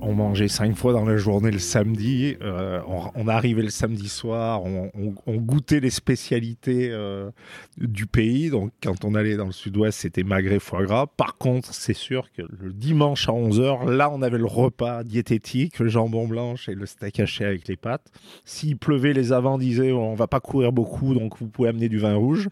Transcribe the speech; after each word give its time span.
On 0.00 0.14
mangeait 0.14 0.48
cinq 0.48 0.76
fois 0.76 0.92
dans 0.92 1.04
la 1.04 1.16
journée 1.16 1.50
le 1.50 1.58
samedi. 1.58 2.36
Euh, 2.40 2.80
on, 2.86 3.26
arrivait 3.26 3.62
le 3.62 3.70
samedi 3.70 4.08
soir, 4.08 4.62
on, 4.62 5.36
goûtait 5.36 5.80
les 5.80 5.90
spécialités 5.90 6.90
euh, 6.90 7.30
du 7.76 8.06
pays. 8.06 8.50
Donc, 8.50 8.72
quand 8.82 9.04
on 9.04 9.14
allait 9.14 9.36
dans 9.36 9.46
le 9.46 9.52
sud-ouest, 9.52 9.98
c'était 9.98 10.22
magret 10.22 10.60
foie 10.60 10.84
gras. 10.84 11.06
Par 11.06 11.36
contre, 11.36 11.74
c'est 11.74 11.94
sûr 11.94 12.30
que 12.32 12.42
le 12.42 12.72
dimanche 12.72 13.28
à 13.28 13.32
11h, 13.32 13.90
là, 13.90 14.10
on 14.10 14.22
avait 14.22 14.38
le 14.38 14.46
repas 14.46 15.02
diététique, 15.02 15.78
le 15.78 15.88
jambon 15.88 16.28
blanche 16.28 16.68
et 16.68 16.74
le 16.74 16.86
steak 16.86 17.20
haché 17.20 17.44
avec 17.44 17.66
les 17.66 17.76
pâtes. 17.76 18.06
S'il 18.44 18.76
pleuvait, 18.76 19.12
les 19.12 19.32
avants 19.32 19.58
disaient 19.58 19.92
on 19.92 20.14
va 20.14 20.28
pas 20.28 20.40
courir 20.40 20.72
beaucoup, 20.72 21.14
donc 21.14 21.38
vous 21.38 21.48
pouvez 21.48 21.68
amener 21.68 21.88
du 21.88 21.98
vin 21.98 22.14
rouge. 22.14 22.48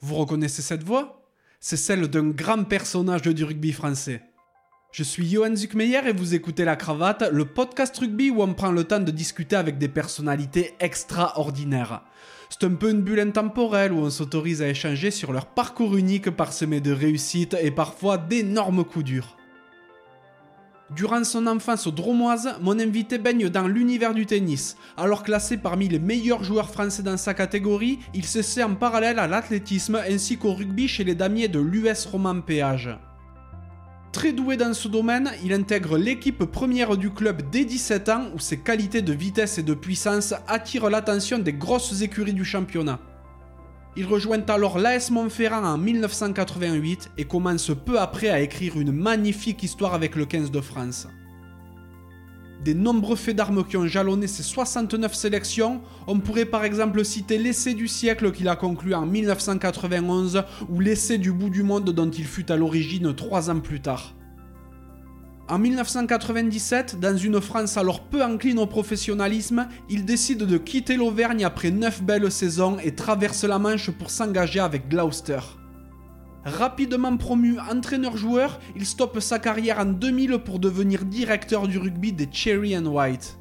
Vous 0.00 0.14
reconnaissez 0.14 0.62
cette 0.62 0.82
voix? 0.82 1.22
C'est 1.60 1.76
celle 1.76 2.08
d'un 2.08 2.30
grand 2.30 2.64
personnage 2.64 3.22
du 3.22 3.44
rugby 3.44 3.72
français. 3.72 4.22
Je 4.92 5.04
suis 5.04 5.30
Johan 5.30 5.54
Zuckmeyer 5.54 6.00
et 6.08 6.12
vous 6.12 6.34
écoutez 6.34 6.64
La 6.64 6.74
Cravate, 6.74 7.30
le 7.30 7.44
podcast 7.44 7.96
rugby 7.96 8.30
où 8.30 8.42
on 8.42 8.54
prend 8.54 8.72
le 8.72 8.82
temps 8.82 8.98
de 8.98 9.12
discuter 9.12 9.54
avec 9.54 9.78
des 9.78 9.86
personnalités 9.86 10.74
extraordinaires. 10.80 12.02
C'est 12.48 12.64
un 12.64 12.74
peu 12.74 12.90
une 12.90 13.02
bulle 13.02 13.20
intemporelle 13.20 13.92
où 13.92 13.98
on 13.98 14.10
s'autorise 14.10 14.62
à 14.62 14.68
échanger 14.68 15.12
sur 15.12 15.32
leur 15.32 15.46
parcours 15.46 15.96
unique 15.96 16.30
parsemé 16.30 16.80
de 16.80 16.90
réussites 16.90 17.56
et 17.62 17.70
parfois 17.70 18.18
d'énormes 18.18 18.84
coups 18.84 19.04
durs. 19.04 19.36
Durant 20.96 21.22
son 21.22 21.46
enfance 21.46 21.86
au 21.86 21.92
Dromoise, 21.92 22.56
mon 22.60 22.80
invité 22.80 23.18
baigne 23.18 23.48
dans 23.48 23.68
l'univers 23.68 24.12
du 24.12 24.26
tennis. 24.26 24.76
Alors 24.96 25.22
classé 25.22 25.56
parmi 25.56 25.86
les 25.86 26.00
meilleurs 26.00 26.42
joueurs 26.42 26.68
français 26.68 27.04
dans 27.04 27.16
sa 27.16 27.32
catégorie, 27.32 28.00
il 28.12 28.24
s'essaie 28.24 28.64
en 28.64 28.74
parallèle 28.74 29.20
à 29.20 29.28
l'athlétisme 29.28 30.00
ainsi 30.10 30.36
qu'au 30.36 30.52
rugby 30.52 30.88
chez 30.88 31.04
les 31.04 31.14
damiers 31.14 31.46
de 31.46 31.60
l'US 31.60 32.06
Roman 32.06 32.40
Péage. 32.40 32.90
Très 34.12 34.32
doué 34.32 34.56
dans 34.56 34.74
ce 34.74 34.88
domaine, 34.88 35.30
il 35.44 35.52
intègre 35.52 35.96
l'équipe 35.96 36.44
première 36.44 36.96
du 36.96 37.10
club 37.10 37.42
dès 37.52 37.64
17 37.64 38.08
ans 38.08 38.24
où 38.34 38.40
ses 38.40 38.58
qualités 38.58 39.02
de 39.02 39.12
vitesse 39.12 39.58
et 39.58 39.62
de 39.62 39.72
puissance 39.72 40.34
attirent 40.48 40.90
l'attention 40.90 41.38
des 41.38 41.52
grosses 41.52 42.02
écuries 42.02 42.34
du 42.34 42.44
championnat. 42.44 42.98
Il 43.96 44.06
rejoint 44.06 44.44
alors 44.48 44.78
l'AS 44.78 45.10
Montferrand 45.10 45.64
en 45.64 45.78
1988 45.78 47.10
et 47.18 47.24
commence 47.24 47.70
peu 47.86 48.00
après 48.00 48.30
à 48.30 48.40
écrire 48.40 48.80
une 48.80 48.92
magnifique 48.92 49.62
histoire 49.62 49.94
avec 49.94 50.16
le 50.16 50.26
15 50.26 50.50
de 50.50 50.60
France. 50.60 51.06
Des 52.64 52.74
nombreux 52.74 53.16
faits 53.16 53.36
d'armes 53.36 53.64
qui 53.64 53.78
ont 53.78 53.86
jalonné 53.86 54.26
ses 54.26 54.42
69 54.42 55.14
sélections, 55.14 55.80
on 56.06 56.20
pourrait 56.20 56.44
par 56.44 56.64
exemple 56.64 57.02
citer 57.06 57.38
l'essai 57.38 57.72
du 57.72 57.88
siècle 57.88 58.32
qu'il 58.32 58.48
a 58.48 58.56
conclu 58.56 58.92
en 58.94 59.06
1991 59.06 60.44
ou 60.68 60.80
l'essai 60.80 61.16
du 61.16 61.32
bout 61.32 61.48
du 61.48 61.62
monde 61.62 61.90
dont 61.90 62.10
il 62.10 62.26
fut 62.26 62.52
à 62.52 62.56
l'origine 62.56 63.14
trois 63.14 63.48
ans 63.48 63.60
plus 63.60 63.80
tard. 63.80 64.14
En 65.48 65.58
1997, 65.58 67.00
dans 67.00 67.16
une 67.16 67.40
France 67.40 67.76
alors 67.76 68.02
peu 68.02 68.22
incline 68.22 68.58
au 68.58 68.66
professionnalisme, 68.66 69.66
il 69.88 70.04
décide 70.04 70.44
de 70.44 70.58
quitter 70.58 70.96
l'Auvergne 70.96 71.44
après 71.44 71.70
9 71.70 72.02
belles 72.02 72.30
saisons 72.30 72.78
et 72.78 72.94
traverse 72.94 73.42
la 73.42 73.58
Manche 73.58 73.90
pour 73.90 74.10
s'engager 74.10 74.60
avec 74.60 74.88
Gloucester. 74.88 75.40
Rapidement 76.44 77.16
promu 77.18 77.58
entraîneur-joueur, 77.58 78.60
il 78.74 78.86
stoppe 78.86 79.20
sa 79.20 79.38
carrière 79.38 79.78
en 79.78 79.84
2000 79.84 80.38
pour 80.38 80.58
devenir 80.58 81.04
directeur 81.04 81.68
du 81.68 81.76
rugby 81.76 82.12
des 82.12 82.28
Cherry 82.32 82.76
and 82.76 82.86
White. 82.86 83.38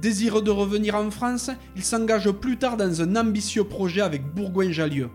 Désireux 0.00 0.42
de 0.42 0.50
revenir 0.50 0.94
en 0.94 1.10
France, 1.10 1.50
il 1.76 1.82
s'engage 1.82 2.30
plus 2.30 2.56
tard 2.56 2.78
dans 2.78 3.02
un 3.02 3.16
ambitieux 3.16 3.64
projet 3.64 4.00
avec 4.00 4.32
Bourgoin-Jallieu. 4.34 5.10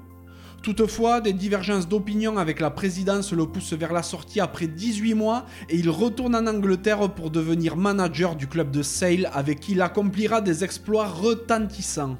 Toutefois, 0.62 1.22
des 1.22 1.34
divergences 1.34 1.90
d'opinion 1.90 2.38
avec 2.38 2.59
la 2.59 2.70
présidence 2.70 3.34
le 3.34 3.46
poussent 3.46 3.74
vers 3.74 3.92
la 3.92 4.04
sortie 4.04 4.40
après 4.40 4.68
18 4.68 5.14
mois 5.14 5.46
et 5.70 5.76
il 5.76 5.90
retourne 5.90 6.36
en 6.36 6.48
Angleterre 6.48 7.14
pour 7.14 7.31
devenir 7.31 7.76
manager 7.78 8.36
du 8.36 8.48
club 8.48 8.72
de 8.72 8.81
Sale 8.81 9.30
avec 9.34 9.59
qui 9.59 9.72
il 9.74 9.81
accomplira 9.81 10.40
des 10.40 10.64
exploits 10.64 11.08
retentissants. 11.08 12.18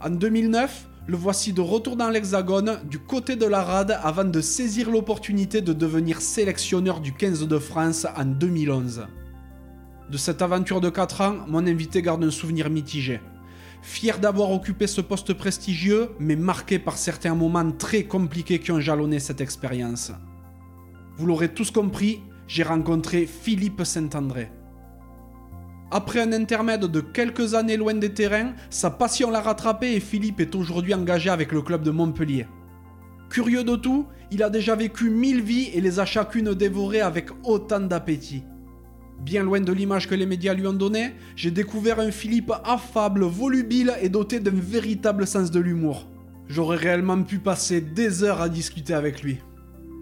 En 0.00 0.10
2009, 0.10 0.88
le 1.06 1.16
voici 1.16 1.52
de 1.52 1.60
retour 1.60 1.96
dans 1.96 2.10
l'Hexagone, 2.10 2.80
du 2.88 2.98
côté 3.00 3.34
de 3.34 3.46
la 3.46 3.62
rade, 3.62 3.98
avant 4.02 4.24
de 4.24 4.40
saisir 4.40 4.88
l'opportunité 4.88 5.60
de 5.60 5.72
devenir 5.72 6.20
sélectionneur 6.20 7.00
du 7.00 7.12
15 7.12 7.48
de 7.48 7.58
France 7.58 8.06
en 8.16 8.24
2011. 8.24 9.06
De 10.10 10.16
cette 10.16 10.42
aventure 10.42 10.80
de 10.80 10.90
4 10.90 11.20
ans, 11.22 11.36
mon 11.48 11.66
invité 11.66 12.02
garde 12.02 12.22
un 12.22 12.30
souvenir 12.30 12.70
mitigé. 12.70 13.20
Fier 13.82 14.20
d'avoir 14.20 14.52
occupé 14.52 14.86
ce 14.86 15.00
poste 15.00 15.32
prestigieux, 15.32 16.10
mais 16.20 16.36
marqué 16.36 16.78
par 16.78 16.96
certains 16.96 17.34
moments 17.34 17.72
très 17.72 18.04
compliqués 18.04 18.60
qui 18.60 18.70
ont 18.70 18.80
jalonné 18.80 19.18
cette 19.18 19.40
expérience. 19.40 20.12
Vous 21.16 21.26
l'aurez 21.26 21.52
tous 21.52 21.72
compris, 21.72 22.20
j'ai 22.46 22.62
rencontré 22.62 23.26
Philippe 23.26 23.82
Saint-André. 23.84 24.52
Après 25.94 26.20
un 26.20 26.32
intermède 26.32 26.86
de 26.86 27.00
quelques 27.00 27.52
années 27.52 27.76
loin 27.76 27.92
des 27.92 28.14
terrains, 28.14 28.54
sa 28.70 28.88
passion 28.88 29.30
l'a 29.30 29.42
rattrapé 29.42 29.92
et 29.92 30.00
Philippe 30.00 30.40
est 30.40 30.54
aujourd'hui 30.54 30.94
engagé 30.94 31.28
avec 31.28 31.52
le 31.52 31.60
club 31.60 31.82
de 31.82 31.90
Montpellier. 31.90 32.46
Curieux 33.28 33.62
de 33.62 33.76
tout, 33.76 34.06
il 34.30 34.42
a 34.42 34.48
déjà 34.48 34.74
vécu 34.74 35.10
mille 35.10 35.42
vies 35.42 35.68
et 35.74 35.82
les 35.82 36.00
a 36.00 36.06
chacune 36.06 36.54
dévorées 36.54 37.02
avec 37.02 37.28
autant 37.44 37.80
d'appétit. 37.80 38.42
Bien 39.20 39.42
loin 39.42 39.60
de 39.60 39.70
l'image 39.70 40.08
que 40.08 40.14
les 40.14 40.24
médias 40.24 40.54
lui 40.54 40.66
ont 40.66 40.72
donnée, 40.72 41.12
j'ai 41.36 41.50
découvert 41.50 42.00
un 42.00 42.10
Philippe 42.10 42.54
affable, 42.64 43.24
volubile 43.24 43.92
et 44.00 44.08
doté 44.08 44.40
d'un 44.40 44.50
véritable 44.58 45.26
sens 45.26 45.50
de 45.50 45.60
l'humour. 45.60 46.08
J'aurais 46.48 46.78
réellement 46.78 47.22
pu 47.22 47.38
passer 47.38 47.82
des 47.82 48.24
heures 48.24 48.40
à 48.40 48.48
discuter 48.48 48.94
avec 48.94 49.22
lui. 49.22 49.40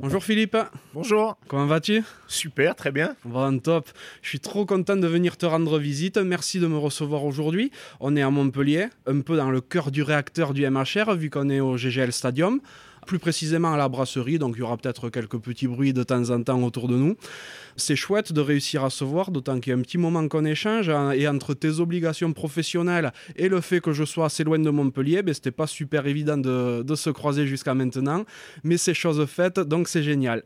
Bonjour 0.00 0.22
Philippe. 0.22 0.56
Bonjour. 0.92 1.38
Comment 1.48 1.66
vas-tu? 1.66 2.02
Super, 2.28 2.76
très 2.76 2.92
bien. 2.92 3.16
Bon, 3.24 3.58
top. 3.58 3.88
Je 4.20 4.28
suis 4.28 4.40
trop 4.40 4.66
content 4.66 4.96
de 4.96 5.06
venir 5.06 5.38
te 5.38 5.46
rendre 5.46 5.78
visite. 5.78 6.18
Merci 6.18 6.60
de 6.60 6.66
me 6.66 6.76
recevoir 6.76 7.24
aujourd'hui. 7.24 7.70
On 8.00 8.14
est 8.14 8.22
à 8.22 8.30
Montpellier, 8.30 8.88
un 9.06 9.20
peu 9.22 9.36
dans 9.36 9.50
le 9.50 9.62
cœur 9.62 9.90
du 9.90 10.02
réacteur 10.02 10.52
du 10.52 10.68
MHR, 10.68 11.14
vu 11.14 11.30
qu'on 11.30 11.48
est 11.48 11.60
au 11.60 11.76
GGL 11.76 12.12
Stadium 12.12 12.60
plus 13.06 13.18
précisément 13.18 13.72
à 13.72 13.76
la 13.76 13.88
brasserie, 13.88 14.38
donc 14.38 14.54
il 14.56 14.60
y 14.60 14.62
aura 14.62 14.76
peut-être 14.76 15.08
quelques 15.08 15.38
petits 15.38 15.66
bruits 15.66 15.92
de 15.92 16.02
temps 16.02 16.30
en 16.30 16.42
temps 16.42 16.62
autour 16.62 16.88
de 16.88 16.96
nous. 16.96 17.16
C'est 17.76 17.96
chouette 17.96 18.32
de 18.32 18.40
réussir 18.40 18.84
à 18.84 18.90
se 18.90 19.04
voir, 19.04 19.30
d'autant 19.30 19.60
qu'il 19.60 19.70
y 19.70 19.74
a 19.74 19.78
un 19.78 19.82
petit 19.82 19.98
moment 19.98 20.26
qu'on 20.28 20.44
échange, 20.44 20.88
hein, 20.88 21.12
et 21.12 21.26
entre 21.28 21.54
tes 21.54 21.80
obligations 21.80 22.32
professionnelles 22.32 23.12
et 23.36 23.48
le 23.48 23.60
fait 23.60 23.80
que 23.80 23.92
je 23.92 24.04
sois 24.04 24.26
assez 24.26 24.44
loin 24.44 24.58
de 24.58 24.70
Montpellier, 24.70 25.22
ben, 25.22 25.32
c'était 25.32 25.50
pas 25.50 25.66
super 25.66 26.06
évident 26.06 26.36
de, 26.36 26.82
de 26.82 26.94
se 26.94 27.10
croiser 27.10 27.46
jusqu'à 27.46 27.74
maintenant, 27.74 28.24
mais 28.64 28.76
c'est 28.76 28.94
chose 28.94 29.24
faite, 29.26 29.60
donc 29.60 29.88
c'est 29.88 30.02
génial. 30.02 30.42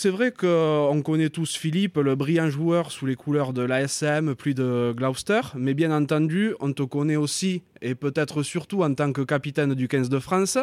C'est 0.00 0.10
vrai 0.10 0.30
qu'on 0.30 1.02
connaît 1.04 1.28
tous 1.28 1.56
Philippe, 1.56 1.96
le 1.96 2.14
brillant 2.14 2.50
joueur 2.50 2.92
sous 2.92 3.04
les 3.04 3.16
couleurs 3.16 3.52
de 3.52 3.62
l'ASM, 3.62 4.36
plus 4.36 4.54
de 4.54 4.94
Gloucester, 4.96 5.40
mais 5.56 5.74
bien 5.74 5.90
entendu, 5.90 6.54
on 6.60 6.72
te 6.72 6.84
connaît 6.84 7.16
aussi, 7.16 7.64
et 7.82 7.96
peut-être 7.96 8.44
surtout 8.44 8.84
en 8.84 8.94
tant 8.94 9.12
que 9.12 9.22
capitaine 9.22 9.74
du 9.74 9.88
15 9.88 10.08
de 10.08 10.20
France, 10.20 10.56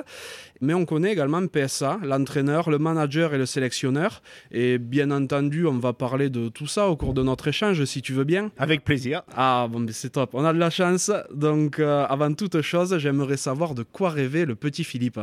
mais 0.61 0.73
on 0.73 0.85
connaît 0.85 1.11
également 1.11 1.45
PSA, 1.47 1.99
l'entraîneur, 2.01 2.69
le 2.69 2.79
manager 2.79 3.33
et 3.33 3.37
le 3.37 3.45
sélectionneur, 3.45 4.21
et 4.53 4.77
bien 4.77 5.11
entendu, 5.11 5.67
on 5.67 5.79
va 5.79 5.91
parler 5.91 6.29
de 6.29 6.47
tout 6.47 6.67
ça 6.67 6.87
au 6.87 6.95
cours 6.95 7.13
de 7.13 7.21
notre 7.21 7.49
échange, 7.49 7.83
si 7.83 8.01
tu 8.01 8.13
veux 8.13 8.23
bien. 8.23 8.51
Avec 8.57 8.85
plaisir. 8.85 9.23
Ah 9.35 9.67
bon, 9.69 9.85
c'est 9.91 10.13
top, 10.13 10.29
on 10.31 10.45
a 10.45 10.53
de 10.53 10.59
la 10.59 10.69
chance, 10.69 11.11
donc 11.33 11.79
euh, 11.79 12.05
avant 12.07 12.33
toute 12.33 12.61
chose, 12.61 12.97
j'aimerais 12.99 13.35
savoir 13.35 13.75
de 13.75 13.83
quoi 13.83 14.11
rêvait 14.11 14.45
le 14.45 14.55
petit 14.55 14.85
Philippe 14.85 15.19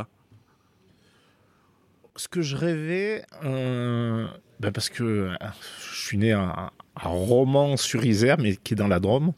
ce 2.15 2.27
que 2.27 2.41
je 2.41 2.55
rêvais, 2.55 3.23
euh, 3.43 4.27
ben 4.59 4.71
parce 4.71 4.89
que 4.89 5.03
euh, 5.03 5.35
je 5.91 5.99
suis 5.99 6.17
né 6.17 6.31
à, 6.31 6.71
Romans 6.95 7.75
sur 7.75 8.05
Isère, 8.05 8.37
mais 8.39 8.55
qui 8.55 8.75
est 8.75 8.77
dans 8.77 8.87
la 8.87 8.99
Drôme. 8.99 9.33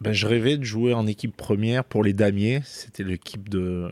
Ben, 0.00 0.12
je 0.12 0.26
rêvais 0.26 0.58
de 0.58 0.64
jouer 0.64 0.92
en 0.92 1.06
équipe 1.06 1.36
première 1.36 1.82
pour 1.82 2.04
les 2.04 2.12
Damiers. 2.12 2.60
C'était 2.64 3.02
l'équipe 3.02 3.48
de, 3.48 3.90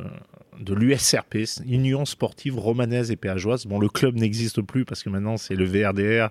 l'USRP, 0.69 1.39
Union 1.67 2.05
Sportive 2.05 2.59
Romanaise 2.59 3.11
et 3.11 3.17
Péageoise. 3.17 3.67
Bon, 3.67 3.79
le 3.79 3.89
club 3.89 4.17
n'existe 4.17 4.61
plus 4.61 4.85
parce 4.85 5.03
que 5.03 5.09
maintenant 5.09 5.37
c'est 5.39 5.57
le 5.57 5.65
VRDR, 5.65 6.29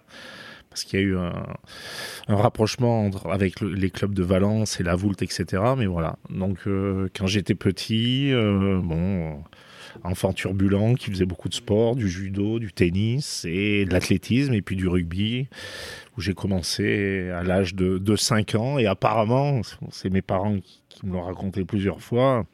parce 0.69 0.83
qu'il 0.83 0.99
y 0.99 1.03
a 1.03 1.05
eu 1.05 1.17
un, 1.17 1.33
rapprochement 2.27 3.09
avec 3.29 3.59
les 3.59 3.89
clubs 3.89 4.13
de 4.13 4.23
Valence 4.23 4.79
et 4.79 4.83
la 4.83 4.95
Voulte, 4.95 5.23
etc. 5.23 5.63
Mais 5.75 5.87
voilà. 5.87 6.17
Donc, 6.29 6.59
euh, 6.67 7.09
quand 7.15 7.27
j'étais 7.27 7.55
petit, 7.55 8.31
bon 8.33 9.43
enfant 10.03 10.33
turbulent 10.33 10.95
qui 10.95 11.09
faisait 11.09 11.25
beaucoup 11.25 11.49
de 11.49 11.53
sport, 11.53 11.95
du 11.95 12.09
judo, 12.09 12.59
du 12.59 12.73
tennis 12.73 13.45
et 13.45 13.85
de 13.85 13.91
l'athlétisme 13.91 14.53
et 14.53 14.61
puis 14.61 14.75
du 14.75 14.87
rugby 14.87 15.47
où 16.17 16.21
j'ai 16.21 16.33
commencé 16.33 17.29
à 17.29 17.43
l'âge 17.43 17.75
de, 17.75 17.97
de 17.97 18.15
5 18.15 18.55
ans 18.55 18.77
et 18.77 18.85
apparemment, 18.85 19.61
c'est 19.91 20.09
mes 20.09 20.21
parents 20.21 20.57
qui, 20.59 21.05
me 21.05 21.11
l'ont 21.11 21.23
raconté 21.23 21.65
plusieurs 21.65 22.01
fois, 22.01 22.45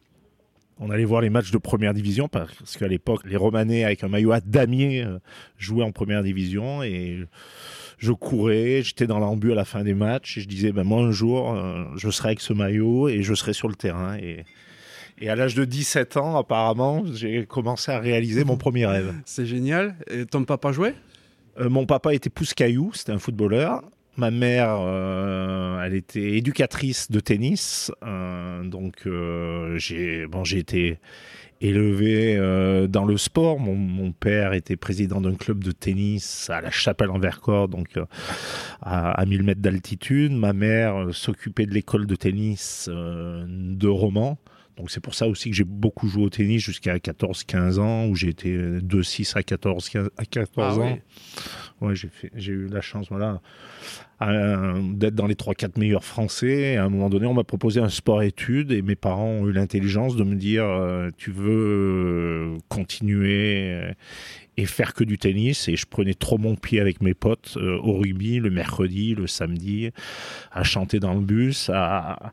on 0.79 0.89
allait 0.89 1.05
voir 1.05 1.21
les 1.21 1.29
matchs 1.29 1.51
de 1.51 1.59
première 1.59 1.93
division 1.93 2.27
parce 2.27 2.75
qu'à 2.75 2.87
l'époque, 2.87 3.21
les 3.25 3.37
Romanais 3.37 3.83
avec 3.83 4.03
un 4.03 4.07
maillot 4.07 4.31
à 4.31 4.41
damier 4.41 5.03
euh, 5.03 5.19
jouaient 5.59 5.83
en 5.83 5.91
première 5.91 6.23
division 6.23 6.81
et 6.81 7.19
je 7.99 8.11
courais, 8.11 8.81
j'étais 8.81 9.05
dans 9.05 9.19
l'ambu 9.19 9.51
à 9.51 9.55
la 9.55 9.63
fin 9.63 9.83
des 9.83 9.93
matchs 9.93 10.39
et 10.39 10.41
je 10.41 10.47
disais, 10.47 10.71
ben 10.71 10.83
moi 10.83 11.03
un 11.03 11.11
jour, 11.11 11.53
euh, 11.53 11.85
je 11.97 12.09
serai 12.09 12.29
avec 12.29 12.41
ce 12.41 12.51
maillot 12.51 13.09
et 13.09 13.21
je 13.21 13.35
serai 13.35 13.53
sur 13.53 13.67
le 13.67 13.75
terrain. 13.75 14.17
Et, 14.17 14.43
et 15.21 15.29
à 15.29 15.35
l'âge 15.35 15.55
de 15.55 15.65
17 15.65 16.17
ans, 16.17 16.37
apparemment, 16.37 17.03
j'ai 17.13 17.45
commencé 17.45 17.91
à 17.91 17.99
réaliser 17.99 18.43
mon 18.43 18.57
premier 18.57 18.85
rêve. 18.85 19.13
C'est 19.25 19.45
génial. 19.45 19.95
Et 20.09 20.25
ton 20.25 20.43
papa 20.43 20.71
jouait? 20.71 20.95
Euh, 21.59 21.69
Mon 21.69 21.85
papa 21.85 22.13
était 22.13 22.29
pousse-caillou, 22.29 22.91
c'était 22.93 23.11
un 23.11 23.19
footballeur. 23.19 23.83
Ma 24.17 24.31
mère, 24.31 24.77
euh, 24.81 25.81
elle 25.83 25.93
était 25.93 26.37
éducatrice 26.37 27.09
de 27.09 27.19
tennis, 27.21 27.91
euh, 28.03 28.63
donc 28.63 29.07
j'ai 29.77 30.27
bon, 30.27 30.43
été 30.43 30.99
élevé 31.61 32.35
euh, 32.37 32.87
dans 32.87 33.05
le 33.05 33.17
sport. 33.17 33.59
Mon, 33.59 33.75
mon 33.75 34.11
père 34.11 34.53
était 34.53 34.75
président 34.75 35.21
d'un 35.21 35.35
club 35.35 35.63
de 35.63 35.71
tennis 35.71 36.49
à 36.49 36.59
la 36.61 36.71
Chapelle 36.71 37.11
en 37.11 37.19
Vercors, 37.19 37.67
donc 37.67 37.97
euh, 37.97 38.05
à, 38.81 39.11
à 39.11 39.25
1000 39.25 39.43
mètres 39.43 39.61
d'altitude. 39.61 40.31
Ma 40.33 40.53
mère 40.53 40.95
euh, 40.97 41.11
s'occupait 41.11 41.65
de 41.65 41.73
l'école 41.73 42.07
de 42.07 42.15
tennis 42.15 42.89
de 42.89 43.87
Romans. 43.87 44.37
Donc 44.77 44.89
c'est 44.89 44.99
pour 45.01 45.13
ça 45.15 45.27
aussi 45.27 45.49
que 45.49 45.55
j'ai 45.55 45.63
beaucoup 45.63 46.07
joué 46.07 46.23
au 46.23 46.29
tennis 46.29 46.61
jusqu'à 46.63 46.97
14-15 46.97 47.79
ans, 47.79 48.07
où 48.07 48.15
j'ai 48.15 48.29
été 48.29 48.55
de 48.57 49.01
6 49.01 49.35
à 49.35 49.43
14, 49.43 49.89
15 49.89 50.09
à 50.17 50.25
14 50.25 50.79
Ah 50.79 50.81
ans. 50.83 50.93
oui. 50.93 50.99
Ouais, 51.87 51.95
j'ai 51.95 52.09
fait, 52.09 52.31
j'ai 52.35 52.53
eu 52.53 52.67
la 52.67 52.81
chance, 52.81 53.07
voilà, 53.09 53.41
euh, 54.21 54.79
d'être 54.93 55.15
dans 55.15 55.25
les 55.25 55.33
3-4 55.33 55.79
meilleurs 55.79 56.03
français. 56.03 56.77
À 56.77 56.85
un 56.85 56.89
moment 56.89 57.09
donné, 57.09 57.25
on 57.25 57.33
m'a 57.33 57.43
proposé 57.43 57.79
un 57.79 57.89
sport-études 57.89 58.71
et 58.71 58.83
mes 58.83 58.95
parents 58.95 59.29
ont 59.29 59.47
eu 59.47 59.51
l'intelligence 59.51 60.15
de 60.15 60.23
me 60.23 60.35
dire, 60.35 60.63
euh, 60.63 61.09
tu 61.17 61.31
veux 61.31 61.49
euh, 62.55 62.57
continuer 62.69 63.71
euh, 63.73 63.91
et 64.57 64.67
faire 64.67 64.93
que 64.93 65.03
du 65.03 65.17
tennis. 65.17 65.67
Et 65.69 65.75
je 65.75 65.87
prenais 65.87 66.13
trop 66.13 66.37
mon 66.37 66.55
pied 66.55 66.79
avec 66.79 67.01
mes 67.01 67.15
potes 67.15 67.55
euh, 67.57 67.79
au 67.81 67.97
rugby 67.97 68.37
le 68.39 68.51
mercredi, 68.51 69.15
le 69.15 69.25
samedi, 69.25 69.89
à 70.51 70.63
chanter 70.63 70.99
dans 70.99 71.15
le 71.15 71.21
bus, 71.21 71.71
à, 71.73 72.31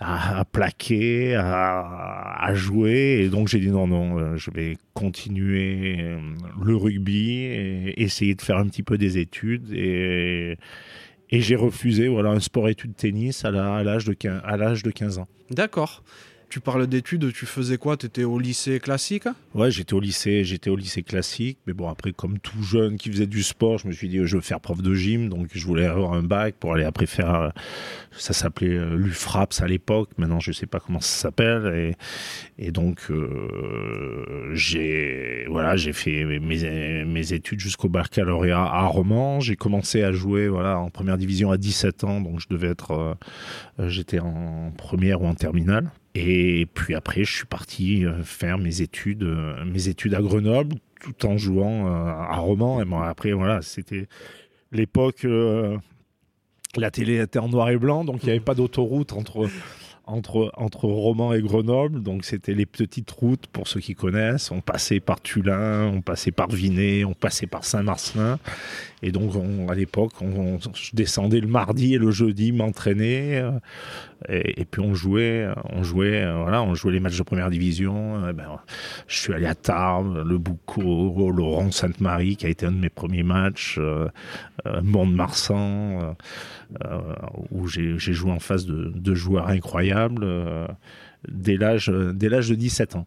à, 0.00 0.44
plaquer, 0.44 1.34
à, 1.36 2.50
jouer. 2.54 3.22
Et 3.22 3.28
donc 3.28 3.48
j'ai 3.48 3.58
dit 3.58 3.70
non, 3.70 3.86
non, 3.86 4.18
euh, 4.18 4.36
je 4.36 4.50
vais 4.50 4.76
continuer 4.94 5.96
euh, 6.00 6.20
le 6.62 6.76
rugby 6.76 7.32
et 7.32 8.02
essayer 8.02 8.34
de 8.34 8.42
faire 8.42 8.58
un 8.58 8.66
petit 8.66 8.82
peu 8.82 8.98
des 8.98 9.18
études. 9.18 9.72
Et, 9.72 10.56
j'ai 11.30 11.56
refusé 11.56 12.08
voilà, 12.08 12.30
un 12.30 12.40
sport-études 12.40 12.96
tennis 12.96 13.44
à 13.44 13.50
l'âge 13.50 14.06
de, 14.06 14.14
15 14.14 14.40
à 14.44 14.56
l'âge 14.56 14.82
de 14.82 14.90
15 14.90 15.18
ans. 15.18 15.28
D'accord. 15.50 16.02
Tu 16.48 16.60
parles 16.60 16.86
d'études, 16.86 17.30
tu 17.34 17.44
faisais 17.44 17.76
quoi? 17.76 17.98
Tu 17.98 18.06
étais 18.06 18.24
au 18.24 18.38
lycée 18.38 18.80
classique? 18.80 19.24
Ouais, 19.54 19.70
j'étais 19.70 19.92
au 19.92 20.00
lycée, 20.00 20.44
j'étais 20.44 20.70
au 20.70 20.76
lycée 20.76 21.02
classique, 21.02 21.58
mais 21.66 21.74
bon 21.74 21.90
après 21.90 22.12
comme 22.12 22.38
tout 22.38 22.62
jeune 22.62 22.96
qui 22.96 23.10
faisait 23.10 23.26
du 23.26 23.42
sport, 23.42 23.76
je 23.76 23.86
me 23.86 23.92
suis 23.92 24.08
dit 24.08 24.18
je 24.24 24.36
veux 24.36 24.42
faire 24.42 24.58
prof 24.58 24.80
de 24.80 24.94
gym, 24.94 25.28
donc 25.28 25.48
je 25.52 25.66
voulais 25.66 25.84
avoir 25.84 26.14
un 26.14 26.22
bac 26.22 26.54
pour 26.58 26.72
aller 26.72 26.84
après 26.84 27.04
faire, 27.04 27.34
euh, 27.34 27.48
ça 28.12 28.32
s'appelait 28.32 28.78
euh, 28.78 28.96
l'UFRAPS 28.96 29.60
à 29.60 29.68
l'époque, 29.68 30.08
maintenant 30.16 30.40
je 30.40 30.52
sais 30.52 30.64
pas 30.64 30.80
comment 30.80 31.00
ça 31.00 31.18
s'appelle, 31.18 31.94
et, 32.58 32.72
donc 32.72 33.10
euh, 33.10 34.50
j'ai 34.54 35.44
voilà 35.50 35.76
j'ai 35.76 35.92
fait 35.92 36.24
mes, 36.24 37.32
études 37.34 37.60
jusqu'au 37.60 37.90
baccalauréat 37.90 38.62
à 38.62 38.86
Romans, 38.86 39.40
j'ai 39.40 39.56
commencé 39.56 40.02
à 40.02 40.12
jouer 40.12 40.48
voilà 40.48 40.78
en 40.78 40.88
première 40.88 41.18
division 41.18 41.50
à 41.50 41.58
17 41.58 42.04
ans, 42.04 42.22
donc 42.22 42.40
je 42.40 42.46
devais 42.48 42.68
être, 42.68 43.18
j'étais 43.78 44.20
en 44.20 44.72
première 44.78 45.20
ou 45.20 45.26
en 45.26 45.34
terminale. 45.34 45.90
Et 46.14 46.66
puis 46.74 46.94
après, 46.94 47.24
je 47.24 47.32
suis 47.32 47.46
parti 47.46 48.04
euh, 48.04 48.22
faire 48.22 48.58
mes 48.58 48.80
études, 48.80 49.22
euh, 49.22 49.64
mes 49.64 49.88
études 49.88 50.14
à 50.14 50.20
Grenoble, 50.20 50.76
tout 51.00 51.26
en 51.26 51.36
jouant 51.36 51.86
euh, 51.86 51.90
à 51.90 52.36
Romans. 52.38 52.80
Et 52.80 52.84
bon, 52.84 53.00
après, 53.00 53.32
voilà, 53.32 53.62
c'était 53.62 54.08
l'époque. 54.72 55.26
la 56.76 56.90
télé 56.90 57.20
était 57.20 57.38
en 57.38 57.48
noir 57.48 57.70
et 57.70 57.78
blanc, 57.78 58.04
donc 58.04 58.22
il 58.22 58.26
n'y 58.26 58.30
avait 58.32 58.40
pas 58.40 58.54
d'autoroute 58.54 59.12
entre, 59.12 59.48
entre, 60.06 60.50
entre 60.56 60.84
Romans 60.86 61.32
et 61.32 61.40
Grenoble. 61.40 62.02
Donc 62.02 62.24
c'était 62.24 62.54
les 62.54 62.66
petites 62.66 63.10
routes, 63.10 63.46
pour 63.46 63.68
ceux 63.68 63.80
qui 63.80 63.94
connaissent. 63.94 64.50
On 64.50 64.60
passait 64.60 65.00
par 65.00 65.20
Tulin, 65.20 65.86
on 65.86 66.00
passait 66.00 66.32
par 66.32 66.48
Vinay, 66.48 67.04
on 67.04 67.14
passait 67.14 67.46
par 67.46 67.64
Saint-Marcelin. 67.64 68.38
Et 69.02 69.12
donc 69.12 69.34
on- 69.36 69.68
à 69.68 69.74
l'époque, 69.74 70.12
on, 70.20 70.56
on- 70.56 70.58
je 70.74 70.90
descendais 70.94 71.40
le 71.40 71.46
mardi 71.46 71.94
et 71.94 71.98
le 71.98 72.10
jeudi 72.10 72.52
m'entraîner. 72.52 73.36
euh, 73.38 73.52
et, 74.28 74.64
puis 74.64 74.80
on 74.80 74.94
jouait, 74.94 75.46
on 75.70 75.84
jouait, 75.84 76.24
euh, 76.24 76.38
voilà, 76.42 76.62
on 76.62 76.74
jouait 76.74 76.92
les 76.92 76.98
matchs 77.00 77.16
de 77.18 77.22
première 77.22 77.50
division. 77.50 78.24
euh, 78.24 78.32
ben, 78.32 78.58
je 79.06 79.16
suis 79.16 79.32
allé 79.32 79.46
à 79.46 79.54
Tarbes, 79.54 80.24
le 80.26 80.38
Boucau, 80.38 81.30
Laurent 81.30 81.70
Sainte-Marie, 81.70 82.36
qui 82.36 82.46
a 82.46 82.48
été 82.48 82.66
un 82.66 82.72
de 82.72 82.78
mes 82.78 82.88
premiers 82.88 83.22
matchs, 83.22 83.76
euh, 83.78 84.08
euh, 84.66 84.80
Mont-de-Marsan, 84.82 86.00
euh, 86.02 86.12
euh, 86.84 87.00
où 87.52 87.68
j'ai 87.68 87.96
joué 87.98 88.32
en 88.32 88.40
face 88.40 88.66
de, 88.66 89.14
joueurs 89.14 89.48
incroyables 89.48 90.24
euh, 90.24 90.66
dès 91.28 91.56
l'âge 91.56 91.86
de 91.88 92.54
17 92.54 92.96
ans. 92.96 93.06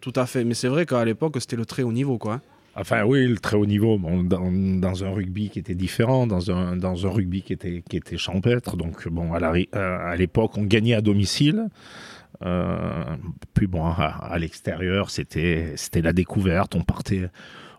Tout 0.00 0.12
à 0.16 0.26
fait. 0.26 0.44
Mais 0.44 0.54
c'est 0.54 0.68
vrai 0.68 0.86
qu'à 0.86 1.04
l'époque, 1.04 1.36
c'était 1.40 1.56
le 1.56 1.66
très 1.66 1.82
haut 1.82 1.92
niveau, 1.92 2.18
quoi. 2.18 2.40
Enfin 2.76 3.04
oui, 3.04 3.26
le 3.26 3.38
très 3.38 3.56
haut 3.56 3.66
niveau, 3.66 3.98
bon, 3.98 4.24
dans, 4.24 5.04
un 5.04 5.10
rugby 5.10 5.48
qui 5.48 5.60
était 5.60 5.76
différent, 5.76 6.26
dans 6.26 6.50
un, 6.50 6.76
dans 6.76 7.06
un 7.06 7.10
rugby 7.10 7.42
qui 7.42 7.52
était, 7.52 7.82
qui 7.88 7.96
était 7.96 8.16
champêtre. 8.16 8.76
Donc 8.76 9.08
bon, 9.08 9.32
à 9.32 9.52
euh, 9.74 10.16
l'époque, 10.16 10.58
on 10.58 10.64
gagnait 10.64 10.94
à 10.94 11.00
domicile. 11.00 11.68
Euh, 12.44 13.04
puis 13.54 13.68
bon, 13.68 13.84
à, 13.84 14.06
à 14.06 14.38
l'extérieur, 14.38 15.10
c'était 15.10 15.76
la 16.02 16.12
découverte. 16.12 16.74
On 16.74 16.82
partait, 16.82 17.30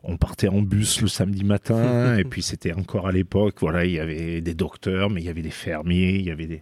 on 0.08 0.18
partait 0.18 0.48
en 0.48 0.62
bus 0.62 1.02
le 1.02 1.08
samedi 1.08 1.44
matin. 1.44 2.18
et 2.18 2.24
puis 2.24 2.42
c'était 2.42 2.74
encore 2.74 3.08
à 3.08 3.12
l'époque, 3.12 3.56
voilà, 3.60 3.86
il 3.86 3.92
y 3.92 4.00
avait 4.00 4.42
des 4.42 4.54
docteurs, 4.54 5.10
mais 5.10 5.22
il 5.22 5.26
y 5.26 5.30
avait 5.30 5.42
des 5.42 5.50
fermiers, 5.50 6.16
il 6.16 6.26
y 6.26 6.32
avait 6.32 6.46
des, 6.48 6.62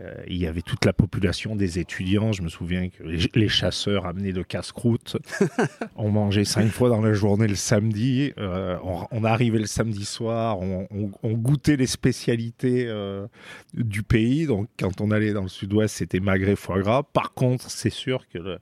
euh, 0.00 0.14
il 0.26 0.36
y 0.38 0.46
avait 0.46 0.62
toute 0.62 0.84
la 0.84 0.92
population 0.92 1.54
des 1.56 1.78
étudiants. 1.78 2.32
Je 2.32 2.42
me 2.42 2.48
souviens 2.48 2.88
que 2.88 3.02
les, 3.02 3.18
les 3.34 3.48
chasseurs 3.48 4.06
amenaient 4.06 4.32
le 4.32 4.44
casse-croûte. 4.44 5.16
on 5.96 6.10
mangeait 6.10 6.44
cinq 6.44 6.68
fois 6.68 6.88
dans 6.88 7.00
la 7.02 7.12
journée 7.12 7.46
le 7.46 7.54
samedi. 7.54 8.32
Euh, 8.38 8.76
on, 8.82 9.06
on 9.10 9.24
arrivait 9.24 9.58
le 9.58 9.66
samedi 9.66 10.04
soir, 10.04 10.58
on, 10.60 10.86
on- 10.90 11.10
on 11.22 11.32
goûtait 11.32 11.76
les 11.76 11.86
spécialités 11.86 12.86
euh, 12.86 13.26
du 13.74 14.02
pays. 14.02 14.46
Donc 14.46 14.68
quand 14.78 15.00
on 15.00 15.10
allait 15.10 15.32
dans 15.32 15.42
le 15.42 15.48
sud-ouest, 15.48 15.96
c'était 15.96 16.20
magret 16.20 16.56
foie 16.56 16.80
gras. 16.80 17.02
Par 17.02 17.32
contre, 17.34 17.70
c'est 17.70 17.90
sûr 17.90 18.26
que 18.28 18.38
le, 18.38 18.58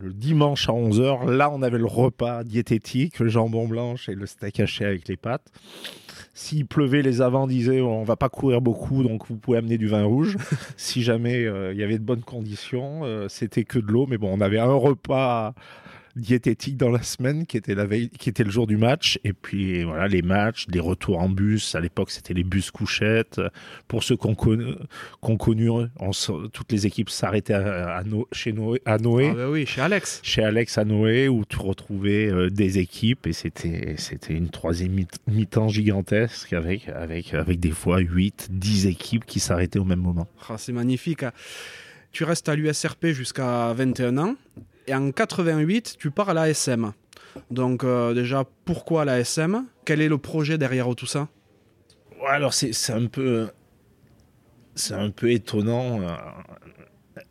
le 0.00 0.12
dimanche 0.12 0.68
à 0.68 0.72
11h, 0.72 1.30
là, 1.30 1.50
on 1.50 1.62
avait 1.62 1.78
le 1.78 1.86
repas 1.86 2.44
diététique, 2.44 3.18
le 3.18 3.28
jambon 3.28 3.68
blanche 3.68 4.08
et 4.08 4.14
le 4.14 4.26
steak 4.26 4.60
haché 4.60 4.84
avec 4.84 5.08
les 5.08 5.16
pâtes. 5.16 5.52
S'il 6.34 6.66
pleuvait, 6.66 7.02
les 7.02 7.20
avants 7.20 7.46
disaient 7.46 7.82
on 7.82 8.04
va 8.04 8.16
pas 8.16 8.30
courir 8.30 8.62
beaucoup, 8.62 9.02
donc 9.02 9.26
vous 9.28 9.36
pouvez 9.36 9.58
amener 9.58 9.76
du 9.76 9.88
vin 9.88 10.04
rouge. 10.04 10.36
si 10.76 11.02
jamais 11.02 11.44
euh, 11.44 11.72
il 11.72 11.78
y 11.78 11.82
avait 11.82 11.98
de 11.98 12.04
bonnes 12.04 12.22
conditions, 12.22 13.02
euh, 13.04 13.28
c'était 13.28 13.64
que 13.64 13.78
de 13.78 13.86
l'eau. 13.86 14.06
Mais 14.08 14.16
bon, 14.16 14.30
on 14.32 14.40
avait 14.40 14.58
un 14.58 14.72
repas 14.72 15.54
diététique 16.16 16.76
dans 16.76 16.90
la 16.90 17.02
semaine 17.02 17.46
qui 17.46 17.56
était 17.56 17.74
la 17.74 17.86
veille, 17.86 18.10
qui 18.10 18.28
était 18.28 18.44
le 18.44 18.50
jour 18.50 18.66
du 18.66 18.76
match. 18.76 19.18
Et 19.24 19.32
puis 19.32 19.82
voilà, 19.84 20.08
les 20.08 20.22
matchs, 20.22 20.66
les 20.68 20.80
retours 20.80 21.18
en 21.18 21.28
bus. 21.28 21.74
À 21.74 21.80
l'époque, 21.80 22.10
c'était 22.10 22.34
les 22.34 22.44
bus 22.44 22.70
couchettes. 22.70 23.40
Pour 23.88 24.02
ceux 24.02 24.16
qu'on 24.16 24.34
connu, 24.34 24.74
qu'on 25.20 25.36
connu 25.36 25.68
on 25.70 26.10
toutes 26.52 26.72
les 26.72 26.86
équipes 26.86 27.10
s'arrêtaient 27.10 27.54
à, 27.54 27.96
à 27.96 28.04
No- 28.04 28.28
chez 28.32 28.52
Noé, 28.52 28.80
à 28.84 28.98
Noé 28.98 29.28
Ah 29.30 29.34
bah 29.34 29.50
oui, 29.50 29.66
chez 29.66 29.80
Alex. 29.80 30.20
chez 30.22 30.42
Alex 30.44 30.76
à 30.78 30.84
Noé 30.84 31.28
où 31.28 31.44
tu 31.44 31.56
retrouvais 31.58 32.28
euh, 32.30 32.50
des 32.50 32.78
équipes 32.78 33.26
et 33.26 33.32
c'était 33.32 33.94
c'était 33.98 34.34
une 34.34 34.48
troisième 34.50 34.92
mi- 34.92 35.06
mi-temps 35.28 35.68
gigantesque 35.68 36.52
avec 36.52 36.88
avec 36.88 37.34
avec 37.34 37.60
des 37.60 37.70
fois 37.70 37.98
8 38.00 38.48
10 38.50 38.86
équipes 38.86 39.24
qui 39.24 39.40
s'arrêtaient 39.40 39.78
au 39.78 39.84
même 39.84 40.00
moment. 40.00 40.26
Ah, 40.48 40.56
c'est 40.58 40.72
magnifique. 40.72 41.22
hein. 41.22 41.32
Tu 42.12 42.24
restes 42.24 42.48
à 42.48 42.54
l'USRP 42.56 43.06
jusqu'à 43.12 43.72
21 43.72 44.18
ans. 44.18 44.36
Et 44.86 44.94
en 44.94 45.12
88, 45.12 45.96
tu 45.98 46.10
pars 46.10 46.30
à 46.30 46.34
la 46.34 46.48
SM. 46.48 46.92
Donc 47.50 47.84
euh, 47.84 48.14
déjà, 48.14 48.44
pourquoi 48.64 49.04
la 49.04 49.20
SM 49.20 49.64
Quel 49.84 50.00
est 50.00 50.08
le 50.08 50.18
projet 50.18 50.58
derrière 50.58 50.94
tout 50.94 51.06
ça? 51.06 51.28
Alors 52.28 52.54
c'est 52.54 52.92
un 52.92 53.06
peu 53.06 53.48
c'est 54.74 54.94
un 54.94 55.10
peu 55.10 55.32
étonnant 55.32 56.00
euh, 56.00 56.14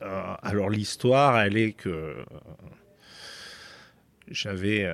euh, 0.01 0.34
alors 0.43 0.70
l'histoire 0.70 1.39
elle 1.39 1.58
est 1.58 1.72
que 1.72 2.17
j'avais 4.29 4.93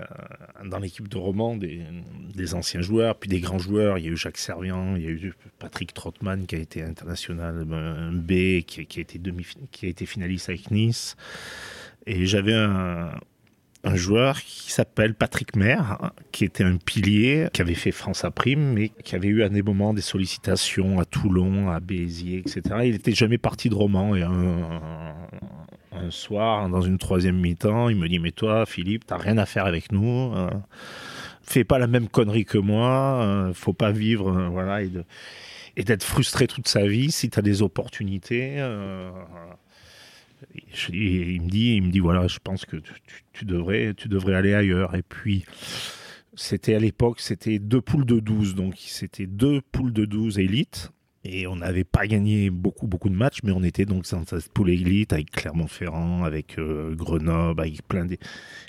dans 0.65 0.79
l'équipe 0.79 1.07
de 1.07 1.17
Romans 1.17 1.57
des, 1.57 2.53
anciens 2.55 2.81
joueurs, 2.81 3.19
puis 3.19 3.29
des 3.29 3.39
grands 3.39 3.59
joueurs. 3.59 3.99
Il 3.99 4.05
y 4.05 4.07
a 4.07 4.11
eu 4.11 4.17
Jacques 4.17 4.39
Servian, 4.39 4.95
il 4.95 5.03
y 5.03 5.07
a 5.07 5.11
eu 5.11 5.33
Patrick 5.59 5.93
Trotman 5.93 6.47
qui 6.47 6.55
a 6.55 6.57
été 6.57 6.81
international 6.81 7.65
B, 8.13 8.61
qui, 8.65 8.87
qui 8.87 8.99
a 8.99 9.01
été 9.01 9.19
demi, 9.19 9.45
qui 9.71 9.85
a 9.85 9.89
été 9.89 10.07
finaliste 10.07 10.49
avec 10.49 10.71
Nice. 10.71 11.15
Et 12.07 12.25
j'avais 12.25 12.53
un, 12.53 13.11
joueur 13.95 14.41
qui 14.41 14.71
s'appelle 14.71 15.13
Patrick 15.13 15.55
Maire, 15.57 16.11
qui 16.31 16.45
était 16.45 16.63
un 16.63 16.77
pilier, 16.77 17.47
qui 17.51 17.61
avait 17.61 17.73
fait 17.73 17.91
France 17.91 18.23
à 18.23 18.31
prime, 18.31 18.73
mais 18.73 18.89
qui 19.03 19.15
avait 19.15 19.27
eu 19.27 19.43
à 19.43 19.49
des 19.49 19.61
moments 19.61 19.93
des 19.93 20.01
sollicitations 20.01 20.99
à 20.99 21.05
Toulon, 21.05 21.69
à 21.69 21.81
Béziers, 21.81 22.39
etc. 22.39 22.61
Il 22.85 22.93
n'était 22.93 23.13
jamais 23.13 23.37
parti 23.37 23.69
de 23.69 23.75
Roman. 23.75 24.15
Et 24.15 24.23
un, 24.23 24.39
soir, 26.09 26.69
dans 26.69 26.81
une 26.81 26.97
troisième 26.97 27.37
mi-temps, 27.37 27.89
il 27.89 27.97
me 27.97 28.07
dit 28.07 28.19
Mais 28.19 28.31
toi, 28.31 28.65
Philippe, 28.65 29.05
t'as 29.05 29.17
rien 29.17 29.37
à 29.37 29.45
faire 29.45 29.65
avec 29.65 29.91
nous. 29.91 30.33
Euh, 30.33 30.49
fais 31.41 31.65
pas 31.65 31.77
la 31.77 31.87
même 31.87 32.07
connerie 32.07 32.45
que 32.45 32.57
moi. 32.57 33.21
Euh, 33.21 33.53
faut 33.53 33.73
pas 33.73 33.91
vivre. 33.91 34.29
Euh, 34.29 34.47
voilà. 34.47 34.81
Et, 34.81 35.83
d'être 35.83 36.03
frustré 36.03 36.47
toute 36.47 36.69
sa 36.69 36.87
vie 36.87 37.11
si 37.11 37.29
tu 37.29 37.37
as 37.37 37.41
des 37.41 37.61
opportunités. 37.61 38.59
Euh, 40.43 40.59
il 40.93 41.41
me 41.41 41.49
dit, 41.49 41.75
il 41.75 41.83
me 41.83 41.91
dit 41.91 41.99
voilà, 41.99 42.27
je 42.27 42.39
pense 42.43 42.65
que 42.65 42.77
tu, 43.33 43.45
devrais, 43.45 43.93
tu 43.95 44.07
devrais 44.07 44.35
aller 44.35 44.53
ailleurs. 44.53 44.95
Et 44.95 45.03
puis, 45.03 45.45
c'était 46.35 46.75
à 46.75 46.79
l'époque, 46.79 47.19
c'était 47.19 47.59
deux 47.59 47.81
poules 47.81 48.05
de 48.05 48.19
12, 48.19 48.55
donc 48.55 48.75
c'était 48.77 49.27
deux 49.27 49.61
poules 49.61 49.93
de 49.93 50.05
12 50.05 50.39
élites. 50.39 50.91
Et 51.29 51.45
on 51.45 51.57
n'avait 51.57 51.83
pas 51.83 52.07
gagné 52.07 52.49
beaucoup, 52.49 52.87
beaucoup 52.87 53.09
de 53.09 53.15
matchs, 53.15 53.39
mais 53.43 53.51
on 53.51 53.61
était 53.61 53.83
donc 53.83 54.09
dans 54.09 54.23
cette 54.23 54.49
poule 54.53 54.69
élite 54.69 55.11
avec 55.11 55.31
Clermont-Ferrand, 55.31 56.23
avec 56.23 56.57
euh, 56.57 56.95
Grenoble, 56.95 57.59
avec 57.59 57.85
plein 57.85 58.05
des. 58.05 58.17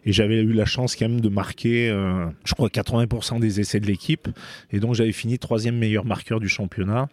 Et 0.05 0.13
j'avais 0.13 0.41
eu 0.41 0.53
la 0.53 0.65
chance 0.65 0.97
quand 0.97 1.09
même 1.09 1.21
de 1.21 1.29
marquer, 1.29 1.89
euh, 1.89 2.27
je 2.45 2.55
crois, 2.55 2.69
80% 2.69 3.39
des 3.39 3.61
essais 3.61 3.79
de 3.79 3.87
l'équipe. 3.87 4.29
Et 4.73 4.81
donc 4.81 4.95
j'avais 4.95 5.13
fini 5.13 5.39
troisième 5.39 5.77
meilleur 5.77 6.05
marqueur 6.05 6.41
du 6.41 6.49
championnat. 6.49 7.09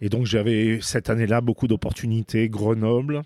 Et 0.00 0.08
donc 0.08 0.24
j'avais 0.24 0.78
cette 0.80 1.10
année-là 1.10 1.42
beaucoup 1.42 1.66
d'opportunités. 1.66 2.48
Grenoble, 2.48 3.22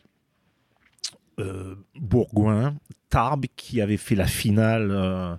euh, 1.38 1.74
Bourgoin, 2.00 2.74
Tarbes 3.10 3.46
qui 3.56 3.80
avait 3.80 3.96
fait 3.96 4.14
la 4.14 4.26
finale 4.26 4.90
euh, 4.90 5.36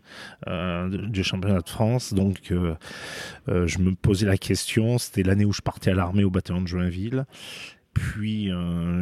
euh, 0.47 1.07
du 1.07 1.23
championnat 1.23 1.59
de 1.59 1.69
France. 1.69 2.13
Donc 2.13 2.51
je 2.51 3.79
me 3.79 3.95
posais 3.95 4.25
la 4.25 4.37
question, 4.37 4.97
c'était 4.97 5.23
l'année 5.23 5.45
où 5.45 5.53
je 5.53 5.61
partais 5.61 5.91
à 5.91 5.93
l'armée 5.93 6.23
au 6.23 6.29
bataillon 6.29 6.61
de 6.61 6.67
Joinville. 6.67 7.25
Puis 7.93 8.49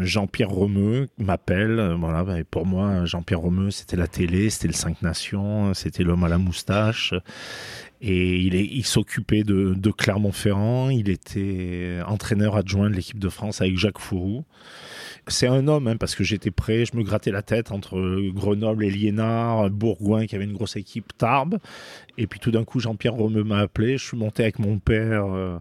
Jean-Pierre 0.01 0.49
Romeu 0.49 1.07
m'appelle. 1.19 1.95
voilà, 1.99 2.23
ben, 2.23 2.43
pour 2.43 2.65
moi, 2.65 3.05
Jean-Pierre 3.05 3.41
Romeu, 3.41 3.69
c'était 3.69 3.97
la 3.97 4.07
télé, 4.07 4.49
c'était 4.49 4.69
le 4.69 4.73
5 4.73 5.01
Nations, 5.03 5.73
c'était 5.73 6.03
l'homme 6.03 6.23
à 6.23 6.29
la 6.29 6.37
moustache. 6.37 7.13
Et 8.01 8.39
il, 8.39 8.55
il 8.55 8.85
s'occupait 8.85 9.43
de, 9.43 9.75
de 9.75 9.91
Clermont-Ferrand. 9.91 10.89
Il 10.89 11.09
était 11.09 11.99
entraîneur 12.07 12.55
adjoint 12.55 12.89
de 12.89 12.95
l'équipe 12.95 13.19
de 13.19 13.29
France 13.29 13.61
avec 13.61 13.77
Jacques 13.77 13.99
Fourou 13.99 14.45
c'est 15.27 15.47
un 15.47 15.67
homme, 15.67 15.87
hein, 15.87 15.97
parce 15.97 16.15
que 16.15 16.23
j'étais 16.23 16.51
prêt, 16.51 16.85
je 16.85 16.95
me 16.95 17.03
grattais 17.03 17.31
la 17.31 17.41
tête 17.41 17.71
entre 17.71 17.99
Grenoble 18.31 18.85
et 18.85 18.89
Liénard, 18.89 19.69
Bourgoin 19.69 20.25
qui 20.25 20.35
avait 20.35 20.45
une 20.45 20.53
grosse 20.53 20.75
équipe, 20.75 21.11
Tarbes. 21.17 21.59
Et 22.17 22.27
puis 22.27 22.39
tout 22.39 22.51
d'un 22.51 22.63
coup, 22.63 22.79
Jean-Pierre 22.79 23.13
Romeu 23.13 23.43
m'a 23.43 23.59
appelé. 23.59 23.97
Je 23.97 24.05
suis 24.05 24.17
monté 24.17 24.43
avec 24.43 24.59
mon 24.59 24.79
père 24.79 25.25
euh, 25.25 25.57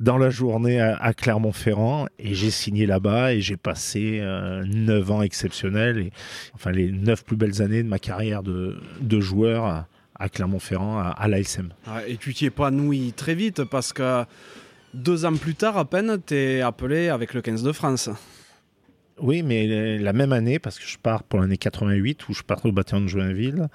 dans 0.00 0.18
la 0.18 0.30
journée 0.30 0.80
à, 0.80 1.12
Clermont-Ferrand 1.14 2.06
et 2.18 2.34
j'ai 2.34 2.50
signé 2.50 2.86
là-bas 2.86 3.34
et 3.34 3.40
j'ai 3.40 3.56
passé 3.56 4.18
euh, 4.20 4.64
neuf 4.66 5.10
ans 5.10 5.22
exceptionnels, 5.22 5.98
et, 5.98 6.12
enfin 6.54 6.72
les 6.72 6.90
neuf 6.90 7.24
plus 7.24 7.36
belles 7.36 7.62
années 7.62 7.82
de 7.82 7.88
ma 7.88 7.98
carrière 7.98 8.42
de, 8.42 8.80
joueur 9.20 9.86
à, 10.18 10.28
Clermont-Ferrand, 10.28 10.98
à, 10.98 11.08
à 11.08 11.28
l'ASM. 11.28 11.70
Et 12.08 12.16
tu 12.16 12.34
t'y 12.34 12.46
épanouis 12.46 13.12
très 13.12 13.34
vite 13.34 13.64
parce 13.64 13.92
que 13.92 14.24
deux 14.94 15.24
ans 15.24 15.34
plus 15.34 15.54
tard, 15.54 15.78
à 15.78 15.84
peine, 15.84 16.18
tu 16.24 16.34
es 16.34 16.60
appelé 16.60 17.08
avec 17.08 17.34
le 17.34 17.40
15 17.40 17.62
de 17.62 17.72
France. 17.72 18.10
Oui, 19.20 19.42
mais 19.42 19.98
la 19.98 20.12
même 20.12 20.32
année, 20.32 20.58
parce 20.58 20.78
que 20.78 20.86
je 20.86 20.98
pars 20.98 21.22
pour 21.22 21.40
l'année 21.40 21.58
88, 21.58 22.28
où 22.28 22.34
je 22.34 22.42
pars 22.42 22.64
au 22.64 22.72
bataillon 22.72 23.02
de 23.02 23.08
Joinville. 23.08 23.68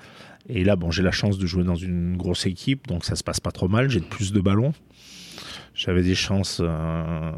Et 0.50 0.64
là, 0.64 0.76
bon, 0.76 0.92
j'ai 0.92 1.04
la 1.04 1.12
chance 1.12 1.38
de 1.38 1.46
jouer 1.46 1.64
dans 1.64 1.76
une 1.76 2.18
grosse 2.18 2.46
équipe, 2.46 2.88
donc 2.88 3.06
ça 3.06 3.16
se 3.16 3.24
passe 3.24 3.40
pas 3.40 3.52
trop 3.52 3.68
mal. 3.68 3.90
J'ai 3.90 4.00
plus 4.00 4.32
de 4.32 4.40
ballons. 4.40 4.74
J'avais 5.74 6.02
des 6.02 6.16
chances, 6.16 6.60
euh, 6.64 7.32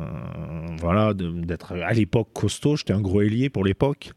voilà, 0.80 1.14
d'être 1.14 1.74
à 1.74 1.92
l'époque 1.92 2.30
costaud. 2.34 2.78
J'étais 2.78 2.94
un 2.94 3.02
gros 3.02 3.22
ailier 3.22 3.50
pour 3.50 3.66
l'époque. 3.66 4.12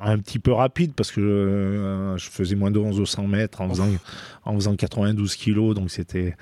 Un 0.00 0.18
petit 0.18 0.40
peu 0.40 0.50
rapide 0.50 0.92
parce 0.94 1.12
que 1.12 1.20
euh, 1.20 2.16
je 2.16 2.28
faisais 2.28 2.56
moins 2.56 2.72
de 2.72 2.80
11 2.80 2.98
au 2.98 3.06
100 3.06 3.28
mètres 3.28 3.60
en 3.60 3.68
faisant, 3.68 3.88
en 4.44 4.54
faisant 4.54 4.74
92 4.74 5.36
kilos. 5.36 5.76
Donc 5.76 5.90
c'était, 5.92 6.34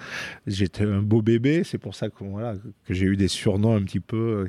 j'étais 0.46 0.84
un 0.84 1.02
beau 1.02 1.20
bébé. 1.20 1.64
C'est 1.64 1.76
pour 1.76 1.94
ça 1.94 2.08
que, 2.08 2.24
voilà, 2.24 2.54
que 2.86 2.94
j'ai 2.94 3.04
eu 3.04 3.16
des 3.16 3.28
surnoms 3.28 3.76
un 3.76 3.82
petit 3.82 4.00
peu. 4.00 4.16
Euh, 4.16 4.48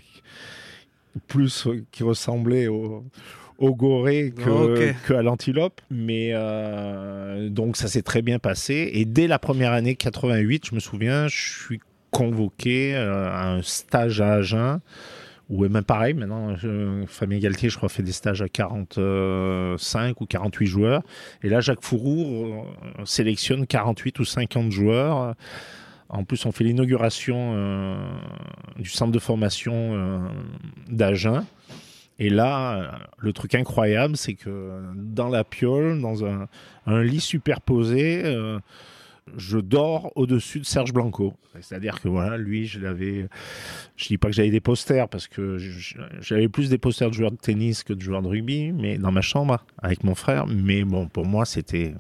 plus 1.28 1.68
qui 1.92 2.04
ressemblait 2.04 2.68
au, 2.68 3.04
au 3.62 3.76
goré 3.76 4.34
que, 4.36 4.94
que 5.06 5.14
à 5.14 5.22
l'antilope. 5.22 5.80
Mais 5.90 6.32
euh, 6.34 7.50
donc 7.50 7.78
ça 7.78 7.88
s'est 7.88 8.02
très 8.02 8.22
bien 8.22 8.40
passé. 8.40 8.90
Et 8.94 9.06
dès 9.06 9.28
la 9.28 9.40
première 9.40 9.72
année 9.72 9.96
88, 9.96 10.68
je 10.68 10.76
me 10.76 10.80
souviens, 10.80 11.28
je 11.28 11.64
suis 11.66 11.80
convoqué 12.10 12.96
euh, 12.96 13.30
à 13.30 13.50
un 13.52 13.62
stage 13.62 14.20
à 14.20 14.34
Agen. 14.34 14.80
Ou 15.50 15.68
même 15.68 15.84
pareil, 15.84 16.14
maintenant, 16.14 16.56
Fabien 17.08 17.38
Galtier, 17.38 17.70
je 17.70 17.76
crois, 17.76 17.90
fait 17.90 18.04
des 18.04 18.14
stages 18.14 18.42
à 18.42 18.48
45 18.48 20.22
ou 20.22 20.26
48 20.26 20.66
joueurs. 20.66 21.04
Et 21.44 21.50
là, 21.50 21.60
Jacques 21.60 21.84
Fourou 21.84 22.24
euh, 22.54 23.06
sélectionne 23.06 23.68
48 23.68 24.20
ou 24.20 24.26
50 24.26 24.72
joueurs 24.72 25.36
en 26.12 26.26
plus, 26.26 26.46
on 26.46 26.52
fait 26.52 26.66
l'inauguration 26.66 27.54
euh, 27.56 27.96
du 28.78 28.90
centre 28.90 29.14
de 29.14 29.20
formation 29.20 29.74
euh, 29.74 30.20
d'Agen. 30.90 31.46
Et 32.20 32.30
là, 32.30 32.76
euh, 32.76 32.88
le 33.18 33.34
truc 33.34 33.56
incroyable, 33.56 34.18
c'est 34.18 34.34
que 34.34 34.82
dans 34.96 35.30
la 35.30 35.44
piole, 35.46 36.02
dans 36.02 36.26
un, 36.26 36.48
lit 37.02 37.22
superposé, 37.22 38.24
je 39.38 39.58
dors 39.58 40.12
au-dessus 40.16 40.60
de 40.60 40.66
Serge 40.66 40.92
Blanco. 40.92 41.34
C'est-à-dire 41.62 42.02
que 42.02 42.10
voilà, 42.10 42.38
lui, 42.38 42.66
je 42.68 42.80
l'avais. 42.80 43.28
Je 43.96 44.08
dis 44.08 44.18
pas 44.18 44.28
que 44.28 44.34
j'avais 44.34 44.50
des 44.50 44.60
posters 44.60 45.08
parce 45.08 45.28
que 45.28 45.58
j'avais 46.20 46.50
plus 46.50 46.70
des 46.70 46.78
posters 46.78 47.10
de 47.10 47.14
joueurs 47.16 47.32
de 47.32 47.38
tennis 47.38 47.84
que 47.84 47.94
de 47.94 48.02
joueurs 48.02 48.22
de 48.22 48.28
rugby, 48.28 48.74
mais 48.74 48.98
dans 48.98 49.12
ma 49.12 49.22
chambre 49.22 49.64
avec 49.78 50.04
mon 50.04 50.16
frère. 50.16 50.46
Mais 50.48 50.84
bon, 50.84 51.08
pour 51.08 51.26
moi, 51.26 51.46
c'était 51.46 51.94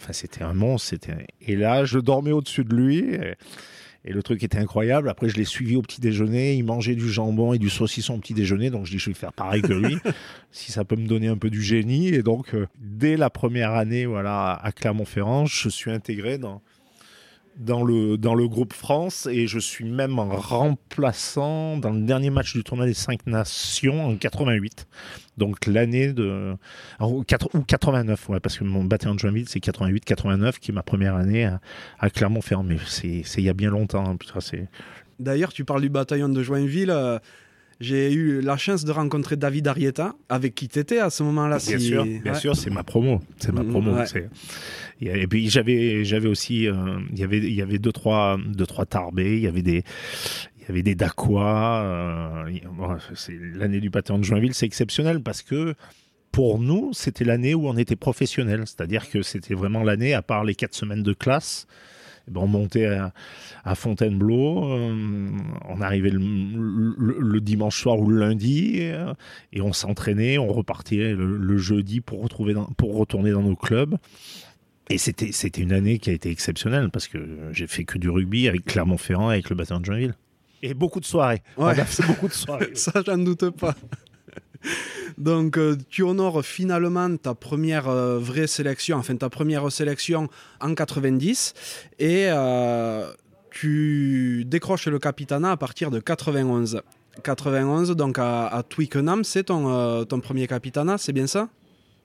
Enfin, 0.00 0.12
c'était 0.12 0.42
un 0.42 0.54
monstre. 0.54 0.88
C'était... 0.90 1.26
Et 1.40 1.56
là, 1.56 1.84
je 1.84 1.98
dormais 1.98 2.32
au-dessus 2.32 2.64
de 2.64 2.74
lui. 2.74 2.98
Et... 2.98 4.12
le 4.12 4.22
truc 4.22 4.42
était 4.42 4.58
incroyable. 4.58 5.08
Après, 5.08 5.28
je 5.28 5.36
l'ai 5.36 5.44
suivi 5.44 5.76
au 5.76 5.82
petit 5.82 6.00
déjeuner. 6.00 6.54
Il 6.54 6.64
mangeait 6.64 6.94
du 6.94 7.10
jambon 7.10 7.52
et 7.52 7.58
du 7.58 7.70
saucisson 7.70 8.14
au 8.14 8.18
petit 8.18 8.34
déjeuner. 8.34 8.70
Donc, 8.70 8.86
je 8.86 8.92
dis, 8.92 8.98
je 8.98 9.10
vais 9.10 9.14
faire 9.14 9.32
pareil 9.32 9.62
que 9.62 9.72
lui, 9.72 9.98
si 10.52 10.72
ça 10.72 10.84
peut 10.84 10.96
me 10.96 11.06
donner 11.06 11.28
un 11.28 11.36
peu 11.36 11.50
du 11.50 11.62
génie. 11.62 12.08
Et 12.08 12.22
donc, 12.22 12.54
euh, 12.54 12.66
dès 12.78 13.16
la 13.16 13.30
première 13.30 13.72
année, 13.72 14.06
voilà, 14.06 14.52
à 14.52 14.72
Clermont-Ferrand, 14.72 15.46
je 15.46 15.68
suis 15.68 15.90
intégré 15.90 16.38
dans, 16.38 16.62
dans 17.56 17.82
le, 17.82 18.16
dans 18.16 18.34
le 18.34 18.48
groupe 18.48 18.72
France 18.72 19.26
et 19.30 19.46
je 19.46 19.58
suis 19.58 19.84
même 19.84 20.18
en 20.18 20.28
remplaçant 20.28 21.76
dans 21.76 21.90
le 21.90 22.00
dernier 22.02 22.30
match 22.30 22.54
du 22.54 22.64
tournoi 22.64 22.86
des 22.86 22.94
cinq 22.94 23.26
nations 23.26 24.06
en 24.06 24.16
88. 24.16 24.86
Donc 25.36 25.66
l'année 25.66 26.12
de... 26.12 26.54
Ou 27.00 27.24
89, 27.24 28.28
ouais, 28.28 28.40
parce 28.40 28.58
que 28.58 28.64
mon 28.64 28.84
bataillon 28.84 29.14
de 29.14 29.20
Joinville, 29.20 29.48
c'est 29.48 29.62
88-89 29.62 30.58
qui 30.58 30.70
est 30.70 30.74
ma 30.74 30.82
première 30.82 31.16
année 31.16 31.50
à, 31.98 32.10
Clermont-Ferrand. 32.10 32.62
Mais 32.62 32.76
c'est 32.86 33.22
il 33.36 33.44
y 33.44 33.48
a 33.48 33.54
bien 33.54 33.70
longtemps. 33.70 34.04
Hein, 34.06 34.16
D'ailleurs, 35.18 35.52
tu 35.52 35.64
parles 35.64 35.82
du 35.82 35.90
bataillon 35.90 36.28
de 36.28 36.42
Joinville. 36.42 36.90
Euh, 36.90 37.18
j'ai 37.80 38.12
eu 38.12 38.42
la 38.42 38.58
chance 38.58 38.84
de 38.84 38.92
rencontrer 38.92 39.36
David 39.36 39.66
Arietta, 39.66 40.14
avec 40.28 40.54
qui 40.54 40.68
tu 40.68 40.78
étais 40.78 40.98
à 40.98 41.08
ce 41.08 41.22
moment-là. 41.22 41.58
Bien 41.66 41.78
sûr, 41.78 42.04
bien 42.04 42.34
sûr, 42.34 42.54
c'est 42.54 42.70
ma 42.70 42.84
promo. 42.84 43.20
C'est 43.38 43.52
ma 43.52 43.62
mm, 43.62 43.70
promo. 43.70 43.96
Et 45.00 45.26
puis 45.26 45.48
j'avais, 45.48 46.04
j'avais 46.04 46.28
aussi, 46.28 46.68
euh, 46.68 46.74
il 47.10 47.18
y 47.18 47.24
avait, 47.24 47.38
il 47.38 47.54
y 47.54 47.62
avait 47.62 47.78
deux 47.78 47.92
trois, 47.92 48.38
deux 48.46 48.66
trois 48.66 48.84
tarbés. 48.84 49.36
Il 49.36 49.42
y 49.42 49.46
avait 49.46 49.62
des, 49.62 49.82
il 50.58 50.68
y 50.68 50.70
avait 50.70 50.82
des 50.82 50.94
Dacois. 50.94 51.80
Euh, 51.82 52.44
l'année 53.54 53.80
du 53.80 53.88
bataillon 53.88 54.18
de 54.18 54.24
Joinville, 54.24 54.52
c'est 54.52 54.66
exceptionnel 54.66 55.22
parce 55.22 55.42
que 55.42 55.74
pour 56.32 56.58
nous, 56.58 56.92
c'était 56.92 57.24
l'année 57.24 57.54
où 57.54 57.66
on 57.66 57.78
était 57.78 57.96
professionnel. 57.96 58.64
C'est-à-dire 58.66 59.08
que 59.08 59.22
c'était 59.22 59.54
vraiment 59.54 59.82
l'année, 59.82 60.12
à 60.12 60.20
part 60.20 60.44
les 60.44 60.54
quatre 60.54 60.74
semaines 60.74 61.02
de 61.02 61.14
classe, 61.14 61.66
ben, 62.28 62.40
on 62.42 62.46
montait 62.46 62.86
à, 63.64 63.74
Fontainebleau, 63.74 64.64
euh, 64.64 65.28
on 65.68 65.80
arrivait 65.80 66.10
le, 66.12 67.40
dimanche 67.40 67.80
soir 67.80 67.98
ou 67.98 68.10
le 68.10 68.18
lundi, 68.18 68.78
euh, 68.80 69.12
et 69.52 69.60
on 69.60 69.72
s'entraînait, 69.72 70.38
on 70.38 70.48
repartait 70.48 71.14
le, 71.14 71.58
jeudi 71.58 72.00
pour, 72.00 72.22
retrouver 72.22 72.54
pour 72.76 72.96
retourner 72.96 73.32
dans 73.32 73.42
nos 73.42 73.56
clubs. 73.56 73.96
Et 74.88 74.98
c'était, 74.98 75.30
c'était 75.32 75.60
une 75.60 75.72
année 75.72 75.98
qui 75.98 76.10
a 76.10 76.12
été 76.12 76.30
exceptionnelle 76.30 76.90
parce 76.90 77.06
que 77.06 77.50
j'ai 77.52 77.68
fait 77.68 77.84
que 77.84 77.96
du 77.96 78.10
rugby 78.10 78.48
avec 78.48 78.64
Clermont-Ferrand, 78.64 79.28
avec 79.28 79.48
le 79.48 79.54
bataillon 79.54 79.80
de 79.80 79.84
Joinville. 79.84 80.14
Et 80.62 80.74
beaucoup 80.74 81.00
de 81.00 81.04
soirées. 81.04 81.42
Ouais. 81.56 81.74
beaucoup 82.06 82.28
de 82.28 82.32
soirées. 82.32 82.70
Ça, 82.74 82.92
j'en 83.06 83.18
doute 83.18 83.50
pas. 83.50 83.74
Donc, 85.18 85.56
euh, 85.56 85.76
tu 85.88 86.02
honores 86.02 86.44
finalement 86.44 87.16
ta 87.16 87.34
première 87.34 87.88
euh, 87.88 88.18
vraie 88.18 88.46
sélection, 88.46 88.98
enfin 88.98 89.16
ta 89.16 89.28
première 89.28 89.70
sélection 89.70 90.28
en 90.60 90.74
90, 90.74 91.54
et 91.98 92.26
euh, 92.28 93.12
tu 93.50 94.44
décroches 94.46 94.86
le 94.88 94.98
capitanat 94.98 95.52
à 95.52 95.56
partir 95.56 95.90
de 95.90 96.00
91. 96.00 96.82
91, 97.24 97.90
donc 97.96 98.18
à, 98.18 98.62
Twickenham, 98.68 99.24
c'est 99.24 99.44
ton, 99.44 100.04
ton 100.04 100.20
premier 100.20 100.46
capitanat, 100.46 100.96
c'est 100.96 101.12
bien 101.12 101.26
ça? 101.26 101.48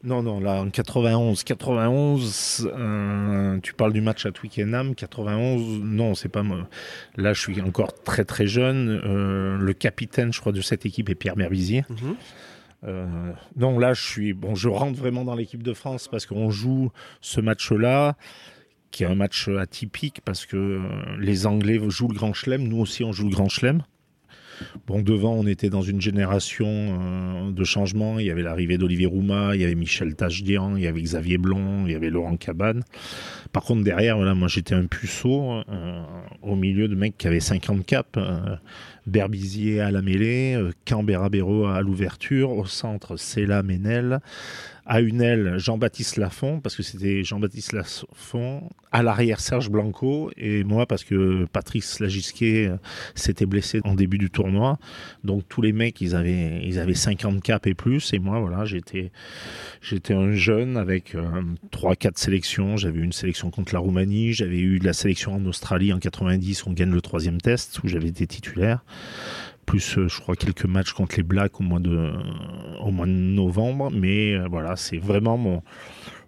Non, 0.06 0.22
non, 0.22 0.40
là, 0.40 0.62
en 0.62 0.70
91, 0.70 1.44
91, 1.44 2.70
euh, 2.72 3.60
tu 3.62 3.74
parles 3.74 3.92
du 3.92 4.02
match 4.02 4.28
à 4.28 4.32
Twickenham, 4.32 4.94
91, 4.94 5.82
non, 5.82 6.14
c'est 6.14 6.30
pas 6.30 6.44
moi. 6.44 6.70
Là, 7.18 7.34
je 7.34 7.42
suis 7.42 7.60
encore 7.60 7.92
très 8.04 8.24
très 8.24 8.46
jeune. 8.46 9.02
Euh, 9.04 9.58
le 9.58 9.74
capitaine, 9.74 10.32
je 10.32 10.40
crois, 10.40 10.52
de 10.52 10.62
cette 10.62 10.86
équipe 10.86 11.10
est 11.10 11.16
Pierre 11.16 11.36
Mervisier. 11.36 11.86
Mhm. 11.90 12.16
Euh, 12.84 13.32
non, 13.58 13.80
là, 13.80 13.94
je 13.94 14.04
suis 14.04 14.34
bon. 14.34 14.54
Je 14.54 14.70
rentre 14.70 15.00
vraiment 15.00 15.24
dans 15.24 15.34
l'équipe 15.34 15.64
de 15.64 15.74
France 15.74 16.08
parce 16.08 16.28
qu'on 16.28 16.52
joue 16.52 16.92
ce 17.22 17.42
match-là, 17.42 18.16
qui 18.92 19.04
est 19.04 19.08
un 19.08 19.16
match 19.16 19.48
atypique 19.48 20.22
parce 20.24 20.46
que 20.46 20.82
les 21.20 21.48
Anglais 21.48 21.80
jouent 21.88 22.10
le 22.10 22.14
Grand 22.14 22.34
Chelem, 22.34 22.68
nous 22.68 22.78
aussi 22.78 23.04
on 23.04 23.12
joue 23.12 23.24
le 23.24 23.34
Grand 23.34 23.50
Chelem. 23.50 23.82
Bon, 24.88 25.02
devant, 25.02 25.34
on 25.34 25.48
était 25.48 25.70
dans 25.70 25.82
une 25.82 26.02
génération 26.02 26.68
euh, 26.68 27.52
de 27.52 27.64
changement. 27.64 28.20
Il 28.20 28.26
y 28.26 28.32
avait 28.32 28.44
l'arrivée 28.44 28.78
d'Olivier 28.78 29.06
Rouma, 29.06 29.56
il 29.56 29.62
y 29.62 29.64
avait 29.64 29.76
Michel 29.76 30.16
Tachdian, 30.16 30.76
il 30.76 30.84
y 30.84 30.88
avait 30.88 31.02
Xavier 31.02 31.38
Blond, 31.38 31.86
il 31.86 31.92
y 31.92 31.96
avait 31.96 32.10
Laurent 32.10 32.38
Cabane. 32.38 32.84
Par 33.52 33.64
contre, 33.64 33.84
derrière, 33.84 34.18
voilà, 34.18 34.36
moi 34.36 34.48
j'étais 34.48 34.76
un 34.76 34.86
puceau 34.86 35.62
euh, 35.70 36.04
au 36.42 36.56
milieu 36.56 36.88
de 36.88 36.96
mecs 36.96 37.18
qui 37.18 37.28
avaient 37.28 37.40
50 37.40 37.86
caps. 37.86 38.10
euh, 38.18 38.56
Berbizier 39.08 39.82
à 39.82 39.92
la 39.92 40.02
mêlée, 40.02 40.56
euh, 40.56 40.72
Canberra 40.88 41.30
Béraud 41.30 41.66
à 41.68 41.82
l'ouverture, 41.82 42.52
au 42.52 42.66
centre 42.66 43.18
Céla 43.18 43.62
Ménel, 43.62 44.20
à 44.86 45.02
une 45.02 45.22
aile 45.22 45.56
Jean-Baptiste 45.58 46.18
Lafont, 46.18 46.60
parce 46.60 46.76
que 46.76 46.84
c'était 46.84 47.24
Jean-Baptiste 47.24 47.74
Lafont, 47.74 48.70
à 48.92 49.02
l'arrière 49.02 49.40
Serge 49.40 49.70
Blanco, 49.70 50.32
et 50.38 50.64
moi 50.64 50.86
parce 50.86 51.04
que 51.04 51.46
Patrice 51.46 52.00
Lagisquet 52.00 52.68
euh, 52.68 52.78
s'était 53.16 53.48
blessé 53.48 53.82
en 53.84 53.96
début 53.96 54.18
du 54.18 54.30
tournoi. 54.30 54.78
Donc 55.24 55.44
tous 55.50 55.62
les 55.62 55.74
mecs, 55.74 56.00
ils 56.02 56.16
avaient, 56.16 56.62
ils 56.64 56.80
avaient 56.80 56.94
50 56.94 57.42
caps 57.42 57.68
et 57.68 57.74
plus, 57.74 58.14
et 58.14 58.20
moi, 58.20 58.40
voilà, 58.40 58.66
j'étais, 58.66 59.12
j'étais 59.82 60.14
un 60.14 60.34
jeune 60.34 60.78
avec 60.78 61.16
euh, 61.16 61.42
3-4 61.72 62.18
sélections. 62.18 62.78
J'avais 62.78 63.00
eu 63.00 63.04
une 63.04 63.12
sélection 63.12 63.50
contre 63.50 63.74
la 63.74 63.80
Roumanie, 63.80 64.34
j'avais 64.34 64.60
eu 64.60 64.80
de 64.80 64.86
la 64.86 64.94
sélection 64.94 65.34
en 65.34 65.46
Australie 65.46 65.94
en 65.94 66.00
90, 66.00 66.68
on 66.68 66.74
gagne 66.74 66.92
le 66.92 67.02
troisième 67.02 67.42
test, 67.42 67.80
où 67.84 67.88
j'avais 67.88 68.10
été 68.10 68.28
titulaire 68.28 68.84
plus 69.66 69.98
euh, 69.98 70.08
je 70.08 70.20
crois 70.20 70.36
quelques 70.36 70.66
matchs 70.66 70.94
contre 70.94 71.16
les 71.18 71.24
Blacks 71.24 71.60
au 71.60 71.64
mois 71.64 71.80
de 71.80 72.12
de 72.82 73.06
novembre 73.06 73.90
mais 73.92 74.34
euh, 74.34 74.48
voilà 74.50 74.76
c'est 74.76 74.98
vraiment 74.98 75.64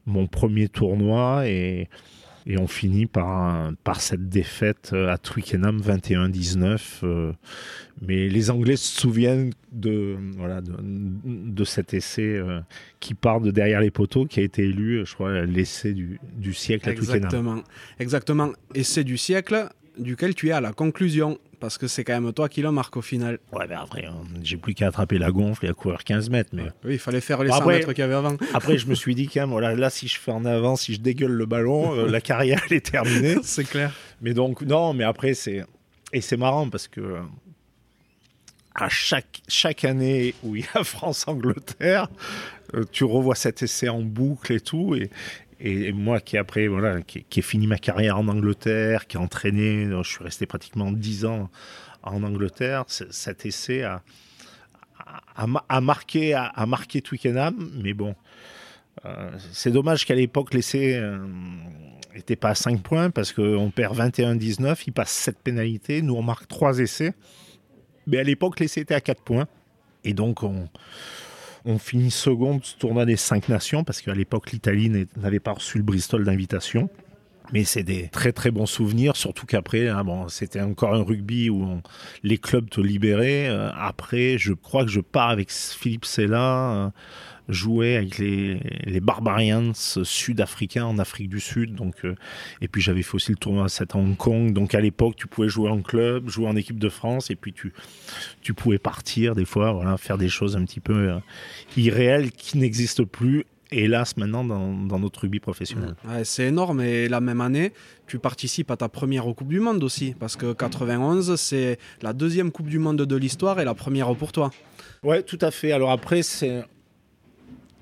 mon 0.05 0.27
premier 0.27 0.69
tournoi 0.69 1.47
et 1.47 2.57
on 2.57 2.67
finit 2.67 3.07
par 3.07 3.73
cette 3.99 4.29
défaite 4.29 4.91
euh, 4.93 5.09
à 5.09 5.17
Twickenham 5.17 5.81
21-19 5.81 6.79
euh, 7.03 7.33
mais 8.01 8.29
les 8.29 8.49
Anglais 8.49 8.77
se 8.77 9.01
souviennent 9.01 9.51
de 9.73 10.15
voilà 10.37 10.61
de, 10.61 11.63
cet 11.65 11.93
essai 11.93 12.37
euh, 12.37 12.61
qui 13.01 13.15
part 13.15 13.41
de 13.41 13.51
derrière 13.51 13.81
les 13.81 13.91
poteaux 13.91 14.25
qui 14.25 14.39
a 14.39 14.43
été 14.43 14.63
élu 14.63 15.05
je 15.05 15.13
crois 15.13 15.41
l'essai 15.45 15.93
du, 15.93 16.53
siècle 16.53 16.89
à 16.89 16.93
Twickenham. 16.93 17.63
Exactement. 17.99 18.51
C'est 18.81 19.03
du 19.03 19.17
siècle 19.17 19.67
duquel 19.99 20.35
tu 20.35 20.49
es 20.49 20.51
à 20.51 20.61
la 20.61 20.73
conclusion. 20.73 21.37
Parce 21.59 21.79
que 21.79 21.87
c'est 21.87 22.03
quand 22.03 22.19
même 22.21 22.31
toi 22.33 22.49
qui 22.49 22.61
le 22.61 22.71
marque 22.71 22.97
au 22.97 23.01
final. 23.01 23.39
ouais 23.51 23.65
mais 23.67 23.73
après 23.73 24.05
hein, 24.05 24.13
j'ai 24.43 24.57
plus 24.57 24.75
qu'à 24.75 24.89
attraper 24.89 25.17
la 25.17 25.31
gonfle 25.31 25.65
et 25.65 25.69
à 25.69 25.73
courir 25.73 26.03
15 26.03 26.29
mètres 26.29 26.51
mais 26.53 26.65
Oui, 26.85 26.93
il 26.93 26.99
fallait 26.99 27.19
faire 27.19 27.41
les 27.41 27.49
Bon, 27.49 27.55
100 27.55 27.59
après- 27.61 27.73
mètres 27.79 27.93
qu'il 27.93 28.01
y 28.01 28.05
avait 28.05 28.13
avant. 28.13 28.37
Après, 28.53 28.77
je 28.77 28.85
me 28.85 28.93
suis 29.01 29.15
dit 29.15 29.27
quand 29.27 29.39
même, 29.41 29.49
voilà, 29.49 29.73
là, 29.73 29.89
si 29.89 30.07
je 30.07 30.19
fais 30.19 30.31
en 30.31 30.45
avant, 30.45 30.75
si 30.75 30.93
je 30.93 30.99
dégueule 30.99 31.31
le 31.31 31.45
ballon, 31.47 31.95
euh, 31.95 32.07
la 32.07 32.21
carrière, 32.21 32.61
elle 32.69 32.77
est 32.77 32.91
terminée. 32.91 33.37
c'est 33.43 33.63
clair. 33.67 33.91
Mais 34.21 34.35
donc, 34.35 34.61
non, 34.61 34.93
mais 34.93 35.03
après, 35.03 35.33
c'est. 35.33 35.65
Et 36.13 36.21
c'est 36.21 36.37
marrant 36.37 36.69
parce 36.69 36.87
que. 36.87 37.01
euh, 37.01 37.21
À 38.75 38.89
chaque, 38.89 39.41
chaque 39.47 39.83
année 39.83 40.35
où 40.43 40.55
il 40.55 40.61
y 40.61 40.67
a 40.75 40.83
France-Angleterre, 40.83 42.07
euh, 42.75 42.83
tu 42.91 43.03
revois 43.03 43.33
cet 43.33 43.63
essai 43.63 43.89
en 43.89 44.01
boucle 44.03 44.53
et 44.53 44.59
tout. 44.59 44.93
Et, 44.93 45.09
et 45.59 45.91
moi 45.91 46.19
qui 46.19 46.37
après 46.37 46.67
voilà 46.67 47.01
qui, 47.01 47.23
qui 47.23 47.39
ai 47.39 47.41
fini 47.41 47.67
ma 47.67 47.77
carrière 47.77 48.17
en 48.17 48.27
Angleterre, 48.27 49.07
qui 49.07 49.17
a 49.17 49.21
entraîné, 49.21 49.85
euh, 49.85 50.03
je 50.03 50.09
suis 50.09 50.23
resté 50.23 50.45
pratiquement 50.45 50.91
10 50.91 51.25
ans 51.25 51.49
en 52.03 52.23
Angleterre, 52.23 52.85
cet 52.87 53.45
essai 53.45 53.83
a, 53.83 54.01
a, 55.35 55.45
a- 55.69 55.81
marqué 55.81 56.33
a, 56.33 56.45
a 56.45 56.65
marqué 56.65 57.01
Twickenham, 57.01 57.71
mais 57.83 57.93
bon, 57.93 58.15
euh, 59.05 59.31
c'est 59.51 59.71
dommage 59.71 60.05
qu'à 60.05 60.15
l'époque 60.15 60.53
l'essai 60.53 61.01
n'était 62.15 62.35
pas 62.35 62.49
à 62.49 62.55
5 62.55 62.81
points 62.81 63.09
parce 63.09 63.33
qu'on 63.33 63.71
perd 63.71 63.97
21-19, 63.97 64.83
il 64.87 64.93
passe 64.93 65.11
7 65.11 65.37
pénalités, 65.43 66.01
nous 66.01 66.15
on 66.15 66.23
marque 66.23 66.47
3 66.47 66.79
essais, 66.79 67.13
mais 68.05 68.17
à 68.19 68.23
l'époque 68.23 68.59
l'essai 68.59 68.81
était 68.81 68.95
à 68.95 69.01
4 69.01 69.21
points. 69.21 69.47
Et 70.03 70.13
donc 70.13 70.43
on 70.43 70.69
on 71.67 71.77
finit 71.77 72.11
second 72.11 72.59
ce 72.63 72.75
tournoi 72.77 73.05
des 73.05 73.17
cinq 73.17 73.49
nations 73.49 73.83
parce 73.83 74.01
qu'à 74.01 74.15
l'époque 74.15 74.51
l'Italie 74.51 75.07
n'avait 75.17 75.41
pas 75.41 75.51
reçu 75.51 75.77
le 75.77 75.83
Bristol 75.83 76.23
d'invitation. 76.23 76.89
Mais 77.53 77.63
c'est 77.63 77.83
des 77.83 78.09
très 78.09 78.33
très 78.33 78.51
bons 78.51 78.65
souvenirs, 78.65 79.15
surtout 79.15 79.45
qu'après, 79.45 79.87
hein, 79.87 80.03
bon, 80.03 80.27
c'était 80.27 80.59
encore 80.59 80.93
un 80.93 81.03
rugby 81.03 81.49
où 81.49 81.79
les 82.23 82.37
clubs 82.37 82.69
te 82.69 82.81
libéraient. 82.81 83.47
Euh, 83.47 83.69
après, 83.73 84.37
je 84.37 84.51
crois 84.51 84.83
que 84.83 84.91
je 84.91 84.99
pars 84.99 85.29
avec 85.29 85.49
Philippe 85.49 86.03
Sella, 86.03 86.73
euh, 86.73 86.89
jouer 87.49 87.95
avec 87.95 88.17
les, 88.17 88.59
les 88.83 88.99
Barbarians 88.99 89.71
sud-africains 89.73 90.85
en 90.85 90.97
Afrique 90.99 91.29
du 91.29 91.39
Sud. 91.39 91.75
Donc, 91.75 91.95
euh, 92.05 92.15
et 92.61 92.67
puis 92.67 92.81
j'avais 92.81 93.03
fait 93.03 93.15
aussi 93.15 93.31
le 93.31 93.37
tournoi 93.37 93.65
à 93.65 93.69
7 93.69 93.95
à 93.95 93.97
Hong 93.97 94.17
Kong. 94.17 94.53
Donc 94.53 94.75
à 94.75 94.81
l'époque, 94.81 95.15
tu 95.15 95.27
pouvais 95.27 95.49
jouer 95.49 95.69
en 95.69 95.81
club, 95.81 96.29
jouer 96.29 96.47
en 96.47 96.55
équipe 96.55 96.79
de 96.79 96.89
France, 96.89 97.31
et 97.31 97.35
puis 97.35 97.53
tu, 97.53 97.73
tu 98.41 98.53
pouvais 98.53 98.79
partir 98.79 99.35
des 99.35 99.45
fois, 99.45 99.71
voilà, 99.71 99.97
faire 99.97 100.17
des 100.17 100.29
choses 100.29 100.55
un 100.55 100.63
petit 100.63 100.79
peu 100.79 101.09
euh, 101.09 101.19
irréelles 101.75 102.31
qui 102.31 102.57
n'existent 102.57 103.05
plus. 103.05 103.45
Hélas, 103.69 104.15
maintenant, 104.15 104.45
dans, 104.45 104.73
dans 104.73 104.97
notre 104.97 105.19
rugby 105.19 105.41
professionnel. 105.41 105.95
Ouais, 106.07 106.23
c'est 106.23 106.45
énorme. 106.45 106.79
Et 106.79 107.09
la 107.09 107.19
même 107.19 107.41
année, 107.41 107.73
tu 108.07 108.17
participes 108.17 108.71
à 108.71 108.77
ta 108.77 108.87
première 108.87 109.25
Coupe 109.35 109.49
du 109.49 109.59
Monde 109.59 109.83
aussi. 109.83 110.15
Parce 110.17 110.37
que 110.37 110.53
91, 110.53 111.35
c'est 111.35 111.77
la 112.01 112.13
deuxième 112.13 112.51
Coupe 112.51 112.69
du 112.69 112.79
Monde 112.79 113.01
de 113.01 113.15
l'histoire 113.17 113.59
et 113.59 113.65
la 113.65 113.73
première 113.73 114.15
pour 114.15 114.31
toi. 114.31 114.51
Ouais, 115.03 115.21
tout 115.21 115.39
à 115.41 115.51
fait. 115.51 115.73
Alors 115.73 115.91
après, 115.91 116.21
c'est 116.21 116.63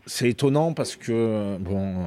c'est 0.05 0.29
étonnant 0.29 0.73
parce 0.73 0.95
que 0.95 1.57
bon, 1.59 2.01
euh, 2.01 2.05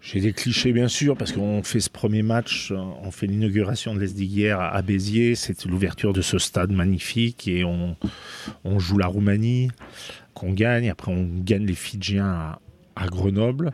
j'ai 0.00 0.20
des 0.20 0.32
clichés 0.32 0.72
bien 0.72 0.88
sûr 0.88 1.16
parce 1.16 1.32
qu'on 1.32 1.62
fait 1.62 1.80
ce 1.80 1.90
premier 1.90 2.22
match, 2.22 2.72
euh, 2.72 2.76
on 3.02 3.10
fait 3.10 3.26
l'inauguration 3.26 3.94
de 3.94 4.00
l'Esdiguière 4.00 4.60
à 4.60 4.82
Béziers, 4.82 5.34
c'est 5.34 5.64
l'ouverture 5.66 6.12
de 6.12 6.22
ce 6.22 6.38
stade 6.38 6.72
magnifique 6.72 7.46
et 7.48 7.64
on 7.64 8.78
joue 8.78 8.98
la 8.98 9.06
Roumanie 9.06 9.70
qu'on 10.34 10.52
gagne. 10.52 10.88
Après, 10.88 11.12
on 11.12 11.24
gagne 11.24 11.66
les 11.66 11.74
Fidjiens 11.74 12.58
à, 12.96 13.06
Grenoble. 13.06 13.72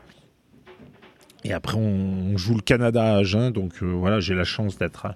Et 1.45 1.53
après, 1.53 1.77
on, 1.77 2.37
joue 2.37 2.55
le 2.55 2.61
Canada 2.61 3.05
à 3.05 3.19
Agen. 3.19 3.51
Donc 3.51 3.83
euh, 3.83 3.87
voilà, 3.87 4.21
j'ai 4.21 4.35
la 4.35 4.45
chance 4.45 4.79
d'être 4.79 5.07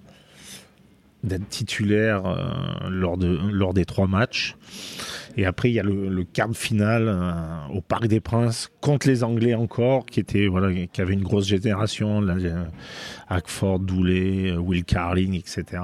d'être 1.23 1.49
titulaire 1.49 2.27
euh, 2.27 2.89
lors, 2.89 3.17
de, 3.17 3.39
lors 3.53 3.75
des 3.75 3.85
trois 3.85 4.07
matchs. 4.07 4.57
Et 5.37 5.47
après, 5.47 5.71
il 5.71 5.75
y 5.75 5.81
a 5.81 5.83
le, 5.83 6.25
quart 6.25 6.49
de 6.49 6.57
finale 6.57 7.07
euh, 7.09 7.75
au 7.75 7.81
Parc 7.81 8.07
des 8.07 8.21
Princes 8.21 8.71
contre 8.81 9.07
les 9.09 9.23
Anglais 9.25 9.55
encore, 9.55 10.07
qui 10.07 10.21
était 10.21 10.47
voilà, 10.47 10.73
qui 10.87 11.01
avait 11.01 11.15
une 11.15 11.23
grosse 11.23 11.47
génération, 11.47 12.21
là, 12.21 12.35
euh, 12.35 12.65
Hackford, 13.29 13.81
euh, 13.91 14.57
Will 14.57 14.85
Carling, 14.85 15.35
etc. 15.35 15.83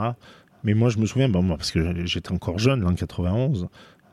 Mais 0.65 0.75
moi, 0.75 0.89
je 0.89 0.99
me 0.99 1.07
souviens, 1.07 1.29
bon, 1.29 1.43
moi, 1.43 1.57
parce 1.57 1.71
que 1.71 2.05
j'étais 2.07 2.33
encore 2.33 2.59
jeune, 2.59 2.85
en 2.85 2.95
91, 2.95 3.69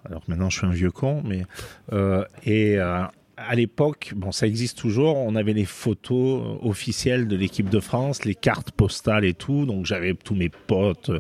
alors 0.06 0.22
maintenant 0.28 0.50
je 0.50 0.58
suis 0.58 0.68
un 0.68 0.72
vieux 0.72 0.92
con, 0.92 1.24
mais 1.26 1.44
et 2.46 2.78
à 3.38 3.56
l'époque, 3.56 4.14
bon, 4.16 4.32
ça 4.32 4.46
existe 4.48 4.78
toujours. 4.78 5.18
On 5.18 5.36
avait 5.36 5.54
les 5.54 5.66
photos 5.66 6.42
euh, 6.44 6.68
officielles 6.68 7.28
de 7.28 7.36
l'équipe 7.36 7.70
de 7.70 7.80
France, 7.80 8.26
les 8.26 8.36
cartes 8.36 8.72
postales 8.72 9.26
et 9.26 9.34
tout. 9.34 9.66
Donc 9.66 9.86
j'avais 9.86 10.14
tous 10.14 10.36
mes 10.36 10.50
potes. 10.50 11.10
euh, 11.10 11.20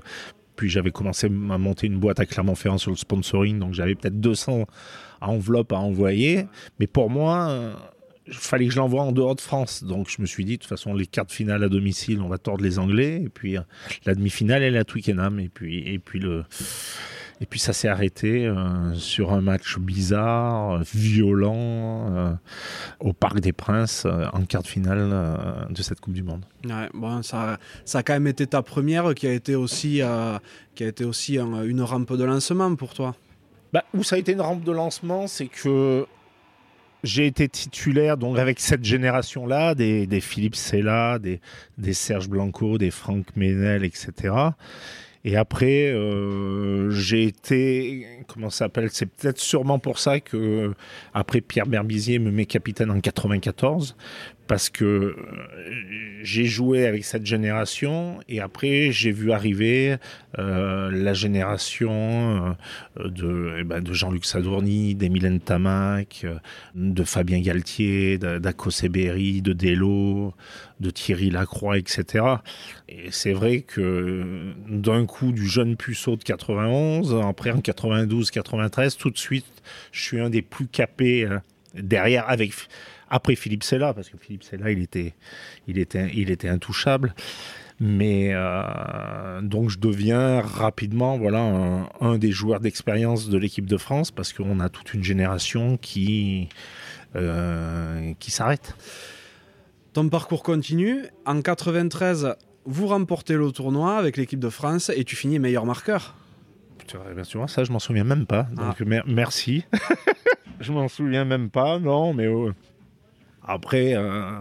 Puis 0.55 0.69
j'avais 0.69 0.91
commencé 0.91 1.27
à 1.27 1.57
monter 1.57 1.87
une 1.87 1.97
boîte 1.97 2.19
à 2.19 2.25
Clermont-Ferrand 2.25 2.77
sur 2.77 2.91
le 2.91 2.97
sponsoring. 2.97 3.57
Donc 3.59 3.73
j'avais 3.73 3.95
peut-être 3.95 4.19
200 4.19 4.65
enveloppes 5.21 5.71
à 5.73 5.77
envoyer. 5.77 6.45
Mais 6.79 6.87
pour 6.87 7.09
moi, 7.09 7.47
euh, 7.49 7.73
il 8.27 8.33
fallait 8.33 8.67
que 8.67 8.71
je 8.71 8.77
l'envoie 8.77 9.01
en 9.01 9.11
dehors 9.11 9.35
de 9.35 9.41
France. 9.41 9.83
Donc 9.83 10.09
je 10.09 10.21
me 10.21 10.27
suis 10.27 10.45
dit, 10.45 10.57
de 10.57 10.61
toute 10.61 10.69
façon, 10.69 10.93
les 10.93 11.07
cartes 11.07 11.31
finales 11.31 11.63
à 11.63 11.69
domicile, 11.69 12.21
on 12.21 12.29
va 12.29 12.37
tordre 12.37 12.63
les 12.63 12.77
Anglais. 12.79 13.21
Et 13.25 13.29
puis 13.29 13.57
euh, 13.57 13.61
la 14.05 14.13
demi-finale, 14.15 14.61
elle 14.61 14.75
est 14.75 14.79
à 14.79 14.85
Twickenham. 14.85 15.39
Et 15.39 15.49
puis, 15.49 15.79
et 15.79 15.97
puis 15.99 16.19
le. 16.19 16.43
Et 17.43 17.45
puis 17.45 17.59
ça 17.59 17.73
s'est 17.73 17.89
arrêté 17.89 18.45
euh, 18.47 18.93
sur 18.93 19.33
un 19.33 19.41
match 19.41 19.77
bizarre, 19.77 20.75
euh, 20.75 20.83
violent, 20.95 22.07
euh, 22.15 22.33
au 23.01 23.11
Parc 23.11 23.41
des 23.41 23.51
Princes, 23.51 24.03
euh, 24.05 24.27
en 24.31 24.45
quart 24.45 24.63
de 24.63 24.67
finale 24.67 25.09
euh, 25.11 25.35
de 25.69 25.81
cette 25.81 25.99
Coupe 25.99 26.13
du 26.13 26.23
Monde. 26.23 26.45
Ouais, 26.63 26.89
bon, 26.93 27.21
ça, 27.21 27.57
ça 27.83 27.97
a 27.97 28.03
quand 28.03 28.13
même 28.13 28.27
été 28.27 28.47
ta 28.47 28.61
première 28.61 29.13
qui 29.13 29.27
a 29.27 29.33
été 29.33 29.55
aussi, 29.55 30.01
euh, 30.01 30.37
qui 30.73 30.85
a 30.85 30.87
été 30.87 31.03
aussi 31.03 31.37
un- 31.37 31.63
une 31.63 31.81
rampe 31.81 32.13
de 32.13 32.23
lancement 32.23 32.73
pour 32.75 32.93
toi. 32.93 33.13
Bah, 33.73 33.83
où 33.93 34.03
ça 34.03 34.15
a 34.15 34.19
été 34.19 34.31
une 34.31 34.41
rampe 34.41 34.63
de 34.63 34.71
lancement, 34.71 35.27
c'est 35.27 35.47
que 35.47 36.05
j'ai 37.03 37.27
été 37.27 37.49
titulaire 37.49 38.15
donc 38.15 38.39
avec 38.39 38.61
cette 38.61 38.85
génération-là, 38.85 39.75
des, 39.75 40.07
des 40.07 40.21
Philippe 40.21 40.55
Sella, 40.55 41.19
des, 41.19 41.41
des 41.77 41.93
Serge 41.93 42.29
Blanco, 42.29 42.77
des 42.77 42.89
Franck 42.91 43.35
Ménel, 43.35 43.83
etc. 43.83 44.33
Et 45.25 45.37
après, 45.37 45.87
euh, 45.87 46.89
j'ai 46.91 47.23
été, 47.23 48.05
comment 48.27 48.49
ça 48.49 48.65
s'appelle 48.65 48.89
C'est 48.91 49.05
peut-être 49.05 49.39
sûrement 49.39 49.79
pour 49.79 49.97
ça 49.97 50.19
que 50.19 50.73
après 51.13 51.39
Pierre 51.39 51.65
Berbizier 51.65 52.19
me 52.19 52.29
met 52.29 52.45
capitaine 52.45 52.91
en 52.91 52.99
94, 52.99 53.95
parce 54.47 54.69
que 54.69 54.83
euh, 54.83 55.15
j'ai 56.21 56.45
joué 56.45 56.85
avec 56.85 57.05
cette 57.05 57.25
génération 57.25 58.19
et 58.27 58.41
après 58.41 58.91
j'ai 58.91 59.11
vu 59.11 59.31
arriver 59.31 59.97
euh, 60.37 60.91
la 60.91 61.13
génération 61.13 62.55
euh, 62.99 63.09
de, 63.09 63.55
eh 63.59 63.63
ben, 63.63 63.81
de 63.81 63.93
Jean-Luc 63.93 64.25
Sadourny, 64.25 64.95
d'Emile 64.95 65.39
Tamac, 65.43 66.25
de 66.75 67.03
Fabien 67.03 67.39
Galtier, 67.39 68.17
d'Ako 68.17 68.69
Seberi, 68.69 69.41
de 69.41 69.53
Delo, 69.53 70.33
de 70.79 70.89
Thierry 70.89 71.29
Lacroix, 71.29 71.77
etc. 71.77 72.25
Et 72.89 73.11
c'est 73.11 73.33
vrai 73.33 73.61
que 73.61 74.53
d'un 74.67 75.05
coup 75.05 75.31
du 75.31 75.47
jeune 75.47 75.77
puceau 75.77 76.15
de 76.17 76.23
91, 76.23 77.21
après 77.23 77.51
en 77.51 77.61
92, 77.61 78.31
93, 78.31 78.97
tout 78.97 79.09
de 79.09 79.17
suite, 79.17 79.45
je 79.91 80.01
suis 80.01 80.19
un 80.19 80.29
des 80.29 80.41
plus 80.41 80.67
capés 80.67 81.27
derrière 81.75 82.29
avec 82.29 82.53
après 83.13 83.35
Philippe 83.35 83.63
Sella, 83.63 83.93
parce 83.93 84.09
que 84.09 84.17
Philippe 84.17 84.43
Sella, 84.43 84.71
il 84.71 84.81
était, 84.81 85.13
il 85.67 85.77
était, 85.77 86.09
il 86.15 86.31
était 86.31 86.49
intouchable. 86.49 87.13
Mais 87.79 88.29
euh, 88.33 89.41
donc 89.41 89.69
je 89.69 89.77
deviens 89.77 90.41
rapidement 90.41 91.17
voilà 91.17 91.87
un, 91.99 92.17
des 92.17 92.31
joueurs 92.31 92.59
d'expérience 92.59 93.29
de 93.29 93.37
l'équipe 93.37 93.65
de 93.65 93.77
France 93.77 94.11
parce 94.11 94.31
qu'on 94.31 94.59
a 94.59 94.69
toute 94.69 94.93
une 94.93 95.03
génération 95.03 95.77
qui 95.77 96.49
euh, 97.15 98.13
qui 98.19 98.31
s'arrête. 98.31 98.75
Ton 99.93 100.09
parcours 100.09 100.43
continue. 100.43 101.03
En 101.25 101.41
93, 101.41 102.35
vous 102.65 102.87
remportez 102.87 103.35
le 103.35 103.51
tournoi 103.51 103.97
avec 103.97 104.17
l'équipe 104.17 104.39
de 104.39 104.49
France 104.49 104.89
et 104.95 105.03
tu 105.03 105.15
finis 105.15 105.39
meilleur 105.39 105.65
marqueur. 105.65 106.15
Bien 107.13 107.23
sûr, 107.23 107.49
ça 107.49 107.63
je 107.63 107.71
m'en 107.71 107.79
souviens 107.79 108.03
même 108.03 108.25
pas. 108.25 108.43
Donc 108.53 108.75
ah. 108.79 109.03
merci. 109.05 109.65
je 110.59 110.71
m'en 110.71 110.87
souviens 110.87 111.25
même 111.25 111.49
pas, 111.49 111.79
non, 111.79 112.13
mais 112.13 112.27
oh, 112.27 112.51
après, 113.45 113.93
euh, 113.95 114.39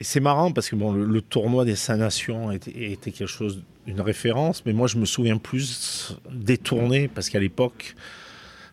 c'est 0.00 0.20
marrant 0.20 0.52
parce 0.52 0.68
que 0.70 0.76
bon, 0.76 0.92
le, 0.92 1.22
tournoi 1.22 1.64
des 1.64 1.76
cinq 1.76 1.98
nations 1.98 2.50
était, 2.50 2.92
était, 2.92 3.10
quelque 3.10 3.28
chose, 3.28 3.62
une 3.86 4.00
référence, 4.00 4.64
mais 4.64 4.72
moi 4.72 4.86
je 4.86 4.96
me 4.96 5.04
souviens 5.04 5.36
plus 5.36 6.16
des 6.32 6.58
tournées 6.58 7.08
parce 7.08 7.28
qu'à 7.28 7.40
l'époque, 7.40 7.94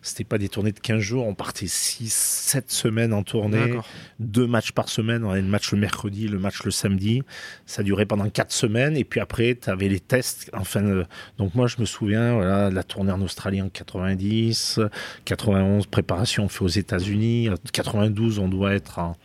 c'était 0.00 0.24
pas 0.24 0.38
des 0.38 0.48
tournées 0.48 0.72
de 0.72 0.78
15 0.78 1.00
jours, 1.00 1.26
on 1.26 1.34
partait 1.34 1.66
6, 1.66 2.12
7 2.12 2.70
semaines 2.70 3.12
en 3.12 3.22
tournée, 3.22 3.74
deux 4.20 4.46
matchs 4.46 4.72
par 4.72 4.88
semaine, 4.88 5.24
on 5.24 5.30
avait 5.30 5.42
le 5.42 5.48
match 5.48 5.72
le 5.72 5.78
mercredi, 5.78 6.28
le 6.28 6.38
match 6.38 6.62
le 6.64 6.70
samedi, 6.70 7.22
ça 7.66 7.82
durait 7.82 8.06
pendant 8.06 8.28
4 8.28 8.52
semaines, 8.52 8.96
et 8.96 9.04
puis 9.04 9.20
après, 9.20 9.58
tu 9.60 9.68
avais 9.68 9.88
les 9.88 10.00
tests, 10.00 10.50
enfin, 10.54 11.04
donc 11.36 11.54
moi 11.54 11.66
je 11.66 11.76
me 11.80 11.84
souviens, 11.84 12.34
voilà, 12.34 12.70
la 12.70 12.82
tournée 12.82 13.12
en 13.12 13.20
Australie 13.20 13.60
en 13.60 13.68
90, 13.68 14.80
91, 15.24 15.86
préparation 15.86 16.48
fait 16.48 16.64
aux 16.64 16.68
États-Unis, 16.68 17.50
92, 17.72 18.38
on 18.38 18.48
doit 18.48 18.74
être 18.74 18.98
en 18.98 19.16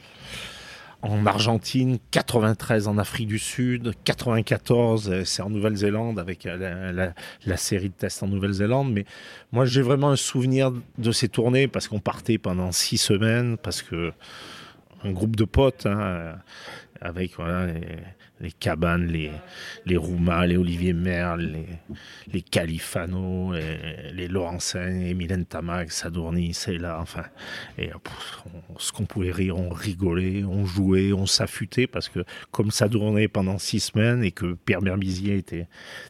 en 1.03 1.25
Argentine, 1.25 1.99
93 2.11 2.87
en 2.87 2.97
Afrique 2.97 3.27
du 3.27 3.37
Sud, 3.37 3.93
94 4.05 5.09
euh, 5.09 5.23
c'est 5.25 5.41
en 5.41 5.49
Nouvelle-Zélande 5.49 6.17
avec 6.17 6.45
euh, 6.45 7.11
la, 7.45 7.57
série 7.57 7.89
de 7.89 7.93
tests 7.93 8.23
en 8.23 8.27
Nouvelle-Zélande. 8.27 8.91
Mais 8.93 9.05
moi 9.51 9.65
j'ai 9.65 9.81
vraiment 9.81 10.11
un 10.11 10.15
souvenir 10.15 10.71
de 10.97 11.11
ces 11.11 11.27
tournées 11.27 11.67
parce 11.67 11.89
qu'on 11.89 11.99
partait 11.99 12.37
pendant 12.37 12.71
six 12.71 12.97
semaines, 12.97 13.57
parce 13.57 13.81
que 13.81 14.13
un 15.03 15.11
groupe 15.11 15.35
de 15.35 15.43
potes 15.43 15.85
hein, 15.85 15.99
euh, 15.99 16.33
avec 17.01 17.35
voilà, 17.35 17.73
les 18.43 18.51
Cabanes, 18.51 19.07
les, 19.07 19.31
les 19.85 19.97
Roumas, 19.97 20.45
les 20.45 20.57
Olivier 20.57 20.91
Merle, 20.91 21.41
les, 21.41 21.65
les 22.31 22.41
Califano, 22.41 23.53
les, 23.53 24.11
les 24.13 24.27
les 24.27 25.13
Mylène 25.13 25.45
Tamac, 25.45 25.91
Sadourny, 25.91 26.53
c'est 26.53 26.77
là, 26.77 26.99
enfin. 27.01 27.23
Et 27.77 27.89
ce 28.77 28.91
qu'on 28.91 29.05
pouvait 29.05 29.31
rire, 29.31 29.57
on 29.57 29.69
rigolait, 29.69 30.43
on 30.43 30.65
jouait, 30.65 31.13
on 31.13 31.25
s'affûtait 31.25 31.87
parce 31.87 32.09
que 32.09 32.19
comme 32.51 32.69
ça 32.69 32.89
tournait 32.89 33.29
pendant 33.29 33.57
six 33.57 33.79
semaines 33.79 34.23
et 34.23 34.31
que 34.31 34.53
Pierre 34.65 34.81
Berbizier 34.81 35.37
était 35.37 35.67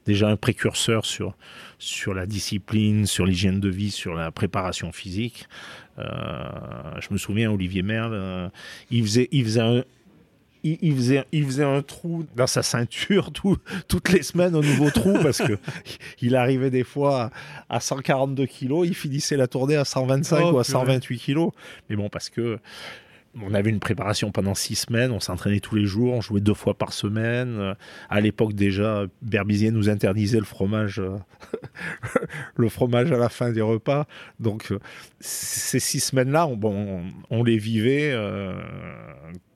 déjà 0.07 0.29
un 0.29 0.35
précurseur 0.35 1.05
sur, 1.05 1.37
sur 1.77 2.15
la 2.15 2.25
discipline, 2.25 3.05
sur 3.05 3.27
l'hygiène 3.27 3.59
de 3.59 3.69
vie, 3.69 3.91
sur 3.91 4.15
la 4.15 4.31
préparation 4.31 4.91
physique, 4.91 5.47
euh, 5.99 6.03
je 6.99 7.09
me 7.11 7.17
souviens, 7.17 7.51
Olivier 7.51 7.83
Merle, 7.83 8.13
euh, 8.13 8.49
il 8.89 9.03
faisait, 9.03 9.29
il 9.31 9.43
faisait 9.43 9.61
un, 9.61 9.83
il, 10.63 10.95
faisait, 10.95 11.25
il 11.31 11.45
faisait 11.45 11.63
un 11.63 11.81
trou 11.81 12.25
dans 12.35 12.47
sa 12.47 12.63
ceinture 12.63 13.31
toutes 13.87 14.09
les 14.09 14.23
semaines, 14.23 14.55
un 14.55 14.61
nouveau 14.61 14.89
trou, 14.89 15.13
parce 15.21 15.39
que 15.39 15.57
il 16.21 16.35
arrivait 16.35 16.69
des 16.69 16.83
fois 16.83 17.31
à 17.69 17.79
142 17.79 18.45
kilos, 18.45 18.87
il 18.87 18.95
finissait 18.95 19.37
la 19.37 19.47
tournée 19.47 19.75
à 19.75 19.85
125 19.85 20.53
ou 20.53 20.59
à 20.59 20.63
128 20.63 21.17
kilos. 21.17 21.51
Mais 21.89 21.95
bon, 21.95 22.09
parce 22.09 22.29
que 22.29 22.59
on 23.41 23.53
avait 23.55 23.71
une 23.71 23.79
préparation 23.79 24.31
pendant 24.31 24.53
six 24.53 24.75
semaines, 24.75 25.11
on 25.11 25.19
s'entraînait 25.19 25.59
tous 25.59 25.75
les 25.75 25.85
jours, 25.85 26.13
on 26.13 26.21
jouait 26.21 26.39
deux 26.39 26.53
fois 26.53 26.75
par 26.75 26.93
semaine. 26.93 27.75
À 28.09 28.21
l'époque 28.21 28.53
déjà, 28.53 29.05
Berbizier 29.23 29.71
nous 29.71 29.89
interdisait 29.89 30.37
le 30.37 30.45
fromage, 30.45 31.01
le 32.55 32.69
fromage 32.69 33.11
à 33.11 33.17
la 33.17 33.29
fin 33.29 33.51
des 33.51 33.61
repas. 33.61 34.05
Donc 34.39 34.71
ces 35.19 35.79
six 35.79 35.99
semaines-là, 35.99 36.45
on, 36.45 37.01
on, 37.31 37.43
les 37.43 37.57
vivait 37.57 38.11
euh, 38.13 38.53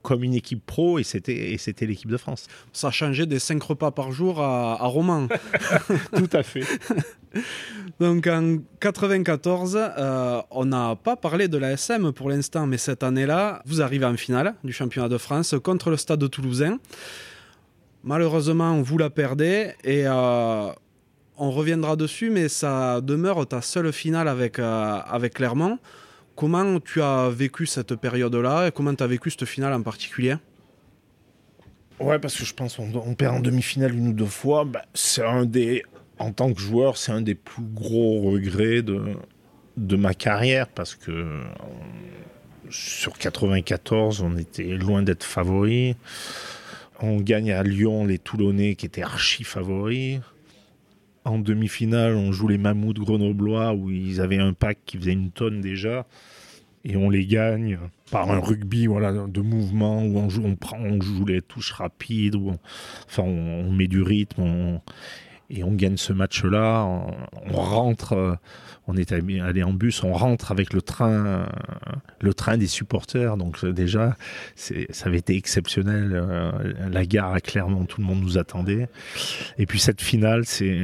comme 0.07 0.23
une 0.23 0.33
équipe 0.33 0.65
pro 0.65 0.99
et 0.99 1.03
c'était 1.03 1.51
et 1.51 1.57
c'était 1.57 1.85
l'équipe 1.85 2.09
de 2.09 2.15
France. 2.15 2.47
Ça 2.71 2.91
changeait 2.91 3.25
des 3.25 3.39
5 3.39 3.61
repas 3.61 3.91
par 3.91 4.13
jour 4.13 4.41
à, 4.41 4.81
à 4.81 4.87
Romans. 4.87 5.27
Tout 6.15 6.29
à 6.31 6.43
fait. 6.43 6.63
Donc 7.99 8.25
en 8.25 8.59
94, 8.79 9.77
euh, 9.77 10.41
on 10.51 10.63
n'a 10.63 10.95
pas 10.95 11.17
parlé 11.17 11.49
de 11.49 11.57
la 11.57 11.73
SM 11.73 12.13
pour 12.13 12.29
l'instant, 12.29 12.65
mais 12.67 12.77
cette 12.77 13.03
année-là, 13.03 13.61
vous 13.65 13.81
arrivez 13.81 14.05
en 14.05 14.15
finale 14.15 14.55
du 14.63 14.71
championnat 14.71 15.09
de 15.09 15.17
France 15.17 15.55
contre 15.61 15.89
le 15.89 15.97
Stade 15.97 16.29
Toulousain. 16.29 16.79
Malheureusement, 18.05 18.81
vous 18.81 18.97
la 18.97 19.09
perdez 19.09 19.73
et 19.83 20.07
euh, 20.07 20.69
on 21.37 21.51
reviendra 21.51 21.97
dessus, 21.97 22.29
mais 22.29 22.47
ça 22.47 23.01
demeure 23.01 23.45
ta 23.45 23.61
seule 23.61 23.91
finale 23.91 24.29
avec, 24.29 24.57
euh, 24.57 24.99
avec 25.05 25.33
Clermont. 25.33 25.79
Comment 26.37 26.79
tu 26.79 27.01
as 27.01 27.29
vécu 27.31 27.65
cette 27.65 27.95
période-là 27.95 28.67
et 28.67 28.71
comment 28.71 28.93
tu 28.93 29.03
as 29.03 29.07
vécu 29.07 29.31
cette 29.31 29.45
finale 29.45 29.73
en 29.73 29.81
particulier? 29.81 30.35
Ouais, 31.99 32.19
parce 32.19 32.37
que 32.37 32.45
je 32.45 32.53
pense 32.53 32.75
qu'on 32.75 33.15
perd 33.15 33.37
en 33.37 33.39
demi-finale 33.39 33.95
une 33.95 34.09
ou 34.09 34.13
deux 34.13 34.25
fois. 34.25 34.63
Bah, 34.63 34.83
c'est 34.93 35.25
un 35.25 35.45
des, 35.45 35.81
en 36.19 36.31
tant 36.31 36.53
que 36.53 36.61
joueur, 36.61 36.95
c'est 36.95 37.11
un 37.11 37.21
des 37.21 37.33
plus 37.33 37.63
gros 37.63 38.21
regrets 38.21 38.83
de, 38.83 39.95
ma 39.95 40.13
carrière 40.13 40.67
parce 40.67 40.93
que 40.93 41.41
sur 42.69 43.17
94, 43.17 44.21
on 44.21 44.37
était 44.37 44.75
loin 44.75 45.01
d'être 45.01 45.23
favori. 45.23 45.95
On 47.01 47.17
gagne 47.17 47.51
à 47.51 47.63
Lyon 47.63 48.05
les 48.05 48.19
Toulonnais 48.19 48.75
qui 48.75 48.85
étaient 48.85 49.01
archi 49.01 49.43
favoris. 49.43 50.19
En 51.27 51.39
demi-finale, 51.39 52.15
on 52.15 52.31
joue 52.31 52.47
les 52.47 52.57
Mammouths 52.57 52.99
grenoblois 52.99 53.73
où 53.73 53.91
ils 53.91 54.21
avaient 54.21 54.37
un 54.37 54.53
pack 54.53 54.79
qui 54.85 54.97
faisait 54.97 55.11
une 55.11 55.31
tonne 55.31 55.59
déjà. 55.59 56.05
Et 56.85 56.95
on 56.95 57.09
les 57.09 57.25
gagne 57.25 57.79
par 58.11 58.31
un 58.31 58.39
rugby 58.39 58.87
voilà, 58.87 59.11
de 59.11 59.41
mouvement 59.41 60.03
où 60.03 60.17
on 60.17 60.29
joue, 60.29 60.43
on 60.45 60.55
prend, 60.55 60.79
on 60.79 61.01
joue 61.01 61.25
les 61.25 61.41
touches 61.41 61.73
rapides, 61.73 62.35
on, 62.35 62.57
enfin, 63.07 63.23
on, 63.23 63.69
met 63.73 63.87
du 63.87 64.01
rythme 64.01 64.79
et 65.49 65.65
on 65.65 65.73
gagne 65.73 65.97
ce 65.97 66.13
match-là. 66.13 66.85
on 66.85 67.61
rentre 67.61 68.39
on 68.87 68.95
est 68.95 69.11
allé 69.11 69.63
en 69.63 69.73
bus, 69.73 70.03
on 70.03 70.13
rentre 70.13 70.51
avec 70.51 70.73
le 70.73 70.81
train, 70.81 71.45
le 72.21 72.33
train 72.33 72.57
des 72.57 72.67
supporters. 72.67 73.37
Donc 73.37 73.63
euh, 73.63 73.73
déjà, 73.73 74.15
ça 74.55 75.05
avait 75.05 75.17
été 75.17 75.35
exceptionnel. 75.35 76.11
Euh, 76.13 76.51
la 76.89 77.05
gare 77.05 77.33
à 77.33 77.41
Clermont, 77.41 77.85
tout 77.85 78.01
le 78.01 78.07
monde 78.07 78.21
nous 78.21 78.37
attendait. 78.37 78.87
Et 79.57 79.65
puis 79.65 79.79
cette 79.79 80.01
finale, 80.01 80.45
c'est 80.45 80.79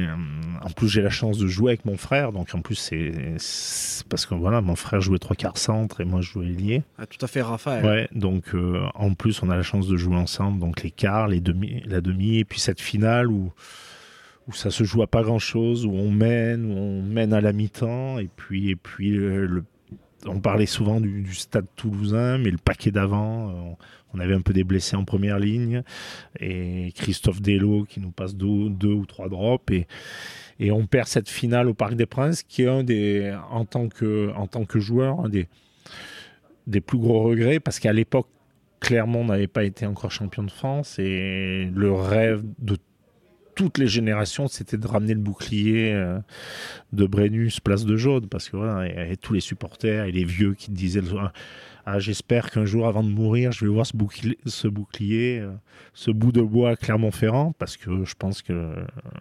en 0.62 0.70
plus 0.70 0.88
j'ai 0.88 1.02
la 1.02 1.10
chance 1.10 1.38
de 1.38 1.46
jouer 1.46 1.72
avec 1.72 1.84
mon 1.84 1.96
frère. 1.96 2.32
Donc 2.32 2.54
en 2.54 2.60
plus 2.60 2.76
c'est 2.76 4.04
parce 4.08 4.26
que 4.26 4.34
voilà, 4.34 4.60
mon 4.60 4.76
frère 4.76 5.00
jouait 5.00 5.18
trois 5.18 5.36
quarts 5.36 5.58
centre 5.58 6.00
et 6.00 6.04
moi 6.04 6.20
je 6.20 6.30
jouais 6.30 6.46
lié. 6.46 6.82
Ah, 6.98 7.06
tout 7.06 7.22
à 7.24 7.28
fait, 7.28 7.42
Raphaël. 7.42 7.84
Ouais. 7.84 8.08
Donc 8.14 8.54
euh, 8.54 8.82
en 8.94 9.14
plus 9.14 9.42
on 9.42 9.50
a 9.50 9.56
la 9.56 9.62
chance 9.62 9.88
de 9.88 9.96
jouer 9.96 10.16
ensemble. 10.16 10.60
Donc 10.60 10.82
les 10.82 10.90
quarts, 10.90 11.28
les 11.28 11.40
demi, 11.40 11.82
la 11.86 12.00
demi, 12.00 12.38
et 12.38 12.44
puis 12.44 12.60
cette 12.60 12.80
finale 12.80 13.28
où 13.28 13.52
où 14.46 14.52
ça 14.52 14.70
se 14.70 14.84
joue 14.84 15.02
à 15.02 15.06
pas 15.06 15.22
grand 15.22 15.38
chose, 15.38 15.86
où 15.86 15.92
on 15.92 16.10
mène, 16.10 16.66
où 16.66 16.76
on 16.76 17.02
mène 17.02 17.32
à 17.32 17.40
la 17.40 17.52
mi-temps, 17.52 18.18
et 18.18 18.28
puis, 18.34 18.70
et 18.70 18.76
puis 18.76 19.10
le, 19.10 19.64
on 20.26 20.40
parlait 20.40 20.66
souvent 20.66 21.00
du, 21.00 21.34
stade 21.34 21.66
toulousain, 21.76 22.38
mais 22.38 22.50
le 22.50 22.58
paquet 22.58 22.90
d'avant, 22.90 23.48
euh, 23.48 23.52
on 24.12 24.20
avait 24.20 24.34
un 24.34 24.40
peu 24.40 24.52
des 24.52 24.64
blessés 24.64 24.96
en 24.96 25.04
première 25.04 25.38
ligne, 25.38 25.82
et 26.40 26.92
Christophe 26.94 27.40
Delo 27.40 27.84
qui 27.84 28.00
nous 28.00 28.10
passe 28.10 28.34
deux, 28.34 28.68
deux 28.68 28.92
ou 28.92 29.06
trois 29.06 29.28
drops, 29.28 29.72
et, 29.72 29.86
et 30.60 30.70
on 30.70 30.86
perd 30.86 31.08
cette 31.08 31.28
finale 31.28 31.68
au 31.68 31.74
Parc 31.74 31.94
des 31.94 32.06
Princes, 32.06 32.42
qui 32.42 32.62
est 32.62 32.68
un 32.68 32.84
des, 32.84 33.36
en 33.50 33.64
tant 33.64 33.88
que, 33.88 34.32
en 34.36 34.46
tant 34.46 34.64
que 34.64 34.78
joueur, 34.78 35.20
un 35.20 35.28
des, 35.28 35.48
des 36.66 36.80
plus 36.80 36.98
gros 36.98 37.22
regrets, 37.22 37.60
parce 37.60 37.78
qu'à 37.78 37.92
l'époque, 37.92 38.28
Clermont 38.80 39.24
n'avait 39.24 39.46
pas 39.46 39.64
été 39.64 39.86
encore 39.86 40.10
champion 40.10 40.42
de 40.42 40.50
France, 40.50 40.98
et 40.98 41.70
le 41.74 41.92
rêve 41.92 42.42
de 42.58 42.76
toutes 43.54 43.78
les 43.78 43.86
générations, 43.86 44.48
c'était 44.48 44.76
de 44.76 44.86
ramener 44.86 45.14
le 45.14 45.20
bouclier 45.20 45.92
euh, 45.92 46.18
de 46.92 47.06
Brennus, 47.06 47.60
place 47.60 47.84
de 47.84 47.96
Jaude, 47.96 48.28
parce 48.28 48.48
que 48.48 48.56
voilà, 48.56 48.86
et, 48.88 49.16
tous 49.16 49.32
les 49.32 49.40
supporters 49.40 50.04
et 50.04 50.12
les 50.12 50.24
vieux 50.24 50.54
qui 50.54 50.70
disaient 50.70 51.02
ah, 51.86 51.98
j'espère 51.98 52.50
qu'un 52.50 52.64
jour, 52.64 52.86
avant 52.86 53.02
de 53.02 53.10
mourir, 53.10 53.52
je 53.52 53.66
vais 53.66 53.70
voir 53.70 53.84
ce 53.86 53.96
bouclier, 54.68 55.38
euh, 55.40 55.52
ce 55.92 56.10
bout 56.10 56.32
de 56.32 56.40
bois 56.40 56.70
à 56.70 56.76
Clermont-Ferrand, 56.76 57.52
parce 57.58 57.76
que 57.76 58.04
je 58.04 58.14
pense 58.18 58.40
que 58.40 58.74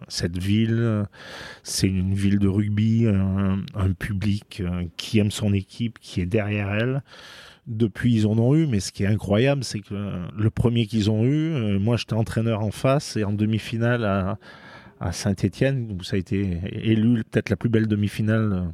cette 0.08 0.38
ville, 0.38 1.06
c'est 1.64 1.88
une 1.88 2.14
ville 2.14 2.40
de 2.40 2.48
rugby, 2.48 3.06
un 3.06 3.94
public 3.94 4.64
qui 4.96 5.20
aime 5.20 5.32
son 5.32 5.54
équipe, 5.54 6.00
qui 6.00 6.22
est 6.22 6.26
derrière 6.26 6.70
elle 6.74 7.04
depuis 7.68 8.14
ils 8.14 8.28
en 8.28 8.38
ont 8.38 8.56
eu, 8.56 8.68
mais 8.68 8.80
ce 8.80 8.92
qui 8.92 9.04
est 9.04 9.08
incroyable, 9.08 9.64
c'est 9.64 9.80
que 9.80 9.94
le 9.94 10.50
premier 10.50 10.86
qu'ils 10.86 11.10
ont 11.10 11.24
eu, 11.24 11.54
euh, 11.54 11.80
moi 11.80 11.98
j'étais 11.98 12.14
entraîneur 12.14 12.62
en 12.62 12.72
face 12.72 13.16
et 13.16 13.24
en 13.24 13.32
demi-finale 13.34 14.06
à, 14.06 14.38
Saint-Étienne, 15.12 15.98
où 16.00 16.04
ça 16.04 16.16
a 16.16 16.20
été 16.20 16.62
élu 16.72 17.26
peut-être 17.26 17.50
la 17.50 17.58
plus 17.58 17.68
belle 17.68 17.88
demi-finale. 17.88 18.74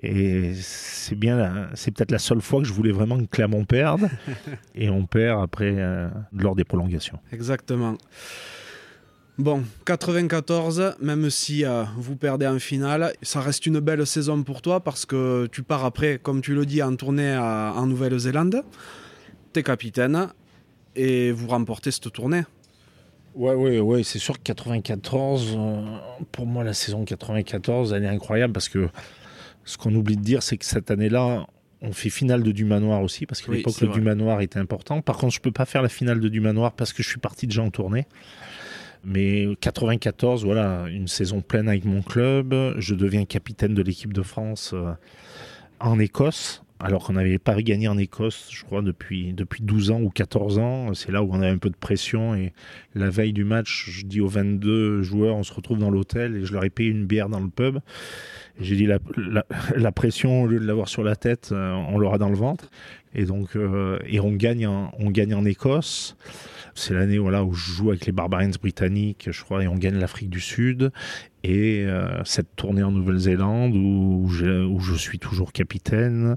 Et 0.00 0.52
c'est 0.54 1.16
bien, 1.16 1.68
c'est 1.74 1.90
peut-être 1.90 2.12
la 2.12 2.20
seule 2.20 2.40
fois 2.40 2.60
que 2.60 2.66
je 2.66 2.72
voulais 2.72 2.92
vraiment 2.92 3.18
que 3.18 3.24
Clermont 3.24 3.64
perde, 3.64 4.08
et 4.76 4.88
on 4.88 5.04
perd 5.04 5.42
après 5.42 5.74
euh, 5.76 6.08
lors 6.32 6.54
des 6.54 6.62
prolongations. 6.62 7.18
Exactement. 7.32 7.96
Bon, 9.38 9.64
94, 9.86 10.96
même 11.00 11.30
si 11.30 11.64
euh, 11.64 11.84
vous 11.96 12.16
perdez 12.16 12.46
en 12.46 12.58
finale, 12.58 13.14
ça 13.22 13.40
reste 13.40 13.64
une 13.64 13.80
belle 13.80 14.06
saison 14.06 14.42
pour 14.42 14.60
toi 14.60 14.80
parce 14.80 15.06
que 15.06 15.48
tu 15.50 15.62
pars 15.62 15.86
après, 15.86 16.18
comme 16.22 16.42
tu 16.42 16.54
le 16.54 16.66
dis, 16.66 16.82
en 16.82 16.94
tournée 16.96 17.34
en 17.36 17.86
Nouvelle-Zélande. 17.86 18.62
Tu 19.54 19.60
es 19.60 19.62
capitaine 19.62 20.28
et 20.94 21.32
vous 21.32 21.48
remportez 21.48 21.90
cette 21.90 22.12
tournée. 22.12 22.42
Ouais, 23.34 23.54
ouais, 23.54 23.80
ouais, 23.80 24.02
c'est 24.02 24.18
sûr 24.18 24.36
que 24.36 24.42
94, 24.42 25.56
euh, 25.56 25.82
pour 26.30 26.46
moi, 26.46 26.64
la 26.64 26.74
saison 26.74 27.04
94, 27.04 27.94
elle 27.94 28.04
est 28.04 28.08
incroyable 28.08 28.52
parce 28.52 28.68
que 28.68 28.88
ce 29.64 29.78
qu'on 29.78 29.94
oublie 29.94 30.16
de 30.16 30.22
dire, 30.22 30.42
c'est 30.42 30.58
que 30.58 30.66
cette 30.66 30.90
année-là, 30.90 31.46
on 31.80 31.92
fait 31.92 32.10
finale 32.10 32.42
de 32.42 32.52
Dumanoir 32.52 33.02
aussi 33.02 33.24
parce 33.24 33.40
qu'à 33.40 33.52
l'époque, 33.52 33.80
le 33.80 33.88
Dumanoir 33.88 34.42
était 34.42 34.58
important. 34.58 35.00
Par 35.00 35.16
contre, 35.16 35.34
je 35.34 35.40
peux 35.40 35.50
pas 35.50 35.64
faire 35.64 35.80
la 35.80 35.88
finale 35.88 36.20
de 36.20 36.28
Dumanoir 36.28 36.72
parce 36.72 36.92
que 36.92 37.02
je 37.02 37.08
suis 37.08 37.18
parti 37.18 37.46
déjà 37.46 37.62
en 37.62 37.70
tournée. 37.70 38.06
Mais 39.04 39.48
94, 39.60 40.44
voilà, 40.44 40.86
une 40.88 41.08
saison 41.08 41.40
pleine 41.40 41.68
avec 41.68 41.84
mon 41.84 42.02
club. 42.02 42.54
Je 42.78 42.94
deviens 42.94 43.24
capitaine 43.24 43.74
de 43.74 43.82
l'équipe 43.82 44.12
de 44.12 44.22
France 44.22 44.72
euh, 44.74 44.92
en 45.80 45.98
Écosse. 45.98 46.62
Alors 46.78 47.04
qu'on 47.04 47.12
n'avait 47.12 47.38
pas 47.38 47.62
gagné 47.62 47.86
en 47.86 47.96
Écosse, 47.96 48.48
je 48.50 48.64
crois, 48.64 48.82
depuis, 48.82 49.32
depuis 49.32 49.62
12 49.62 49.92
ans 49.92 50.00
ou 50.00 50.10
14 50.10 50.58
ans. 50.58 50.94
C'est 50.94 51.12
là 51.12 51.22
où 51.22 51.30
on 51.30 51.36
avait 51.36 51.46
un 51.46 51.58
peu 51.58 51.70
de 51.70 51.76
pression. 51.76 52.34
Et 52.34 52.52
la 52.96 53.08
veille 53.08 53.32
du 53.32 53.44
match, 53.44 53.88
je 53.88 54.04
dis 54.04 54.20
aux 54.20 54.26
22 54.26 55.02
joueurs, 55.02 55.36
on 55.36 55.44
se 55.44 55.52
retrouve 55.52 55.78
dans 55.78 55.90
l'hôtel 55.90 56.34
et 56.34 56.44
je 56.44 56.52
leur 56.52 56.64
ai 56.64 56.70
payé 56.70 56.90
une 56.90 57.06
bière 57.06 57.28
dans 57.28 57.38
le 57.38 57.48
pub. 57.48 57.78
J'ai 58.60 58.74
dit 58.74 58.86
la, 58.86 58.98
la, 59.76 59.92
pression, 59.92 60.42
au 60.42 60.46
lieu 60.46 60.58
de 60.58 60.66
l'avoir 60.66 60.88
sur 60.88 61.04
la 61.04 61.14
tête, 61.14 61.50
euh, 61.52 61.72
on 61.72 61.98
l'aura 61.98 62.18
dans 62.18 62.28
le 62.28 62.36
ventre. 62.36 62.68
Et 63.14 63.26
donc, 63.26 63.54
euh, 63.54 63.98
et 64.04 64.18
on 64.18 64.32
gagne, 64.32 64.66
on 64.66 65.10
gagne 65.10 65.34
en 65.34 65.44
Écosse. 65.44 66.16
C'est 66.74 66.94
l'année 66.94 67.18
où 67.18 67.52
je 67.52 67.72
joue 67.72 67.90
avec 67.90 68.06
les 68.06 68.12
Barbarians 68.12 68.50
britanniques, 68.60 69.28
je 69.30 69.42
crois, 69.42 69.62
et 69.62 69.68
on 69.68 69.76
gagne 69.76 69.98
l'Afrique 69.98 70.30
du 70.30 70.40
Sud. 70.40 70.90
Et 71.44 71.84
euh, 71.86 72.22
cette 72.24 72.54
tournée 72.56 72.82
en 72.82 72.92
Nouvelle-Zélande 72.92 73.74
où, 73.74 74.28
je 74.28 74.94
suis 74.94 75.18
toujours 75.18 75.52
capitaine 75.52 76.36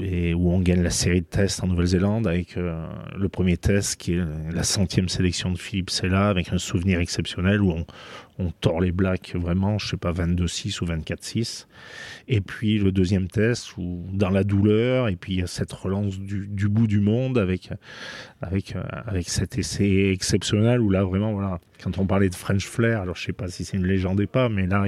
et 0.00 0.34
où 0.34 0.52
on 0.52 0.60
gagne 0.60 0.82
la 0.82 0.90
série 0.90 1.20
de 1.20 1.26
tests 1.26 1.64
en 1.64 1.66
Nouvelle-Zélande 1.66 2.28
avec 2.28 2.56
euh, 2.56 2.86
le 3.18 3.28
premier 3.28 3.56
test 3.56 4.00
qui 4.00 4.14
est 4.14 4.24
la 4.52 4.62
centième 4.62 5.08
sélection 5.08 5.50
de 5.50 5.58
Philippe 5.58 5.90
Sella 5.90 6.28
avec 6.28 6.52
un 6.52 6.58
souvenir 6.58 7.00
exceptionnel 7.00 7.60
où 7.60 7.72
on, 7.72 7.86
on 8.38 8.50
tord 8.52 8.80
les 8.80 8.92
Blacks 8.92 9.34
vraiment, 9.34 9.78
je 9.78 9.88
sais 9.88 9.96
pas, 9.96 10.12
22-6 10.12 10.82
ou 10.82 10.86
24-6. 10.86 11.66
Et 12.32 12.40
puis 12.40 12.78
le 12.78 12.92
deuxième 12.92 13.26
test, 13.26 13.76
où, 13.76 14.06
dans 14.12 14.30
la 14.30 14.44
douleur, 14.44 15.08
et 15.08 15.16
puis 15.16 15.42
cette 15.46 15.72
relance 15.72 16.16
du, 16.16 16.68
bout 16.68 16.86
du 16.86 17.00
monde 17.00 17.36
avec, 17.38 17.70
avec, 18.40 18.76
euh, 18.76 18.82
avec 19.04 19.28
cet 19.28 19.58
essai 19.58 20.12
exceptionnel 20.12 20.80
où 20.80 20.90
là 20.90 21.02
vraiment, 21.02 21.32
voilà, 21.32 21.58
quand 21.82 21.98
on 21.98 22.06
parlait 22.06 22.28
de 22.28 22.34
French 22.36 22.66
Flair, 22.66 23.00
alors 23.00 23.16
je 23.16 23.24
sais 23.24 23.32
pas 23.32 23.48
si 23.48 23.64
c'est 23.64 23.76
une 23.76 23.86
légende 23.86 24.20
ou 24.20 24.26
pas, 24.28 24.48
mais 24.48 24.68
là, 24.68 24.86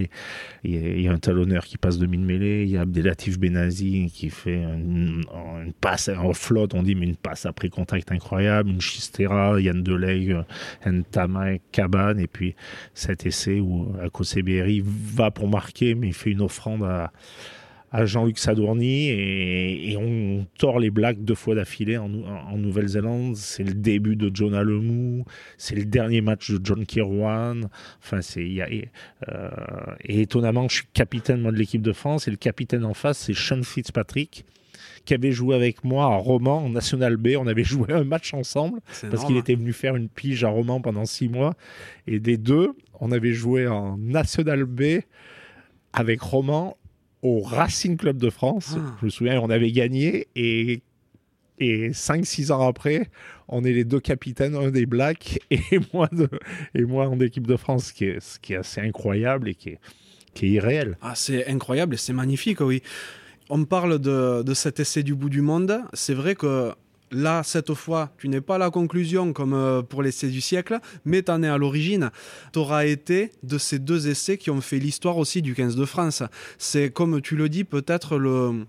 il, 0.63 1.01
y, 1.01 1.09
a 1.09 1.13
un 1.13 1.19
talonneur 1.19 1.65
qui 1.65 1.79
passe 1.79 1.99
de 1.99 2.07
mine 2.07 2.25
mêlée, 2.25 2.63
il 2.63 2.71
y 2.71 2.77
a 2.77 2.83
Abdelatif 2.83 3.41
Benazi 3.41 4.09
qui 4.15 4.31
fait 4.31 4.63
une, 4.63 5.25
passe 5.81 6.11
en 6.17 6.33
flotte, 6.35 6.75
on 6.75 6.85
dit, 6.85 6.95
mais 6.95 7.07
une 7.07 7.17
passe 7.17 7.45
après 7.45 7.71
contact 7.71 8.13
incroyable, 8.13 8.71
une 8.71 8.81
Chistera, 8.81 9.61
Yann 9.61 9.83
Delay, 9.83 10.33
Ntama, 10.87 11.59
Cabane, 11.73 12.21
et 12.21 12.29
puis 12.29 12.55
cet 12.95 13.27
essai 13.27 13.59
où 13.59 13.93
Akoseberi 14.01 14.81
va 14.85 15.33
pour 15.33 15.49
marquer, 15.49 15.97
mais 15.97 16.09
il 16.09 16.15
fait 16.15 16.31
une 16.31 16.43
offrande 16.43 16.85
à, 16.85 17.11
Jean-Luc 18.05 18.38
Sadourny 18.38 19.09
et, 19.11 19.97
on 19.99 20.47
tord 20.59 20.79
les 20.79 20.90
Blacks 20.90 21.23
deux 21.23 21.35
fois 21.35 21.55
d'affilée 21.55 21.99
en, 21.99 22.09
Nouvelle-Zélande. 22.09 23.37
C'est 23.37 23.64
le 23.64 23.75
début 23.75 24.16
de 24.16 24.31
John 24.33 24.55
Alemou, 24.55 25.25
c'est 25.59 25.75
le 25.75 25.85
dernier 25.85 26.21
match 26.23 26.51
de 26.51 26.61
John 26.64 26.87
Kirwan. 26.87 27.68
Enfin, 28.03 28.23
c'est 28.23 28.49
euh, 29.29 29.51
et 30.05 30.23
étonnamment, 30.23 30.68
je 30.68 30.77
suis 30.77 30.87
capitaine 30.95 31.42
moi 31.42 31.53
de 31.53 31.57
l'équipe 31.57 31.83
de 31.83 31.92
France 31.92 32.29
et 32.29 32.31
le 32.31 32.37
capitaine 32.37 32.85
en 32.85 32.95
face, 32.95 33.18
c'est 33.18 33.35
Sean 33.35 33.62
Fitzpatrick 33.62 34.45
qui 35.05 35.14
avait 35.14 35.33
joué 35.33 35.57
avec 35.57 35.85
moi 35.85 36.05
à 36.05 36.16
Romans, 36.16 36.64
en 36.64 36.71
National 36.71 37.16
B. 37.16 37.31
On 37.38 37.47
avait 37.47 37.64
joué 37.64 37.92
un 37.92 38.05
match 38.05 38.35
ensemble 38.35 38.81
parce 39.11 39.25
qu'il 39.25 39.37
était 39.37 39.55
venu 39.55 39.73
faire 39.73 39.97
une 39.97 40.09
pige 40.09 40.45
à 40.45 40.49
Romans 40.49 40.81
pendant 40.81 41.05
six 41.05 41.29
mois. 41.29 41.55
Et 42.07 42.21
des 42.21 42.37
deux, 42.37 42.73
on 43.01 43.11
avait 43.11 43.33
joué 43.33 43.66
en 43.66 43.99
National 43.99 44.64
B 44.64 45.01
avec 45.92 46.21
Romans 46.21 46.77
au 47.23 47.41
Racing 47.41 47.97
Club 47.97 48.19
de 48.19 48.31
France. 48.31 48.75
Ah. 48.77 48.97
Je 49.01 49.07
me 49.07 49.11
souviens, 49.11 49.41
on 49.41 49.51
avait 49.51 49.73
gagné 49.73 50.29
et 50.37 50.83
et 51.59 51.91
5-6 51.91 52.51
ans 52.51 52.67
après, 52.67 53.09
on 53.49 53.63
est 53.65 53.73
les 53.73 53.85
deux 53.85 54.01
capitaines, 54.01 54.57
un 54.57 54.71
des 54.71 54.87
Blacks 54.87 55.39
et 55.51 55.61
moi, 55.93 56.09
de, 56.11 56.29
et 56.75 56.83
moi 56.83 57.09
en 57.09 57.19
équipe 57.21 57.47
de 57.47 57.57
France, 57.57 57.87
ce 57.87 57.93
qui 57.93 58.05
est, 58.07 58.21
ce 58.21 58.39
qui 58.39 58.55
est 58.55 58.57
assez 58.57 58.81
incroyable 58.81 59.49
et 59.49 59.55
qui 59.55 59.71
est, 59.71 59.79
qui 60.35 60.47
est 60.47 60.51
irréel. 60.51 60.97
Ah, 61.03 61.15
c'est 61.15 61.47
incroyable 61.47 61.95
et 61.95 61.99
c'est 61.99 62.13
magnifique, 62.13 62.61
oui. 62.61 62.83
On 63.49 63.65
parle 63.65 63.99
de, 63.99 64.55
cet 64.55 64.81
essai 64.81 65.03
du 65.03 65.15
bout 65.15 65.29
du 65.29 65.43
monde. 65.43 65.81
C'est 65.93 66.15
vrai 66.15 66.35
que 66.35 66.73
là, 67.12 67.42
cette 67.44 67.75
fois, 67.75 68.11
tu 68.18 68.29
n'es 68.29 68.40
pas 68.40 68.59
la 68.59 68.70
conclusion 68.70 69.33
comme 69.33 69.55
euh, 69.55 69.83
pour 69.83 70.03
l'essai 70.03 70.29
du 70.29 70.40
siècle, 70.40 70.79
mais 71.05 71.22
tu 71.22 71.31
en 71.31 71.42
es 71.42 71.48
à 71.48 71.59
l'origine. 71.59 72.11
Tu 72.53 72.59
auras 72.59 72.87
été 72.87 73.31
de 73.42 73.59
ces 73.59 73.79
deux 73.79 74.09
essais 74.09 74.38
qui 74.38 74.51
ont 74.51 74.61
fait 74.61 74.79
l'histoire 74.79 75.18
aussi 75.18 75.42
du 75.42 75.55
15 75.55 75.77
de 75.77 75.85
France. 75.85 76.22
C'est, 76.59 76.90
comme 76.90 77.20
tu 77.20 77.37
le 77.37 77.48
dis, 77.48 77.64
peut-être 77.64 78.18
le 78.18 78.66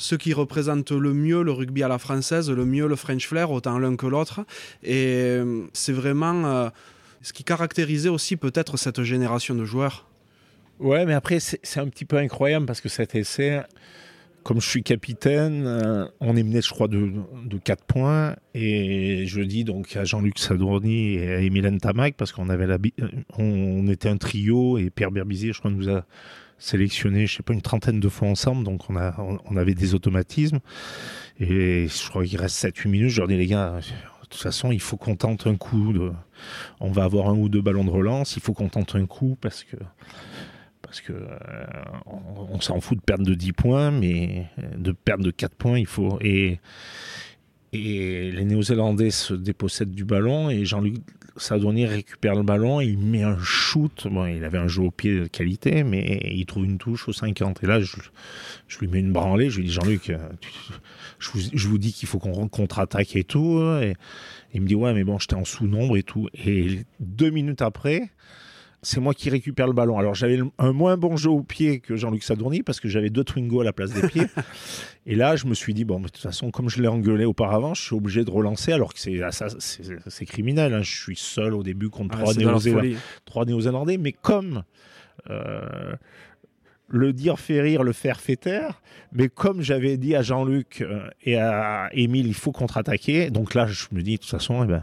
ce 0.00 0.14
qui 0.14 0.32
représente 0.32 0.92
le 0.92 1.12
mieux 1.12 1.42
le 1.42 1.50
rugby 1.50 1.82
à 1.82 1.88
la 1.88 1.98
française, 1.98 2.48
le 2.48 2.64
mieux 2.64 2.86
le 2.86 2.94
French 2.94 3.26
flair, 3.26 3.50
autant 3.50 3.78
l'un 3.80 3.96
que 3.96 4.06
l'autre. 4.06 4.40
Et 4.84 5.16
euh, 5.24 5.64
c'est 5.72 5.92
vraiment 5.92 6.46
euh, 6.46 6.68
ce 7.20 7.32
qui 7.32 7.42
caractérisait 7.42 8.08
aussi 8.08 8.36
peut-être 8.36 8.76
cette 8.76 9.02
génération 9.02 9.56
de 9.56 9.64
joueurs. 9.64 10.06
Ouais, 10.78 11.04
mais 11.04 11.14
après, 11.14 11.40
c'est 11.40 11.80
un 11.80 11.88
petit 11.88 12.04
peu 12.04 12.16
incroyable 12.16 12.64
parce 12.64 12.80
que 12.80 12.88
cet 12.88 13.16
essai, 13.16 13.62
comme 14.48 14.62
je 14.62 14.68
suis 14.70 14.82
capitaine, 14.82 15.66
euh, 15.66 16.06
on 16.20 16.34
est 16.34 16.42
mené, 16.42 16.62
je 16.62 16.70
crois, 16.70 16.88
de, 16.88 17.12
de 17.44 17.58
4 17.58 17.84
points. 17.84 18.34
Et 18.54 19.26
je 19.26 19.42
dis 19.42 19.62
donc 19.62 19.94
à 19.94 20.04
Jean-Luc 20.04 20.38
Sadourny 20.38 21.16
et 21.16 21.34
à 21.34 21.40
Emile 21.42 21.76
Tamac, 21.82 22.14
parce 22.16 22.32
qu'on 22.32 22.48
avait 22.48 22.66
la, 22.66 22.78
on, 23.36 23.86
était 23.88 24.08
un 24.08 24.16
trio 24.16 24.78
et 24.78 24.88
Pierre 24.88 25.10
Berbizier, 25.10 25.52
je 25.52 25.58
crois, 25.58 25.70
nous 25.70 25.90
a 25.90 26.06
sélectionné, 26.56 27.26
je 27.26 27.36
sais 27.36 27.42
pas, 27.42 27.52
une 27.52 27.60
trentaine 27.60 28.00
de 28.00 28.08
fois 28.08 28.26
ensemble. 28.26 28.64
Donc 28.64 28.88
on, 28.88 29.56
avait 29.58 29.74
des 29.74 29.94
automatismes. 29.94 30.60
Et 31.38 31.86
je 31.86 32.08
crois 32.08 32.24
qu'il 32.24 32.40
reste 32.40 32.56
7-8 32.64 32.88
minutes. 32.88 33.10
Je 33.10 33.18
leur 33.18 33.28
dis, 33.28 33.36
les 33.36 33.48
gars, 33.48 33.80
de 33.80 34.28
toute 34.30 34.40
façon, 34.40 34.72
il 34.72 34.80
faut 34.80 34.96
qu'on 34.96 35.16
tente 35.16 35.46
un 35.46 35.56
coup. 35.56 35.92
On 36.80 36.90
va 36.90 37.04
avoir 37.04 37.28
un 37.28 37.34
ou 37.34 37.50
deux 37.50 37.60
ballons 37.60 37.84
de 37.84 37.90
relance. 37.90 38.36
Il 38.36 38.40
faut 38.40 38.54
qu'on 38.54 38.70
tente 38.70 38.94
un 38.94 39.04
coup 39.04 39.36
parce 39.42 39.62
que 39.62 39.76
parce 40.82 41.00
que 41.00 41.12
euh, 41.12 41.66
on, 42.06 42.60
s'en 42.60 42.80
fout 42.80 42.98
de 42.98 43.02
perdre 43.02 43.24
de 43.24 43.34
10 43.34 43.52
points, 43.52 43.90
mais 43.90 44.46
de 44.76 44.92
perdre 44.92 45.24
de 45.24 45.30
4 45.30 45.54
points, 45.54 45.78
il 45.78 45.86
faut. 45.86 46.18
Et, 46.20 46.60
les 47.72 48.44
Néo-Zélandais 48.44 49.10
se 49.10 49.34
dépossèdent 49.34 49.90
du 49.90 50.06
ballon 50.06 50.48
et 50.48 50.64
Jean-Luc 50.64 51.02
Sadourny 51.38 51.86
récupère 51.86 52.34
le 52.34 52.42
ballon, 52.42 52.80
il 52.80 52.98
met 52.98 53.22
un 53.22 53.38
shoot. 53.38 54.08
Bon, 54.10 54.26
il 54.26 54.44
avait 54.44 54.58
un 54.58 54.68
jeu 54.68 54.82
au 54.82 54.90
pied 54.90 55.20
de 55.20 55.26
qualité, 55.26 55.84
mais 55.84 56.20
il 56.24 56.46
trouve 56.46 56.64
une 56.64 56.78
touche 56.78 57.08
au 57.08 57.12
50. 57.12 57.62
Et 57.62 57.66
là, 57.66 57.80
je, 57.80 57.96
lui 58.80 58.88
mets 58.88 59.00
une 59.00 59.12
branlée. 59.12 59.50
Je 59.50 59.58
lui 59.58 59.66
dis 59.66 59.72
Jean-Luc, 59.72 60.10
euh, 60.10 60.18
je 61.18 61.68
vous 61.68 61.78
dis 61.78 61.92
qu'il 61.92 62.08
faut 62.08 62.18
qu'on 62.18 62.48
contre-attaque 62.48 63.16
et 63.16 63.24
tout. 63.24 63.60
Et 63.82 63.94
il 64.54 64.62
me 64.62 64.66
dit 64.66 64.74
Ouais, 64.74 64.94
mais 64.94 65.04
bon, 65.04 65.18
j'étais 65.18 65.36
en 65.36 65.44
sous-nombre 65.44 65.96
et 65.96 66.02
tout. 66.02 66.28
Et 66.34 66.80
deux 67.00 67.30
minutes 67.30 67.62
après, 67.62 68.10
c'est 68.82 69.00
moi 69.00 69.14
qui 69.14 69.30
récupère 69.30 69.66
le 69.66 69.72
ballon. 69.72 69.98
Alors 69.98 70.14
j'avais 70.14 70.38
un 70.58 70.72
moins 70.72 70.96
bon 70.96 71.16
jeu 71.16 71.30
au 71.30 71.42
pied 71.42 71.80
que 71.80 71.96
Jean-Luc 71.96 72.22
Sadourny 72.22 72.62
parce 72.62 72.80
que 72.80 72.88
j'avais 72.88 73.10
deux 73.10 73.24
Twingo 73.24 73.60
à 73.60 73.64
la 73.64 73.72
place 73.72 73.92
des 73.92 74.06
pieds. 74.06 74.26
et 75.06 75.14
là, 75.16 75.36
je 75.36 75.46
me 75.46 75.54
suis 75.54 75.74
dit, 75.74 75.84
bon, 75.84 76.00
de 76.00 76.08
toute 76.08 76.18
façon, 76.18 76.50
comme 76.50 76.68
je 76.68 76.80
l'ai 76.80 76.88
engueulé 76.88 77.24
auparavant, 77.24 77.74
je 77.74 77.82
suis 77.82 77.94
obligé 77.94 78.24
de 78.24 78.30
relancer 78.30 78.72
alors 78.72 78.94
que 78.94 79.00
c'est, 79.00 79.20
ah, 79.22 79.30
c'est, 79.30 80.26
criminel. 80.26 80.74
Hein. 80.74 80.82
Je 80.82 80.96
suis 80.96 81.16
seul 81.16 81.54
au 81.54 81.62
début 81.62 81.88
contre 81.88 82.18
trois, 83.24 83.44
Néo-Zélandais. 83.44 83.98
Mais 83.98 84.12
comme... 84.12 84.62
Euh, 85.30 85.94
le 86.88 87.12
dire 87.12 87.38
fait 87.38 87.60
rire, 87.60 87.82
le 87.82 87.92
faire 87.92 88.20
fait 88.20 88.36
taire. 88.36 88.80
Mais 89.12 89.28
comme 89.28 89.60
j'avais 89.60 89.96
dit 89.96 90.14
à 90.14 90.22
Jean-Luc 90.22 90.80
euh, 90.80 91.08
et 91.22 91.36
à 91.36 91.90
Émile, 91.92 92.26
il 92.26 92.34
faut 92.34 92.52
contre-attaquer. 92.52 93.30
Donc 93.30 93.54
là, 93.54 93.66
je 93.66 93.86
me 93.92 94.02
dis, 94.02 94.14
de 94.14 94.20
toute 94.20 94.30
façon, 94.30 94.64
eh 94.64 94.66
ben, 94.66 94.82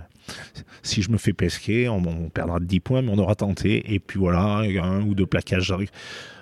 si 0.84 1.02
je 1.02 1.12
me 1.12 1.18
fais 1.18 1.34
pesquer, 1.34 1.90
on, 1.90 2.30
perdra 2.30 2.60
10 2.60 2.80
points, 2.80 3.02
mais 3.02 3.12
on 3.12 3.18
aura 3.18 3.36
tenté. 3.36 3.94
Et 3.94 4.00
puis 4.00 4.20
voilà, 4.20 4.64
un 4.82 5.02
ou 5.02 5.16
deux 5.16 5.26
plaquages 5.26 5.74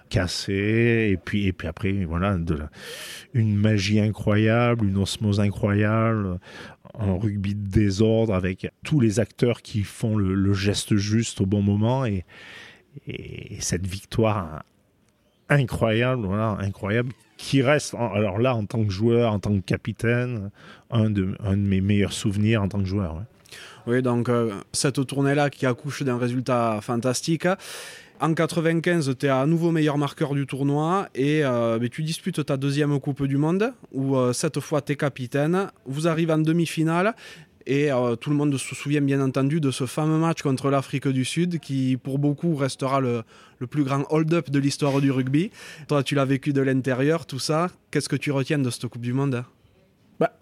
cassés. 0.10 1.10
Et 1.12 1.18
puis, 1.18 1.48
et 1.48 1.54
puis 1.54 1.68
après, 1.68 2.06
voilà, 2.06 2.38
une 3.34 3.56
magie 3.56 4.00
incroyable, 4.00 4.86
une 4.86 4.98
osmose 4.98 5.40
incroyable, 5.40 6.40
un 7.00 7.14
rugby 7.18 7.56
de 7.56 7.68
désordre 7.68 8.34
avec 8.34 8.72
tous 8.84 9.00
les 9.00 9.20
acteurs 9.20 9.62
qui 9.62 9.84
font 9.84 10.16
le, 10.16 10.54
geste 10.54 10.96
juste 10.96 11.42
au 11.42 11.46
bon 11.46 11.62
moment. 11.62 12.06
Et, 12.06 12.26
et 13.08 13.58
cette 13.60 13.88
victoire 13.88 14.64
incroyable, 15.50 16.26
voilà, 16.26 16.58
incroyable, 16.60 17.12
qui 17.38 17.62
reste, 17.62 17.96
alors 17.96 18.40
là, 18.40 18.56
en 18.56 18.66
tant 18.66 18.84
que 18.84 18.92
joueur, 18.92 19.34
en 19.34 19.40
tant 19.40 19.54
que 19.54 19.66
capitaine, 19.66 20.52
un 20.92 21.10
de 21.10 21.36
mes 21.56 21.82
meilleurs 21.82 22.14
souvenirs 22.14 22.62
en 22.62 22.68
tant 22.68 22.80
que 22.80 22.86
joueur. 22.86 23.24
Oui, 23.86 24.02
donc 24.02 24.30
euh, 24.30 24.52
cette 24.72 25.06
tournée-là 25.06 25.50
qui 25.50 25.66
accouche 25.66 26.04
d'un 26.04 26.18
résultat 26.18 26.80
fantastique. 26.82 27.48
En 28.22 28.34
95, 28.34 29.16
tu 29.20 29.26
es 29.26 29.30
à 29.30 29.46
nouveau 29.46 29.72
meilleur 29.72 29.98
marqueur 29.98 30.34
du 30.34 30.48
tournoi 30.48 31.10
et 31.14 31.44
euh, 31.44 31.86
tu 31.92 32.04
disputes 32.04 32.46
ta 32.46 32.56
deuxième 32.56 32.98
Coupe 33.02 33.24
du 33.26 33.36
Monde 33.36 33.74
où 33.92 34.16
euh, 34.16 34.32
cette 34.32 34.62
fois 34.62 34.82
tu 34.82 34.94
es 34.94 34.96
capitaine. 34.96 35.70
Vous 35.86 36.08
arrivez 36.08 36.32
en 36.32 36.38
demi-finale 36.38 37.14
et 37.66 37.92
tout 38.20 38.30
le 38.30 38.36
monde 38.36 38.58
se 38.58 38.76
souvient 38.76 39.00
bien 39.00 39.22
entendu 39.22 39.62
de 39.62 39.72
ce 39.72 39.86
fameux 39.86 40.18
match 40.18 40.42
contre 40.42 40.70
l'Afrique 40.70 41.08
du 41.08 41.24
Sud 41.24 41.62
qui, 41.62 41.96
pour 41.96 42.20
beaucoup, 42.20 42.58
restera 42.58 43.00
le, 43.00 43.24
plus 43.70 43.86
grand 43.86 44.04
hold-up 44.10 44.50
de 44.50 44.60
l'histoire 44.60 45.00
du 45.00 45.12
rugby. 45.12 45.50
Toi, 45.88 46.04
tu 46.04 46.14
l'as 46.14 46.26
vécu 46.26 46.52
de 46.52 46.60
l'intérieur, 46.60 47.26
tout 47.26 47.40
ça. 47.40 47.70
Qu'est-ce 47.90 48.10
que 48.10 48.18
tu 48.18 48.32
retiens 48.32 48.60
de 48.60 48.70
cette 48.70 48.88
Coupe 48.88 49.02
du 49.02 49.14
Monde? 49.14 49.46
Bah, 50.20 50.34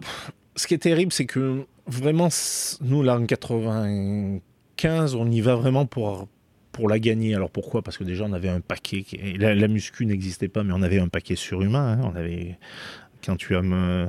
Ce 0.62 0.68
qui 0.68 0.76
est 0.76 0.78
terrible, 0.78 1.12
c'est 1.12 1.26
que 1.26 1.66
vraiment, 1.88 2.28
nous, 2.82 3.02
là, 3.02 3.18
en 3.18 3.26
95, 3.26 5.16
on 5.16 5.32
y 5.32 5.42
va 5.42 5.56
vraiment 5.56 5.88
pour, 5.88 6.28
pour 6.72 6.88
la 6.88 7.00
gagner. 7.00 7.34
Alors 7.34 7.50
pourquoi? 7.50 7.82
Parce 7.82 7.98
que 7.98 8.04
déjà, 8.04 8.26
on 8.26 8.34
avait 8.34 8.50
un 8.50 8.60
paquet. 8.60 9.04
La, 9.40 9.68
muscu 9.68 10.06
n'existait 10.06 10.50
pas, 10.50 10.62
mais 10.64 10.72
on 10.72 10.84
avait 10.84 11.00
un 11.00 11.08
paquet 11.08 11.36
surhumain. 11.36 11.94
Hein. 11.94 12.02
On 12.04 12.16
avait. 12.16 12.60
Quand 13.26 13.38
tu 13.38 13.56
as. 13.56 13.64
Me 13.64 14.08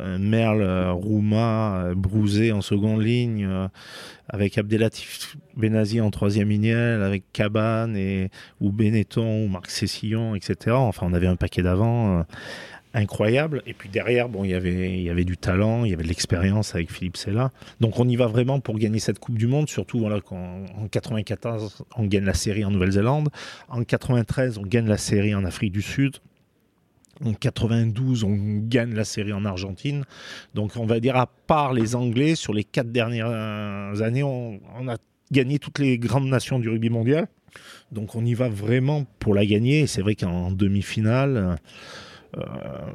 euh, 0.00 0.18
Merle, 0.18 0.62
euh, 0.62 0.90
Rouma, 0.90 1.76
euh, 1.76 1.94
Brouzé 1.94 2.50
en 2.50 2.60
seconde 2.60 3.00
ligne, 3.00 3.48
avec 4.28 4.58
Abdelatif 4.58 5.36
Benazi 5.56 6.00
en 6.00 6.10
troisième 6.10 6.48
lignelle, 6.48 7.02
avec 7.02 7.22
Cabane 7.32 7.96
et, 7.96 8.32
ou 8.60 8.72
Benetton 8.72 9.44
ou 9.44 9.48
Marc 9.48 9.70
Cessillon, 9.70 10.34
etc. 10.34 10.74
Enfin, 10.74 11.06
on 11.08 11.12
avait 11.12 11.28
un 11.28 11.36
paquet 11.36 11.62
d'avant 11.62 12.24
incroyable. 12.94 13.62
Et 13.66 13.74
puis 13.74 13.88
derrière, 13.88 14.28
bon, 14.28 14.44
il 14.44 14.50
y 14.50 14.54
avait, 14.54 14.98
il 14.98 15.02
y 15.02 15.10
avait 15.10 15.24
du 15.24 15.36
talent, 15.36 15.84
il 15.84 15.90
y 15.90 15.94
avait 15.94 16.04
de 16.04 16.08
l'expérience 16.08 16.74
avec 16.74 16.90
Philippe 16.90 17.16
Sella. 17.16 17.50
Donc 17.80 17.98
on 17.98 18.08
y 18.08 18.16
va 18.16 18.26
vraiment 18.26 18.60
pour 18.60 18.78
gagner 18.78 19.00
cette 19.00 19.18
Coupe 19.18 19.36
du 19.36 19.46
Monde, 19.46 19.68
surtout 19.68 19.98
voilà, 19.98 20.20
en 20.30 20.88
94, 20.88 21.84
on 21.96 22.04
gagne 22.04 22.24
la 22.24 22.34
série 22.34 22.64
en 22.64 22.70
Nouvelle-Zélande. 22.70 23.28
En 23.68 23.82
93, 23.82 24.58
on 24.58 24.62
gagne 24.62 24.86
la 24.86 24.98
série 24.98 25.34
en 25.34 25.44
Afrique 25.44 25.72
du 25.72 25.82
Sud. 25.82 26.16
En 27.24 27.32
92, 27.32 28.24
on 28.24 28.36
gagne 28.66 28.94
la 28.94 29.04
série 29.04 29.32
en 29.32 29.44
Argentine. 29.44 30.04
Donc, 30.54 30.72
on 30.76 30.86
va 30.86 30.98
dire, 30.98 31.16
à 31.16 31.26
part 31.26 31.72
les 31.72 31.94
Anglais, 31.94 32.34
sur 32.34 32.52
les 32.52 32.64
quatre 32.64 32.90
dernières 32.90 34.02
années, 34.02 34.24
on, 34.24 34.60
a 34.88 34.96
gagné 35.30 35.60
toutes 35.60 35.78
les 35.78 35.96
grandes 35.96 36.26
nations 36.26 36.58
du 36.58 36.68
rugby 36.68 36.90
mondial. 36.90 37.28
Donc, 37.92 38.16
on 38.16 38.24
y 38.24 38.34
va 38.34 38.48
vraiment 38.48 39.06
pour 39.20 39.34
la 39.34 39.46
gagner. 39.46 39.86
C'est 39.86 40.02
vrai 40.02 40.16
qu'en 40.16 40.50
demi-finale, 40.50 41.36
euh, 41.36 41.54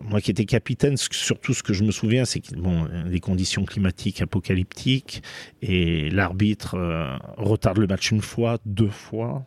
moi 0.03 0.21
qui 0.21 0.31
étais 0.31 0.45
capitaine, 0.45 0.97
surtout 0.97 1.53
ce 1.53 1.63
que 1.63 1.73
je 1.73 1.83
me 1.83 1.91
souviens, 1.91 2.25
c'est 2.25 2.39
que 2.39 2.55
bon, 2.55 2.87
les 3.05 3.19
conditions 3.19 3.65
climatiques 3.65 4.21
apocalyptiques 4.21 5.23
et 5.61 6.09
l'arbitre 6.09 6.75
euh, 6.75 7.17
retarde 7.37 7.77
le 7.77 7.87
match 7.87 8.11
une 8.11 8.21
fois, 8.21 8.57
deux 8.65 8.89
fois. 8.89 9.45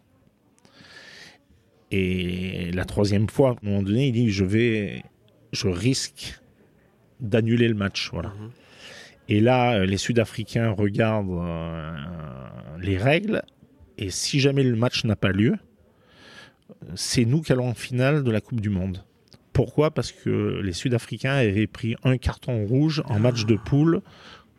Et 1.90 2.70
la 2.72 2.84
troisième 2.84 3.28
fois, 3.28 3.50
à 3.50 3.52
un 3.52 3.56
moment 3.62 3.82
donné, 3.82 4.08
il 4.08 4.12
dit 4.12 4.30
je 4.30 4.44
vais, 4.44 5.02
je 5.52 5.68
risque 5.68 6.40
d'annuler 7.20 7.68
le 7.68 7.74
match, 7.74 8.10
voilà. 8.12 8.30
Mhm. 8.30 8.50
Et 9.28 9.40
là, 9.40 9.74
euh, 9.74 9.86
les 9.86 9.98
Sud-Africains 9.98 10.70
regardent 10.70 11.30
euh, 11.30 11.92
les 12.80 12.96
règles, 12.96 13.42
et 13.98 14.10
si 14.10 14.40
jamais 14.40 14.62
le 14.62 14.76
match 14.76 15.04
n'a 15.04 15.16
pas 15.16 15.32
lieu, 15.32 15.56
c'est 16.94 17.24
nous 17.24 17.42
qui 17.42 17.52
allons 17.52 17.68
en 17.68 17.74
finale 17.74 18.24
de 18.24 18.30
la 18.30 18.40
Coupe 18.40 18.60
du 18.60 18.70
Monde. 18.70 19.04
Pourquoi? 19.52 19.90
Parce 19.90 20.12
que 20.12 20.60
les 20.62 20.72
Sud-Africains 20.72 21.34
avaient 21.34 21.66
pris 21.66 21.96
un 22.04 22.16
carton 22.16 22.64
rouge 22.64 23.02
en 23.06 23.18
match 23.18 23.44
de 23.44 23.56
poule 23.56 24.00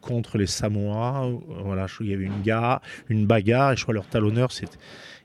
contre 0.02 0.38
les 0.38 0.48
Samoa. 0.48 1.30
Voilà, 1.64 1.88
il 2.00 2.08
y 2.08 2.14
avait 2.14 2.26
une, 2.26 2.42
gare, 2.42 2.82
une 3.10 3.26
bagarre, 3.26 3.72
et 3.72 3.78
je 3.78 3.84
crois 3.84 3.94
leur 3.94 4.08
talonneur, 4.08 4.52
c'était. 4.52 4.78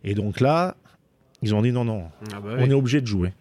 Et 0.05 0.15
donc 0.15 0.41
là, 0.41 0.77
ils 1.43 1.55
ont 1.55 1.63
dit 1.63 1.73
non, 1.73 1.85
non, 1.85 2.09
ah 2.33 2.41
bah 2.41 2.57
on 2.59 2.71
est 2.71 2.75
obligé 2.75 3.01
de 3.01 3.07
jouer. 3.07 3.33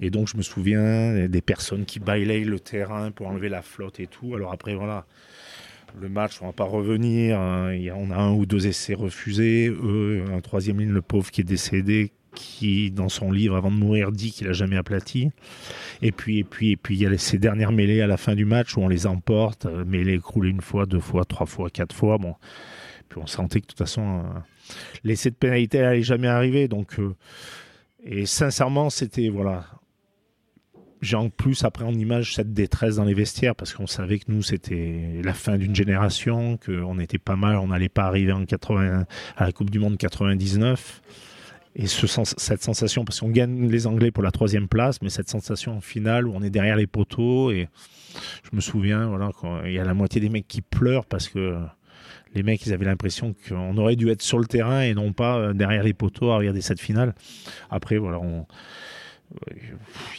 Et 0.00 0.10
donc, 0.10 0.28
je 0.28 0.36
me 0.36 0.42
souviens 0.42 1.28
des 1.28 1.40
personnes 1.40 1.84
qui 1.84 2.00
bailaient 2.00 2.44
le 2.44 2.58
terrain 2.58 3.10
pour 3.10 3.28
enlever 3.28 3.48
la 3.48 3.62
flotte 3.62 4.00
et 4.00 4.06
tout. 4.06 4.34
Alors 4.34 4.52
après, 4.52 4.74
voilà, 4.74 5.06
le 6.00 6.08
match, 6.08 6.42
on 6.42 6.46
va 6.46 6.52
pas 6.52 6.64
revenir. 6.64 7.38
Hein. 7.38 7.76
on 7.94 8.10
a 8.10 8.16
un 8.16 8.32
ou 8.32 8.46
deux 8.46 8.66
essais 8.66 8.94
refusés. 8.94 9.68
Eux, 9.68 10.24
un 10.32 10.40
troisième 10.40 10.80
ligne, 10.80 10.90
le 10.90 11.02
pauvre 11.02 11.30
qui 11.30 11.42
est 11.42 11.44
décédé, 11.44 12.12
qui, 12.34 12.90
dans 12.90 13.08
son 13.08 13.30
livre, 13.30 13.56
avant 13.56 13.70
de 13.70 13.76
mourir, 13.76 14.12
dit 14.12 14.32
qu'il 14.32 14.48
a 14.48 14.52
jamais 14.52 14.76
aplati. 14.76 15.30
Et 16.02 16.12
puis, 16.12 16.38
et 16.38 16.44
puis, 16.44 16.72
et 16.72 16.76
puis, 16.76 16.96
il 16.96 17.02
y 17.02 17.06
a 17.06 17.18
ces 17.18 17.38
dernières 17.38 17.72
mêlées 17.72 18.00
à 18.00 18.06
la 18.06 18.16
fin 18.16 18.34
du 18.34 18.44
match 18.44 18.76
où 18.76 18.80
on 18.80 18.88
les 18.88 19.06
emporte. 19.06 19.66
Euh, 19.66 19.84
mêlées 19.84 20.14
écroulées 20.14 20.50
une 20.50 20.60
fois, 20.60 20.86
deux 20.86 21.00
fois, 21.00 21.24
trois 21.24 21.46
fois, 21.46 21.70
quatre 21.70 21.94
fois. 21.94 22.18
Bon. 22.18 22.34
Puis 23.08 23.20
on 23.22 23.26
sentait 23.26 23.60
que 23.60 23.66
de 23.66 23.70
toute 23.70 23.78
façon, 23.78 24.20
euh, 24.20 24.38
l'essai 25.04 25.30
de 25.30 25.36
pénalité 25.36 25.80
n'allait 25.80 26.02
jamais 26.02 26.28
arriver. 26.28 26.68
Donc, 26.68 26.98
euh, 26.98 27.14
et 28.04 28.26
sincèrement, 28.26 28.90
c'était 28.90 29.28
voilà. 29.28 29.64
J'ai 31.00 31.16
en 31.16 31.28
plus 31.28 31.64
après 31.64 31.84
en 31.84 31.92
image 31.92 32.34
cette 32.34 32.54
détresse 32.54 32.96
dans 32.96 33.04
les 33.04 33.12
vestiaires 33.12 33.54
parce 33.54 33.74
qu'on 33.74 33.86
savait 33.86 34.18
que 34.18 34.32
nous 34.32 34.42
c'était 34.42 35.20
la 35.22 35.34
fin 35.34 35.58
d'une 35.58 35.74
génération, 35.74 36.56
qu'on 36.56 36.98
était 36.98 37.18
pas 37.18 37.36
mal, 37.36 37.56
on 37.56 37.68
n'allait 37.68 37.90
pas 37.90 38.04
arriver 38.04 38.32
en 38.32 38.46
80 38.46 39.04
à 39.36 39.44
la 39.44 39.52
Coupe 39.52 39.68
du 39.68 39.78
Monde 39.78 39.98
99. 39.98 41.02
Et 41.76 41.86
ce 41.86 42.06
cette 42.06 42.62
sensation, 42.62 43.04
parce 43.04 43.20
qu'on 43.20 43.30
gagne 43.30 43.68
les 43.68 43.86
Anglais 43.86 44.12
pour 44.12 44.22
la 44.22 44.30
troisième 44.30 44.68
place, 44.68 45.02
mais 45.02 45.10
cette 45.10 45.28
sensation 45.28 45.80
finale 45.80 46.28
où 46.28 46.32
on 46.34 46.42
est 46.42 46.50
derrière 46.50 46.76
les 46.76 46.86
poteaux 46.86 47.50
et 47.50 47.68
je 48.44 48.54
me 48.54 48.60
souviens, 48.60 49.08
voilà, 49.08 49.30
il 49.64 49.72
y 49.72 49.78
a 49.80 49.84
la 49.84 49.94
moitié 49.94 50.20
des 50.20 50.28
mecs 50.28 50.46
qui 50.46 50.62
pleurent 50.62 51.06
parce 51.06 51.28
que 51.28 51.58
les 52.34 52.42
mecs, 52.42 52.66
ils 52.66 52.72
avaient 52.72 52.84
l'impression 52.84 53.34
qu'on 53.48 53.76
aurait 53.78 53.96
dû 53.96 54.10
être 54.10 54.22
sur 54.22 54.38
le 54.38 54.46
terrain 54.46 54.82
et 54.82 54.94
non 54.94 55.12
pas 55.12 55.38
euh, 55.38 55.52
derrière 55.52 55.84
les 55.84 55.94
poteaux 55.94 56.30
à 56.30 56.36
regarder 56.36 56.60
cette 56.60 56.80
finale. 56.80 57.14
Après, 57.70 57.96
voilà, 57.96 58.20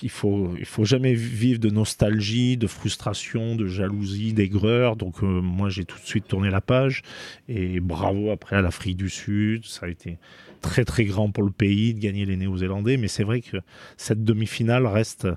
il 0.02 0.10
faut 0.10 0.56
il 0.58 0.66
faut 0.66 0.86
jamais 0.86 1.14
vivre 1.14 1.60
de 1.60 1.70
nostalgie, 1.70 2.58
de 2.58 2.68
frustration, 2.68 3.56
de 3.56 3.68
jalousie, 3.68 4.34
d'aigreur. 4.34 4.96
Donc 4.96 5.24
euh, 5.24 5.42
moi 5.42 5.70
j'ai 5.70 5.86
tout 5.86 6.00
de 6.00 6.06
suite 6.06 6.28
tourné 6.28 6.50
la 6.50 6.62
page 6.62 7.02
et 7.48 7.80
bravo 7.80 8.32
après 8.32 8.56
à 8.56 8.62
l'Afrique 8.62 8.98
du 8.98 9.10
Sud, 9.10 9.66
ça 9.66 9.86
a 9.86 9.90
été 9.90 10.18
très 10.62 10.86
très 10.86 11.06
grand 11.06 11.32
pour 11.32 11.44
le 11.44 11.52
pays 11.52 11.94
de 11.94 12.00
gagner 12.00 12.26
les 12.26 12.38
Néo-Zélandais, 12.38 12.98
mais 12.98 13.08
c'est 13.08 13.24
vrai 13.24 13.42
que 13.42 13.58
cette 13.98 14.24
demi-finale 14.24 14.88
reste 14.88 15.28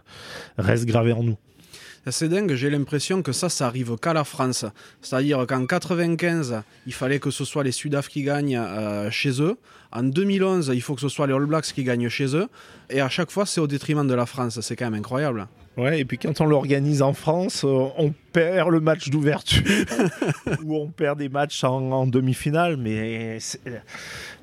reste 0.57 0.87
gravée 0.87 1.13
en 1.13 1.23
nous. 1.23 1.37
C'est 2.11 2.29
dingue, 2.29 2.55
j'ai 2.55 2.71
l'impression 2.71 3.23
que 3.23 3.33
ça, 3.33 3.49
ça 3.49 3.67
arrive 3.67 3.97
qu'à 4.01 4.15
la 4.15 4.25
France. 4.25 4.65
C'est-à-dire 5.03 5.47
qu'en 5.47 5.67
95, 5.67 6.63
il 6.87 6.95
fallait 6.95 7.19
que 7.19 7.31
ce 7.31 7.45
soit 7.45 7.65
les 7.65 7.73
Sudaf 7.73 8.09
qui 8.09 8.23
gagnent 8.23 8.57
euh, 8.57 9.11
chez 9.11 9.43
eux. 9.43 9.59
En 9.93 10.05
2011, 10.05 10.71
il 10.75 10.81
faut 10.81 10.95
que 10.95 11.01
ce 11.01 11.09
soit 11.09 11.27
les 11.27 11.35
All 11.35 11.45
Blacks 11.45 11.67
qui 11.67 11.85
gagnent 11.85 12.09
chez 12.09 12.35
eux. 12.35 12.47
Et 12.89 13.01
à 13.01 13.09
chaque 13.09 13.31
fois, 13.31 13.45
c'est 13.45 13.61
au 13.61 13.67
détriment 13.67 14.07
de 14.07 14.15
la 14.15 14.27
France. 14.27 14.61
C'est 14.61 14.77
quand 14.77 14.87
même 14.87 14.99
incroyable. 15.01 15.49
Ouais, 15.79 16.01
et 16.01 16.05
puis 16.05 16.19
quand 16.19 16.41
on 16.41 16.47
l'organise 16.47 17.03
en 17.03 17.13
France, 17.13 17.65
euh, 17.65 17.87
on 17.97 18.13
perd 18.33 18.71
le 18.71 18.81
match 18.81 19.11
d'ouverture 19.11 19.63
ou 20.65 20.75
on 20.75 20.89
perd 20.89 21.21
des 21.21 21.29
matchs 21.29 21.63
en, 21.63 22.05
demi-finale. 22.09 22.77
Mais 22.77 23.39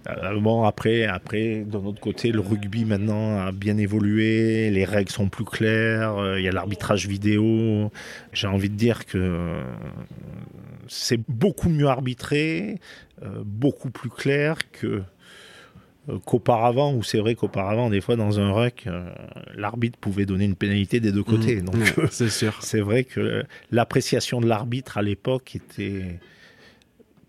euh, 0.07 0.39
bon, 0.39 0.63
après, 0.63 1.03
après, 1.03 1.65
de 1.67 1.77
notre 1.77 1.99
côté, 1.99 2.31
le 2.31 2.39
rugby 2.39 2.85
maintenant 2.85 3.45
a 3.45 3.51
bien 3.51 3.77
évolué, 3.77 4.69
les 4.69 4.85
règles 4.85 5.11
sont 5.11 5.27
plus 5.27 5.43
claires, 5.43 6.15
euh, 6.15 6.39
il 6.39 6.45
y 6.45 6.47
a 6.47 6.53
l'arbitrage 6.53 7.05
vidéo. 7.05 7.91
J'ai 8.31 8.47
envie 8.47 8.69
de 8.69 8.75
dire 8.75 9.05
que 9.05 9.61
c'est 10.87 11.19
beaucoup 11.27 11.67
mieux 11.67 11.87
arbitré, 11.87 12.79
beaucoup 13.43 13.89
plus 13.89 14.09
clair 14.09 14.55
que 14.71 15.03
qu'auparavant, 16.25 16.93
où 16.93 17.03
c'est 17.03 17.19
vrai 17.19 17.35
qu'auparavant, 17.35 17.89
des 17.89 18.01
fois, 18.01 18.15
dans 18.15 18.39
un 18.39 18.51
ruck, 18.51 18.83
euh, 18.87 19.09
l'arbitre 19.55 19.97
pouvait 19.99 20.25
donner 20.25 20.45
une 20.45 20.55
pénalité 20.55 20.99
des 20.99 21.11
deux 21.11 21.23
côtés. 21.23 21.57
Mmh. 21.57 21.65
Donc, 21.65 21.75
Ouais, 21.75 21.93
euh, 21.99 22.07
c'est 22.11 22.29
sûr. 22.29 22.57
c'est 22.61 22.81
vrai 22.81 23.03
que 23.03 23.43
l'appréciation 23.71 24.39
de 24.41 24.47
l'arbitre 24.47 24.97
à 24.97 25.01
l'époque 25.01 25.55
était 25.55 26.19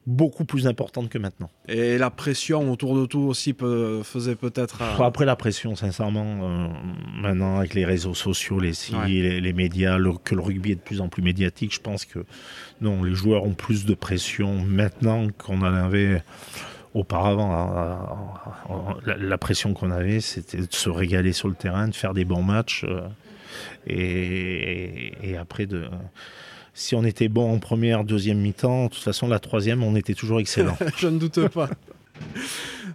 beaucoup 0.06 0.44
plus 0.44 0.68
importante 0.68 1.08
que 1.08 1.18
maintenant. 1.18 1.50
Et 1.68 1.98
la 1.98 2.10
pression 2.10 2.70
autour 2.70 2.96
de 3.00 3.06
tout 3.06 3.18
aussi 3.22 3.54
peut- 3.54 4.02
faisait 4.04 4.36
peut-être. 4.36 4.80
euh, 4.80 5.02
Après 5.04 5.24
la 5.24 5.34
pression, 5.34 5.74
sincèrement, 5.74 6.38
euh, 6.42 6.68
maintenant 7.20 7.58
avec 7.58 7.74
les 7.74 7.84
réseaux 7.84 8.14
sociaux, 8.14 8.60
les 8.60 8.70
Ouais. 8.92 9.08
les, 9.08 9.40
les 9.40 9.52
médias, 9.52 9.98
le- 9.98 10.12
que 10.12 10.36
le 10.36 10.42
rugby 10.42 10.72
est 10.72 10.76
de 10.76 10.80
plus 10.80 11.00
en 11.00 11.08
plus 11.08 11.22
médiatique, 11.22 11.74
je 11.74 11.80
pense 11.80 12.04
que 12.04 12.20
non, 12.80 13.02
les 13.02 13.14
joueurs 13.14 13.42
ont 13.42 13.54
plus 13.54 13.84
de 13.84 13.94
pression 13.94 14.64
maintenant 14.64 15.26
qu'on 15.38 15.58
en 15.62 15.74
avait 15.74 16.22
auparavant. 16.98 17.52
hein. 17.52 18.96
La, 19.04 19.16
la 19.16 19.38
pression 19.38 19.72
qu'on 19.74 19.90
avait, 19.90 20.20
c'était 20.20 20.58
de 20.58 20.66
se 20.70 20.88
régaler 20.90 21.32
sur 21.32 21.48
le 21.48 21.54
terrain, 21.54 21.88
de 21.88 21.94
faire 21.94 22.14
des 22.14 22.24
bons 22.24 22.42
matchs, 22.42 22.84
euh, 22.88 23.06
et, 23.86 25.12
et 25.22 25.36
après 25.36 25.66
de. 25.66 25.84
Si 26.74 26.94
on 26.94 27.04
était 27.04 27.28
bon 27.28 27.54
en 27.54 27.58
première, 27.58 28.04
deuxième 28.04 28.38
mi-temps, 28.38 28.84
de 28.84 28.88
toute 28.90 29.02
façon, 29.02 29.28
la 29.28 29.38
troisième, 29.38 29.82
on 29.82 29.96
était 29.96 30.12
toujours 30.14 30.40
excellent. 30.40 30.76
Je 30.98 31.08
ne 31.08 31.18
doute 31.18 31.48
pas. 31.48 31.70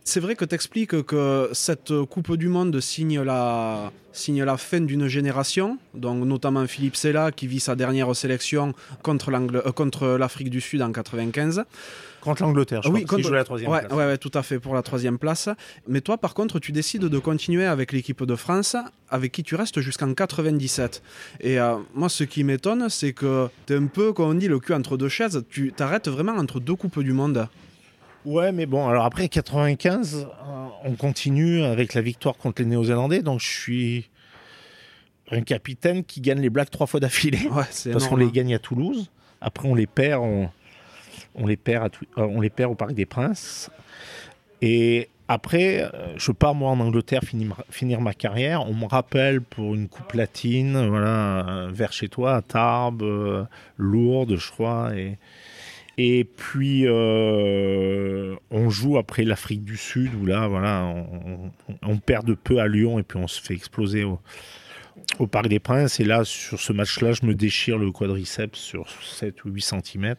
C'est 0.03 0.19
vrai 0.19 0.35
que 0.35 0.45
tu 0.45 0.55
expliques 0.55 1.03
que 1.03 1.49
cette 1.53 1.93
Coupe 2.09 2.35
du 2.35 2.47
Monde 2.47 2.79
signe 2.79 3.21
la, 3.21 3.91
signe 4.13 4.43
la 4.43 4.57
fin 4.57 4.81
d'une 4.81 5.07
génération, 5.07 5.77
donc 5.93 6.25
notamment 6.25 6.65
Philippe 6.67 6.95
Sella 6.95 7.31
qui 7.31 7.47
vit 7.47 7.59
sa 7.59 7.75
dernière 7.75 8.13
sélection 8.15 8.73
contre 9.03 9.31
l'Angle- 9.31 9.61
euh, 9.65 9.71
contre 9.71 10.07
l'Afrique 10.17 10.49
du 10.49 10.59
Sud 10.61 10.81
en 10.81 10.91
95. 10.91 11.63
Contre 12.21 12.43
l'Angleterre, 12.43 12.81
je 12.83 12.89
oui, 12.89 13.03
crois, 13.03 13.17
qui 13.17 13.23
contre- 13.23 13.35
la 13.35 13.43
troisième 13.43 13.71
Ouais, 13.71 13.79
place. 13.81 13.91
ouais, 13.93 14.05
ouais, 14.05 14.17
tout 14.17 14.31
à 14.35 14.43
fait, 14.43 14.59
pour 14.59 14.75
la 14.75 14.81
troisième 14.83 15.17
place. 15.17 15.49
Mais 15.87 16.01
toi, 16.01 16.17
par 16.17 16.33
contre, 16.35 16.59
tu 16.59 16.71
décides 16.71 17.05
de 17.05 17.19
continuer 17.19 17.65
avec 17.65 17.91
l'équipe 17.91 18.23
de 18.23 18.35
France, 18.35 18.75
avec 19.09 19.31
qui 19.31 19.43
tu 19.43 19.55
restes 19.55 19.81
jusqu'en 19.81 20.13
97. 20.13 21.01
Et 21.41 21.59
euh, 21.59 21.75
moi, 21.95 22.09
ce 22.09 22.23
qui 22.23 22.43
m'étonne, 22.43 22.89
c'est 22.89 23.13
que 23.13 23.47
tu 23.65 23.73
es 23.73 23.75
un 23.77 23.87
peu, 23.87 24.13
comme 24.13 24.29
on 24.29 24.33
dit, 24.35 24.47
le 24.47 24.59
cul 24.59 24.73
entre 24.73 24.97
deux 24.97 25.09
chaises. 25.09 25.43
Tu 25.49 25.71
t'arrêtes 25.75 26.09
vraiment 26.09 26.33
entre 26.33 26.59
deux 26.59 26.75
Coupes 26.75 26.99
du 27.03 27.11
Monde. 27.13 27.47
Ouais, 28.25 28.51
mais 28.51 28.65
bon, 28.65 28.87
alors 28.87 29.05
après 29.05 29.27
95, 29.29 30.27
euh, 30.27 30.67
on 30.83 30.95
continue 30.95 31.63
avec 31.63 31.93
la 31.93 32.01
victoire 32.01 32.37
contre 32.37 32.61
les 32.61 32.67
Néo-Zélandais. 32.67 33.21
Donc 33.21 33.39
je 33.39 33.47
suis 33.47 34.09
un 35.31 35.41
capitaine 35.41 36.03
qui 36.03 36.21
gagne 36.21 36.39
les 36.39 36.49
Blacks 36.49 36.69
trois 36.69 36.87
fois 36.87 36.99
d'affilée. 36.99 37.47
Ouais, 37.49 37.63
Parce 37.91 38.07
qu'on 38.07 38.15
les 38.15 38.25
hein. 38.25 38.31
gagne 38.33 38.53
à 38.53 38.59
Toulouse. 38.59 39.09
Après, 39.39 39.67
on 39.67 39.73
les 39.73 39.87
perd, 39.87 40.21
on, 40.23 40.49
on 41.35 41.47
les 41.47 41.57
perd, 41.57 41.85
à 42.17 42.21
euh, 42.21 42.27
on 42.27 42.41
les 42.41 42.51
perd 42.51 42.71
au 42.71 42.75
Parc 42.75 42.93
des 42.93 43.07
Princes. 43.07 43.71
Et 44.61 45.09
après, 45.27 45.81
euh, 45.81 46.13
je 46.17 46.31
pars 46.31 46.53
moi 46.53 46.69
en 46.69 46.79
Angleterre 46.79 47.23
finir, 47.23 47.55
finir 47.71 48.01
ma 48.01 48.13
carrière. 48.13 48.69
On 48.69 48.75
me 48.75 48.85
rappelle 48.85 49.41
pour 49.41 49.73
une 49.73 49.87
coupe 49.87 50.13
latine, 50.13 50.87
voilà, 50.89 51.69
vers 51.71 51.91
chez 51.91 52.07
toi, 52.07 52.35
à 52.35 52.41
Tarbes, 52.43 53.47
Lourdes, 53.77 54.35
je 54.35 54.51
crois. 54.51 54.95
Et, 54.95 55.17
et 56.03 56.23
puis, 56.23 56.87
euh, 56.87 58.35
on 58.49 58.71
joue 58.71 58.97
après 58.97 59.23
l'Afrique 59.23 59.63
du 59.63 59.77
Sud, 59.77 60.15
où 60.15 60.25
là, 60.25 60.47
voilà, 60.47 60.91
on, 61.83 61.97
perd 61.97 62.25
de 62.25 62.33
peu 62.33 62.59
à 62.59 62.67
Lyon 62.67 62.97
et 62.97 63.03
puis 63.03 63.19
on 63.19 63.27
se 63.27 63.39
fait 63.39 63.53
exploser 63.53 64.03
au, 64.03 64.19
au 65.19 65.27
Parc 65.27 65.47
des 65.47 65.59
Princes. 65.59 65.99
Et 65.99 66.03
là, 66.03 66.23
sur 66.25 66.59
ce 66.59 66.73
match-là, 66.73 67.11
je 67.11 67.27
me 67.27 67.35
déchire 67.35 67.77
le 67.77 67.91
quadriceps 67.91 68.57
sur 68.57 68.89
7 68.89 69.45
ou 69.45 69.49
8 69.49 69.61
cm. 69.61 70.15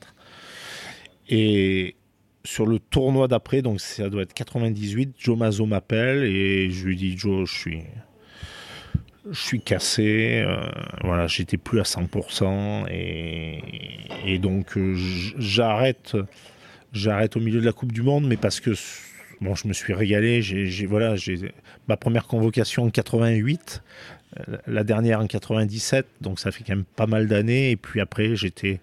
Et 1.29 1.97
sur 2.45 2.65
le 2.65 2.79
tournoi 2.79 3.27
d'après, 3.27 3.61
donc 3.61 3.81
ça 3.81 4.09
doit 4.09 4.23
être 4.23 4.35
98, 4.35 5.17
Joe 5.19 5.37
Mazzo 5.37 5.67
m'appelle 5.67 6.23
et 6.23 6.71
je 6.71 6.87
lui 6.87 6.95
dis 6.97 7.19
Joe, 7.19 7.49
je 7.51 7.59
suis, 7.59 7.83
je 9.31 9.41
suis 9.41 9.61
cassé, 9.61 10.43
euh, 10.47 10.57
voilà, 11.03 11.27
j'étais 11.27 11.57
plus 11.57 11.81
à 11.81 11.85
100% 11.85 12.87
et, 12.91 13.61
et 14.27 14.39
donc 14.39 14.77
euh, 14.77 14.95
j'arrête, 15.39 16.17
j'arrête 16.93 17.37
au 17.37 17.41
milieu 17.41 17.61
de 17.61 17.67
la 17.67 17.73
Coupe 17.73 17.93
du 17.93 18.03
Monde, 18.03 18.27
mais 18.27 18.37
parce 18.37 18.61
que 18.61 18.73
bon, 19.41 19.55
je 19.55 19.69
me 19.69 19.73
suis 19.73 19.95
régalé, 19.95 20.43
j'ai, 20.43 20.87
voilà, 20.87 21.15
j'ai 21.17 21.53
ma 21.89 21.97
première 21.97 22.27
convocation 22.27 22.85
en 22.85 22.91
88, 22.91 23.83
euh, 24.49 24.57
la 24.67 24.83
dernière 24.83 25.21
en 25.21 25.27
97, 25.27 26.07
donc 26.21 26.41
ça 26.41 26.51
fait 26.51 26.65
quand 26.65 26.75
même 26.75 26.85
pas 26.85 27.07
mal 27.07 27.29
d'années 27.29 27.71
et 27.71 27.77
puis 27.77 28.01
après 28.01 28.35
j'étais, 28.35 28.81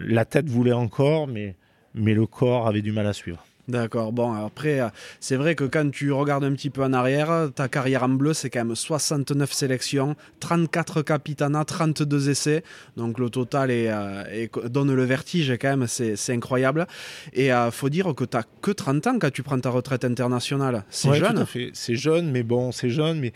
la 0.00 0.26
tête 0.26 0.48
voulait 0.48 0.72
encore, 0.72 1.26
mais 1.26 1.54
mais 1.94 2.12
le 2.12 2.26
corps 2.26 2.68
avait 2.68 2.82
du 2.82 2.92
mal 2.92 3.06
à 3.06 3.14
suivre. 3.14 3.44
D'accord, 3.68 4.12
bon, 4.12 4.32
après, 4.32 4.80
euh, 4.80 4.88
c'est 5.18 5.36
vrai 5.36 5.54
que 5.54 5.64
quand 5.64 5.90
tu 5.90 6.12
regardes 6.12 6.44
un 6.44 6.52
petit 6.52 6.70
peu 6.70 6.84
en 6.84 6.92
arrière, 6.92 7.50
ta 7.54 7.68
carrière 7.68 8.04
en 8.04 8.08
bleu, 8.08 8.32
c'est 8.32 8.48
quand 8.48 8.64
même 8.64 8.76
69 8.76 9.52
sélections, 9.52 10.14
34 10.40 11.02
capitanats, 11.02 11.64
32 11.64 12.30
essais. 12.30 12.62
Donc 12.96 13.18
le 13.18 13.28
total 13.28 13.70
est, 13.70 13.90
euh, 13.90 14.24
est- 14.30 14.68
donne 14.68 14.92
le 14.94 15.04
vertige 15.04 15.52
quand 15.60 15.76
même, 15.76 15.86
c'est 15.86 16.32
incroyable. 16.32 16.86
Et 17.32 17.46
il 17.46 17.68
faut 17.72 17.88
dire 17.88 18.14
que 18.14 18.24
tu 18.24 18.36
que 18.62 18.70
30 18.70 19.06
ans 19.06 19.18
quand 19.18 19.32
tu 19.32 19.42
prends 19.42 19.58
ta 19.58 19.70
retraite 19.70 20.04
internationale. 20.04 20.84
C'est 20.90 21.08
Ouais, 21.08 21.18
jeune. 21.18 21.44
C'est 21.72 21.96
jeune, 21.96 22.30
mais 22.30 22.42
bon, 22.42 22.72
c'est 22.72 22.90
jeune, 22.90 23.18
mais 23.20 23.32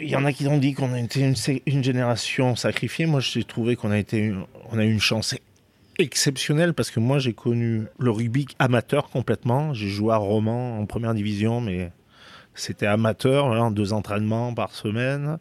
il 0.00 0.08
y 0.10 0.16
en 0.16 0.24
a 0.24 0.32
qui 0.32 0.46
ont 0.46 0.58
dit 0.58 0.74
qu'on 0.74 0.92
a 0.92 1.00
été 1.00 1.20
une, 1.66 1.84
génération 1.84 2.54
sacrifiée. 2.56 3.06
Moi, 3.06 3.20
j'ai 3.20 3.44
trouvé 3.44 3.76
qu'on 3.76 3.90
a 3.90 3.98
été, 3.98 4.34
on 4.70 4.78
a 4.78 4.84
eu 4.84 4.92
une 4.92 5.00
chance 5.00 5.34
exceptionnelle 5.98 6.74
parce 6.74 6.90
que 6.90 7.00
moi, 7.00 7.18
j'ai 7.18 7.32
connu 7.32 7.86
le 7.98 8.10
rugby 8.10 8.46
amateur 8.58 9.08
complètement. 9.10 9.74
J'ai 9.74 9.88
joué 9.88 10.12
à 10.12 10.16
Romans 10.16 10.78
en 10.78 10.86
première 10.86 11.14
division, 11.14 11.60
mais 11.60 11.92
c'était 12.54 12.86
amateur, 12.86 13.46
en 13.46 13.70
deux 13.70 13.92
entraînements 13.92 14.54
par 14.54 14.72
semaine. 14.72 15.38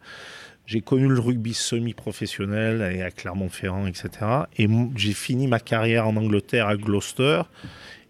J'ai 0.66 0.82
connu 0.82 1.08
le 1.08 1.20
rugby 1.20 1.53
semi-professionnel 1.53 2.95
et 2.95 3.01
à 3.03 3.12
Clermont-Ferrand, 3.12 3.86
etc. 3.86 4.10
Et 4.58 4.68
j'ai 4.95 5.14
fini 5.14 5.47
ma 5.47 5.60
carrière 5.60 6.08
en 6.08 6.16
Angleterre 6.16 6.68
à 6.68 6.76
Gloucester 6.76 7.43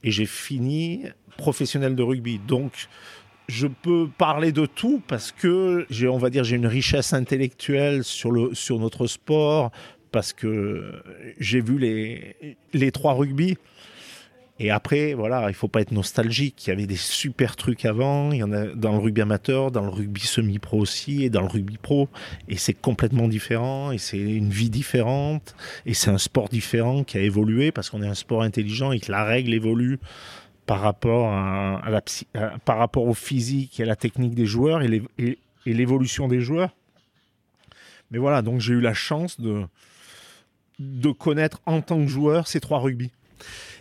et 0.03 0.11
j'ai 0.11 0.25
fini 0.25 1.03
professionnel 1.37 1.95
de 1.95 2.03
rugby. 2.03 2.39
Donc, 2.39 2.87
je 3.47 3.67
peux 3.67 4.07
parler 4.17 4.51
de 4.51 4.65
tout 4.65 5.01
parce 5.07 5.31
que 5.31 5.85
j'ai, 5.89 6.07
on 6.07 6.17
va 6.17 6.29
dire, 6.29 6.43
j'ai 6.43 6.55
une 6.55 6.67
richesse 6.67 7.13
intellectuelle 7.13 8.03
sur 8.03 8.31
le 8.31 8.55
sur 8.55 8.79
notre 8.79 9.05
sport 9.05 9.71
parce 10.15 10.31
que 10.31 10.93
j'ai 11.41 11.59
vu 11.59 11.77
les 11.77 12.55
les 12.71 12.91
trois 12.93 13.13
rugby. 13.13 13.57
Et 14.59 14.71
après, 14.71 15.13
voilà, 15.13 15.49
il 15.49 15.53
faut 15.53 15.67
pas 15.67 15.81
être 15.81 15.91
nostalgique. 15.91 16.65
Il 16.65 16.69
y 16.69 16.71
avait 16.71 16.85
des 16.85 16.95
super 16.95 17.57
trucs 17.57 17.83
avant. 17.83 18.31
Il 18.31 18.37
y 18.37 18.43
en 18.43 18.53
a 18.53 18.67
dans 18.67 18.93
le 18.93 18.99
rugby 18.99 19.19
amateur, 19.19 19.71
dans 19.71 19.81
le 19.81 19.89
rugby 19.89 20.21
semi-pro 20.21 20.77
aussi, 20.79 21.25
et 21.25 21.29
dans 21.29 21.41
le 21.41 21.47
rugby 21.47 21.75
pro. 21.75 22.07
Et 22.47 22.55
c'est 22.55 22.73
complètement 22.73 23.27
différent. 23.27 23.91
Et 23.91 23.97
c'est 23.97 24.17
une 24.17 24.51
vie 24.51 24.69
différente. 24.69 25.53
Et 25.85 25.93
c'est 25.93 26.09
un 26.09 26.17
sport 26.17 26.47
différent 26.47 27.03
qui 27.03 27.17
a 27.17 27.21
évolué 27.21 27.73
parce 27.73 27.89
qu'on 27.89 28.01
est 28.01 28.07
un 28.07 28.15
sport 28.15 28.43
intelligent 28.43 28.93
et 28.93 29.01
que 29.01 29.11
la 29.11 29.25
règle 29.25 29.53
évolue 29.53 29.99
par 30.65 30.79
rapport 30.79 31.33
à, 31.33 31.89
la 31.89 32.01
par 32.63 32.77
rapport 32.77 33.05
au 33.05 33.13
physique 33.13 33.81
et 33.81 33.83
à 33.83 33.85
la 33.85 33.97
technique 33.97 34.35
des 34.35 34.45
joueurs 34.45 34.81
et 34.81 35.37
l'évolution 35.65 36.29
des 36.29 36.39
joueurs. 36.39 36.73
Mais 38.11 38.19
voilà, 38.19 38.41
donc 38.41 38.61
j'ai 38.61 38.73
eu 38.73 38.81
la 38.81 38.93
chance 38.93 39.39
de 39.41 39.65
de 40.79 41.11
connaître 41.11 41.61
en 41.65 41.81
tant 41.81 41.99
que 41.99 42.07
joueur 42.07 42.47
ces 42.47 42.59
trois 42.59 42.79
rugby. 42.79 43.11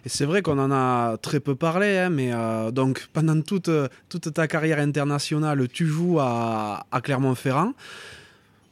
Et 0.04 0.08
c'est 0.08 0.26
vrai 0.26 0.42
qu'on 0.42 0.58
en 0.58 0.70
a 0.70 1.16
très 1.16 1.40
peu 1.40 1.54
parlé, 1.54 1.96
hein, 1.96 2.10
mais 2.10 2.30
euh, 2.32 2.70
donc 2.70 3.08
pendant 3.12 3.40
toute, 3.40 3.70
toute 4.08 4.34
ta 4.34 4.46
carrière 4.46 4.78
internationale, 4.78 5.66
tu 5.68 5.86
joues 5.86 6.18
à, 6.20 6.86
à 6.92 7.00
Clermont-Ferrand. 7.00 7.72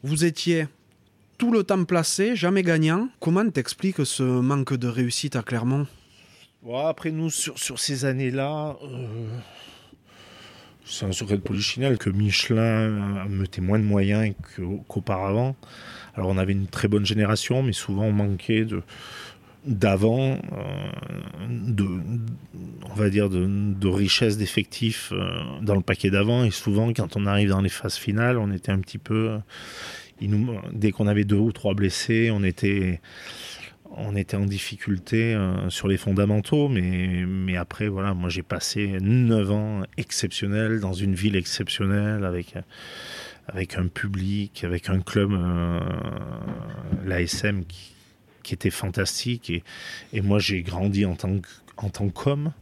Vous 0.02 0.24
étiez 0.24 0.66
tout 1.38 1.50
le 1.50 1.64
temps 1.64 1.84
placé, 1.84 2.36
jamais 2.36 2.62
gagnant. 2.62 3.08
Comment 3.18 3.48
t'expliques 3.48 4.04
ce 4.04 4.22
manque 4.22 4.74
de 4.74 4.88
réussite 4.88 5.34
à 5.34 5.42
Clermont? 5.42 5.86
Après 6.86 7.10
nous, 7.10 7.30
sur, 7.30 7.58
sur 7.58 7.80
ces 7.80 8.04
années-là, 8.04 8.76
euh, 8.84 9.26
c'est 10.84 11.06
un 11.06 11.12
secret 11.12 11.36
de 11.36 11.42
polichinelle 11.42 11.98
que 11.98 12.10
Michelin 12.10 13.26
mettait 13.28 13.60
moins 13.60 13.78
de 13.78 13.84
moyens 13.84 14.34
qu'au- 14.56 14.84
qu'auparavant. 14.88 15.56
Alors 16.14 16.28
on 16.28 16.38
avait 16.38 16.52
une 16.52 16.66
très 16.66 16.88
bonne 16.88 17.06
génération, 17.06 17.62
mais 17.62 17.72
souvent 17.72 18.04
on 18.04 18.12
manquait 18.12 18.66
d'avant, 19.64 20.38
euh, 20.52 20.90
de, 21.48 21.86
on 22.90 22.94
va 22.94 23.10
dire, 23.10 23.30
de, 23.30 23.88
richesse 23.88 24.36
d'effectifs 24.36 25.12
euh, 25.12 25.40
dans 25.62 25.74
le 25.74 25.82
paquet 25.82 26.10
d'avant. 26.10 26.44
Et 26.44 26.50
souvent, 26.50 26.92
quand 26.92 27.16
on 27.16 27.26
arrive 27.26 27.50
dans 27.50 27.60
les 27.60 27.68
phases 27.68 27.96
finales, 27.96 28.38
on 28.38 28.50
était 28.50 28.72
un 28.72 28.80
petit 28.80 28.98
peu... 28.98 29.38
nous, 30.20 30.58
dès 30.72 30.90
qu'on 30.90 31.06
avait 31.06 31.24
deux 31.24 31.36
ou 31.36 31.52
trois 31.52 31.74
blessés, 31.74 32.30
on 32.32 32.42
était 32.42 33.00
on 33.96 34.16
était 34.16 34.36
en 34.36 34.46
difficulté 34.46 35.34
euh, 35.34 35.68
sur 35.70 35.88
les 35.88 35.96
fondamentaux, 35.96 36.68
mais, 36.68 37.56
après, 37.56 37.88
voilà, 37.88 38.14
moi 38.14 38.28
j'ai 38.28 38.42
passé 38.42 38.98
9 39.00 39.50
ans 39.50 39.82
exceptionnels 39.96 40.80
dans 40.80 40.92
une 40.92 41.14
ville 41.14 41.36
exceptionnelle 41.36 42.24
avec, 42.24 42.54
un 43.76 43.88
public, 43.88 44.64
avec 44.64 44.88
un 44.88 45.00
club, 45.00 45.32
euh, 45.32 45.80
l'ASM, 47.04 47.64
qui, 47.64 47.92
était 48.52 48.70
fantastique. 48.70 49.50
Et, 50.12 50.20
moi 50.20 50.38
j'ai 50.38 50.62
grandi 50.62 51.04
en 51.06 51.16
tant 51.16 51.40
qu'homme 52.14 52.52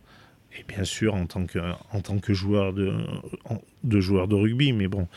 et 0.61 0.65
bien 0.67 0.85
sûr 0.85 1.15
en 1.15 1.27
tant 1.27 1.47
que, 1.47 1.59
en 1.93 2.01
tant 2.01 2.19
que 2.19 2.35
joueur, 2.35 2.73
de, 2.73 2.93
de 3.85 4.01
joueur 4.01 4.29
de 4.29 4.35
rugby. 4.35 4.73
Mais 4.73 4.89
bon, 4.89 5.09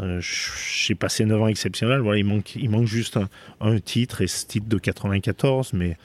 euh, 0.00 0.20
j'ai 0.20 0.94
passé 0.94 1.24
9 1.24 1.42
ans 1.42 1.48
exceptionnels. 1.48 2.00
Voilà, 2.00 2.18
il, 2.18 2.24
manque, 2.24 2.56
il 2.56 2.70
manque 2.70 2.86
juste 2.86 3.18
un, 3.60 3.78
titre, 3.80 4.22
et 4.22 4.26
ce 4.26 4.46
titre 4.46 4.68
de 4.68 4.78
94, 4.78 5.72
mais 5.74 5.96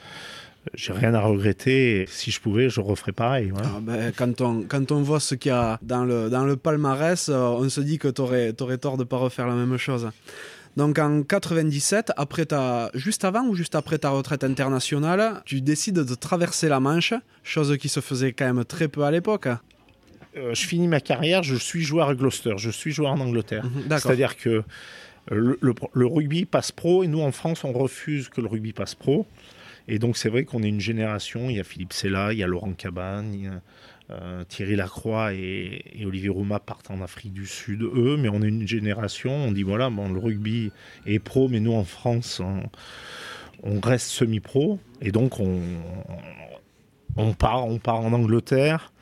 j'ai 0.74 0.92
rien 0.92 1.14
à 1.14 1.20
regretter. 1.20 2.06
si 2.08 2.30
je 2.30 2.40
pouvais, 2.40 2.68
je 2.68 2.80
referais 2.80 3.12
pareil. 3.12 3.52
Ah, 3.56 3.78
ben, 3.80 4.12
quand, 4.16 4.40
on, 4.40 4.62
quand 4.62 4.92
on 4.92 5.02
voit 5.02 5.20
ce 5.20 5.34
qu'il 5.34 5.50
y 5.50 5.54
a 5.54 5.78
dans 5.82 6.04
le, 6.04 6.28
dans 6.28 6.44
le 6.44 6.56
palmarès, 6.56 7.28
euh, 7.28 7.38
on 7.38 7.68
se 7.68 7.80
dit 7.80 7.98
que 7.98 8.08
tu 8.08 8.20
aurais, 8.20 8.52
tort 8.52 8.96
de 8.96 9.02
ne 9.02 9.08
pas 9.08 9.16
refaire 9.16 9.46
la 9.46 9.54
même 9.54 9.76
chose. 9.76 10.10
Donc 10.76 10.98
en 10.98 11.22
97, 11.22 12.12
après 12.16 12.46
ta, 12.46 12.90
juste 12.94 13.24
avant 13.24 13.46
ou 13.46 13.54
juste 13.54 13.74
après 13.74 13.98
ta 13.98 14.10
retraite 14.10 14.44
internationale, 14.44 15.42
tu 15.46 15.62
décides 15.62 15.94
de 15.94 16.14
traverser 16.14 16.68
la 16.68 16.80
Manche, 16.80 17.14
chose 17.42 17.76
qui 17.78 17.88
se 17.88 18.00
faisait 18.00 18.32
quand 18.32 18.44
même 18.44 18.64
très 18.64 18.88
peu 18.88 19.02
à 19.04 19.10
l'époque. 19.10 19.48
Euh, 20.36 20.52
je 20.52 20.66
finis 20.66 20.86
ma 20.86 21.00
carrière, 21.00 21.42
je 21.42 21.54
suis 21.54 21.82
joueur 21.82 22.10
à 22.10 22.14
Gloucester, 22.14 22.54
je 22.58 22.70
suis 22.70 22.92
joueur 22.92 23.12
en 23.12 23.20
Angleterre. 23.20 23.64
Mhm, 23.64 23.98
C'est-à-dire 23.98 24.36
que 24.36 24.62
le, 25.30 25.58
le, 25.60 26.06
rugby 26.06 26.44
passe 26.44 26.72
pro 26.72 27.02
et 27.02 27.08
nous 27.08 27.20
en 27.20 27.32
France 27.32 27.64
on 27.64 27.72
refuse 27.72 28.28
que 28.28 28.42
le 28.42 28.46
rugby 28.46 28.72
passe 28.72 28.94
pro. 28.94 29.26
Et 29.88 29.98
donc 29.98 30.16
c'est 30.16 30.28
vrai 30.28 30.44
qu'on 30.44 30.62
est 30.62 30.68
une 30.68 30.80
génération, 30.80 31.48
il 31.48 31.56
y 31.56 31.60
a 31.60 31.64
Philippe 31.64 31.92
Sella, 31.92 32.32
il 32.32 32.38
y 32.38 32.42
a 32.42 32.46
Laurent 32.46 32.72
Cabane, 32.72 33.32
il 33.32 33.44
y 33.44 33.46
a 33.46 33.62
euh, 34.10 34.44
Thierry 34.44 34.76
Lacroix 34.76 35.32
et, 35.34 36.04
Olivier 36.04 36.28
Rouma 36.28 36.60
partent 36.60 36.90
en 36.90 37.02
Afrique 37.02 37.32
du 37.32 37.46
Sud, 37.46 37.82
eux, 37.82 38.16
mais 38.16 38.28
on 38.28 38.40
est 38.42 38.48
une 38.48 38.66
génération, 38.66 39.32
on 39.32 39.50
dit 39.50 39.64
voilà, 39.64 39.90
bon, 39.90 40.08
le 40.12 40.20
rugby 40.20 40.70
est 41.06 41.18
pro, 41.18 41.48
mais 41.48 41.58
nous 41.58 41.72
en 41.72 41.84
France, 41.84 42.40
on, 43.62 43.80
reste 43.80 44.08
semi-pro, 44.08 44.78
et 45.00 45.10
donc 45.10 45.40
on, 45.40 47.32
part, 47.34 47.66
on 47.66 47.78
part 47.78 48.00
en 48.00 48.12
Angleterre. 48.12 48.92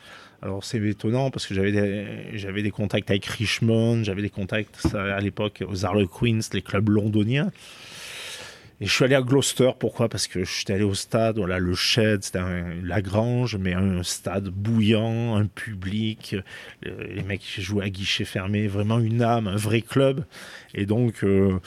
Alors 0.40 0.64
c'est 0.64 0.78
étonnant 0.78 1.30
parce 1.30 1.46
que 1.46 1.55
j'avais 1.55 1.72
des, 1.72 2.38
j'avais 2.38 2.62
des 2.62 2.70
contacts 2.70 3.11
avec 3.11 3.24
Richmond, 3.24 4.05
j'avais 4.05 4.22
des 4.22 4.30
contacts 4.30 4.94
à 4.94 5.18
l'époque 5.20 5.64
aux 5.66 5.84
Harlequins, 5.84 6.40
les 6.52 6.62
clubs 6.62 6.88
londoniens. 6.88 7.50
Et 8.81 8.87
je 8.87 8.93
suis 8.93 9.05
allé 9.05 9.14
à 9.14 9.22
Gloucester, 9.22 9.70
pourquoi? 9.79 10.09
Parce 10.09 10.27
que 10.27 10.45
je 10.45 10.51
suis 10.51 10.72
allé 10.72 10.83
au 10.83 10.95
stade, 10.95 11.37
voilà, 11.39 11.59
le 11.59 11.75
Shed, 11.75 12.25
c'était 12.25 12.41
la 12.83 13.03
grange, 13.03 13.57
mais 13.57 13.72
un 13.72 14.03
stade 14.03 14.49
bouillant, 14.49 15.37
un 15.37 15.47
public, 15.47 16.35
euh, 16.85 17.05
les 17.14 17.22
mecs 17.22 17.41
qui 17.41 17.62
jouaient 17.62 17.85
à 17.85 17.89
guichet 17.89 18.25
fermé, 18.25 18.66
vraiment 18.66 18.99
une 18.99 19.22
âme, 19.22 19.47
un 19.47 19.57
vrai 19.57 19.81
club. 19.81 20.25
Et 20.75 20.87
donc, 20.87 21.22
euh, 21.22 21.61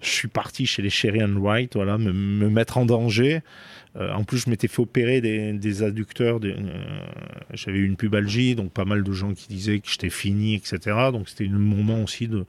je 0.00 0.10
suis 0.10 0.28
parti 0.28 0.66
chez 0.66 0.82
les 0.82 0.90
Sherry 0.90 1.22
and 1.22 1.36
White, 1.36 1.74
voilà, 1.74 1.98
me, 1.98 2.12
me 2.12 2.48
mettre 2.48 2.78
en 2.78 2.86
danger. 2.86 3.40
Euh, 3.96 4.12
en 4.12 4.22
plus, 4.22 4.38
je 4.38 4.50
m'étais 4.50 4.68
fait 4.68 4.80
opérer 4.80 5.20
des, 5.20 5.82
adducteurs. 5.82 6.38
Euh, 6.44 6.54
j'avais 7.52 7.78
eu 7.78 7.86
une 7.86 7.96
pubalgie, 7.96 8.54
donc 8.54 8.70
pas 8.70 8.84
mal 8.84 9.02
de 9.02 9.12
gens 9.12 9.32
qui 9.32 9.48
disaient 9.48 9.80
que 9.80 9.88
j'étais 9.88 10.10
fini, 10.10 10.54
etc. 10.54 10.96
Donc 11.12 11.28
c'était 11.28 11.46
un 11.46 11.58
moment 11.58 12.02
aussi 12.02 12.28
de, 12.28 12.44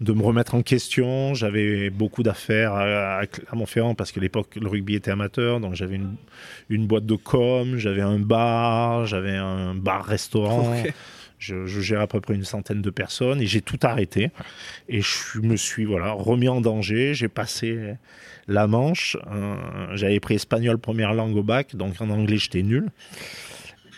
de 0.00 0.12
me 0.12 0.22
remettre 0.22 0.54
en 0.54 0.62
question. 0.62 1.34
J'avais 1.34 1.90
beaucoup 1.90 2.22
d'affaires 2.22 2.72
à, 2.74 3.20
à 3.20 3.94
parce 3.96 4.12
qu'à 4.12 4.20
l'époque, 4.20 4.56
le 4.56 4.68
rugby 4.68 4.94
était 4.94 5.10
amateur. 5.10 5.60
Donc 5.60 5.74
j'avais 5.74 5.96
une, 5.96 6.14
une, 6.70 6.86
boîte 6.86 7.06
de 7.06 7.16
com, 7.16 7.76
j'avais 7.76 8.02
un 8.02 8.18
bar, 8.18 9.06
j'avais 9.06 9.36
un 9.36 9.74
bar-restaurant. 9.74 10.82
Je, 11.38 11.66
gère 11.66 12.00
à 12.00 12.06
peu 12.06 12.20
près 12.20 12.34
une 12.34 12.44
centaine 12.44 12.82
de 12.82 12.90
personnes 12.90 13.40
et 13.40 13.46
j'ai 13.46 13.60
tout 13.60 13.78
arrêté. 13.82 14.30
Et 14.88 15.00
je 15.02 15.40
me 15.40 15.56
suis 15.56 15.84
voilà, 15.84 16.12
remis 16.12 16.48
en 16.48 16.60
danger. 16.60 17.14
J'ai 17.14 17.28
passé 17.28 17.94
la 18.48 18.66
Manche. 18.66 19.16
Euh, 19.30 19.56
j'avais 19.94 20.20
pris 20.20 20.36
espagnol 20.36 20.78
première 20.78 21.14
langue 21.14 21.36
au 21.36 21.42
bac, 21.42 21.76
donc 21.76 22.00
en 22.00 22.10
anglais 22.10 22.38
j'étais 22.38 22.62
nul. 22.62 22.88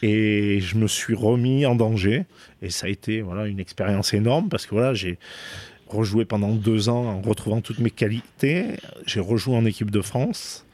Et 0.02 0.60
je 0.60 0.76
me 0.76 0.86
suis 0.86 1.14
remis 1.14 1.66
en 1.66 1.74
danger. 1.74 2.24
Et 2.62 2.70
ça 2.70 2.86
a 2.86 2.90
été 2.90 3.20
voilà, 3.20 3.46
une 3.46 3.60
expérience 3.60 4.14
énorme 4.14 4.48
parce 4.48 4.66
que 4.66 4.74
voilà, 4.74 4.94
j'ai 4.94 5.18
rejoué 5.88 6.24
pendant 6.24 6.52
deux 6.52 6.88
ans 6.88 7.06
en 7.06 7.20
retrouvant 7.20 7.60
toutes 7.60 7.78
mes 7.78 7.90
qualités. 7.90 8.66
J'ai 9.06 9.20
rejoué 9.20 9.56
en 9.56 9.64
équipe 9.64 9.90
de 9.90 10.00
France. 10.00 10.66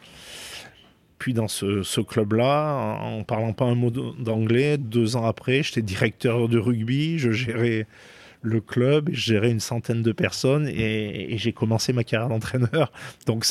Puis 1.19 1.33
dans 1.33 1.49
ce, 1.49 2.01
club-là, 2.01 2.99
en 3.01 3.23
parlant 3.25 3.53
pas 3.53 3.65
un 3.65 3.75
mot 3.75 3.91
d'anglais, 3.91 4.79
deux 4.79 5.17
ans 5.17 5.25
après, 5.25 5.63
j'étais 5.63 5.83
directeur 5.83 6.49
de 6.49 6.59
rugby, 6.59 7.19
je 7.19 7.31
gérais 7.31 7.87
le 8.43 8.61
club, 8.61 9.09
je 9.13 9.33
gérais 9.33 9.51
une 9.51 9.61
centaine 9.61 10.03
de 10.03 10.13
personnes 10.13 10.69
et, 10.69 11.37
j'ai 11.39 11.53
commencé 11.53 11.93
ma 11.93 12.05
carrière 12.05 12.29
d'entraîneur. 12.29 12.93
Donc 13.27 13.47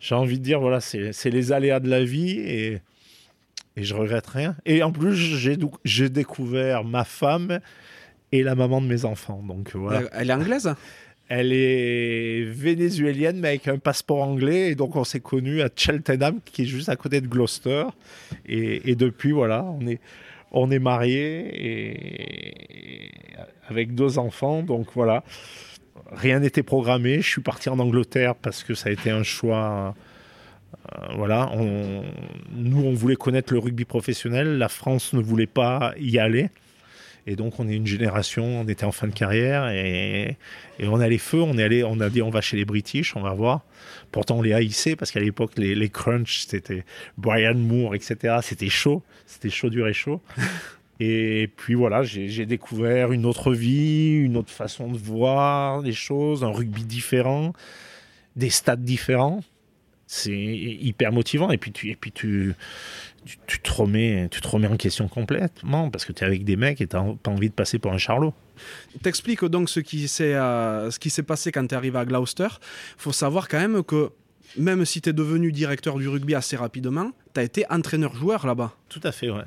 j'ai 0.00 0.14
envie 0.14 0.38
de 0.38 0.44
dire, 0.44 0.60
voilà, 0.60 0.80
c'est 0.80 1.30
les 1.30 1.52
aléas 1.52 1.80
de 1.80 1.88
la 1.88 2.04
vie 2.04 2.38
et, 2.38 2.80
et 3.76 3.82
je 3.82 3.94
regrette 3.94 4.26
rien. 4.26 4.54
Et 4.64 4.82
en 4.82 4.92
plus, 4.92 5.14
j'ai 5.84 6.08
découvert 6.08 6.84
ma 6.84 7.04
femme 7.04 7.60
et 8.32 8.42
la 8.42 8.54
maman 8.54 8.80
de 8.80 8.86
mes 8.86 9.04
enfants. 9.04 9.42
Donc 9.42 9.74
voilà. 9.74 10.08
Elle 10.12 10.30
est 10.30 10.34
anglaise? 10.34 10.74
Elle 11.28 11.52
est 11.52 12.44
vénézuélienne, 12.44 13.38
mais 13.40 13.48
avec 13.48 13.68
un 13.68 13.78
passeport 13.78 14.22
anglais. 14.22 14.70
Et 14.70 14.74
donc, 14.74 14.96
on 14.96 15.04
s'est 15.04 15.20
connus 15.20 15.62
à 15.62 15.68
Cheltenham, 15.74 16.40
qui 16.44 16.62
est 16.62 16.66
juste 16.66 16.88
à 16.88 16.96
côté 16.96 17.20
de 17.20 17.26
Gloucester. 17.26 17.84
Et, 18.46 18.94
depuis, 18.94 19.32
voilà, 19.32 19.64
on 19.64 19.86
est, 19.86 20.00
on 20.52 20.70
est 20.70 20.78
mariés 20.78 21.50
et 21.54 23.10
avec 23.68 23.94
deux 23.94 24.18
enfants. 24.18 24.62
Donc 24.62 24.88
voilà, 24.94 25.24
rien 26.12 26.40
n'était 26.40 26.62
programmé. 26.62 27.20
Je 27.20 27.28
suis 27.28 27.42
parti 27.42 27.68
en 27.68 27.78
Angleterre 27.78 28.34
parce 28.36 28.62
que 28.62 28.74
ça 28.74 28.88
a 28.88 28.92
été 28.92 29.10
un 29.10 29.22
choix. 29.22 29.94
Euh, 30.74 31.06
voilà, 31.16 31.50
nous 31.56 32.82
on 32.82 32.92
voulait 32.92 33.16
connaître 33.16 33.52
le 33.52 33.58
rugby 33.58 33.84
professionnel. 33.84 34.58
La 34.58 34.68
France 34.68 35.12
ne 35.12 35.20
voulait 35.20 35.46
pas 35.46 35.94
y 35.98 36.18
aller. 36.18 36.50
Et 37.26 37.34
donc, 37.34 37.58
on 37.58 37.68
est 37.68 37.74
une 37.74 37.86
génération, 37.86 38.44
on 38.44 38.68
était 38.68 38.84
en 38.84 38.92
fin 38.92 39.08
de 39.08 39.12
carrière 39.12 39.68
et, 39.68 40.36
on 40.80 41.00
a 41.00 41.08
les 41.08 41.18
feux, 41.18 41.42
on 41.42 41.58
est 41.58 41.62
allé, 41.62 41.82
on 41.82 42.00
a 42.00 42.08
dit 42.08 42.22
on 42.22 42.30
va 42.30 42.40
chez 42.40 42.56
les 42.56 42.64
British, 42.64 43.16
on 43.16 43.22
va 43.22 43.32
voir. 43.32 43.62
Pourtant, 44.12 44.38
on 44.38 44.42
les 44.42 44.52
haïssait 44.52 44.94
parce 44.94 45.10
qu'à 45.10 45.20
l'époque, 45.20 45.52
les, 45.56 45.74
les 45.74 45.88
crunch, 45.88 46.46
c'était 46.46 46.84
Brian 47.18 47.54
Moore, 47.54 47.94
etc. 47.94 48.38
C'était 48.42 48.68
chaud, 48.68 49.02
c'était 49.26 49.50
chaud, 49.50 49.70
dur 49.70 49.88
et 49.88 49.92
chaud. 49.92 50.20
Et 50.98 51.50
puis 51.56 51.74
voilà, 51.74 52.02
j'ai 52.02 52.46
découvert 52.46 53.12
une 53.12 53.26
autre 53.26 53.52
vie, 53.52 54.14
une 54.14 54.36
autre 54.36 54.50
façon 54.50 54.90
de 54.90 54.96
voir 54.96 55.82
les 55.82 55.92
choses, 55.92 56.42
un 56.42 56.50
rugby 56.50 56.84
différent, 56.84 57.52
des 58.34 58.48
stades 58.48 58.82
différents. 58.82 59.42
C'est 60.06 60.32
hyper 60.32 61.12
motivant. 61.12 61.50
Et 61.50 61.58
puis 61.58 61.72
tu, 61.72 61.90
et 61.90 61.96
puis 61.96 62.12
tu, 62.12 62.54
tu, 63.46 63.60
te 63.60 63.72
remets, 63.72 64.28
tu 64.30 64.40
te 64.40 64.48
remets 64.48 64.68
en 64.68 64.76
question 64.76 65.08
complètement 65.08 65.90
parce 65.90 66.04
que 66.04 66.12
tu 66.12 66.22
es 66.22 66.26
avec 66.26 66.44
des 66.44 66.56
mecs 66.56 66.80
et 66.80 66.86
tu 66.86 66.96
n'as 66.96 67.14
pas 67.22 67.30
envie 67.30 67.48
de 67.48 67.54
passer 67.54 67.78
pour 67.78 67.92
un 67.92 67.98
charlot. 67.98 68.32
T'expliques 69.02 69.44
donc 69.44 69.68
ce 69.68 69.80
qui 69.80 70.08
s'est 70.08 70.34
euh, 70.34 70.90
passé 71.26 71.52
quand 71.52 71.66
tu 71.66 71.74
es 71.74 71.76
arrivé 71.76 71.98
à 71.98 72.04
Gloucester. 72.04 72.48
Il 72.96 73.02
faut 73.02 73.12
savoir 73.12 73.48
quand 73.48 73.58
même 73.58 73.82
que 73.82 74.10
même 74.56 74.84
si 74.84 75.00
tu 75.00 75.10
es 75.10 75.12
devenu 75.12 75.52
directeur 75.52 75.98
du 75.98 76.08
rugby 76.08 76.34
assez 76.34 76.56
rapidement, 76.56 77.10
tu 77.34 77.40
as 77.40 77.42
été 77.42 77.64
entraîneur-joueur 77.70 78.46
là-bas. 78.46 78.74
Tout 78.88 79.00
à 79.02 79.12
fait, 79.12 79.30
ouais. 79.30 79.44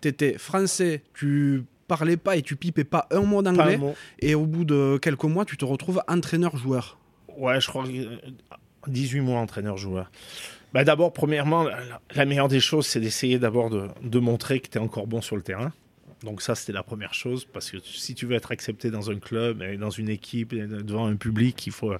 Tu 0.00 0.08
étais 0.08 0.38
français, 0.38 1.02
tu 1.14 1.64
parlais 1.88 2.16
pas 2.16 2.36
et 2.36 2.42
tu 2.42 2.56
pipais 2.56 2.84
pas 2.84 3.06
un 3.10 3.20
mot 3.20 3.42
d'anglais. 3.42 3.78
Et 4.20 4.34
au 4.34 4.46
bout 4.46 4.64
de 4.64 4.98
quelques 5.00 5.24
mois, 5.24 5.44
tu 5.44 5.56
te 5.56 5.64
retrouves 5.64 6.02
entraîneur-joueur. 6.08 6.98
Ouais, 7.36 7.60
je 7.60 7.68
crois 7.68 7.84
18 8.86 9.18
euh, 9.18 9.22
mois 9.22 9.40
entraîneur-joueur. 9.40 10.10
Bah 10.72 10.84
d'abord, 10.84 11.12
premièrement, 11.12 11.66
la, 12.14 12.24
meilleure 12.24 12.48
des 12.48 12.60
choses, 12.60 12.86
c'est 12.86 13.00
d'essayer 13.00 13.38
d'abord 13.38 13.70
de, 13.70 14.18
montrer 14.18 14.60
que 14.60 14.68
tu 14.68 14.78
es 14.78 14.80
encore 14.80 15.06
bon 15.06 15.20
sur 15.20 15.36
le 15.36 15.42
terrain. 15.42 15.72
Donc 16.22 16.42
ça, 16.42 16.54
c'était 16.54 16.72
la 16.72 16.82
première 16.82 17.14
chose, 17.14 17.44
parce 17.44 17.70
que 17.70 17.76
si 17.82 18.14
tu 18.14 18.26
veux 18.26 18.34
être 18.34 18.50
accepté 18.50 18.90
dans 18.90 19.10
un 19.10 19.18
club, 19.18 19.62
dans 19.78 19.90
une 19.90 20.08
équipe, 20.08 20.54
devant 20.54 21.06
un 21.06 21.16
public, 21.16 21.66
il 21.66 21.72
faut... 21.72 21.92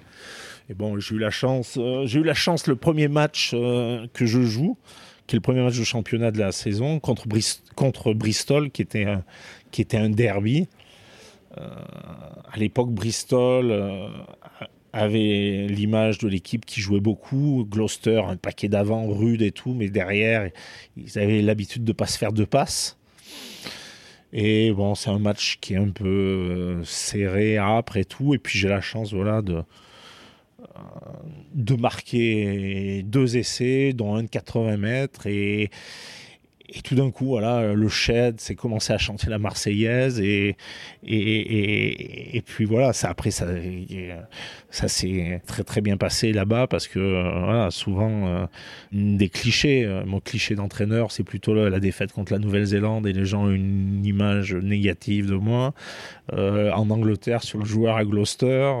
Et 0.69 0.73
bon, 0.73 0.99
j'ai 0.99 1.15
eu 1.15 1.19
la 1.19 1.29
chance, 1.29 1.77
euh, 1.77 2.05
j'ai 2.05 2.19
eu 2.19 2.23
la 2.23 2.33
chance 2.33 2.67
le 2.67 2.75
premier 2.75 3.07
match 3.07 3.51
euh, 3.53 4.05
que 4.13 4.25
je 4.25 4.41
joue, 4.41 4.77
qui 5.27 5.35
est 5.35 5.37
le 5.37 5.41
premier 5.41 5.61
match 5.61 5.77
de 5.77 5.83
championnat 5.83 6.31
de 6.31 6.39
la 6.39 6.51
saison, 6.51 6.99
contre, 6.99 7.27
contre 7.75 8.13
Bristol, 8.13 8.71
qui 8.71 8.81
était 8.81 9.05
un, 9.05 9.23
qui 9.71 9.81
était 9.81 9.97
un 9.97 10.09
derby. 10.09 10.67
Euh, 11.57 11.67
à 12.51 12.57
l'époque, 12.57 12.89
Bristol 12.89 13.71
avait 14.97 15.67
l'image 15.69 16.17
de 16.17 16.27
l'équipe 16.27 16.65
qui 16.65 16.81
jouait 16.81 16.99
beaucoup. 16.99 17.65
Gloucester, 17.69 18.21
un 18.27 18.35
paquet 18.35 18.67
d'avant, 18.67 19.07
rude 19.07 19.41
et 19.41 19.51
tout, 19.51 19.73
mais 19.73 19.89
derrière, 19.89 20.49
ils 20.97 21.19
avaient 21.19 21.41
l'habitude 21.41 21.83
de 21.83 21.93
pas 21.93 22.07
se 22.07 22.17
faire 22.17 22.33
deux 22.33 22.45
passes. 22.45 22.97
Et 24.33 24.71
bon, 24.71 24.95
c'est 24.95 25.09
un 25.09 25.19
match 25.19 25.57
qui 25.61 25.73
est 25.73 25.77
un 25.77 25.89
peu 25.89 26.05
euh, 26.05 26.83
serré, 26.83 27.57
et 27.95 28.05
tout. 28.05 28.33
Et 28.33 28.39
puis 28.39 28.57
j'ai 28.57 28.67
la 28.67 28.81
chance, 28.81 29.13
voilà, 29.13 29.41
de, 29.41 29.55
euh, 29.55 29.63
de 31.53 31.75
marquer 31.75 33.03
deux 33.03 33.37
essais, 33.37 33.93
dont 33.93 34.15
un 34.15 34.23
de 34.23 34.29
80 34.29 34.77
mètres. 34.77 35.27
Et, 35.27 35.69
et 36.69 36.81
tout 36.81 36.95
d'un 36.95 37.11
coup, 37.11 37.27
voilà, 37.27 37.73
le 37.73 37.87
Shed 37.87 38.41
s'est 38.41 38.55
commencé 38.55 38.91
à 38.91 38.97
chanter 38.97 39.29
la 39.29 39.39
Marseillaise 39.39 40.19
et, 40.19 40.57
et, 41.05 42.37
et, 42.37 42.41
puis 42.41 42.65
voilà, 42.65 42.91
ça, 42.91 43.09
après, 43.09 43.31
ça, 43.31 43.47
ça 44.69 44.89
s'est 44.89 45.41
très 45.47 45.63
très 45.63 45.79
bien 45.79 45.95
passé 45.95 46.33
là-bas 46.33 46.67
parce 46.67 46.87
que 46.87 46.99
voilà, 46.99 47.71
souvent, 47.71 48.27
euh, 48.27 48.45
des 48.91 49.29
clichés, 49.29 49.85
euh, 49.85 50.03
mon 50.05 50.19
cliché 50.19 50.55
d'entraîneur, 50.55 51.11
c'est 51.11 51.23
plutôt 51.23 51.53
la 51.53 51.79
défaite 51.79 52.11
contre 52.11 52.33
la 52.33 52.39
Nouvelle-Zélande 52.39 53.07
et 53.07 53.13
les 53.13 53.25
gens 53.25 53.45
ont 53.45 53.51
une 53.51 54.05
image 54.05 54.53
négative 54.53 55.27
de 55.29 55.35
moi. 55.35 55.73
Euh, 56.33 56.71
en 56.73 56.89
Angleterre, 56.89 57.43
sur 57.43 57.59
le 57.59 57.65
joueur 57.65 57.95
à 57.95 58.03
Gloucester, 58.03 58.73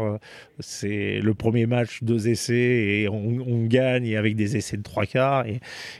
c'est 0.59 1.19
le 1.21 1.33
premier 1.33 1.65
match, 1.65 2.03
deux 2.03 2.27
essais 2.27 2.55
et 2.55 3.09
on, 3.09 3.65
gagne 3.67 4.15
avec 4.15 4.35
des 4.35 4.55
essais 4.55 4.77
de 4.77 4.83
trois 4.83 5.05
quarts 5.05 5.45
et, 5.45 5.59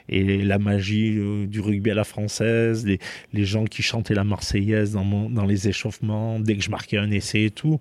la 0.10 0.58
magie 0.58 1.18
du 1.48 1.60
rugby 1.60 1.92
à 1.92 1.96
la 1.96 2.04
française, 2.04 2.86
les, 2.86 3.46
gens 3.46 3.66
qui 3.66 3.82
chantaient 3.82 4.14
la 4.14 4.24
Marseillaise 4.24 4.94
dans 4.94 5.46
les 5.46 5.68
échauffements 5.68 6.40
dès 6.40 6.56
que 6.56 6.64
je 6.64 6.70
marquais 6.70 6.98
un 6.98 7.12
essai 7.12 7.46
et 7.46 7.52
tout. 7.52 7.80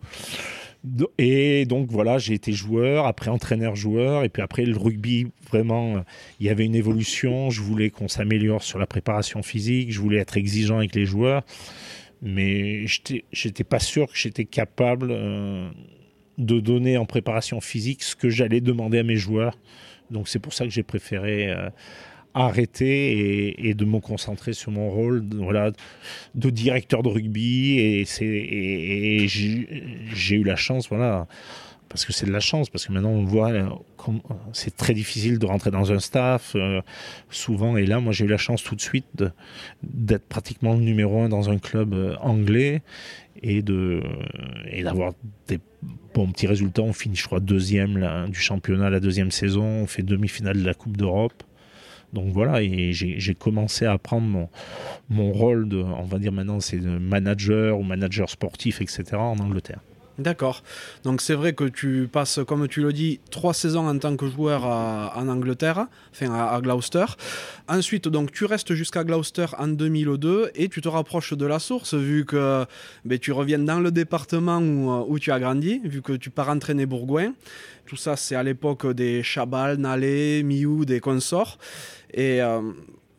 Et 1.18 1.64
donc 1.66 1.89
voilà, 1.91 2.18
j'ai 2.18 2.34
été 2.34 2.53
joueur, 2.53 3.07
après 3.07 3.30
entraîneur-joueur, 3.30 4.24
et 4.24 4.28
puis 4.28 4.43
après 4.43 4.64
le 4.64 4.76
rugby, 4.76 5.26
vraiment, 5.51 6.05
il 6.39 6.47
y 6.47 6.49
avait 6.49 6.64
une 6.64 6.74
évolution. 6.74 7.51
Je 7.51 7.61
voulais 7.61 7.91
qu'on 7.91 8.09
s'améliore 8.09 8.62
sur 8.62 8.78
la 8.78 8.87
préparation 8.87 9.43
physique, 9.43 9.93
je 9.93 10.01
voulais 10.01 10.18
être 10.18 10.37
exigeant 10.37 10.78
avec 10.78 10.95
les 10.95 11.05
joueurs, 11.05 11.43
mais 12.22 12.87
j'étais 13.32 13.64
pas 13.64 13.80
sûr 13.80 14.07
que 14.07 14.16
j'étais 14.16 14.45
capable 14.45 15.09
euh, 15.11 15.68
de 16.39 16.61
donner 16.61 16.97
en 16.97 17.07
préparation 17.07 17.61
physique 17.61 18.03
ce 18.03 18.14
que 18.14 18.30
j'allais 18.30 18.61
demander 18.61 18.99
à 18.99 19.03
mes 19.03 19.16
joueurs. 19.16 19.59
Donc 20.11 20.28
c'est 20.28 20.39
pour 20.39 20.53
ça 20.53 20.64
que 20.64 20.70
j'ai 20.70 20.82
préféré 20.82 21.51
euh, 21.51 21.68
arrêter 22.37 23.66
et, 23.68 23.74
de 23.74 23.84
me 23.87 23.99
concentrer 23.99 24.53
sur 24.53 24.70
mon 24.70 24.91
rôle 24.91 25.24
voilà, 25.32 25.72
de 26.34 26.51
directeur 26.51 27.03
de 27.03 27.09
rugby. 27.09 27.78
Et, 27.78 29.26
j'ai 29.26 30.37
eu 30.37 30.45
la 30.45 30.57
chance, 30.57 30.89
voilà, 30.89 31.26
parce 31.89 32.05
que 32.05 32.12
c'est 32.12 32.26
de 32.26 32.32
la 32.32 32.41
chance, 32.41 32.68
parce 32.68 32.87
que 32.87 32.93
maintenant 32.93 33.11
on 33.11 33.24
voit, 33.24 33.53
c'est 34.53 34.76
très 34.76 34.93
difficile 34.93 35.39
de 35.39 35.47
rentrer 35.47 35.70
dans 35.70 35.93
un 35.93 35.99
staff, 35.99 36.53
euh, 36.55 36.82
souvent. 37.30 37.78
Et 37.78 37.87
là, 37.87 38.01
moi 38.01 38.12
j'ai 38.12 38.26
eu 38.26 38.28
la 38.28 38.37
chance 38.37 38.62
tout 38.62 38.74
de 38.74 38.82
suite 38.82 39.24
d'être 39.82 40.26
pratiquement 40.26 40.74
le 40.74 40.80
numéro 40.80 41.22
un 41.22 41.30
dans 41.30 41.49
un 41.49 41.59
club 41.59 41.95
euh, 41.95 42.16
anglais 42.20 42.82
et 43.43 43.62
d'avoir 43.62 45.12
des 45.49 45.59
bons 46.14 46.30
petits 46.32 46.47
résultats. 46.47 46.82
On 46.82 46.93
finit, 46.93 47.16
je 47.16 47.24
crois, 47.24 47.41
deuxième 47.41 48.28
du 48.30 48.41
championnat 48.41 48.91
la 48.91 49.01
deuxième 49.01 49.30
saison. 49.30 49.64
On 49.64 49.87
fait 49.87 50.03
demi-finale 50.03 50.59
de 50.59 50.64
la 50.64 50.74
Coupe 50.74 50.97
d'Europe. 50.97 51.43
Donc 52.12 52.32
voilà, 52.32 52.62
et 52.62 52.92
j'ai 52.92 53.34
commencé 53.34 53.84
à 53.84 53.98
prendre 53.98 54.26
mon, 54.26 54.48
mon 55.09 55.32
rôle 55.32 55.68
de, 55.68 55.78
on 55.78 56.04
va 56.04 56.18
dire 56.18 56.32
maintenant, 56.32 56.61
c'est 56.61 56.78
de 56.78 56.98
manager 56.98 57.78
ou 57.78 57.82
manager 57.82 58.30
sportif, 58.30 58.80
etc. 58.80 59.04
en 59.14 59.38
Angleterre. 59.38 59.80
D'accord. 60.19 60.62
Donc 61.05 61.21
c'est 61.21 61.35
vrai 61.35 61.53
que 61.53 61.64
tu 61.64 62.09
passes, 62.11 62.41
comme 62.47 62.67
tu 62.69 62.81
le 62.81 62.93
dis, 62.93 63.21
trois 63.31 63.53
saisons 63.53 63.87
en 63.87 63.99
tant 63.99 64.17
que 64.17 64.27
joueur 64.27 64.64
en 64.64 65.29
Angleterre, 65.29 65.89
enfin 66.12 66.33
à, 66.33 66.59
Gloucester. 66.62 67.05
Ensuite, 67.69 68.09
donc 68.09 68.33
tu 68.33 68.47
restes 68.47 68.73
jusqu'à 68.73 69.05
Gloucester 69.05 69.47
en 69.59 69.69
2002 69.69 70.53
et 70.55 70.69
tu 70.69 70.81
te 70.81 70.89
rapproches 70.89 71.35
de 71.35 71.45
la 71.45 71.59
source 71.59 71.95
vu 71.95 72.25
que 72.25 72.64
ben, 73.05 73.19
tu 73.19 73.33
reviens 73.33 73.59
dans 73.59 73.81
le 73.81 73.91
département 73.91 74.59
où, 74.59 75.05
où, 75.07 75.19
tu 75.19 75.31
as 75.33 75.39
grandi, 75.39 75.81
vu 75.85 76.01
que 76.01 76.14
tu 76.14 76.31
pars 76.31 76.49
entraîner 76.49 76.87
Bourgoin. 76.87 77.35
Tout 77.85 77.97
ça, 77.97 78.17
c'est 78.17 78.35
à 78.35 78.43
l'époque 78.43 78.87
des 78.93 79.23
Chabal, 79.23 79.77
Nalé, 79.77 80.43
Miou, 80.43 80.85
des 80.85 81.01
consorts. 81.01 81.59
Et 82.12 82.43
euh, 82.43 82.61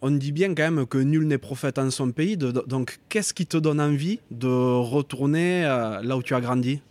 on 0.02 0.12
dit 0.12 0.32
bien 0.32 0.54
quand 0.54 0.72
même 0.72 0.86
que 0.86 0.98
nul 0.98 1.26
n'est 1.26 1.38
prophète 1.38 1.80
en 1.80 1.90
son 1.90 2.12
pays. 2.12 2.38
donc, 2.38 3.00
qu'est-ce 3.10 3.34
qui 3.34 3.46
te 3.46 3.58
donne 3.58 3.82
envie 3.82 4.20
de 4.32 4.48
retourner 4.48 5.66
euh, 5.66 6.02
là 6.02 6.18
où 6.18 6.24
tu 6.24 6.36
as 6.36 6.42
grandi? 6.42 6.82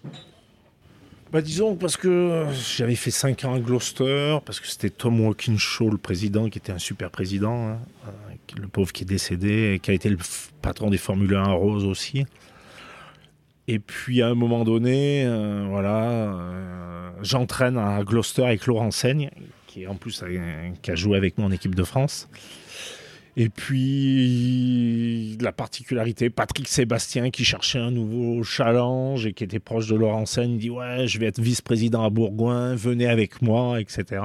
Bah 1.32 1.42
disons 1.42 1.74
parce 1.74 1.96
que 1.96 2.46
j'avais 2.76 2.94
fait 2.94 3.10
5 3.10 3.44
ans 3.44 3.54
à 3.54 3.58
Gloucester, 3.58 4.38
parce 4.44 4.60
que 4.60 4.68
c'était 4.68 4.90
Tom 4.90 5.20
Walkinshaw, 5.20 5.90
le 5.90 5.98
président, 5.98 6.48
qui 6.48 6.58
était 6.58 6.72
un 6.72 6.78
super 6.78 7.10
président, 7.10 7.70
hein, 7.70 7.78
euh, 8.06 8.60
le 8.60 8.68
pauvre 8.68 8.92
qui 8.92 9.02
est 9.02 9.06
décédé, 9.06 9.80
qui 9.82 9.90
a 9.90 9.94
été 9.94 10.08
le 10.08 10.18
patron 10.62 10.88
des 10.88 10.98
Formule 10.98 11.34
1 11.34 11.44
Rose 11.52 11.84
aussi. 11.84 12.26
Et 13.68 13.80
puis 13.80 14.22
à 14.22 14.28
un 14.28 14.34
moment 14.34 14.62
donné, 14.62 15.26
voilà, 15.68 16.38
j'entraîne 17.22 17.76
à 17.76 18.04
Gloucester 18.04 18.44
avec 18.44 18.64
Laurent 18.66 18.92
Seigne, 18.92 19.28
qui 19.76 19.86
en 19.86 19.94
plus 19.94 20.24
qui 20.82 20.90
a 20.90 20.94
joué 20.94 21.16
avec 21.16 21.36
moi 21.38 21.46
en 21.46 21.50
équipe 21.50 21.74
de 21.74 21.84
France. 21.84 22.28
Et 23.38 23.50
puis 23.50 25.36
la 25.42 25.52
particularité, 25.52 26.30
Patrick 26.30 26.66
Sébastien 26.68 27.30
qui 27.30 27.44
cherchait 27.44 27.78
un 27.78 27.90
nouveau 27.90 28.42
challenge 28.42 29.26
et 29.26 29.34
qui 29.34 29.44
était 29.44 29.58
proche 29.58 29.88
de 29.88 29.94
Laurent 29.94 30.24
Seine, 30.24 30.56
dit 30.56 30.70
ouais, 30.70 31.06
je 31.06 31.18
vais 31.18 31.26
être 31.26 31.40
vice-président 31.40 32.02
à 32.02 32.08
Bourgoin, 32.08 32.74
venez 32.74 33.06
avec 33.06 33.42
moi, 33.42 33.78
etc. 33.78 34.22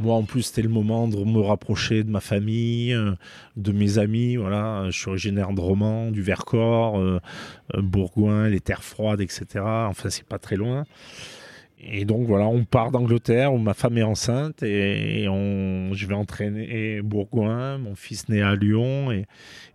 Moi, 0.00 0.14
en 0.14 0.22
plus, 0.22 0.42
c'était 0.42 0.62
le 0.62 0.68
moment 0.68 1.08
de 1.08 1.16
me 1.16 1.40
rapprocher 1.40 2.04
de 2.04 2.10
ma 2.10 2.20
famille, 2.20 2.92
euh, 2.92 3.14
de 3.56 3.72
mes 3.72 3.98
amis. 3.98 4.36
Voilà, 4.36 4.84
je 4.90 4.96
suis 4.96 5.08
originaire 5.08 5.52
de 5.52 5.60
Romans, 5.60 6.12
du 6.12 6.22
Vercors, 6.22 7.00
euh, 7.00 7.20
euh, 7.74 7.82
Bourgoin, 7.82 8.48
les 8.48 8.60
terres 8.60 8.84
froides, 8.84 9.20
etc. 9.20 9.46
Enfin, 9.64 10.08
c'est 10.08 10.24
pas 10.24 10.38
très 10.38 10.54
loin. 10.54 10.86
Et 11.80 12.04
donc 12.04 12.26
voilà, 12.26 12.46
on 12.46 12.64
part 12.64 12.90
d'Angleterre 12.90 13.54
où 13.54 13.58
ma 13.58 13.72
femme 13.72 13.98
est 13.98 14.02
enceinte 14.02 14.64
et, 14.64 15.28
on, 15.28 15.92
je 15.94 16.06
vais 16.06 16.14
entraîner 16.14 17.00
Bourgoin, 17.02 17.78
mon 17.78 17.94
fils 17.94 18.28
né 18.28 18.42
à 18.42 18.56
Lyon 18.56 19.12
et, 19.12 19.26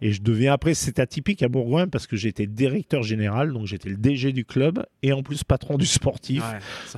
et 0.01 0.11
je 0.11 0.21
deviens 0.21 0.51
après 0.51 0.73
c'est 0.73 0.99
atypique 0.99 1.43
à 1.43 1.47
Bourgoin 1.47 1.87
parce 1.87 2.05
que 2.05 2.17
j'étais 2.17 2.45
directeur 2.45 3.03
général 3.03 3.53
donc 3.53 3.67
j'étais 3.67 3.87
le 3.87 3.95
DG 3.95 4.33
du 4.33 4.43
club 4.43 4.85
et 5.01 5.13
en 5.13 5.23
plus 5.23 5.45
patron 5.45 5.77
du 5.77 5.85
sportif. 5.85 6.43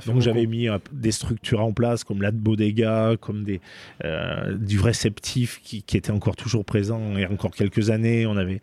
donc 0.06 0.22
j'avais 0.22 0.46
mis 0.46 0.68
euh, 0.68 0.78
des 0.92 1.12
structures 1.12 1.62
en 1.62 1.72
place 1.72 2.02
comme 2.02 2.20
la 2.20 2.32
bodega, 2.32 3.14
comme 3.20 3.44
des 3.44 3.60
euh, 4.04 4.56
du 4.56 4.80
réceptif 4.80 5.60
qui, 5.62 5.84
qui 5.84 5.96
était 5.96 6.10
encore 6.10 6.34
toujours 6.34 6.64
présent 6.64 7.16
et 7.16 7.26
encore 7.26 7.52
quelques 7.52 7.90
années 7.90 8.26
on 8.26 8.36
avait 8.36 8.60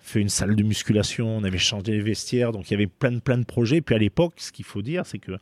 fait 0.00 0.20
une 0.20 0.28
salle 0.28 0.54
de 0.54 0.62
musculation, 0.62 1.38
on 1.38 1.44
avait 1.44 1.56
changé 1.56 1.92
les 1.92 2.00
vestiaires, 2.00 2.52
donc 2.52 2.68
il 2.68 2.72
y 2.72 2.74
avait 2.74 2.86
plein 2.86 3.12
de 3.12 3.20
plein 3.20 3.38
de 3.38 3.44
projets. 3.44 3.80
Puis 3.80 3.94
à 3.94 3.98
l'époque, 3.98 4.34
ce 4.36 4.52
qu'il 4.52 4.66
faut 4.66 4.82
dire, 4.82 5.06
c'est 5.06 5.18
que 5.18 5.32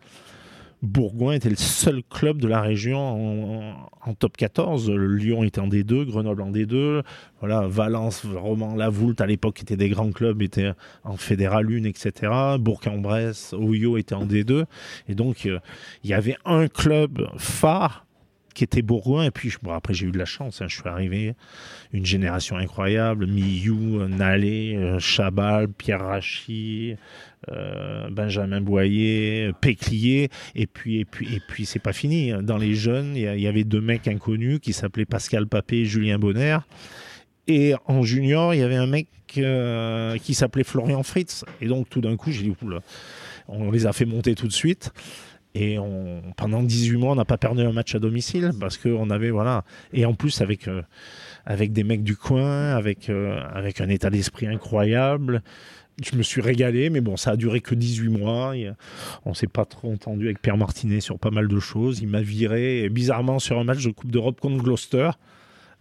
Bourgoin 0.83 1.35
était 1.35 1.49
le 1.49 1.57
seul 1.57 2.03
club 2.03 2.39
de 2.39 2.49
la 2.49 2.61
région 2.61 3.87
en, 4.05 4.15
top 4.15 4.37
14. 4.37 4.91
Lyon 4.91 5.45
était 5.45 5.61
en 5.61 5.69
D2, 5.69 6.05
Grenoble 6.07 6.43
en 6.43 6.51
D2. 6.51 7.03
Voilà, 7.39 7.69
Valence, 7.69 8.27
Romans, 8.27 8.75
La 8.75 8.89
Voulte, 8.89 9.21
à 9.21 9.27
l'époque, 9.27 9.63
étaient 9.63 9.77
des 9.77 9.89
grands 9.89 10.11
clubs, 10.11 10.43
étaient 10.43 10.73
en 11.05 11.17
Fédéral 11.17 11.69
1, 11.71 11.85
etc. 11.85 12.33
Bourg-en-Bresse, 12.59 13.55
Oyo 13.57 13.97
était 13.97 14.17
en 14.17 14.27
D2. 14.27 14.65
Et 15.09 15.15
donc, 15.15 15.47
euh, 15.47 15.61
il 16.03 16.11
y 16.11 16.15
avait 16.15 16.37
un 16.45 16.67
club 16.67 17.29
phare 17.37 18.05
qui 18.55 18.65
était 18.65 18.83
Bourgoin. 18.83 19.25
Et 19.25 19.31
puis, 19.31 19.53
bon, 19.63 19.73
après, 19.73 19.95
j'ai 19.95 20.07
eu 20.07 20.11
de 20.11 20.19
la 20.19 20.25
chance. 20.25 20.61
Hein. 20.61 20.67
je 20.69 20.77
suis 20.77 20.89
arrivé, 20.89 21.35
une 21.93 22.07
génération 22.07 22.57
incroyable. 22.57 23.27
Miou, 23.27 24.07
Nalé, 24.09 24.77
euh, 24.77 24.99
Chabal, 24.99 25.69
Pierre 25.69 26.05
Rachi, 26.05 26.97
euh, 27.51 28.09
Benjamin 28.11 28.61
Boyer, 28.61 29.53
Péclier, 29.61 30.29
et 30.55 30.67
puis 30.67 31.01
et 31.01 31.05
puis 31.05 31.35
et 31.35 31.41
puis 31.41 31.67
c'est 31.67 31.79
pas 31.81 31.93
fini. 31.93 32.33
Dans 32.43 32.59
les 32.59 32.75
jeunes, 32.75 33.17
il 33.17 33.41
y, 33.41 33.47
avait 33.47 33.65
deux 33.65 33.81
mecs 33.81 34.07
inconnus 34.07 34.61
qui 34.61 34.73
s'appelaient 34.73 35.07
Pascal 35.07 35.47
Papé 35.47 35.79
et 35.79 35.85
Julien 35.85 36.19
Bonner. 36.19 36.59
Et 37.49 37.75
en 37.87 38.03
junior, 38.03 38.55
il 38.55 38.61
y 38.61 38.63
avait 38.63 38.77
un 38.77 38.87
mec 38.87 39.09
euh, 39.39 40.17
qui 40.19 40.35
s'appelait 40.35 40.65
Florian 40.65 41.03
Fritz. 41.03 41.45
Et 41.61 41.67
donc 41.67 41.89
tout 41.89 42.01
d'un 42.01 42.17
coup, 42.17 42.31
j'ai 42.31 42.43
dit, 42.43 42.55
on 43.49 43.71
les 43.71 43.87
a 43.87 43.93
fait 43.93 44.05
monter 44.05 44.35
tout 44.35 44.47
de 44.47 44.53
suite. 44.53 44.93
Et 45.55 45.77
pendant 46.37 46.63
18 46.63 46.97
mois, 46.97 47.13
on 47.13 47.17
n'a 47.17 47.27
pas 47.27 47.37
perdu 47.37 47.61
un 47.63 47.73
match 47.73 47.95
à 47.95 47.99
domicile 47.99 48.53
parce 48.59 48.79
qu'on 48.79 49.11
avait, 49.11 49.31
voilà. 49.31 49.65
Et 49.93 50.07
en 50.07 50.15
plus, 50.15 50.41
avec, 50.41 50.67
euh, 50.67 50.83
avec 51.45 51.73
des 51.73 51.85
mecs 51.85 52.03
du 52.03 52.17
coin, 52.17 52.75
avec, 52.75 53.11
avec 53.11 53.81
un 53.81 53.89
état 53.89 54.09
d'esprit 54.09 54.47
incroyable 54.47 55.43
je 56.03 56.17
me 56.17 56.23
suis 56.23 56.41
régalé, 56.41 56.91
mais 56.91 57.01
bon, 57.01 57.17
ça 57.17 57.33
a 57.33 57.37
duré 57.37 57.61
que 57.61 57.75
18 57.75 58.09
mois. 58.09 58.55
On 59.25 59.35
s'est 59.35 59.47
pas 59.47 59.65
trop 59.65 59.93
entendu 59.93 60.27
avec 60.27 60.41
Pierre 60.41 60.57
Martinet 60.57 61.01
sur 61.01 61.19
pas 61.19 61.31
mal 61.31 61.49
de 61.49 61.61
choses. 61.61 62.01
Il 62.01 62.09
m'a 62.09 62.23
viré 62.23 62.89
bizarrement 62.89 63.39
sur 63.39 63.59
un 63.59 63.65
match 63.65 63.85
de 63.85 63.91
Coupe 63.91 64.11
d'Europe 64.11 64.41
contre 64.41 64.63
Gloucester. 64.63 65.11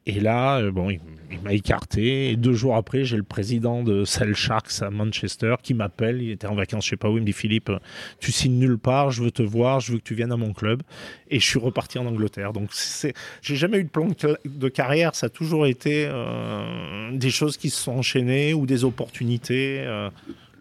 Et 0.08 0.20
là, 0.20 0.58
euh, 0.58 0.72
bon, 0.72 0.90
il, 0.90 1.00
m'a 1.44 1.54
écarté. 1.54 2.32
Et 2.32 2.36
deux 2.36 2.54
jours 2.54 2.76
après, 2.76 3.04
j'ai 3.04 3.18
le 3.18 3.24
président 3.24 3.84
de 3.84 4.04
Cell 4.04 4.34
Sharks 4.34 4.82
à 4.82 4.90
Manchester 4.90 5.56
qui 5.62 5.74
m'appelle. 5.74 6.22
Il 6.22 6.32
était 6.32 6.48
en 6.48 6.56
vacances, 6.56 6.86
je 6.86 6.90
sais 6.92 6.98
pas 6.98 7.10
où. 7.10 7.18
Il 7.18 7.22
me 7.22 7.26
dit 7.26 7.34
Philippe, 7.34 7.72
tu 8.20 8.32
signes 8.32 8.58
nulle 8.58 8.80
part. 8.80 9.12
Je 9.12 9.24
veux 9.24 9.32
te 9.32 9.44
voir. 9.44 9.80
Je 9.80 9.92
veux 9.92 10.00
que 10.00 10.04
tu 10.04 10.16
viennes 10.16 10.32
à 10.32 10.38
mon 10.38 10.54
club. 10.54 10.82
Et 11.30 11.40
je 11.40 11.46
suis 11.46 11.60
reparti 11.60 12.00
en 12.00 12.06
Angleterre. 12.08 12.52
Donc, 12.52 12.70
c'est, 12.72 13.14
j'ai 13.42 13.56
jamais 13.56 13.78
eu 13.78 13.84
de 13.84 13.90
plan 13.90 14.08
de, 14.46 14.70
carrière. 14.70 15.14
Ça 15.16 15.28
a 15.28 15.30
toujours 15.30 15.68
été 15.68 16.08
euh, 16.08 17.12
des 17.14 17.30
choses 17.30 17.58
qui 17.58 17.70
se 17.70 17.82
sont 17.82 17.94
enchaînées 17.94 18.54
ou 18.54 18.66
des 18.66 18.84
opportunités. 18.84 19.82
Euh. 19.86 20.10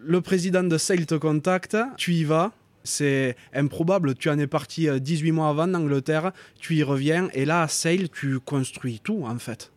Le 0.03 0.21
président 0.21 0.63
de 0.63 0.77
Sale 0.77 1.05
te 1.05 1.15
contacte. 1.15 1.77
Tu 1.97 2.13
y 2.13 2.23
vas? 2.23 2.51
C'est 2.83 3.35
improbable. 3.53 4.15
Tu 4.15 4.29
en 4.29 4.39
es 4.39 4.47
parti 4.47 4.87
18 4.99 5.29
euh, 5.29 5.33
mois 5.33 5.49
avant 5.49 5.67
d'Angleterre, 5.67 6.31
tu 6.59 6.75
y 6.75 6.83
reviens, 6.83 7.29
et 7.33 7.45
là, 7.45 7.63
à 7.63 7.67
Sale, 7.67 8.09
tu 8.09 8.39
construis 8.39 8.99
tout, 8.99 9.23
en 9.25 9.37
fait. 9.37 9.71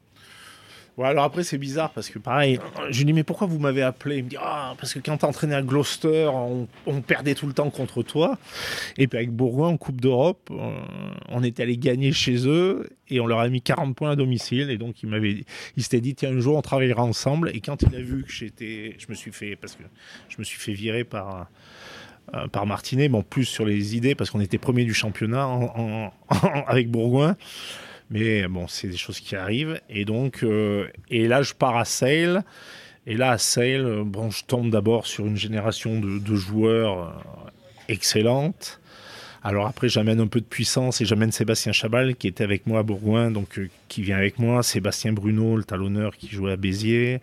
Ouais, 0.96 1.08
alors 1.08 1.24
après, 1.24 1.42
c'est 1.42 1.58
bizarre 1.58 1.92
parce 1.92 2.08
que 2.08 2.20
pareil, 2.20 2.60
je 2.88 2.98
lui 2.98 3.06
dis, 3.06 3.12
mais 3.12 3.24
pourquoi 3.24 3.48
vous 3.48 3.58
m'avez 3.58 3.82
appelé? 3.82 4.18
Il 4.18 4.24
me 4.24 4.28
dit, 4.28 4.36
ah, 4.40 4.74
parce 4.78 4.94
que 4.94 5.00
quand 5.00 5.16
t'entraînais 5.16 5.56
à 5.56 5.62
Gloucester, 5.62 6.30
on, 6.86 7.00
perdait 7.02 7.34
tout 7.34 7.48
le 7.48 7.52
temps 7.52 7.68
contre 7.70 8.04
toi. 8.04 8.38
Et 8.96 9.08
puis 9.08 9.18
avec 9.18 9.32
Bourgoin 9.32 9.70
en 9.70 9.76
Coupe 9.76 10.00
d'Europe, 10.00 10.48
on, 10.50 10.72
on 11.30 11.42
était 11.42 11.64
allé 11.64 11.76
gagner 11.78 12.12
chez 12.12 12.46
eux 12.46 12.88
et 13.08 13.18
on 13.18 13.26
leur 13.26 13.40
a 13.40 13.48
mis 13.48 13.60
40 13.60 13.96
points 13.96 14.12
à 14.12 14.16
domicile. 14.16 14.70
Et 14.70 14.78
donc, 14.78 15.02
il 15.02 15.08
m'avait, 15.08 15.44
il 15.76 15.82
s'était 15.82 16.00
dit, 16.00 16.14
tiens, 16.14 16.30
un 16.30 16.38
jour, 16.38 16.56
on 16.56 16.62
travaillera 16.62 17.02
ensemble. 17.02 17.50
Et 17.54 17.60
quand 17.60 17.82
il 17.82 17.94
a 17.96 18.00
vu 18.00 18.22
que 18.22 18.30
j'étais, 18.30 18.94
je 18.98 19.06
me 19.08 19.14
suis 19.14 19.32
fait, 19.32 19.56
parce 19.56 19.74
que 19.74 19.82
je 20.28 20.36
me 20.38 20.44
suis 20.44 20.60
fait 20.60 20.74
virer 20.74 21.02
par, 21.02 21.48
euh, 22.34 22.46
par 22.48 22.66
Martinet, 22.66 23.08
bon, 23.08 23.22
plus 23.22 23.44
sur 23.44 23.66
les 23.66 23.96
idées, 23.96 24.14
parce 24.14 24.30
qu'on 24.30 24.40
était 24.40 24.58
premier 24.58 24.84
du 24.84 24.94
championnat 24.94 25.46
avec 26.66 26.90
Bourgoin. 26.90 27.36
Mais 28.10 28.46
bon, 28.48 28.68
c'est 28.68 28.88
des 28.88 28.96
choses 28.96 29.20
qui 29.20 29.36
arrivent. 29.36 29.80
Et 29.88 30.04
donc, 30.04 30.42
euh, 30.42 30.86
et 31.10 31.26
là, 31.28 31.42
je 31.42 31.54
pars 31.54 31.76
à 31.76 31.84
Sale. 31.84 32.44
Et 33.06 33.16
là, 33.16 33.32
à 33.32 33.38
Sale, 33.38 34.02
bon, 34.04 34.30
je 34.30 34.44
tombe 34.44 34.70
d'abord 34.70 35.06
sur 35.06 35.26
une 35.26 35.36
génération 35.36 36.00
de, 36.00 36.34
joueurs 36.34 36.98
euh, 36.98 37.50
excellentes. 37.88 38.80
Alors 39.42 39.66
après, 39.66 39.90
j'amène 39.90 40.20
un 40.20 40.26
peu 40.26 40.40
de 40.40 40.46
puissance 40.46 41.02
et 41.02 41.04
j'amène 41.04 41.30
Sébastien 41.30 41.72
Chabal 41.72 42.14
qui 42.14 42.28
était 42.28 42.44
avec 42.44 42.66
moi 42.66 42.80
à 42.80 42.82
Bourgoin, 42.82 43.30
donc 43.30 43.58
euh, 43.58 43.68
qui 43.88 44.00
vient 44.02 44.16
avec 44.16 44.38
moi. 44.38 44.62
Sébastien 44.62 45.12
Bruno, 45.12 45.56
le 45.56 45.64
talonneur 45.64 46.16
qui 46.16 46.28
jouait 46.28 46.52
à 46.52 46.56
Béziers. 46.56 47.20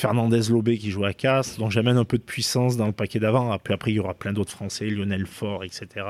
Fernandez 0.00 0.48
Lobé 0.48 0.78
qui 0.78 0.90
joue 0.90 1.04
à 1.04 1.12
Castres. 1.12 1.58
Donc 1.58 1.70
j'amène 1.70 1.98
un 1.98 2.04
peu 2.04 2.16
de 2.16 2.22
puissance 2.22 2.78
dans 2.78 2.86
le 2.86 2.92
paquet 2.92 3.18
d'avant. 3.18 3.52
Après, 3.52 3.90
il 3.90 3.94
y 3.94 4.00
aura 4.00 4.14
plein 4.14 4.32
d'autres 4.32 4.50
Français, 4.50 4.86
Lionel 4.86 5.26
Faure, 5.26 5.62
etc. 5.62 6.06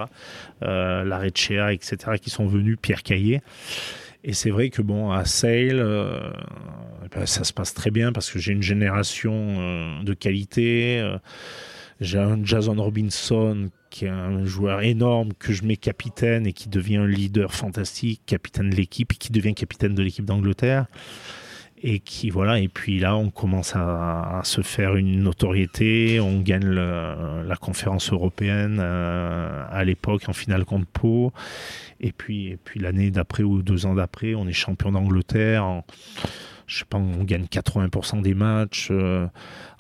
Euh, 0.62 1.04
Larecchea, 1.04 1.72
etc. 1.72 1.96
qui 2.22 2.30
sont 2.30 2.46
venus, 2.46 2.78
Pierre 2.80 3.02
Caillé. 3.02 3.42
Et 4.22 4.32
c'est 4.32 4.50
vrai 4.50 4.70
que 4.70 4.80
bon, 4.80 5.10
à 5.10 5.24
Sale, 5.24 5.80
euh, 5.80 6.30
ben, 7.14 7.26
ça 7.26 7.42
se 7.42 7.52
passe 7.52 7.74
très 7.74 7.90
bien 7.90 8.12
parce 8.12 8.30
que 8.30 8.38
j'ai 8.38 8.52
une 8.52 8.62
génération 8.62 9.32
euh, 9.34 10.02
de 10.04 10.14
qualité. 10.14 11.00
Euh, 11.00 11.16
j'ai 12.00 12.18
un 12.18 12.44
Jason 12.44 12.74
Robinson 12.74 13.70
qui 13.90 14.04
est 14.04 14.08
un 14.08 14.44
joueur 14.44 14.82
énorme 14.82 15.32
que 15.38 15.52
je 15.52 15.64
mets 15.64 15.76
capitaine 15.76 16.46
et 16.46 16.52
qui 16.52 16.68
devient 16.68 16.98
un 16.98 17.08
leader 17.08 17.52
fantastique, 17.52 18.22
capitaine 18.24 18.70
de 18.70 18.76
l'équipe 18.76 19.12
et 19.12 19.16
qui 19.16 19.32
devient 19.32 19.54
capitaine 19.54 19.94
de 19.94 20.02
l'équipe 20.02 20.24
d'Angleterre 20.24 20.86
et 21.82 22.00
qui 22.00 22.30
voilà 22.30 22.58
et 22.58 22.68
puis 22.68 22.98
là 22.98 23.16
on 23.16 23.30
commence 23.30 23.72
à, 23.74 24.40
se 24.44 24.60
faire 24.60 24.96
une 24.96 25.22
notoriété 25.22 26.20
on 26.20 26.40
gagne 26.40 26.68
la 26.70 27.56
conférence 27.56 28.12
européenne 28.12 28.78
euh, 28.80 29.64
à 29.70 29.84
l'époque 29.84 30.28
en 30.28 30.32
finale 30.32 30.64
contre 30.64 30.86
Pau 30.86 31.32
et 32.00 32.12
puis 32.12 32.48
et 32.48 32.56
puis 32.56 32.80
l'année 32.80 33.10
d'après 33.10 33.42
ou 33.42 33.62
deux 33.62 33.86
ans 33.86 33.94
d'après 33.94 34.34
on 34.34 34.46
est 34.46 34.52
champion 34.52 34.92
d'Angleterre 34.92 35.64
en, 35.64 35.84
je 36.70 36.78
sais 36.78 36.84
pas, 36.84 36.98
on 36.98 37.24
gagne 37.24 37.46
80% 37.46 38.22
des 38.22 38.32
matchs. 38.32 38.88
Euh, 38.92 39.26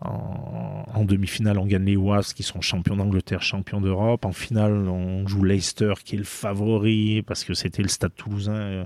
en, 0.00 0.84
en 0.92 1.04
demi-finale, 1.04 1.56
on 1.58 1.66
gagne 1.66 1.84
les 1.84 1.96
Wasps 1.96 2.34
qui 2.34 2.42
sont 2.42 2.60
champions 2.60 2.96
d'Angleterre, 2.96 3.42
champions 3.42 3.80
d'Europe. 3.80 4.24
En 4.24 4.32
finale, 4.32 4.72
on 4.72 5.24
joue 5.28 5.44
Leicester 5.44 5.94
qui 6.04 6.16
est 6.16 6.18
le 6.18 6.24
favori 6.24 7.22
parce 7.22 7.44
que 7.44 7.54
c'était 7.54 7.82
le 7.82 7.88
Stade 7.88 8.14
Toulousain. 8.16 8.52
Euh, 8.54 8.84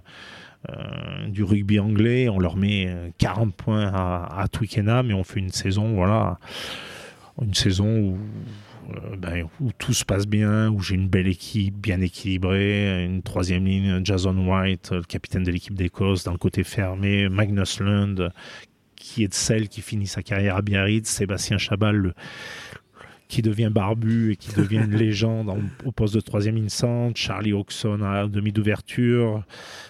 euh, 0.71 1.29
du 1.29 1.43
rugby 1.43 1.79
anglais, 1.79 2.29
on 2.29 2.39
leur 2.39 2.57
met 2.57 3.13
40 3.19 3.55
points 3.55 3.91
à, 3.93 4.41
à 4.41 4.49
Twickenham 4.49 5.11
et 5.11 5.15
on 5.15 5.25
fait 5.25 5.41
une 5.41 5.51
saison, 5.51 5.95
voilà, 5.95 6.39
une 7.43 7.55
saison 7.55 7.99
où, 7.99 8.19
euh, 8.91 9.17
ben, 9.17 9.47
où 9.61 9.73
tout 9.79 9.95
se 9.95 10.05
passe 10.05 10.27
bien, 10.27 10.71
où 10.71 10.81
j'ai 10.81 10.95
une 10.95 11.09
belle 11.09 11.27
équipe 11.27 11.75
bien 11.75 12.01
équilibrée, 12.01 13.05
une 13.05 13.23
troisième 13.23 13.65
ligne, 13.65 14.01
Jason 14.05 14.37
White, 14.37 14.91
le 14.93 15.03
capitaine 15.03 15.43
de 15.43 15.51
l'équipe 15.51 15.75
d'Écosse, 15.75 16.25
dans 16.25 16.33
le 16.33 16.39
côté 16.39 16.65
fermé, 16.65 17.29
Magnus 17.29 17.81
Lund, 17.81 18.31
qui 18.97 19.25
est 19.25 19.29
de 19.29 19.35
celle 19.35 19.69
qui 19.69 19.81
finit 19.81 20.07
sa 20.07 20.23
carrière 20.23 20.57
à 20.57 20.63
Biarritz, 20.63 21.09
Sébastien 21.09 21.59
Chabal, 21.59 21.97
le, 21.97 22.15
qui 23.35 23.43
devient 23.43 23.71
barbu 23.73 24.31
et 24.31 24.37
qui 24.37 24.55
devient 24.55 24.83
une 24.85 24.95
légende 24.95 25.51
en, 25.51 25.59
au 25.85 25.91
poste 25.91 26.15
de 26.15 26.21
troisième 26.21 26.57
instant, 26.57 27.11
Charlie 27.17 27.53
Hawkson 27.53 28.01
à 28.03 28.29
demi 28.29 28.53
d'ouverture. 28.53 29.43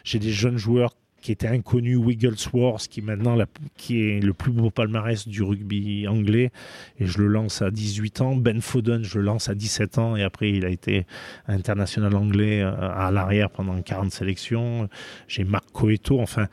J'ai 0.02 0.18
des 0.18 0.30
jeunes 0.30 0.56
joueurs 0.56 0.94
qui 1.24 1.32
étaient 1.32 1.48
inconnus, 1.48 1.96
Wigglesworth, 1.96 2.86
qui 2.86 3.00
maintenant 3.00 3.38
qui 3.78 4.02
est 4.02 4.20
le 4.20 4.34
plus 4.34 4.52
beau 4.52 4.68
palmarès 4.68 5.26
du 5.26 5.42
rugby 5.42 6.06
anglais, 6.06 6.52
et 7.00 7.06
je 7.06 7.16
le 7.16 7.28
lance 7.28 7.62
à 7.62 7.70
18 7.70 8.20
ans. 8.20 8.36
Ben 8.36 8.60
Foden, 8.60 9.02
je 9.02 9.18
le 9.18 9.24
lance 9.24 9.48
à 9.48 9.54
17 9.54 9.96
ans, 9.96 10.16
et 10.16 10.22
après 10.22 10.50
il 10.50 10.66
a 10.66 10.68
été 10.68 11.06
international 11.48 12.14
anglais 12.14 12.60
à 12.60 13.10
l'arrière 13.10 13.48
pendant 13.48 13.80
40 13.80 14.12
sélections. 14.12 14.90
J'ai 15.26 15.44
Marc 15.44 15.64
Coeto, 15.72 16.20
enfin, 16.20 16.48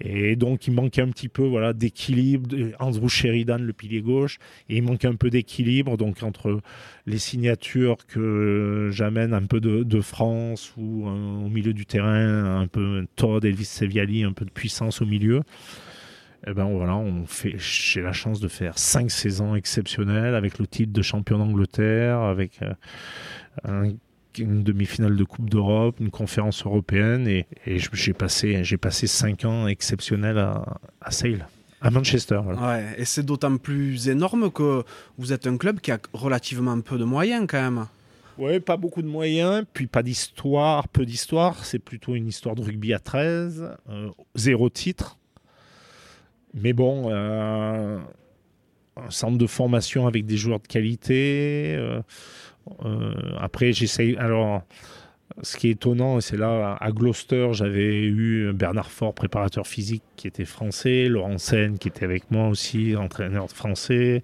et 0.00 0.34
donc 0.34 0.66
il 0.66 0.72
manquait 0.72 1.02
un 1.02 1.10
petit 1.10 1.28
peu 1.28 1.44
voilà 1.44 1.74
d'équilibre. 1.74 2.48
Andrew 2.80 3.08
Sheridan, 3.08 3.58
le 3.58 3.74
pilier 3.74 4.00
gauche, 4.00 4.38
et 4.70 4.78
il 4.78 4.82
manque 4.82 5.04
un 5.04 5.16
peu 5.16 5.28
d'équilibre, 5.28 5.98
donc 5.98 6.22
entre 6.22 6.62
les 7.06 7.18
signatures 7.18 7.98
que 8.06 8.88
j'amène 8.92 9.34
un 9.34 9.42
peu 9.42 9.60
de, 9.60 10.00
France 10.00 10.72
ou 10.76 11.06
euh, 11.06 11.44
au 11.44 11.48
milieu 11.48 11.72
du 11.72 11.86
terrain, 11.86 12.60
un 12.60 12.66
peu 12.66 13.06
Todd, 13.16 13.44
Elvis 13.44 13.64
Un 14.24 14.32
peu 14.32 14.44
de 14.44 14.50
puissance 14.50 15.02
au 15.02 15.06
milieu. 15.06 15.42
Et 16.46 16.52
ben 16.52 16.64
voilà, 16.64 16.96
on 16.96 17.26
fait. 17.26 17.54
J'ai 17.58 18.02
la 18.02 18.12
chance 18.12 18.40
de 18.40 18.48
faire 18.48 18.78
cinq 18.78 19.10
saisons 19.10 19.56
exceptionnelles 19.56 20.34
avec 20.34 20.58
le 20.58 20.66
titre 20.66 20.92
de 20.92 21.02
champion 21.02 21.38
d'Angleterre, 21.38 22.20
avec 22.20 22.60
euh, 22.62 22.72
un, 23.64 23.90
une 24.38 24.62
demi-finale 24.62 25.16
de 25.16 25.24
Coupe 25.24 25.50
d'Europe, 25.50 25.96
une 26.00 26.10
conférence 26.10 26.64
européenne, 26.64 27.26
et, 27.26 27.46
j'ai 27.66 28.12
passé 28.12 28.62
j'ai 28.64 28.76
passé 28.76 29.06
cinq 29.06 29.44
ans 29.44 29.66
exceptionnels 29.66 30.38
à, 30.38 30.78
à 31.00 31.10
Sale. 31.10 31.48
À 31.80 31.90
Manchester. 31.90 32.38
Ouais, 32.38 32.94
et 32.96 33.04
c'est 33.04 33.24
d'autant 33.24 33.58
plus 33.58 34.08
énorme 34.08 34.50
que 34.50 34.82
vous 35.18 35.32
êtes 35.32 35.46
un 35.46 35.56
club 35.56 35.80
qui 35.80 35.92
a 35.92 35.98
relativement 36.14 36.80
peu 36.80 36.98
de 36.98 37.04
moyens 37.04 37.46
quand 37.48 37.60
même. 37.60 37.86
Oui, 38.38 38.60
pas 38.60 38.76
beaucoup 38.76 39.00
de 39.00 39.06
moyens, 39.06 39.64
puis 39.72 39.86
pas 39.86 40.02
d'histoire, 40.02 40.88
peu 40.88 41.06
d'histoire. 41.06 41.64
C'est 41.64 41.78
plutôt 41.78 42.14
une 42.14 42.28
histoire 42.28 42.54
de 42.54 42.62
rugby 42.62 42.92
à 42.92 42.98
13, 42.98 43.76
euh, 43.88 44.10
zéro 44.34 44.68
titre. 44.68 45.18
Mais 46.52 46.72
bon, 46.72 47.08
euh, 47.10 47.98
un 48.96 49.10
centre 49.10 49.38
de 49.38 49.46
formation 49.46 50.06
avec 50.06 50.26
des 50.26 50.36
joueurs 50.36 50.60
de 50.60 50.66
qualité. 50.66 51.76
Euh, 51.76 52.02
après, 53.38 53.72
j'essaye. 53.72 54.16
Alors, 54.16 54.62
ce 55.42 55.56
qui 55.56 55.68
est 55.68 55.72
étonnant, 55.72 56.20
c'est 56.20 56.38
là, 56.38 56.76
à 56.80 56.90
Gloucester, 56.92 57.48
j'avais 57.52 58.04
eu 58.04 58.52
Bernard 58.54 58.90
Fort, 58.90 59.14
préparateur 59.14 59.66
physique, 59.66 60.02
qui 60.16 60.26
était 60.26 60.46
français, 60.46 61.08
Laurent 61.08 61.36
Sen, 61.36 61.78
qui 61.78 61.88
était 61.88 62.04
avec 62.04 62.30
moi 62.30 62.48
aussi, 62.48 62.96
entraîneur 62.96 63.50
français. 63.50 64.22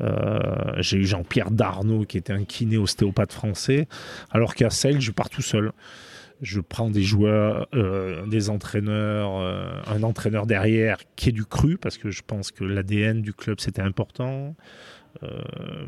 Euh, 0.00 0.40
j'ai 0.78 0.98
eu 0.98 1.04
Jean-Pierre 1.04 1.52
Darnaud, 1.52 2.04
qui 2.04 2.18
était 2.18 2.32
un 2.32 2.44
kiné 2.44 2.78
ostéopathe 2.78 3.32
français. 3.32 3.86
Alors 4.30 4.54
qu'à 4.54 4.70
Celle, 4.70 5.00
je 5.00 5.12
pars 5.12 5.30
tout 5.30 5.42
seul. 5.42 5.72
Je 6.42 6.60
prends 6.60 6.90
des 6.90 7.02
joueurs, 7.02 7.68
euh, 7.74 8.26
des 8.26 8.50
entraîneurs, 8.50 9.38
euh, 9.38 9.70
un 9.86 10.02
entraîneur 10.02 10.46
derrière 10.46 10.98
qui 11.14 11.28
est 11.28 11.32
du 11.32 11.44
cru, 11.44 11.76
parce 11.76 11.96
que 11.96 12.10
je 12.10 12.22
pense 12.26 12.50
que 12.50 12.64
l'ADN 12.64 13.20
du 13.22 13.32
club, 13.32 13.60
c'était 13.60 13.82
important. 13.82 14.56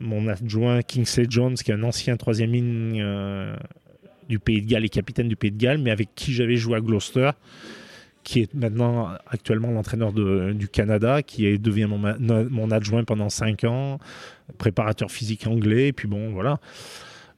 Mon 0.01 0.27
adjoint 0.27 0.83
Kingsley 0.83 1.27
Jones, 1.31 1.55
qui 1.55 1.71
est 1.71 1.75
un 1.75 1.85
ancien 1.85 2.17
troisième 2.17 2.51
ligne 2.51 3.03
du 4.33 4.39
Pays 4.39 4.62
de 4.62 4.66
Galles 4.66 4.87
et 4.87 4.89
capitaine 4.89 5.28
du 5.28 5.37
Pays 5.37 5.51
de 5.51 5.59
Galles, 5.59 5.76
mais 5.76 5.91
avec 5.91 6.14
qui 6.14 6.33
j'avais 6.33 6.57
joué 6.57 6.76
à 6.76 6.80
Gloucester, 6.80 7.33
qui 8.24 8.41
est 8.41 8.55
maintenant 8.55 9.11
actuellement 9.26 9.70
l'entraîneur 9.70 10.11
du 10.12 10.68
Canada, 10.68 11.22
qui 11.22 11.59
devient 11.59 11.87
mon, 11.87 12.01
mon 12.49 12.70
adjoint 12.70 13.05
pendant 13.05 13.28
5 13.28 13.64
ans, 13.64 13.99
préparateur 14.57 15.11
physique 15.11 15.47
anglais, 15.47 15.89
et 15.89 15.93
puis 15.93 16.09
bon, 16.09 16.33
voilà. 16.33 16.61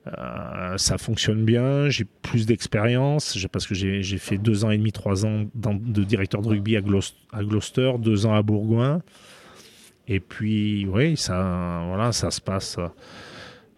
Euh, 0.07 0.77
ça 0.77 0.99
fonctionne 0.99 1.45
bien, 1.45 1.89
j'ai 1.89 2.05
plus 2.05 2.47
d'expérience 2.47 3.39
parce 3.51 3.67
que 3.67 3.75
j'ai 3.75 4.19
fait 4.19 4.39
deux 4.39 4.65
ans 4.65 4.71
et 4.71 4.79
demi, 4.79 4.93
trois 4.93 5.27
ans 5.27 5.47
de 5.55 6.05
directeur 6.05 6.43
de 6.43 6.49
rugby 6.49 6.77
à 6.77 6.81
Gloucester, 6.81 7.19
à 7.33 7.43
Gloucester, 7.43 7.93
deux 7.99 8.27
ans 8.27 8.35
à 8.35 8.43
Bourgoin. 8.43 9.03
Et 10.07 10.21
puis, 10.21 10.87
oui, 10.87 11.17
ça, 11.17 11.83
voilà, 11.89 12.13
ça 12.13 12.31
se 12.31 12.41
passe 12.41 12.79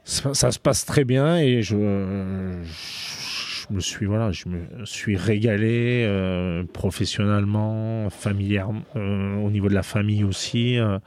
ça, 0.06 0.34
ça, 0.34 0.52
se 0.52 0.58
passe 0.58 0.86
très 0.86 1.04
bien 1.04 1.36
et 1.36 1.62
je, 1.62 1.76
je 3.68 3.74
me 3.74 3.80
suis 3.80 4.06
voilà, 4.06 4.30
je 4.30 4.48
me 4.48 4.84
suis 4.84 5.16
régalé 5.16 6.04
euh, 6.06 6.64
professionnellement, 6.72 8.08
familièrement, 8.10 8.82
euh, 8.94 9.36
au 9.36 9.50
niveau 9.50 9.68
de 9.68 9.74
la 9.74 9.82
famille 9.82 10.24
aussi. 10.24 10.78
Euh, 10.78 10.98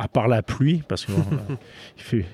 à 0.00 0.06
part 0.06 0.28
la 0.28 0.42
pluie, 0.42 0.82
parce 0.86 1.06
qu'il 1.06 1.14
fait, 1.96 2.24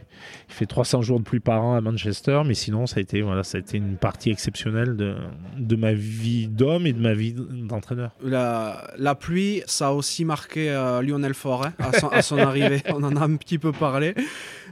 il 0.48 0.54
fait 0.54 0.66
300 0.66 1.02
jours 1.02 1.18
de 1.18 1.24
pluie 1.24 1.40
par 1.40 1.62
an 1.62 1.74
à 1.74 1.80
Manchester, 1.80 2.42
mais 2.46 2.54
sinon, 2.54 2.86
ça 2.86 2.98
a 2.98 3.00
été, 3.00 3.22
voilà, 3.22 3.42
ça 3.42 3.58
a 3.58 3.60
été 3.60 3.78
une 3.78 3.96
partie 3.96 4.30
exceptionnelle 4.30 4.96
de, 4.96 5.16
de 5.58 5.76
ma 5.76 5.92
vie 5.92 6.48
d'homme 6.48 6.86
et 6.86 6.92
de 6.92 7.00
ma 7.00 7.14
vie 7.14 7.34
d'entraîneur. 7.34 8.12
La, 8.22 8.90
la, 8.98 9.14
pluie, 9.14 9.62
ça 9.66 9.88
a 9.88 9.92
aussi 9.92 10.24
marqué 10.24 10.70
euh, 10.70 11.02
Lionel 11.02 11.34
Faure 11.34 11.66
hein, 11.66 11.72
à, 11.78 11.98
son, 11.98 12.08
à 12.08 12.22
son 12.22 12.38
arrivée. 12.38 12.82
On 12.94 13.02
en 13.02 13.16
a 13.16 13.24
un 13.24 13.36
petit 13.36 13.58
peu 13.58 13.72
parlé. 13.72 14.14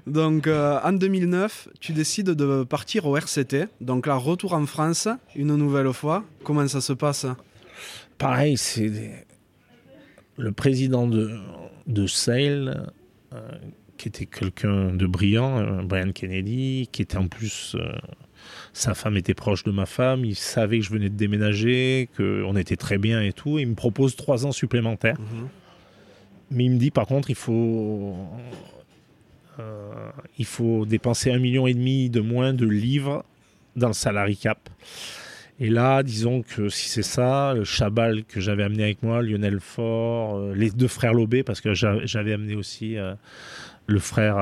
Donc, 0.07 0.47
euh, 0.47 0.79
en 0.83 0.93
2009, 0.93 1.69
tu 1.81 1.93
décides 1.93 2.31
de 2.31 2.65
partir 2.65 3.07
au 3.07 3.17
RCT. 3.17 3.69
Donc, 3.81 4.07
là, 4.07 4.17
retour 4.17 4.55
en 4.55 4.67
France, 4.67 5.09
une 5.37 5.55
nouvelle 5.57 5.93
fois. 5.93 6.25
Comment 6.45 6.67
ça 6.69 6.81
se 6.81 6.93
passe? 6.93 7.27
Pareil, 8.19 8.57
c'est 8.57 9.27
le 10.37 10.53
président 10.53 11.07
de, 11.07 11.39
de 11.87 12.07
Sale, 12.07 12.93
qui 14.03 14.09
était 14.09 14.27
quelqu'un 14.27 14.93
de 14.93 15.07
brillant, 15.07 15.83
Brian 15.85 16.13
Kennedy, 16.13 16.89
qui 16.93 17.03
était 17.03 17.17
en 17.17 17.29
plus 17.29 17.77
sa 18.73 18.95
femme 18.95 19.17
était 19.17 19.35
proche 19.35 19.65
de 19.65 19.71
ma 19.71 19.87
femme, 19.87 20.25
il 20.25 20.35
savait 20.35 20.79
que 20.79 20.85
je 20.85 20.91
venais 20.91 21.09
de 21.09 21.17
déménager, 21.17 22.09
qu'on 22.17 22.57
était 22.57 22.77
très 22.77 22.99
bien 22.99 23.23
et 23.23 23.33
tout. 23.33 23.59
il 23.59 23.69
me 23.69 23.75
propose 23.75 24.17
trois 24.17 24.47
ans 24.47 24.53
supplémentaires. 24.53 25.19
Mhm. 25.21 25.49
Mais 26.51 26.65
il 26.65 26.71
me 26.73 26.79
dit 26.79 26.91
par 26.91 27.07
contre, 27.07 27.31
il 27.31 27.37
faut, 27.37 28.15
euh, 29.59 30.11
il 30.39 30.45
faut 30.45 30.85
dépenser 30.85 31.31
un 31.33 31.39
million 31.39 31.67
et 31.67 31.75
demi 31.75 32.11
de 32.11 32.21
moins 32.21 32.53
de 32.53 32.67
livres 32.67 33.25
dans 33.77 33.89
le 33.89 33.95
salary 33.95 34.37
cap. 34.37 34.69
Et 35.61 35.69
là, 35.69 36.03
disons 36.03 36.43
que 36.43 36.69
si 36.69 36.89
c'est 36.89 37.03
ça, 37.03 37.55
le 37.55 37.65
Chabal 37.65 38.25
que 38.25 38.41
j'avais 38.41 38.65
amené 38.65 38.83
avec 38.83 39.03
moi, 39.03 39.23
Lionel 39.23 39.61
Faure, 39.61 40.37
euh, 40.37 40.55
les 40.55 40.71
deux 40.71 40.89
frères 40.89 41.15
Lobé, 41.15 41.43
parce 41.43 41.61
que 41.61 41.73
j'avais 41.73 42.33
amené 42.33 42.57
aussi 42.57 42.97
euh, 42.97 43.15
le 43.87 43.99
frère 43.99 44.37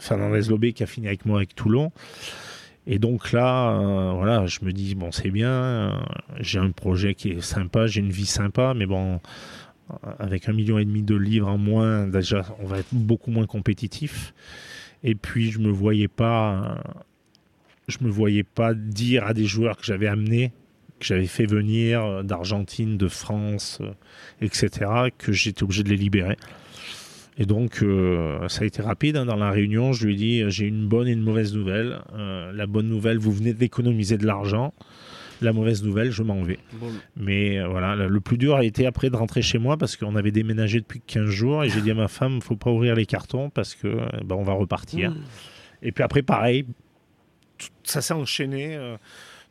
Fernandez 0.00 0.48
Lobé 0.48 0.72
qui 0.72 0.82
a 0.82 0.86
fini 0.86 1.06
avec 1.06 1.24
moi 1.24 1.38
avec 1.38 1.54
Toulon. 1.54 1.92
Et 2.86 2.98
donc 2.98 3.32
là, 3.32 3.72
euh, 3.72 4.12
voilà, 4.12 4.46
je 4.46 4.60
me 4.62 4.72
dis, 4.72 4.94
bon, 4.94 5.10
c'est 5.10 5.30
bien, 5.30 5.50
euh, 5.50 5.90
j'ai 6.38 6.60
un 6.60 6.70
projet 6.70 7.14
qui 7.14 7.30
est 7.30 7.40
sympa, 7.40 7.88
j'ai 7.88 8.00
une 8.00 8.12
vie 8.12 8.26
sympa, 8.26 8.74
mais 8.76 8.86
bon, 8.86 9.20
euh, 9.90 9.94
avec 10.20 10.48
un 10.48 10.52
million 10.52 10.78
et 10.78 10.84
demi 10.84 11.02
de 11.02 11.16
livres 11.16 11.48
en 11.48 11.58
moins, 11.58 12.06
déjà, 12.06 12.44
on 12.60 12.66
va 12.66 12.78
être 12.78 12.92
beaucoup 12.92 13.32
moins 13.32 13.46
compétitif. 13.46 14.34
Et 15.02 15.16
puis, 15.16 15.50
je 15.50 15.58
me 15.58 15.70
voyais 15.70 16.06
pas, 16.06 16.80
je 17.88 17.98
me 18.02 18.08
voyais 18.08 18.44
pas 18.44 18.72
dire 18.72 19.24
à 19.26 19.34
des 19.34 19.46
joueurs 19.46 19.76
que 19.76 19.84
j'avais 19.84 20.06
amenés, 20.06 20.52
que 21.00 21.06
j'avais 21.06 21.26
fait 21.26 21.46
venir 21.46 22.22
d'Argentine, 22.22 22.96
de 22.96 23.08
France, 23.08 23.82
etc., 24.40 25.10
que 25.18 25.32
j'étais 25.32 25.64
obligé 25.64 25.82
de 25.82 25.90
les 25.90 25.96
libérer. 25.96 26.36
Et 27.38 27.44
donc, 27.44 27.82
euh, 27.82 28.48
ça 28.48 28.62
a 28.62 28.64
été 28.64 28.82
rapide. 28.82 29.16
Hein, 29.16 29.26
dans 29.26 29.36
la 29.36 29.50
réunion, 29.50 29.92
je 29.92 30.06
lui 30.06 30.14
ai 30.14 30.16
dit 30.16 30.42
j'ai 30.48 30.66
une 30.66 30.86
bonne 30.88 31.06
et 31.08 31.12
une 31.12 31.22
mauvaise 31.22 31.54
nouvelle. 31.54 32.00
Euh, 32.14 32.52
la 32.52 32.66
bonne 32.66 32.88
nouvelle, 32.88 33.18
vous 33.18 33.32
venez 33.32 33.52
d'économiser 33.52 34.16
de 34.16 34.26
l'argent. 34.26 34.72
La 35.42 35.52
mauvaise 35.52 35.82
nouvelle, 35.82 36.10
je 36.10 36.22
m'en 36.22 36.42
vais. 36.42 36.58
Mais 37.14 37.58
euh, 37.58 37.68
voilà, 37.68 37.94
le 37.94 38.20
plus 38.20 38.38
dur 38.38 38.56
a 38.56 38.64
été 38.64 38.86
après 38.86 39.10
de 39.10 39.16
rentrer 39.16 39.42
chez 39.42 39.58
moi 39.58 39.76
parce 39.76 39.96
qu'on 39.96 40.16
avait 40.16 40.30
déménagé 40.30 40.80
depuis 40.80 41.02
15 41.06 41.26
jours 41.26 41.62
et 41.62 41.68
j'ai 41.68 41.82
dit 41.82 41.90
à 41.90 41.94
ma 41.94 42.08
femme 42.08 42.40
faut 42.40 42.56
pas 42.56 42.70
ouvrir 42.70 42.94
les 42.94 43.04
cartons 43.04 43.50
parce 43.50 43.74
que 43.74 43.98
ben, 44.24 44.34
on 44.34 44.44
va 44.44 44.54
repartir. 44.54 45.10
Mmh. 45.10 45.16
Et 45.82 45.92
puis 45.92 46.02
après, 46.02 46.22
pareil, 46.22 46.64
ça 47.84 48.00
s'est 48.00 48.14
enchaîné. 48.14 48.78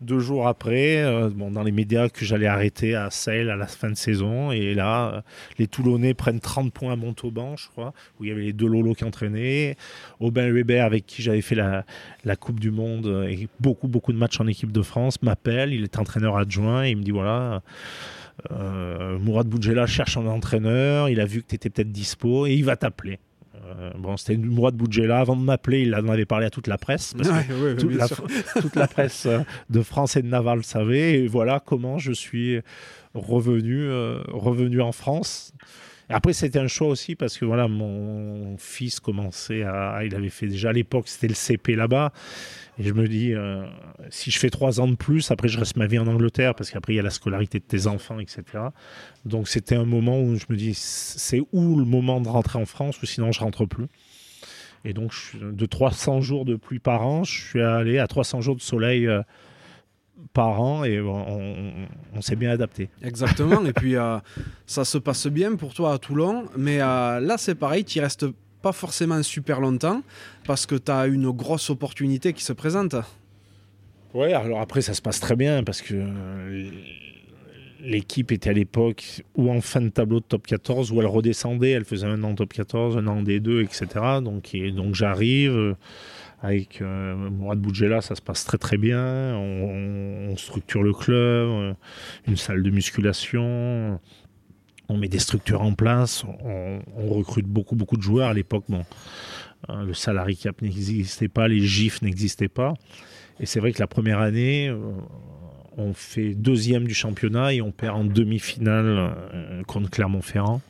Deux 0.01 0.19
jours 0.19 0.47
après, 0.47 0.97
euh, 0.97 1.29
dans 1.29 1.63
les 1.63 1.71
médias, 1.71 2.09
que 2.09 2.25
j'allais 2.25 2.47
arrêter 2.47 2.95
à 2.95 3.09
Sale 3.09 3.49
à 3.49 3.55
la 3.55 3.67
fin 3.67 3.89
de 3.89 3.95
saison. 3.95 4.51
Et 4.51 4.73
là, 4.73 5.07
euh, 5.07 5.21
les 5.57 5.67
Toulonnais 5.67 6.13
prennent 6.13 6.39
30 6.39 6.73
points 6.73 6.93
à 6.93 6.95
Montauban, 6.95 7.55
je 7.55 7.67
crois, 7.69 7.93
où 8.19 8.25
il 8.25 8.29
y 8.29 8.31
avait 8.31 8.43
les 8.43 8.53
deux 8.53 8.67
Lolo 8.67 8.93
qui 8.93 9.03
entraînaient. 9.03 9.77
Aubin 10.19 10.51
Weber, 10.51 10.83
avec 10.83 11.05
qui 11.05 11.21
j'avais 11.21 11.41
fait 11.41 11.55
la, 11.55 11.85
la, 12.25 12.35
Coupe 12.35 12.59
du 12.59 12.71
Monde 12.71 13.25
et 13.29 13.47
beaucoup, 13.59 13.87
beaucoup 13.87 14.11
de 14.11 14.17
matchs 14.17 14.39
en 14.39 14.47
équipe 14.47 14.71
de 14.71 14.81
France, 14.81 15.21
m'appelle. 15.21 15.73
Il 15.73 15.83
est 15.83 15.97
entraîneur 15.97 16.37
adjoint 16.37 16.85
et 16.85 16.91
il 16.91 16.97
me 16.97 17.03
dit 17.03 17.11
voilà. 17.11 17.61
Euh, 18.51 19.17
Mourad 19.17 19.47
Boudjela 19.47 19.87
cherche 19.87 20.17
un 20.17 20.27
entraîneur, 20.27 21.09
il 21.09 21.19
a 21.19 21.25
vu 21.25 21.41
que 21.41 21.47
tu 21.47 21.55
étais 21.55 21.69
peut-être 21.69 21.91
dispo 21.91 22.45
et 22.45 22.53
il 22.53 22.65
va 22.65 22.75
t'appeler. 22.75 23.19
Euh, 23.65 23.91
bon, 23.97 24.17
c'était 24.17 24.33
une 24.33 24.45
mois 24.45 24.71
de 24.71 24.77
Boudjela. 24.77 25.19
Avant 25.19 25.35
de 25.35 25.41
m'appeler, 25.41 25.81
il 25.81 25.95
en 25.95 26.07
avait 26.07 26.25
parlé 26.25 26.45
à 26.45 26.49
toute 26.49 26.67
la 26.67 26.77
presse. 26.77 27.13
toute, 27.77 28.75
la, 28.75 28.87
presse 28.87 29.25
euh, 29.25 29.39
de 29.69 29.81
France 29.81 30.15
et 30.15 30.21
de 30.21 30.27
Navarre 30.27 30.57
le 30.57 30.63
savait. 30.63 31.19
Et 31.19 31.27
voilà 31.27 31.59
comment 31.59 31.97
je 31.97 32.11
suis 32.11 32.61
revenu, 33.13 33.81
euh, 33.81 34.19
revenu 34.27 34.81
en 34.81 34.91
France. 34.91 35.53
après, 36.09 36.33
c'était 36.33 36.59
un 36.59 36.67
choix 36.67 36.87
aussi 36.87 37.15
parce 37.15 37.37
que 37.37 37.45
voilà, 37.45 37.67
mon 37.67 38.57
fils 38.57 38.99
commençait 38.99 39.63
à. 39.63 40.01
Il 40.05 40.15
avait 40.15 40.29
fait 40.29 40.47
déjà 40.47 40.69
à 40.69 40.73
l'époque, 40.73 41.07
c'était 41.07 41.27
le 41.27 41.33
CP 41.33 41.75
là-bas. 41.75 42.11
Et 42.77 42.83
je 42.83 42.93
me 42.93 43.07
dis, 43.07 43.33
euh, 43.33 43.65
si 44.09 44.31
je 44.31 44.39
fais 44.39 44.49
trois 44.49 44.81
ans 44.81 44.87
de 44.87 44.95
plus, 44.95 45.31
après 45.31 45.47
je 45.47 45.57
reste 45.57 45.77
ma 45.77 45.87
vie 45.87 45.97
en 45.97 46.07
Angleterre, 46.07 46.55
parce 46.55 46.69
qu'après 46.69 46.93
il 46.93 46.95
y 46.97 46.99
a 46.99 47.03
la 47.03 47.09
scolarité 47.09 47.59
de 47.59 47.63
tes 47.63 47.87
enfants, 47.87 48.19
etc. 48.19 48.43
Donc 49.23 49.47
c'était 49.47 49.75
un 49.75 49.85
moment 49.85 50.19
où 50.19 50.35
je 50.35 50.45
me 50.49 50.57
dis, 50.57 50.73
c'est 50.73 51.41
où 51.53 51.77
le 51.77 51.85
moment 51.85 52.19
de 52.19 52.27
rentrer 52.27 52.59
en 52.59 52.65
France, 52.65 53.01
ou 53.01 53.05
sinon 53.05 53.31
je 53.31 53.39
rentre 53.39 53.65
plus. 53.65 53.87
Et 54.83 54.93
donc 54.93 55.13
de 55.39 55.65
300 55.65 56.21
jours 56.21 56.45
de 56.45 56.55
pluie 56.55 56.79
par 56.79 57.07
an, 57.07 57.23
je 57.23 57.39
suis 57.41 57.61
allé 57.61 57.97
à 57.97 58.07
300 58.07 58.41
jours 58.41 58.55
de 58.55 58.61
soleil. 58.61 59.07
Euh, 59.07 59.21
par 60.31 60.61
an 60.61 60.85
et 60.85 60.99
on, 61.01 62.21
s'est 62.21 62.37
bien 62.37 62.49
adapté. 62.49 62.89
Exactement, 63.03 63.65
et 63.65 63.73
puis 63.73 63.97
euh, 63.97 64.17
ça 64.65 64.85
se 64.85 64.97
passe 64.97 65.27
bien 65.27 65.55
pour 65.57 65.73
toi 65.73 65.93
à 65.93 65.97
Toulon, 65.97 66.45
mais 66.57 66.77
là 66.77 67.35
c'est 67.37 67.55
pareil, 67.55 67.83
tu 67.83 67.99
restes 67.99 68.25
pas 68.65 68.71
forcément 68.71 69.21
super 69.21 69.61
longtemps 69.61 70.01
parce 70.43 70.65
que 70.65 70.73
tu 70.73 70.91
as 70.91 71.05
une 71.05 71.29
grosse 71.29 71.69
opportunité 71.69 72.33
qui 72.33 72.43
se 72.43 72.51
présente. 72.51 72.95
Ouais, 74.15 74.33
alors 74.33 74.59
après 74.59 74.81
ça 74.81 74.95
se 74.95 75.03
passe 75.03 75.19
très 75.19 75.35
bien 75.35 75.63
parce 75.63 75.83
que 75.83 75.93
euh, 75.93 76.71
l'équipe 77.79 78.31
était 78.31 78.49
à 78.49 78.53
l'époque 78.53 79.21
ou 79.35 79.51
en 79.51 79.61
fin 79.61 79.81
de 79.81 79.89
tableau 79.89 80.19
de 80.19 80.25
top 80.25 80.47
14 80.47 80.91
ou 80.91 80.99
elle 80.99 81.05
redescendait, 81.05 81.69
elle 81.69 81.85
faisait 81.85 82.07
un 82.07 82.23
an 82.23 82.33
top 82.33 82.53
14, 82.53 82.97
un 82.97 83.05
an 83.05 83.21
des 83.21 83.39
deux, 83.39 83.61
etc. 83.61 83.85
Donc, 84.23 84.55
donc 84.73 84.95
j'arrive 84.95 85.51
euh, 85.51 85.75
avec 86.41 86.81
euh, 86.81 87.13
Mourad 87.15 87.59
Boudjela, 87.59 88.01
ça 88.01 88.15
se 88.15 88.21
passe 88.23 88.45
très 88.45 88.57
très 88.57 88.77
bien. 88.77 89.35
On, 89.37 90.35
structure 90.37 90.81
le 90.81 90.91
club, 90.91 91.75
une 92.27 92.35
salle 92.35 92.63
de 92.63 92.71
musculation 92.71 93.99
on 94.89 94.97
met 94.97 95.07
des 95.07 95.19
structures 95.19 95.61
en 95.61 95.73
place, 95.73 96.23
on, 96.43 96.79
recrute 97.09 97.47
beaucoup, 97.47 97.75
de 97.75 98.01
joueurs. 98.01 98.29
À 98.29 98.33
l'époque, 98.33 98.65
hein, 99.67 99.83
le 99.83 99.93
salary 99.93 100.37
cap 100.37 100.61
n'existait 100.61 101.27
pas, 101.27 101.47
les 101.47 101.61
GIFs 101.61 102.01
n'existaient 102.01 102.47
pas. 102.47 102.73
Et 103.39 103.45
c'est 103.45 103.59
vrai 103.59 103.73
que 103.73 103.79
la 103.79 103.87
première 103.87 104.19
année, 104.19 104.69
euh, 104.69 104.79
on 105.77 105.93
fait 105.93 106.33
deuxième 106.33 106.85
du 106.85 106.93
championnat 106.93 107.53
et 107.53 107.61
on 107.61 107.71
perd 107.71 107.97
en 107.97 108.05
demi-finale 108.05 108.85
euh, 109.33 109.63
contre 109.63 109.89
Clermont-Ferrand. 109.89 110.61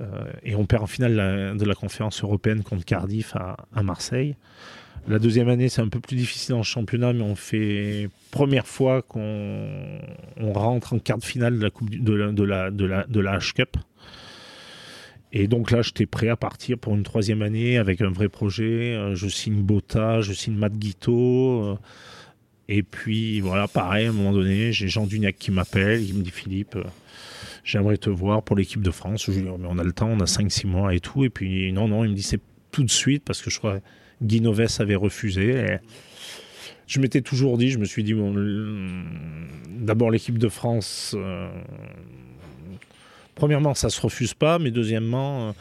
Euh, 0.00 0.32
et 0.42 0.54
on 0.54 0.66
perd 0.66 0.82
en 0.82 0.86
finale 0.86 1.56
de 1.56 1.64
la 1.64 1.74
conférence 1.74 2.22
européenne 2.22 2.62
contre 2.62 2.84
Cardiff 2.84 3.36
à 3.36 3.82
Marseille. 3.82 4.36
La 5.08 5.18
deuxième 5.18 5.48
année, 5.48 5.68
c'est 5.68 5.80
un 5.80 5.88
peu 5.88 5.98
plus 5.98 6.16
difficile 6.16 6.54
en 6.54 6.62
championnat, 6.62 7.12
mais 7.12 7.22
on 7.22 7.34
fait 7.34 8.08
première 8.30 8.68
fois 8.68 9.02
qu'on 9.02 10.00
rentre 10.40 10.94
en 10.94 10.98
quart 11.00 11.18
de 11.18 11.24
finale 11.24 11.58
de 11.58 11.62
la 11.62 11.70
coupe 11.70 11.90
de 11.90 12.12
la, 12.44 12.70
H 12.70 13.52
Cup. 13.52 13.76
Et 15.32 15.48
donc 15.48 15.70
là, 15.70 15.82
j'étais 15.82 16.06
prêt 16.06 16.28
à 16.28 16.36
partir 16.36 16.78
pour 16.78 16.94
une 16.94 17.02
troisième 17.02 17.42
année 17.42 17.78
avec 17.78 18.00
un 18.00 18.10
vrai 18.10 18.28
projet. 18.28 18.94
Euh, 18.94 19.14
je 19.14 19.28
signe 19.28 19.62
Bota, 19.62 20.20
je 20.20 20.32
signe 20.34 20.54
Matt 20.54 20.74
Guito. 20.74 21.64
Euh, 21.64 21.78
et 22.68 22.82
puis 22.82 23.40
voilà, 23.40 23.66
pareil, 23.66 24.06
à 24.06 24.10
un 24.10 24.12
moment 24.12 24.32
donné, 24.32 24.72
j'ai 24.72 24.88
Jean 24.88 25.06
Duniac 25.06 25.36
qui 25.38 25.50
m'appelle. 25.50 26.02
Il 26.02 26.14
me 26.14 26.22
dit 26.22 26.30
Philippe, 26.30 26.76
euh, 26.76 26.84
j'aimerais 27.64 27.96
te 27.96 28.10
voir 28.10 28.42
pour 28.42 28.56
l'équipe 28.56 28.82
de 28.82 28.90
France. 28.90 29.24
Je 29.26 29.32
lui 29.32 29.40
dis, 29.40 29.48
mais 29.48 29.66
on 29.68 29.78
a 29.78 29.84
le 29.84 29.92
temps, 29.92 30.08
on 30.08 30.20
a 30.20 30.26
5-6 30.26 30.66
mois 30.66 30.94
et 30.94 31.00
tout. 31.00 31.24
Et 31.24 31.30
puis 31.30 31.72
non, 31.72 31.88
non, 31.88 32.04
il 32.04 32.10
me 32.10 32.14
dit 32.14 32.22
c'est 32.22 32.40
tout 32.70 32.84
de 32.84 32.90
suite 32.90 33.24
parce 33.24 33.40
que 33.40 33.50
je 33.50 33.58
crois 33.58 33.80
Guy 34.22 34.42
avait 34.78 34.94
refusé. 34.94 35.78
je 36.86 37.00
m'étais 37.00 37.20
toujours 37.20 37.58
dit, 37.58 37.70
je 37.70 37.78
me 37.78 37.84
suis 37.84 38.04
dit, 38.04 38.14
d'abord 39.82 40.10
l'équipe 40.10 40.38
de 40.38 40.48
France, 40.48 41.14
euh, 41.16 41.48
premièrement, 43.34 43.74
ça 43.74 43.90
se 43.90 44.00
refuse 44.00 44.34
pas, 44.34 44.58
mais 44.58 44.70
deuxièmement, 44.70 45.48
euh, 45.48 45.52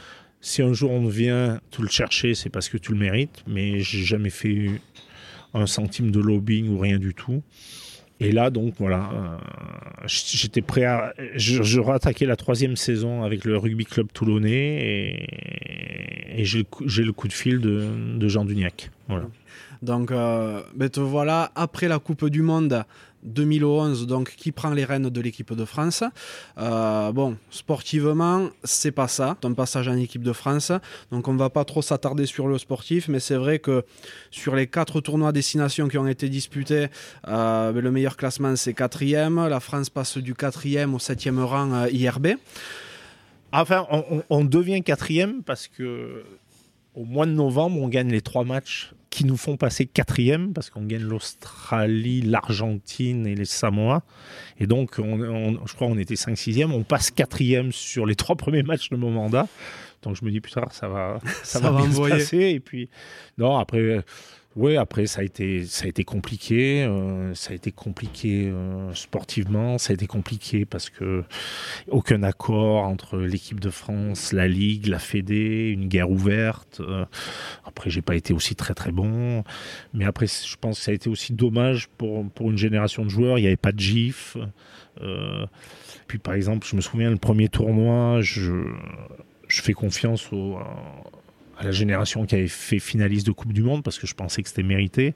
si 0.41 0.61
un 0.61 0.73
jour 0.73 0.91
on 0.91 1.07
vient 1.07 1.59
te 1.71 1.81
le 1.81 1.89
chercher, 1.89 2.35
c'est 2.35 2.49
parce 2.49 2.69
que 2.69 2.77
tu 2.77 2.93
le 2.93 2.99
mérites, 2.99 3.43
mais 3.47 3.79
j'ai 3.79 4.03
jamais 4.03 4.29
fait 4.29 4.69
un 5.53 5.67
centime 5.67 6.11
de 6.11 6.19
lobbying 6.19 6.69
ou 6.69 6.79
rien 6.79 6.97
du 6.97 7.13
tout. 7.13 7.43
Et 8.21 8.31
là, 8.31 8.51
donc, 8.51 8.75
voilà, 8.77 9.09
euh, 9.13 10.05
j'étais 10.05 10.61
prêt 10.61 10.85
à. 10.85 11.13
Je, 11.35 11.63
je 11.63 12.25
la 12.25 12.35
troisième 12.35 12.75
saison 12.75 13.23
avec 13.23 13.45
le 13.45 13.57
Rugby 13.57 13.83
Club 13.83 14.07
Toulonnais 14.13 15.27
et, 16.37 16.45
j'ai 16.45 16.63
le 17.03 17.11
coup 17.11 17.27
de 17.27 17.33
fil 17.33 17.59
de, 17.59 18.27
Jean 18.27 18.45
Duniac. 18.45 18.91
Voilà. 19.09 19.25
Donc, 19.81 20.11
euh, 20.11 20.61
ben 20.75 20.87
te 20.89 20.99
voilà, 20.99 21.51
après 21.55 21.87
la 21.87 21.97
Coupe 21.97 22.27
du 22.27 22.43
Monde, 22.43 22.83
2011, 23.23 24.07
donc 24.07 24.35
qui 24.35 24.51
prend 24.51 24.71
les 24.71 24.85
rênes 24.85 25.09
de 25.09 25.21
l'équipe 25.21 25.53
de 25.53 25.65
France. 25.65 26.03
Euh, 26.57 27.11
bon, 27.11 27.37
sportivement, 27.49 28.49
c'est 28.63 28.91
pas 28.91 29.07
ça, 29.07 29.37
ton 29.39 29.53
passage 29.53 29.87
en 29.87 29.97
équipe 29.97 30.23
de 30.23 30.33
France. 30.33 30.71
Donc 31.11 31.27
on 31.27 31.35
va 31.35 31.49
pas 31.49 31.65
trop 31.65 31.81
s'attarder 31.81 32.25
sur 32.25 32.47
le 32.47 32.57
sportif, 32.57 33.07
mais 33.07 33.19
c'est 33.19 33.35
vrai 33.35 33.59
que 33.59 33.85
sur 34.31 34.55
les 34.55 34.67
quatre 34.67 35.01
tournois 35.01 35.31
destination 35.31 35.87
qui 35.87 35.97
ont 35.97 36.07
été 36.07 36.29
disputés, 36.29 36.87
euh, 37.27 37.71
le 37.71 37.91
meilleur 37.91 38.17
classement 38.17 38.55
c'est 38.55 38.73
quatrième. 38.73 39.47
La 39.47 39.59
France 39.59 39.89
passe 39.89 40.17
du 40.17 40.33
quatrième 40.33 40.93
au 40.93 40.99
septième 40.99 41.39
rang 41.39 41.85
IRB. 41.85 42.35
Enfin, 43.53 43.85
on, 43.91 44.23
on 44.29 44.45
devient 44.45 44.81
quatrième 44.81 45.43
parce 45.43 45.67
que 45.67 46.23
au 46.95 47.05
mois 47.05 47.25
de 47.25 47.31
novembre, 47.31 47.81
on 47.81 47.87
gagne 47.87 48.09
les 48.09 48.21
trois 48.21 48.43
matchs 48.43 48.93
qui 49.11 49.25
nous 49.25 49.37
font 49.37 49.57
passer 49.57 49.85
quatrième 49.85 50.53
parce 50.53 50.69
qu'on 50.69 50.85
gagne 50.85 51.03
l'Australie, 51.03 52.21
l'Argentine 52.21 53.27
et 53.27 53.35
les 53.35 53.45
Samoa. 53.45 54.03
Et 54.57 54.65
donc, 54.65 54.95
on, 54.97 55.59
je 55.65 55.73
crois 55.75 55.87
qu'on 55.87 55.97
était 55.97 56.15
5-6e. 56.15 56.71
On 56.71 56.83
passe 56.83 57.11
quatrième 57.11 57.71
sur 57.73 58.05
les 58.05 58.15
trois 58.15 58.37
premiers 58.37 58.63
matchs 58.63 58.89
de 58.89 58.95
mon 58.95 59.11
mandat. 59.11 59.47
Donc 60.01 60.15
je 60.15 60.25
me 60.25 60.31
dis, 60.31 60.39
putain, 60.39 60.63
ça 60.71 60.87
va, 60.87 61.19
ça, 61.43 61.59
va, 61.59 61.71
bien 61.71 61.91
se 61.91 62.09
passer. 62.09 62.37
Et 62.37 62.59
puis, 62.61 62.89
non, 63.37 63.57
après, 63.57 64.03
oui, 64.57 64.75
après 64.75 65.05
ça 65.05 65.21
a 65.21 65.23
été 65.23 65.65
ça 65.65 65.85
a 65.85 65.87
été 65.87 66.03
compliqué, 66.03 66.83
euh, 66.83 67.33
ça 67.35 67.51
a 67.51 67.53
été 67.53 67.71
compliqué 67.71 68.49
euh, 68.49 68.93
sportivement, 68.93 69.77
ça 69.77 69.91
a 69.91 69.93
été 69.93 70.07
compliqué 70.07 70.65
parce 70.65 70.89
que 70.89 71.23
aucun 71.87 72.21
accord 72.21 72.83
entre 72.83 73.17
l'équipe 73.17 73.61
de 73.61 73.69
France, 73.69 74.33
la 74.33 74.49
Ligue, 74.49 74.87
la 74.87 74.99
Fédé, 74.99 75.69
une 75.69 75.87
guerre 75.87 76.11
ouverte. 76.11 76.81
Euh, 76.81 77.05
après, 77.63 77.89
j'ai 77.89 78.01
pas 78.01 78.15
été 78.15 78.33
aussi 78.33 78.55
très 78.55 78.73
très 78.73 78.91
bon, 78.91 79.45
mais 79.93 80.03
après, 80.03 80.27
je 80.27 80.57
pense 80.57 80.79
que 80.79 80.83
ça 80.83 80.91
a 80.91 80.95
été 80.95 81.09
aussi 81.09 81.31
dommage 81.31 81.87
pour 81.97 82.29
pour 82.31 82.51
une 82.51 82.57
génération 82.57 83.05
de 83.05 83.09
joueurs. 83.09 83.37
Il 83.37 83.43
n'y 83.43 83.47
avait 83.47 83.55
pas 83.55 83.71
de 83.71 83.79
GIF. 83.79 84.35
puis 86.07 86.19
par 86.19 86.33
exemple, 86.33 86.67
je 86.69 86.75
me 86.75 86.81
souviens 86.81 87.09
le 87.09 87.17
premier 87.17 87.47
tournoi, 87.47 88.19
je 88.19 88.65
je 89.47 89.61
fais 89.61 89.73
confiance 89.73 90.31
au 90.33 90.57
à 91.61 91.65
la 91.65 91.71
génération 91.71 92.25
qui 92.25 92.33
avait 92.33 92.47
fait 92.47 92.79
finaliste 92.79 93.27
de 93.27 93.31
Coupe 93.31 93.53
du 93.53 93.61
Monde 93.61 93.83
parce 93.83 93.99
que 93.99 94.07
je 94.07 94.15
pensais 94.15 94.41
que 94.41 94.49
c'était 94.49 94.63
mérité. 94.63 95.13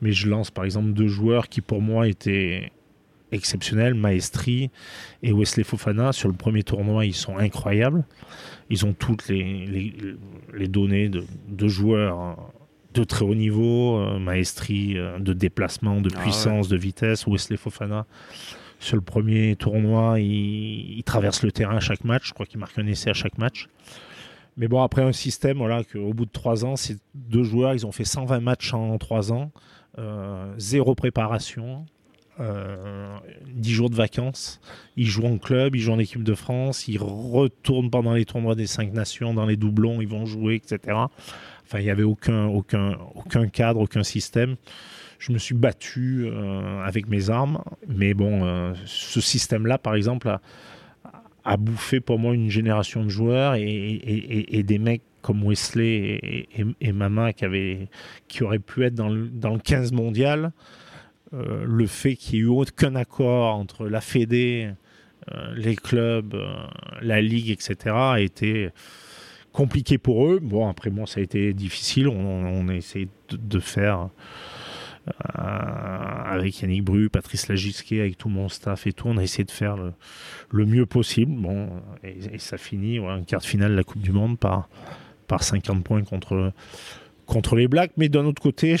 Mais 0.00 0.12
je 0.12 0.28
lance 0.28 0.50
par 0.50 0.64
exemple 0.64 0.92
deux 0.92 1.08
joueurs 1.08 1.48
qui 1.48 1.60
pour 1.60 1.82
moi 1.82 2.06
étaient 2.06 2.70
exceptionnels, 3.32 3.94
Maestri 3.94 4.70
et 5.24 5.32
Wesley 5.32 5.64
Fofana. 5.64 6.12
Sur 6.12 6.28
le 6.28 6.34
premier 6.34 6.62
tournoi, 6.62 7.04
ils 7.04 7.14
sont 7.14 7.36
incroyables. 7.36 8.04
Ils 8.70 8.86
ont 8.86 8.92
toutes 8.92 9.28
les, 9.28 9.96
les, 10.54 10.68
données 10.68 11.08
de, 11.08 11.24
de, 11.48 11.68
joueurs 11.68 12.38
de 12.94 13.02
très 13.02 13.24
haut 13.24 13.34
niveau, 13.34 13.98
euh, 13.98 14.18
Maestri 14.18 14.98
euh, 14.98 15.18
de 15.18 15.32
déplacement, 15.32 16.00
de 16.00 16.10
ah 16.14 16.20
puissance, 16.20 16.68
de 16.68 16.76
vitesse, 16.76 17.26
Wesley 17.26 17.56
Fofana. 17.56 18.06
Sur 18.78 18.96
le 18.96 19.02
premier 19.02 19.56
tournoi, 19.56 20.20
il, 20.20 20.98
il, 20.98 21.02
traverse 21.02 21.42
le 21.42 21.50
terrain 21.50 21.76
à 21.76 21.80
chaque 21.80 22.04
match. 22.04 22.28
Je 22.28 22.34
crois 22.34 22.46
qu'il 22.46 22.60
marque 22.60 22.78
un 22.78 22.86
essai 22.86 23.10
à 23.10 23.14
chaque 23.14 23.38
match. 23.38 23.68
Mais 24.56 24.68
bon, 24.68 24.82
après 24.82 25.02
un 25.02 25.12
système, 25.12 25.58
voilà, 25.58 25.82
qu'au 25.84 26.12
bout 26.12 26.26
de 26.26 26.30
trois 26.30 26.64
ans, 26.64 26.76
ces 26.76 26.96
deux 27.14 27.42
joueurs, 27.42 27.74
ils 27.74 27.86
ont 27.86 27.92
fait 27.92 28.04
120 28.04 28.40
matchs 28.40 28.74
en 28.74 28.98
trois 28.98 29.32
ans, 29.32 29.50
euh, 29.98 30.52
zéro 30.58 30.94
préparation, 30.94 31.86
euh, 32.40 33.16
10 33.46 33.70
jours 33.72 33.90
de 33.90 33.94
vacances. 33.94 34.60
Ils 34.96 35.06
jouent 35.06 35.26
en 35.26 35.38
club, 35.38 35.76
ils 35.76 35.80
jouent 35.80 35.92
en 35.92 35.98
équipe 35.98 36.22
de 36.22 36.34
France, 36.34 36.88
ils 36.88 36.98
retournent 36.98 37.90
pendant 37.90 38.14
les 38.14 38.24
tournois 38.24 38.54
des 38.54 38.66
cinq 38.66 38.92
nations, 38.92 39.34
dans 39.34 39.46
les 39.46 39.56
doublons, 39.56 40.00
ils 40.00 40.08
vont 40.08 40.26
jouer, 40.26 40.56
etc. 40.56 40.96
Enfin, 41.64 41.78
il 41.78 41.84
n'y 41.84 41.90
avait 41.90 42.02
aucun, 42.02 42.46
aucun, 42.46 42.98
aucun 43.14 43.48
cadre, 43.48 43.80
aucun 43.80 44.02
système. 44.02 44.56
Je 45.18 45.32
me 45.32 45.38
suis 45.38 45.54
battu 45.54 46.24
euh, 46.26 46.82
avec 46.82 47.06
mes 47.08 47.30
armes, 47.30 47.62
mais 47.86 48.12
bon, 48.12 48.44
euh, 48.44 48.72
ce 48.86 49.20
système-là, 49.20 49.78
par 49.78 49.94
exemple, 49.94 50.28
a, 50.28 50.40
a 51.44 51.56
bouffé 51.56 52.00
pour 52.00 52.18
moi 52.18 52.34
une 52.34 52.50
génération 52.50 53.04
de 53.04 53.08
joueurs 53.08 53.54
et, 53.56 54.62
des 54.66 54.78
mecs 54.78 55.02
comme 55.22 55.44
Wesley 55.44 56.48
et, 56.80 56.92
Mama 56.92 57.32
qui, 57.32 57.44
avaient, 57.44 57.88
qui 58.28 58.42
auraient 58.42 58.58
pu 58.58 58.84
être 58.84 58.94
dans 58.94 59.08
le, 59.08 59.28
dans 59.28 59.54
le 59.54 59.58
15 59.58 59.92
mondial. 59.92 60.52
Euh, 61.34 61.64
le 61.66 61.86
fait 61.86 62.14
qu'il 62.14 62.34
n'y 62.34 62.40
ait 62.40 62.44
eu 62.44 62.48
aucun 62.48 62.94
accord 62.94 63.54
entre 63.54 63.88
la 63.88 64.00
Fédé, 64.00 64.70
euh, 65.32 65.54
les 65.56 65.76
clubs, 65.76 66.34
euh, 66.34 66.54
la 67.00 67.22
Ligue, 67.22 67.50
etc., 67.50 67.76
a 67.94 68.20
été 68.20 68.68
compliqué 69.52 69.98
pour 69.98 70.26
eux. 70.26 70.40
Bon, 70.42 70.68
après, 70.68 70.90
moi, 70.90 71.06
ça 71.06 71.20
a 71.20 71.22
été 71.22 71.52
difficile. 71.54 72.08
On, 72.08 72.68
a 72.68 72.74
essayé 72.74 73.08
de 73.30 73.58
faire 73.60 74.08
avec 75.34 76.60
Yannick 76.60 76.84
Bru, 76.84 77.10
Patrice 77.10 77.48
Lagisquet, 77.48 78.00
avec 78.00 78.18
tout 78.18 78.28
mon 78.28 78.48
staff 78.48 78.86
et 78.86 78.92
tout. 78.92 79.08
On 79.08 79.16
a 79.16 79.22
essayé 79.22 79.44
de 79.44 79.50
faire 79.50 79.76
le, 79.76 80.66
mieux 80.66 80.86
possible. 80.86 81.32
Bon, 81.32 81.68
et, 82.02 82.38
ça 82.38 82.58
finit 82.58 82.98
ouais, 82.98 83.18
une 83.18 83.24
carte 83.24 83.44
finale 83.44 83.72
de 83.72 83.76
la 83.76 83.84
Coupe 83.84 84.02
du 84.02 84.12
Monde 84.12 84.38
par, 84.38 84.68
par 85.26 85.42
50 85.42 85.84
points 85.84 86.02
contre 86.04 87.56
les 87.56 87.68
Blacks. 87.68 87.92
Mais 87.96 88.08
d'un 88.08 88.24
autre 88.24 88.42
côté, 88.42 88.76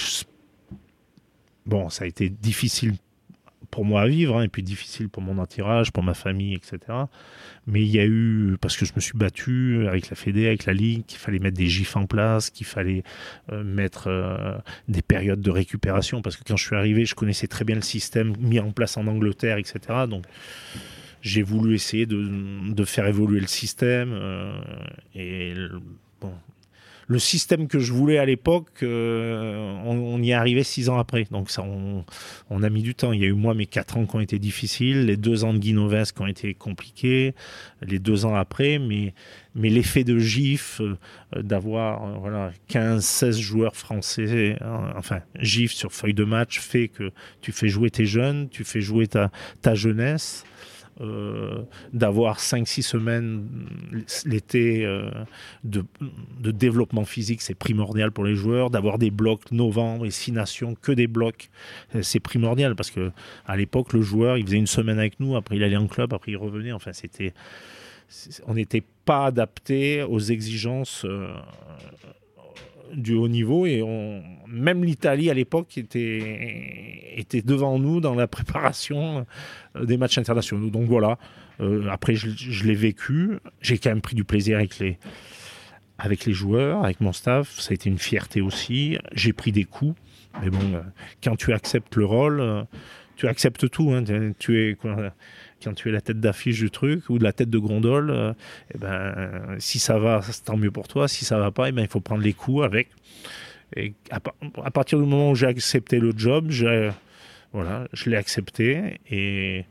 bon, 1.66 1.88
ça 1.88 2.04
a 2.04 2.06
été 2.06 2.28
difficile 2.28 2.94
pour 3.72 3.86
moi 3.86 4.02
à 4.02 4.06
vivre, 4.06 4.36
hein, 4.36 4.42
et 4.42 4.48
puis 4.48 4.62
difficile 4.62 5.08
pour 5.08 5.22
mon 5.22 5.38
entourage, 5.38 5.92
pour 5.92 6.04
ma 6.04 6.14
famille, 6.14 6.54
etc. 6.54 6.78
Mais 7.66 7.80
il 7.80 7.88
y 7.88 7.98
a 7.98 8.04
eu, 8.04 8.56
parce 8.60 8.76
que 8.76 8.84
je 8.84 8.92
me 8.94 9.00
suis 9.00 9.16
battu 9.16 9.88
avec 9.88 10.10
la 10.10 10.14
Fédé, 10.14 10.46
avec 10.46 10.66
la 10.66 10.74
Ligue, 10.74 11.06
qu'il 11.06 11.18
fallait 11.18 11.38
mettre 11.38 11.56
des 11.56 11.68
gifs 11.68 11.96
en 11.96 12.04
place, 12.06 12.50
qu'il 12.50 12.66
fallait 12.66 13.02
euh, 13.50 13.64
mettre 13.64 14.08
euh, 14.08 14.58
des 14.88 15.00
périodes 15.00 15.40
de 15.40 15.50
récupération, 15.50 16.20
parce 16.20 16.36
que 16.36 16.44
quand 16.44 16.56
je 16.56 16.64
suis 16.64 16.76
arrivé, 16.76 17.06
je 17.06 17.14
connaissais 17.14 17.46
très 17.48 17.64
bien 17.64 17.74
le 17.74 17.82
système 17.82 18.36
mis 18.38 18.60
en 18.60 18.72
place 18.72 18.98
en 18.98 19.06
Angleterre, 19.06 19.56
etc. 19.56 20.04
Donc 20.06 20.26
j'ai 21.22 21.42
voulu 21.42 21.74
essayer 21.74 22.04
de, 22.04 22.84
faire 22.84 23.06
évoluer 23.06 23.40
le 23.40 23.46
système. 23.46 24.12
Euh, 24.12 24.52
et 25.14 25.54
bon, 26.20 26.34
le 27.12 27.18
système 27.18 27.68
que 27.68 27.78
je 27.78 27.92
voulais 27.92 28.16
à 28.16 28.24
l'époque, 28.24 28.82
euh, 28.82 29.76
on, 29.84 30.22
y 30.22 30.30
est 30.30 30.34
arrivé 30.34 30.64
six 30.64 30.88
ans 30.88 30.98
après. 30.98 31.26
Donc 31.30 31.50
ça, 31.50 31.62
on, 31.62 32.62
a 32.62 32.70
mis 32.70 32.82
du 32.82 32.94
temps. 32.94 33.12
Il 33.12 33.20
y 33.20 33.24
a 33.24 33.28
eu 33.28 33.34
moi 33.34 33.54
mes 33.54 33.66
quatre 33.66 33.98
ans 33.98 34.06
qui 34.06 34.16
ont 34.16 34.20
été 34.20 34.38
difficiles, 34.38 35.04
les 35.04 35.18
deux 35.18 35.44
ans 35.44 35.52
de 35.52 35.58
Guinoves 35.58 36.12
qui 36.14 36.22
ont 36.22 36.26
été 36.26 36.54
compliqués, 36.54 37.34
les 37.82 37.98
deux 37.98 38.24
ans 38.24 38.34
après, 38.34 38.78
mais, 38.78 39.12
mais 39.54 39.68
l'effet 39.68 40.04
de 40.04 40.18
GIF, 40.18 40.80
euh, 40.80 40.96
d'avoir 41.42 42.02
euh, 42.02 42.14
voilà, 42.18 42.50
15-16 42.70 43.38
joueurs 43.38 43.76
français, 43.76 44.56
hein, 44.62 44.92
enfin 44.96 45.20
GIF 45.38 45.72
sur 45.72 45.92
feuille 45.92 46.14
de 46.14 46.24
match, 46.24 46.60
fait 46.60 46.88
que 46.88 47.10
tu 47.42 47.52
fais 47.52 47.68
jouer 47.68 47.90
tes 47.90 48.06
jeunes, 48.06 48.48
tu 48.48 48.64
fais 48.64 48.80
jouer 48.80 49.06
ta 49.06 49.74
jeunesse. 49.74 50.44
Euh, 51.00 51.62
d'avoir 51.94 52.38
5-6 52.38 52.82
semaines 52.82 53.48
l'été 54.26 54.84
euh, 54.84 55.10
de, 55.64 55.84
développement 56.50 57.06
physique, 57.06 57.40
c'est 57.40 57.54
primordial 57.54 58.12
pour 58.12 58.24
les 58.24 58.34
joueurs. 58.34 58.68
D'avoir 58.68 58.98
des 58.98 59.10
blocs 59.10 59.50
novembre 59.52 60.04
et 60.04 60.10
6 60.10 60.32
nations, 60.32 60.74
que 60.74 60.92
des 60.92 61.06
blocs, 61.06 61.48
euh, 61.94 62.02
c'est 62.02 62.20
primordial 62.20 62.76
parce 62.76 62.90
que 62.90 63.10
l'époque, 63.56 63.94
le 63.94 64.02
joueur, 64.02 64.36
il 64.36 64.44
faisait 64.44 64.58
une 64.58 64.66
semaine 64.66 64.98
avec 64.98 65.18
nous, 65.18 65.34
après 65.34 65.56
il 65.56 65.64
allait 65.64 65.76
en 65.76 65.86
club, 65.88 66.12
après 66.12 66.32
il 66.32 66.36
revenait. 66.36 66.72
Enfin, 66.72 66.92
c'était. 66.92 67.32
On 68.46 68.52
n'était 68.52 68.82
pas 69.06 69.26
adapté 69.26 70.02
aux 70.02 70.20
exigences 70.20 71.06
du 72.92 73.14
haut 73.14 73.28
niveau 73.28 73.66
et 73.66 73.82
on, 73.82 74.22
même 74.46 74.84
l'Italie 74.84 75.30
à 75.30 75.34
l'époque 75.34 75.78
était, 75.78 77.14
était 77.16 77.42
devant 77.42 77.78
nous 77.78 78.00
dans 78.00 78.14
la 78.14 78.26
préparation 78.26 79.26
euh, 79.76 79.84
des 79.84 79.96
matchs 79.96 80.18
internationaux. 80.18 80.70
Donc 80.70 80.86
voilà, 80.86 81.18
euh, 81.60 81.88
après 81.90 82.14
je, 82.14 82.64
l'ai 82.64 82.74
vécu, 82.74 83.38
j'ai 83.60 83.78
quand 83.78 83.90
même 83.90 84.02
pris 84.02 84.14
du 84.14 84.24
plaisir 84.24 84.58
avec 84.58 84.78
les, 84.78 84.98
avec 85.98 86.24
les 86.26 86.32
joueurs, 86.32 86.84
avec 86.84 87.00
mon 87.00 87.12
staff, 87.12 87.58
ça 87.58 87.70
a 87.70 87.74
été 87.74 87.88
une 87.88 87.98
fierté 87.98 88.40
aussi, 88.40 88.98
j'ai 89.12 89.32
pris 89.32 89.52
des 89.52 89.64
coups, 89.64 89.98
mais 90.42 90.50
bon, 90.50 90.74
euh, 90.74 90.80
quand 91.22 91.36
tu 91.36 91.52
acceptes 91.52 91.96
le 91.96 92.04
rôle, 92.04 92.66
tu 93.16 93.28
acceptes 93.28 93.68
tout, 93.70 93.92
hein. 93.92 94.04
tu 94.38 94.60
es 94.60 94.76
quand 95.62 95.74
tu 95.74 95.88
es 95.88 95.92
la 95.92 96.00
tête 96.00 96.20
d'affiche 96.20 96.58
du 96.58 96.70
truc 96.70 97.08
ou 97.08 97.18
de 97.18 97.24
la 97.24 97.32
tête 97.32 97.50
de 97.50 97.58
gondole, 97.58 98.10
euh, 98.10 98.32
eh 98.74 98.78
ben, 98.78 99.56
si 99.58 99.78
ça 99.78 99.98
va, 99.98 100.20
tant 100.44 100.56
mieux 100.56 100.70
pour 100.70 100.88
toi. 100.88 101.08
Si 101.08 101.24
ça 101.24 101.38
va 101.38 101.50
pas, 101.50 101.68
eh 101.68 101.72
ben, 101.72 101.82
il 101.82 101.88
faut 101.88 102.00
prendre 102.00 102.22
les 102.22 102.32
coups 102.32 102.64
avec. 102.64 102.88
À, 104.10 104.70
partir 104.70 104.98
du 104.98 105.06
moment 105.06 105.30
où 105.30 105.34
j'ai 105.34 105.46
accepté 105.46 105.98
le 105.98 106.12
job, 106.14 106.50
voilà, 107.52 107.88
je 107.92 108.10
l'ai 108.10 108.16
accepté 108.16 109.00
et, 109.10 109.64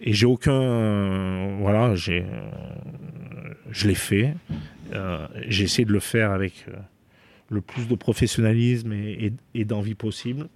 j'ai 0.00 0.26
aucun. 0.26 1.56
voilà, 1.58 1.94
je 1.96 2.22
l'ai 3.86 3.94
fait. 3.94 4.34
Euh, 4.92 5.26
j'ai 5.48 5.64
essayé 5.64 5.84
de 5.84 5.92
le 5.92 6.00
faire 6.00 6.30
avec 6.30 6.64
euh, 6.68 6.76
le 7.50 7.60
plus 7.60 7.88
de 7.88 7.94
professionnalisme 7.96 8.92
et, 8.92 9.32
et 9.54 9.64
d'envie 9.64 9.94
possible. 9.94 10.48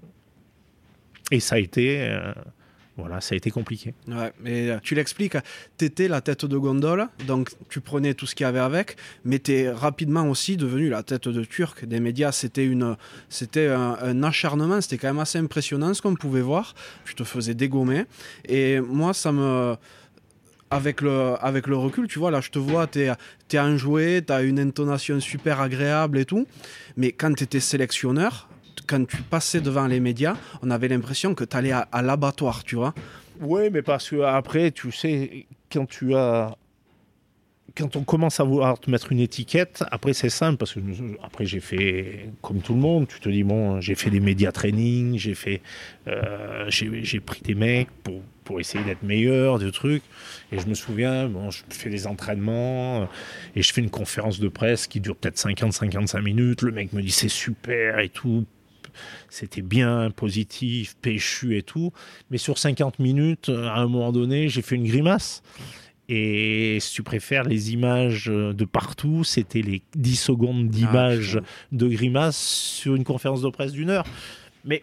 Et 1.32 1.40
ça 1.40 1.56
a 1.56 1.58
été 1.58 2.08
voilà, 3.00 3.20
ça 3.20 3.34
a 3.34 3.36
été 3.36 3.50
compliqué. 3.50 3.94
Ouais, 4.08 4.32
mais 4.40 4.70
euh, 4.70 4.78
tu 4.82 4.94
l'expliques, 4.94 5.36
tu 5.78 5.84
étais 5.84 6.08
la 6.08 6.20
tête 6.20 6.44
de 6.44 6.56
gondole, 6.56 7.08
donc 7.26 7.50
tu 7.68 7.80
prenais 7.80 8.14
tout 8.14 8.26
ce 8.26 8.34
qu'il 8.34 8.44
y 8.44 8.46
avait 8.46 8.60
avec, 8.60 8.96
mais 9.24 9.38
tu 9.38 9.52
es 9.52 9.70
rapidement 9.70 10.28
aussi 10.28 10.56
devenu 10.56 10.88
la 10.88 11.02
tête 11.02 11.28
de 11.28 11.44
turc 11.44 11.84
des 11.84 12.00
médias. 12.00 12.32
C'était, 12.32 12.68
un, 13.68 14.22
acharnement, 14.22 14.80
c'était 14.80 14.98
quand 14.98 15.08
même 15.08 15.18
assez 15.18 15.38
impressionnant 15.38 15.94
ce 15.94 16.02
qu'on 16.02 16.14
pouvait 16.14 16.42
voir. 16.42 16.74
Tu 17.04 17.14
te 17.14 17.24
faisais 17.24 17.54
dégommer. 17.54 18.04
Et 18.48 18.80
moi, 18.80 19.14
ça 19.14 19.32
me 19.32 19.76
avec 20.70 21.00
le, 21.00 21.34
avec 21.40 21.66
le 21.66 21.76
recul, 21.76 22.06
tu 22.06 22.18
vois, 22.18 22.30
là, 22.30 22.40
je 22.40 22.50
te 22.50 22.58
vois, 22.58 22.86
tu 22.86 23.00
es, 23.00 23.58
enjoué, 23.58 24.22
tu 24.24 24.32
as 24.32 24.42
une 24.42 24.60
intonation 24.60 25.18
super 25.18 25.60
agréable 25.60 26.18
et 26.18 26.24
tout. 26.24 26.46
Mais 26.96 27.10
quand 27.12 27.34
tu 27.34 27.44
étais 27.44 27.60
sélectionneur, 27.60 28.48
quand 28.86 29.06
tu 29.06 29.22
passais 29.22 29.60
devant 29.60 29.86
les 29.86 30.00
médias, 30.00 30.36
on 30.62 30.70
avait 30.70 30.88
l'impression 30.88 31.34
que 31.34 31.44
tu 31.44 31.56
allais 31.56 31.72
à, 31.72 32.02
l'abattoir, 32.02 32.64
tu 32.64 32.76
vois. 32.76 32.94
Oui, 33.40 33.70
mais 33.70 33.82
parce 33.82 34.10
que 34.10 34.20
après, 34.22 34.70
tu 34.70 34.92
sais, 34.92 35.46
quand 35.72 35.86
tu 35.86 36.14
as 36.14 36.56
quand 37.76 37.94
on 37.94 38.02
commence 38.02 38.40
à 38.40 38.44
vouloir 38.44 38.80
te 38.80 38.90
mettre 38.90 39.12
une 39.12 39.20
étiquette, 39.20 39.84
après 39.92 40.12
c'est 40.12 40.28
simple 40.28 40.56
parce 40.56 40.74
que 40.74 40.80
après 41.22 41.46
j'ai 41.46 41.60
fait 41.60 42.30
comme 42.42 42.60
tout 42.60 42.74
le 42.74 42.80
monde. 42.80 43.06
Tu 43.06 43.20
te 43.20 43.28
dis 43.28 43.44
bon, 43.44 43.80
j'ai 43.80 43.94
fait 43.94 44.10
des 44.10 44.18
médias 44.18 44.50
training, 44.50 45.16
j'ai 45.16 45.34
fait, 45.34 45.62
euh, 46.08 46.66
j'ai 46.68 47.20
pris 47.20 47.42
des 47.42 47.54
mecs 47.54 47.88
pour 48.02 48.22
pour 48.50 48.58
essayer 48.58 48.82
d'être 48.82 49.04
meilleur, 49.04 49.60
de 49.60 49.70
trucs. 49.70 50.02
Et 50.50 50.58
je 50.58 50.66
me 50.66 50.74
souviens, 50.74 51.28
bon, 51.28 51.52
je 51.52 51.62
fais 51.70 51.88
des 51.88 52.08
entraînements 52.08 53.02
euh, 53.02 53.06
et 53.54 53.62
je 53.62 53.72
fais 53.72 53.80
une 53.80 53.90
conférence 53.90 54.40
de 54.40 54.48
presse 54.48 54.88
qui 54.88 54.98
dure 54.98 55.14
peut-être 55.14 55.36
50-55 55.36 56.20
minutes. 56.20 56.62
Le 56.62 56.72
mec 56.72 56.92
me 56.92 57.00
dit 57.00 57.12
c'est 57.12 57.28
super 57.28 58.00
et 58.00 58.08
tout. 58.08 58.44
C'était 59.28 59.62
bien, 59.62 60.10
positif, 60.10 60.96
péchu 61.00 61.56
et 61.56 61.62
tout. 61.62 61.92
Mais 62.30 62.38
sur 62.38 62.58
50 62.58 62.98
minutes, 62.98 63.48
à 63.48 63.76
un 63.76 63.86
moment 63.86 64.12
donné, 64.12 64.48
j'ai 64.48 64.62
fait 64.62 64.76
une 64.76 64.86
grimace. 64.86 65.42
Et 66.08 66.78
si 66.80 66.92
tu 66.92 67.04
préfères, 67.04 67.44
les 67.44 67.72
images 67.72 68.26
de 68.26 68.64
partout, 68.64 69.22
c'était 69.22 69.62
les 69.62 69.80
10 69.94 70.16
secondes 70.16 70.68
d'images 70.68 71.38
ah, 71.40 71.46
de 71.70 71.86
grimace 71.86 72.36
sur 72.36 72.96
une 72.96 73.04
conférence 73.04 73.42
de 73.42 73.48
presse 73.48 73.70
d'une 73.70 73.90
heure. 73.90 74.04
Mais 74.64 74.82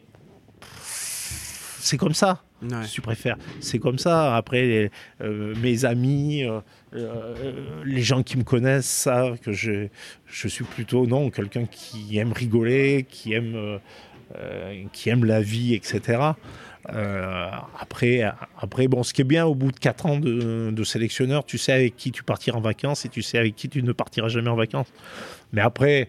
c'est 1.80 1.97
comme 1.97 2.13
ça. 2.13 2.43
Si 2.84 2.93
tu 2.93 3.01
préfères, 3.01 3.38
c'est 3.59 3.78
comme 3.78 3.99
ça. 3.99 4.36
Après, 4.36 4.89
euh, 5.22 5.53
mes 5.61 5.86
amis, 5.86 6.43
euh, 6.43 6.59
euh, 6.95 7.84
les 7.86 8.01
gens 8.01 8.24
qui 8.24 8.36
me 8.38 8.43
connaissent 8.43 8.89
savent 8.89 9.38
que 9.39 9.51
je, 9.51 9.88
je 10.26 10.47
suis 10.47 10.63
plutôt 10.63 11.05
non 11.05 11.30
quelqu'un 11.30 11.65
qui 11.65 12.18
aime 12.18 12.34
rigoler, 12.34 13.05
qui 13.07 13.34
aime, 13.34 13.80
qui 14.93 15.09
aime 15.09 15.25
la 15.25 15.41
vie, 15.41 15.73
etc. 15.73 16.34
Euh, 16.93 17.49
après, 17.80 18.23
après, 18.59 18.88
bon, 18.88 19.03
ce 19.03 19.13
qui 19.13 19.21
est 19.21 19.25
bien 19.25 19.45
au 19.45 19.55
bout 19.55 19.71
de 19.71 19.80
4 19.80 20.05
ans 20.05 20.19
de, 20.19 20.84
sélectionneur, 20.84 21.45
tu 21.45 21.57
sais 21.57 21.73
avec 21.73 21.95
qui 21.97 22.11
tu 22.11 22.23
partiras 22.23 22.57
en 22.57 22.61
vacances 22.61 23.05
et 23.05 23.09
tu 23.09 23.21
sais 23.21 23.38
avec 23.38 23.55
qui 23.55 23.69
tu 23.69 23.84
ne 23.84 23.91
partiras 23.91 24.30
jamais 24.30 24.49
en 24.49 24.55
vacances. 24.55 24.88
Mais 25.51 25.61
après, 25.61 26.07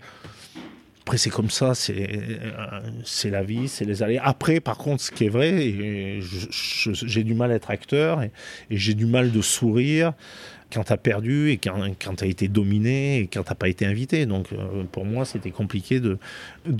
après 1.02 1.18
c'est 1.18 1.30
comme 1.30 1.50
ça, 1.50 1.74
c'est 1.74 2.20
c'est 3.04 3.30
la 3.30 3.42
vie, 3.42 3.66
c'est 3.66 3.84
les 3.84 4.02
allées. 4.02 4.20
Après, 4.22 4.60
par 4.60 4.78
contre, 4.78 5.02
ce 5.02 5.10
qui 5.10 5.24
est 5.24 5.30
vrai, 5.30 6.20
j'ai 6.20 7.24
du 7.24 7.34
mal 7.34 7.50
à 7.50 7.54
être 7.54 7.70
acteur 7.70 8.22
et 8.22 8.30
j'ai 8.70 8.94
du 8.94 9.06
mal 9.06 9.32
de 9.32 9.42
sourire 9.42 10.12
quand 10.72 10.84
tu 10.84 10.92
as 10.92 10.96
perdu 10.96 11.50
et 11.50 11.56
quand, 11.56 12.14
tu 12.16 12.24
as 12.24 12.26
été 12.26 12.48
dominé 12.48 13.20
et 13.20 13.26
quand 13.26 13.42
tu 13.42 13.54
pas 13.54 13.68
été 13.68 13.86
invité. 13.86 14.26
Donc 14.26 14.52
euh, 14.52 14.84
pour 14.90 15.04
moi, 15.04 15.24
c'était 15.24 15.50
compliqué 15.50 16.00
de, 16.00 16.18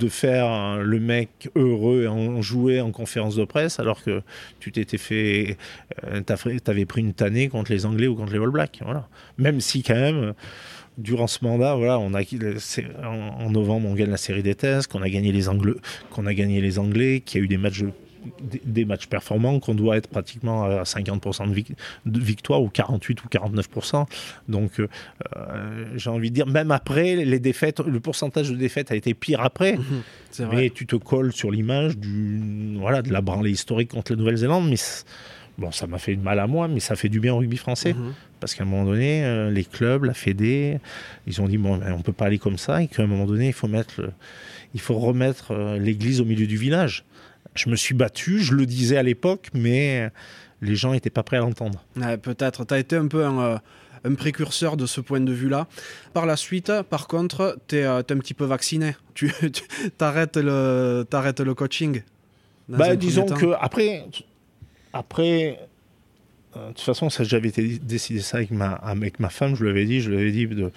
faire 0.09 0.77
le 0.77 0.99
mec 0.99 1.49
heureux 1.55 2.07
en 2.07 2.41
jouer 2.41 2.81
en 2.81 2.91
conférence 2.91 3.35
de 3.35 3.45
presse 3.45 3.79
alors 3.79 4.03
que 4.03 4.21
tu 4.59 4.71
t'étais 4.71 4.97
fait. 4.97 5.57
Euh, 6.05 6.21
tu 6.25 6.85
pris 6.85 7.01
une 7.01 7.13
tannée 7.13 7.49
contre 7.49 7.71
les 7.71 7.85
Anglais 7.85 8.07
ou 8.07 8.15
contre 8.15 8.33
les 8.33 8.39
All 8.39 8.49
Blacks. 8.49 8.79
Voilà. 8.83 9.07
Même 9.37 9.61
si, 9.61 9.83
quand 9.83 9.95
même 9.95 10.33
durant 10.97 11.27
ce 11.27 11.43
mandat, 11.43 11.75
voilà, 11.75 11.97
on 11.97 12.13
a 12.13 12.21
en, 13.03 13.49
novembre 13.49 13.87
on 13.89 13.95
gagne 13.95 14.09
la 14.09 14.17
série 14.17 14.43
des 14.43 14.55
tests, 14.55 14.91
qu'on 14.91 15.01
a 15.01 15.09
gagné 15.09 15.31
les 15.31 15.49
Anglais, 15.49 15.73
qu'on 16.09 16.25
a 16.25 16.33
gagné 16.33 16.61
les 16.61 16.77
Anglais, 16.77 17.21
qu'il 17.25 17.39
y 17.39 17.41
a 17.41 17.45
eu 17.45 17.47
des 17.47 17.57
matchs 17.57 17.83
des 18.41 18.85
matchs 18.85 19.07
performants 19.07 19.59
qu'on 19.59 19.75
doit 19.75 19.97
être 19.97 20.07
pratiquement 20.07 20.63
à 20.63 20.83
50% 20.83 21.53
de, 22.05 22.19
victoire 22.19 22.61
ou 22.61 22.69
48 22.69 23.23
ou 23.23 23.27
49%. 23.27 24.05
Donc, 24.47 24.79
euh, 24.79 25.85
j'ai 25.95 26.09
envie 26.09 26.29
de 26.29 26.35
dire, 26.35 26.47
même 26.47 26.71
après 26.71 27.15
les 27.15 27.39
défaites, 27.39 27.79
le 27.79 27.99
pourcentage 27.99 28.49
de 28.49 28.55
défaites 28.55 28.91
a 28.91 28.95
été 28.95 29.13
pire 29.13 29.41
après. 29.41 29.77
Mhm, 29.77 30.49
mais 30.51 30.69
tu 30.69 30.85
te 30.85 30.95
colles 30.95 31.33
sur 31.33 31.51
l'image 31.51 31.97
du, 31.97 32.77
voilà, 32.77 33.01
de 33.01 33.11
la 33.11 33.21
branlée 33.21 33.51
historique 33.51 33.91
contre 33.91 34.11
la 34.11 34.17
Nouvelle-Zélande. 34.17 34.69
Mais 34.69 34.77
bon, 35.57 35.71
ça 35.71 35.87
m'a 35.87 35.97
fait 35.97 36.15
du 36.15 36.21
mal 36.21 36.39
à 36.39 36.47
moi, 36.47 36.67
mais 36.67 36.79
ça 36.79 36.95
fait 36.95 37.09
du 37.09 37.19
bien 37.19 37.33
au 37.33 37.37
rugby 37.37 37.57
français. 37.57 37.93
Mhm. 37.93 38.13
Parce 38.39 38.55
qu'à 38.55 38.63
un 38.63 38.67
moment 38.67 38.85
donné, 38.85 39.23
euh, 39.25 39.51
les 39.51 39.65
clubs, 39.65 40.05
la 40.05 40.13
Fédé, 40.13 40.79
ils 41.27 41.41
ont 41.41 41.47
dit 41.47 41.57
bon, 41.57 41.77
ben, 41.77 41.93
on 41.93 42.01
peut 42.01 42.13
pas 42.13 42.25
aller 42.25 42.39
comme 42.39 42.57
ça 42.57 42.81
et 42.81 42.87
qu'à 42.87 43.03
un 43.03 43.07
moment 43.07 43.25
donné, 43.25 43.47
il 43.47 43.53
faut 43.53 43.67
mettre, 43.67 44.01
il 44.73 44.79
faut 44.79 44.97
remettre 44.97 45.51
euh, 45.51 45.77
l'église 45.77 46.21
au 46.21 46.25
milieu 46.25 46.47
du 46.47 46.57
village 46.57 47.03
je 47.59 47.69
me 47.69 47.75
suis 47.75 47.93
battu, 47.93 48.39
je 48.39 48.53
le 48.53 48.65
disais 48.65 48.97
à 48.97 49.03
l'époque, 49.03 49.49
mais 49.53 50.09
les 50.61 50.75
gens 50.75 50.91
n'étaient 50.91 51.09
pas 51.09 51.23
prêts 51.23 51.37
à 51.37 51.41
l'entendre. 51.41 51.83
Peut-être. 52.21 52.65
Tu 52.65 52.73
as 52.73 52.79
été 52.79 52.95
un 52.95 53.07
peu 53.07 53.25
euh, 53.25 53.57
un, 54.03 54.13
précurseur 54.15 54.77
de 54.77 54.85
ce 54.85 55.01
point 55.01 55.19
de 55.19 55.31
vue-là. 55.31 55.67
Par 56.13 56.25
la 56.25 56.35
suite, 56.35 56.71
par 56.89 57.07
contre, 57.07 57.57
tu 57.67 57.77
es, 57.77 57.83
euh, 57.83 57.99
un 57.99 58.03
petit 58.03 58.33
peu 58.33 58.45
vacciné. 58.45 58.95
Tu, 59.13 59.33
arrêtes, 59.99 60.37
le, 60.37 61.05
arrêtes 61.11 61.41
le 61.41 61.53
coaching. 61.53 62.03
Bah, 62.69 62.95
disons 62.95 63.25
que 63.25 63.53
après, 63.59 64.05
après 64.93 65.59
euh, 66.55 66.69
de 66.69 66.73
toute 66.73 66.81
façon, 66.81 67.09
j'avais 67.09 67.51
décidé 67.51 68.21
ça 68.21 68.37
avec 68.37 68.51
ma, 68.51 68.71
avec 68.71 69.19
ma 69.19 69.29
femme, 69.29 69.55
je 69.55 69.63
lui 69.63 69.69
avais 69.69 69.85
dit, 69.85 69.99
je 69.99 70.09
lui 70.09 70.17
avais 70.17 70.31
dit 70.31 70.47
de, 70.47 70.71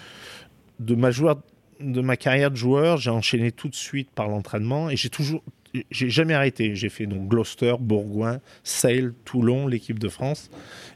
de 0.80 0.94
ma 0.96 1.12
joueur, 1.12 1.40
de 1.78 2.00
ma 2.00 2.16
carrière 2.16 2.50
de 2.50 2.56
joueur, 2.56 2.96
j'ai 2.96 3.10
enchaîné 3.10 3.52
tout 3.52 3.68
de 3.68 3.76
suite 3.76 4.10
par 4.10 4.26
l'entraînement 4.26 4.90
et 4.90 4.96
j'ai 4.96 5.08
toujours 5.08 5.44
j'ai 5.90 6.10
jamais 6.10 6.34
arrêté. 6.34 6.74
J'ai 6.74 6.88
fait 6.88 7.06
donc 7.06 7.28
Gloucester, 7.28 7.74
Bourgoin, 7.80 8.40
Sale, 8.64 9.14
Toulon, 9.24 9.66
l'équipe 9.66 9.98
de 9.98 10.08
France. 10.08 10.50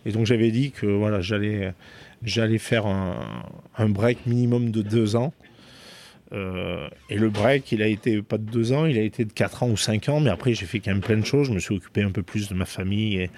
Et 0.05 0.13
donc 0.13 0.27
j'avais 0.27 0.51
dit 0.51 0.71
que 0.71 0.87
voilà, 0.87 1.21
j'allais, 1.21 1.73
j'allais 2.23 2.59
faire 2.59 2.87
un, 2.87 3.89
break 3.89 4.27
minimum 4.27 4.71
de 4.71 4.83
deux 4.83 5.17
ans. 5.17 5.33
Euh, 6.33 6.89
et 7.09 7.17
le 7.17 7.31
break, 7.31 7.71
il 7.73 7.83
a 7.83 7.87
été 7.87 8.21
pas 8.21 8.37
de 8.37 8.51
deux 8.51 8.73
ans, 8.73 8.85
il 8.85 8.99
a 8.99 9.03
été 9.03 9.25
de 9.25 9.33
quatre 9.33 9.63
ans 9.63 9.71
ou 9.71 9.77
cinq 9.77 10.09
ans. 10.09 10.21
Mais 10.21 10.31
après, 10.31 10.55
j'ai 10.55 10.67
fait 10.67 10.81
quand 10.81 10.91
même 10.91 11.01
plein 11.01 11.17
de 11.17 11.25
choses. 11.25 11.47
Je 11.49 11.53
me 11.53 11.61
suis 11.61 11.77
occupé 11.77 12.03
un 12.03 12.11
peu 12.11 12.23
plus 12.23 12.49
de 12.49 12.55
ma 12.55 12.67
famille 12.67 13.17
et 13.17 13.31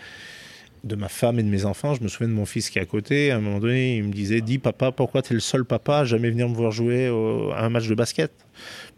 de 0.85 0.95
ma 0.95 1.09
femme 1.09 1.39
et 1.39 1.43
de 1.43 1.49
mes 1.49 1.65
enfants. 1.65 1.95
Je 1.95 2.03
me 2.03 2.09
souviens 2.09 2.29
de 2.29 2.35
mon 2.35 2.47
fils 2.47 2.71
qui 2.71 2.79
est 2.79 2.83
à 2.83 2.87
côté. 2.87 3.31
À 3.31 3.37
un 3.37 3.41
moment 3.41 3.59
donné, 3.59 3.99
il 3.99 4.05
me 4.05 4.13
disait 4.13 4.41
Dis, 4.41 4.59
papa, 4.59 4.91
pourquoi 4.91 5.23
tu 5.23 5.33
es 5.33 5.35
le 5.35 5.41
seul 5.41 5.65
papa 5.65 5.99
à 5.99 6.05
jamais 6.05 6.31
venir 6.31 6.49
me 6.49 6.55
voir 6.55 6.73
jouer 6.73 7.07
à 7.55 7.65
un 7.65 7.69
match 7.69 7.89
de 7.89 7.95
basket? 7.95 8.33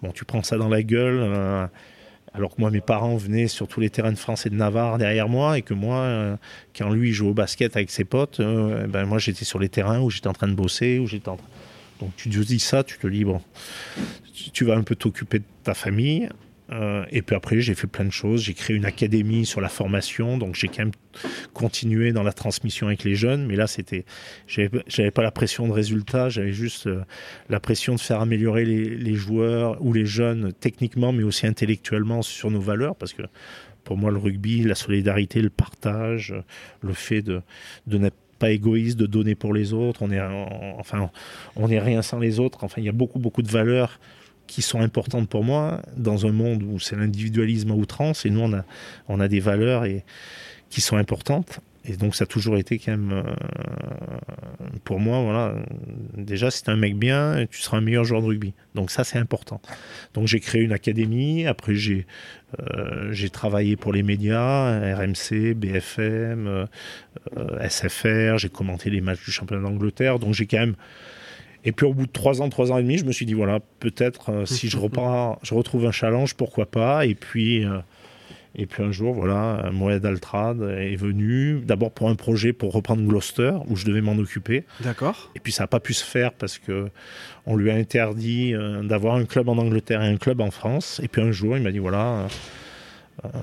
Bon, 0.02 0.12
tu 0.12 0.24
prends 0.24 0.42
ça 0.42 0.56
dans 0.56 0.68
la 0.68 0.82
gueule. 0.82 1.18
Euh, 1.20 1.66
alors 2.32 2.54
que 2.54 2.60
moi, 2.60 2.70
mes 2.70 2.80
parents 2.80 3.16
venaient 3.16 3.48
sur 3.48 3.66
tous 3.66 3.80
les 3.80 3.90
terrains 3.90 4.12
de 4.12 4.18
France 4.18 4.46
et 4.46 4.50
de 4.50 4.54
Navarre 4.54 4.98
derrière 4.98 5.28
moi, 5.28 5.58
et 5.58 5.62
que 5.62 5.74
moi, 5.74 5.98
euh, 5.98 6.36
quand 6.76 6.90
lui 6.90 7.12
jouait 7.12 7.30
au 7.30 7.34
basket 7.34 7.76
avec 7.76 7.90
ses 7.90 8.04
potes, 8.04 8.40
euh, 8.40 8.86
ben 8.86 9.04
moi 9.04 9.18
j'étais 9.18 9.44
sur 9.44 9.58
les 9.58 9.68
terrains 9.68 10.00
où 10.00 10.10
j'étais 10.10 10.28
en 10.28 10.32
train 10.32 10.48
de 10.48 10.54
bosser, 10.54 10.98
où 10.98 11.06
j'étais 11.06 11.28
en 11.28 11.38
Donc 12.00 12.14
tu 12.16 12.30
te 12.30 12.38
dis 12.38 12.60
ça, 12.60 12.84
tu 12.84 12.98
te 12.98 13.06
dis, 13.06 13.24
bon, 13.24 13.40
tu 14.52 14.64
vas 14.64 14.76
un 14.76 14.82
peu 14.82 14.94
t'occuper 14.94 15.40
de 15.40 15.44
ta 15.64 15.74
famille, 15.74 16.28
euh, 16.72 17.04
et 17.10 17.22
puis 17.22 17.34
après, 17.34 17.60
j'ai 17.60 17.74
fait 17.74 17.86
plein 17.86 18.04
de 18.04 18.12
choses. 18.12 18.42
J'ai 18.42 18.54
créé 18.54 18.76
une 18.76 18.84
académie 18.84 19.44
sur 19.44 19.60
la 19.60 19.68
formation, 19.68 20.38
donc 20.38 20.54
j'ai 20.54 20.68
quand 20.68 20.78
même 20.80 20.92
continué 21.52 22.12
dans 22.12 22.22
la 22.22 22.32
transmission 22.32 22.86
avec 22.86 23.04
les 23.04 23.14
jeunes. 23.14 23.46
Mais 23.46 23.56
là, 23.56 23.66
c'était, 23.66 24.04
j'avais 24.46 25.10
pas 25.10 25.22
la 25.22 25.32
pression 25.32 25.66
de 25.66 25.72
résultat, 25.72 26.28
j'avais 26.28 26.52
juste 26.52 26.86
euh, 26.86 27.02
la 27.48 27.60
pression 27.60 27.94
de 27.94 28.00
faire 28.00 28.20
améliorer 28.20 28.64
les, 28.64 29.14
joueurs 29.14 29.82
ou 29.84 29.92
les 29.92 30.06
jeunes 30.06 30.52
techniquement, 30.60 31.12
mais 31.12 31.24
aussi 31.24 31.46
intellectuellement 31.46 32.22
sur 32.22 32.50
nos 32.50 32.60
valeurs, 32.60 32.94
parce 32.94 33.12
que 33.12 33.22
pour 33.84 33.96
moi, 33.96 34.10
le 34.10 34.18
rugby, 34.18 34.62
la 34.62 34.74
solidarité, 34.74 35.42
le 35.42 35.50
partage, 35.50 36.34
le 36.80 36.92
fait 36.92 37.22
de, 37.22 37.42
de 37.86 37.98
n'être 37.98 38.16
pas 38.38 38.50
égoïste, 38.50 38.98
de 38.98 39.06
donner 39.06 39.34
pour 39.34 39.52
les 39.52 39.72
autres. 39.72 40.02
On 40.02 40.10
est, 40.10 40.20
enfin, 40.78 41.10
on 41.56 41.68
n'est 41.68 41.80
rien 41.80 42.02
sans 42.02 42.18
les 42.18 42.40
autres. 42.40 42.62
Enfin, 42.62 42.80
il 42.80 42.84
y 42.84 42.88
a 42.88 42.92
beaucoup, 42.92 43.18
beaucoup 43.18 43.42
de 43.42 43.50
valeurs 43.50 43.98
qui 44.50 44.62
sont 44.62 44.80
importantes 44.80 45.28
pour 45.28 45.44
moi 45.44 45.80
dans 45.96 46.26
un 46.26 46.32
monde 46.32 46.64
où 46.64 46.80
c'est 46.80 46.96
l'individualisme 46.96 47.70
à 47.70 47.74
outrance 47.74 48.26
et 48.26 48.30
nous 48.30 48.50
on 49.08 49.20
a, 49.20 49.28
des 49.28 49.38
valeurs 49.38 49.84
et, 49.84 50.04
qui 50.70 50.80
sont 50.80 50.96
importantes. 50.96 51.60
Et 51.84 51.96
donc 51.96 52.16
ça 52.16 52.24
a 52.24 52.26
toujours 52.26 52.58
été 52.58 52.78
quand 52.78 52.90
même 52.90 53.12
euh, 53.12 53.22
pour 54.84 55.00
moi 55.00 55.22
voilà 55.22 55.54
déjà 56.14 56.50
si 56.50 56.62
t'es 56.62 56.70
un 56.70 56.76
mec 56.76 56.94
bien 56.94 57.46
tu 57.50 57.62
seras 57.62 57.78
un 57.78 57.80
meilleur 57.80 58.04
joueur 58.04 58.22
de 58.22 58.26
rugby. 58.26 58.52
Donc 58.74 58.90
ça 58.90 59.04
c'est 59.04 59.18
important. 59.18 59.62
Donc 60.14 60.26
j'ai 60.26 60.40
créé 60.40 60.62
une 60.62 60.72
académie. 60.72 61.46
Après 61.46 61.76
j'ai 61.76 62.06
euh, 62.58 63.12
j'ai 63.12 63.30
travaillé 63.30 63.76
pour 63.76 63.92
les 63.92 64.02
médias 64.02 64.96
RMC 64.96 65.54
BFM 65.54 66.66
euh, 67.38 67.68
SFR 67.68 68.36
j'ai 68.36 68.48
commenté 68.48 68.90
les 68.90 69.00
matchs 69.00 69.24
du 69.24 69.30
championnat 69.30 69.62
d'Angleterre. 69.62 70.18
Donc 70.18 70.34
j'ai 70.34 70.46
quand 70.46 70.58
même 70.58 70.76
et 71.64 71.72
puis 71.72 71.86
au 71.86 71.94
bout 71.94 72.06
de 72.06 72.12
trois 72.12 72.40
ans, 72.42 72.48
trois 72.48 72.72
ans 72.72 72.78
et 72.78 72.82
demi, 72.82 72.98
je 72.98 73.04
me 73.04 73.12
suis 73.12 73.26
dit 73.26 73.34
voilà, 73.34 73.60
peut-être 73.80 74.30
euh, 74.30 74.46
si 74.46 74.68
je 74.68 74.76
repars, 74.78 75.38
je 75.42 75.54
retrouve 75.54 75.86
un 75.86 75.92
challenge, 75.92 76.34
pourquoi 76.34 76.66
pas. 76.66 77.06
Et 77.06 77.14
puis, 77.14 77.64
euh, 77.64 77.78
et 78.54 78.66
puis 78.66 78.82
un 78.82 78.92
jour, 78.92 79.14
voilà, 79.14 79.70
Moed 79.72 80.04
Altrad 80.04 80.60
est 80.62 80.96
venu, 80.96 81.60
d'abord 81.64 81.92
pour 81.92 82.08
un 82.08 82.14
projet 82.14 82.52
pour 82.52 82.72
reprendre 82.72 83.02
Gloucester, 83.06 83.52
où 83.68 83.76
je 83.76 83.84
devais 83.84 84.00
m'en 84.00 84.16
occuper. 84.16 84.64
D'accord. 84.80 85.30
Et 85.36 85.40
puis 85.40 85.52
ça 85.52 85.64
n'a 85.64 85.68
pas 85.68 85.80
pu 85.80 85.94
se 85.94 86.04
faire 86.04 86.32
parce 86.32 86.58
que 86.58 86.88
on 87.46 87.56
lui 87.56 87.70
a 87.70 87.74
interdit 87.74 88.54
euh, 88.54 88.82
d'avoir 88.82 89.14
un 89.14 89.24
club 89.24 89.48
en 89.48 89.58
Angleterre 89.58 90.02
et 90.02 90.08
un 90.08 90.16
club 90.16 90.40
en 90.40 90.50
France. 90.50 91.00
Et 91.04 91.08
puis 91.08 91.22
un 91.22 91.32
jour, 91.32 91.56
il 91.56 91.62
m'a 91.62 91.72
dit 91.72 91.78
voilà 91.78 92.26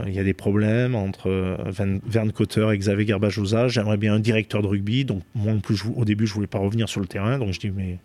il 0.05 0.13
y 0.13 0.19
a 0.19 0.23
des 0.23 0.33
problèmes 0.33 0.95
entre 0.95 1.29
euh, 1.29 1.57
Verne 2.05 2.31
Cotter 2.31 2.67
et 2.73 2.77
Xavier 2.77 3.05
Garbajosa. 3.05 3.67
J'aimerais 3.67 3.97
bien 3.97 4.15
un 4.15 4.19
directeur 4.19 4.61
de 4.61 4.67
rugby. 4.67 5.05
Donc, 5.05 5.23
moi, 5.35 5.53
en 5.53 5.59
plus, 5.59 5.83
au 5.95 6.05
début, 6.05 6.27
je 6.27 6.33
voulais 6.33 6.47
pas 6.47 6.59
revenir 6.59 6.89
sur 6.89 6.99
le 6.99 7.07
terrain. 7.07 7.37
Donc, 7.37 7.53
je 7.53 7.59
dis, 7.59 7.69
mais 7.69 7.97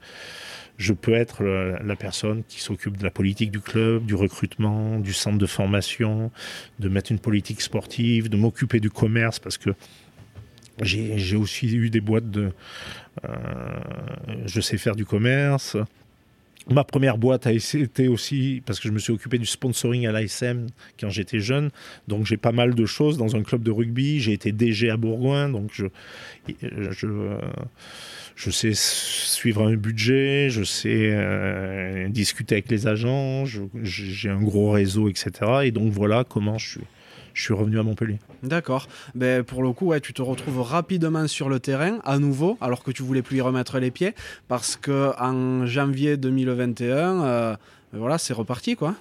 je 0.79 0.93
peux 0.93 1.15
être 1.15 1.45
la 1.45 1.97
personne 1.97 2.43
qui 2.49 2.61
s'occupe 2.61 2.97
de 2.97 3.05
la 3.05 3.11
politique 3.11 3.51
du 3.51 3.61
club, 3.61 4.05
du 4.05 4.15
recrutement, 4.15 4.99
du 4.99 5.13
centre 5.13 5.39
de 5.39 5.47
formation, 5.47 6.31
de 6.79 6.89
mettre 6.89 7.13
une 7.13 7.19
politique 7.19 7.61
sportive, 7.61 8.29
de 8.29 8.37
m'occuper 8.37 8.81
du 8.81 8.91
commerce 8.91 9.39
parce 9.39 9.59
que 9.59 9.71
J'ai 10.81 11.37
aussi 11.37 11.67
eu 11.77 11.91
des 11.91 12.01
boîtes 12.01 12.31
de. 12.31 12.53
je 14.47 14.61
sais 14.61 14.79
faire 14.79 14.97
du 14.97 15.05
commerce. 15.05 15.77
Ma 16.71 16.85
première 16.85 17.19
boîte 17.19 17.47
a 17.47 17.53
été 17.53 18.09
aussi, 18.09 18.63
parce 18.65 18.79
que 18.79 18.89
je 18.89 18.93
me 18.93 18.99
suis 18.99 19.13
occupé 19.13 19.39
du 19.39 19.47
sponsoring 19.47 20.07
à 20.07 20.13
l'ASM 20.13 20.67
quand 20.99 21.11
j'étais 21.11 21.41
jeune, 21.41 21.71
donc 22.07 22.25
j'ai 22.25 22.37
pas 22.37 22.53
mal 22.53 22.75
de 22.75 22.87
choses 22.87 23.19
dans 23.19 23.35
un 23.35 23.43
club 23.43 23.63
de 23.63 23.71
rugby. 23.71 24.21
J'ai 24.21 24.33
été 24.33 24.53
DG 24.53 24.89
à 24.89 24.97
Bourgoin, 24.97 25.49
donc 25.49 25.71
je, 25.73 25.87
je, 26.91 27.37
je 28.37 28.51
sais 28.51 28.73
suivre 28.75 29.67
un 29.67 29.75
budget, 29.75 30.51
je 30.51 30.63
sais 30.63 31.11
euh, 31.13 32.09
discuter 32.09 32.57
avec 32.57 32.71
les 32.71 32.87
agents, 32.87 33.45
j'ai 33.83 34.29
un 34.31 34.43
gros 34.43 34.71
réseau, 34.71 35.09
etc. 35.09 35.31
Et 35.65 35.71
donc 35.73 35.93
voilà 35.93 36.25
comment 36.25 36.59
je 36.59 36.71
suis 36.71 36.81
je 37.35 37.43
suis 37.43 37.55
revenu 37.55 37.79
à 37.79 37.83
Montpellier. 37.83 38.19
D'accord. 38.43 38.89
Ben, 39.15 39.43
pour 39.43 39.63
le 39.63 39.73
coup, 39.73 39.87
ouais, 39.87 40.01
tu 40.01 40.13
te 40.13 40.23
retrouves 40.23 40.61
rapidement 40.61 41.27
sur 41.27 41.49
le 41.49 41.61
terrain, 41.61 41.99
à 42.05 42.19
nouveau, 42.19 42.59
alors 42.61 42.83
que 42.83 42.91
tu 42.91 43.03
voulais 43.03 43.23
plus 43.23 43.39
y 43.39 43.41
remettre 43.41 43.79
les 43.79 43.91
pieds, 43.91 44.15
parce 44.49 44.77
que 44.77 45.13
en 45.21 45.67
janvier 45.67 46.17
2021, 46.17 47.23
euh, 47.25 47.57
ben 47.93 47.99
voilà, 47.99 48.19
c'est 48.19 48.35
reparti, 48.35 48.77
quoi. 48.77 48.95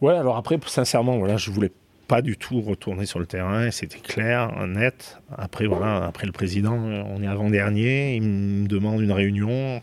Ouais, 0.00 0.14
alors 0.14 0.36
après, 0.36 0.58
sincèrement, 0.66 1.18
voilà, 1.18 1.36
je 1.36 1.50
voulais 1.50 1.72
pas 2.08 2.20
du 2.20 2.36
tout 2.36 2.60
retourner 2.60 3.06
sur 3.06 3.18
le 3.18 3.26
terrain, 3.26 3.70
c'était 3.70 3.98
clair, 3.98 4.66
net. 4.66 5.18
Après, 5.36 5.66
voilà, 5.66 6.04
après 6.04 6.26
le 6.26 6.32
président, 6.32 6.74
on 6.74 7.22
est 7.22 7.26
avant-dernier, 7.26 8.16
il 8.16 8.22
me 8.22 8.66
demande 8.66 9.00
une 9.00 9.12
réunion. 9.12 9.80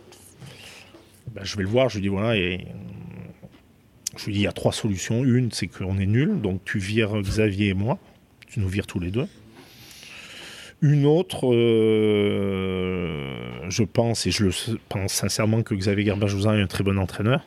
Ben, 1.34 1.44
je 1.44 1.56
vais 1.58 1.64
le 1.64 1.70
voir, 1.70 1.90
je 1.90 1.96
lui 1.96 2.04
dis 2.04 2.08
voilà, 2.10 2.36
et 2.36 2.68
je 4.22 4.28
lui 4.28 4.34
dis, 4.34 4.40
il 4.42 4.44
y 4.44 4.48
a 4.48 4.52
trois 4.52 4.72
solutions. 4.72 5.24
Une, 5.24 5.52
c'est 5.52 5.66
qu'on 5.66 5.98
est 5.98 6.06
nul, 6.06 6.42
donc 6.42 6.64
tu 6.64 6.78
vires 6.78 7.20
Xavier 7.22 7.70
et 7.70 7.74
moi. 7.74 7.98
Tu 8.48 8.60
nous 8.60 8.68
vires 8.68 8.86
tous 8.86 9.00
les 9.00 9.10
deux. 9.10 9.28
Une 10.84 11.08
autre, 11.08 11.52
euh, 11.52 13.36
je 13.70 13.84
pense, 13.84 14.28
et 14.28 14.32
je 14.32 14.46
le 14.46 14.52
pense 14.90 15.14
sincèrement, 15.14 15.64
que 15.64 15.74
Xavier 15.74 16.06
Gerbajouza 16.06 16.56
est 16.56 16.62
un 16.62 16.68
très 16.68 16.84
bon 16.84 17.00
entraîneur. 17.00 17.44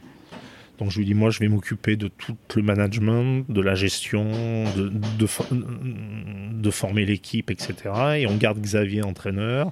Donc 0.78 0.90
je 0.90 0.98
lui 0.98 1.04
dis, 1.04 1.14
moi, 1.14 1.30
je 1.30 1.38
vais 1.38 1.46
m'occuper 1.46 1.94
de 1.94 2.08
tout 2.08 2.36
le 2.56 2.62
management, 2.64 3.44
de 3.48 3.60
la 3.60 3.76
gestion, 3.76 4.64
de 4.74 6.70
former 6.70 7.06
l'équipe, 7.06 7.52
etc. 7.52 7.74
Et 8.18 8.26
on 8.26 8.34
garde 8.36 8.58
Xavier 8.60 9.02
entraîneur. 9.02 9.70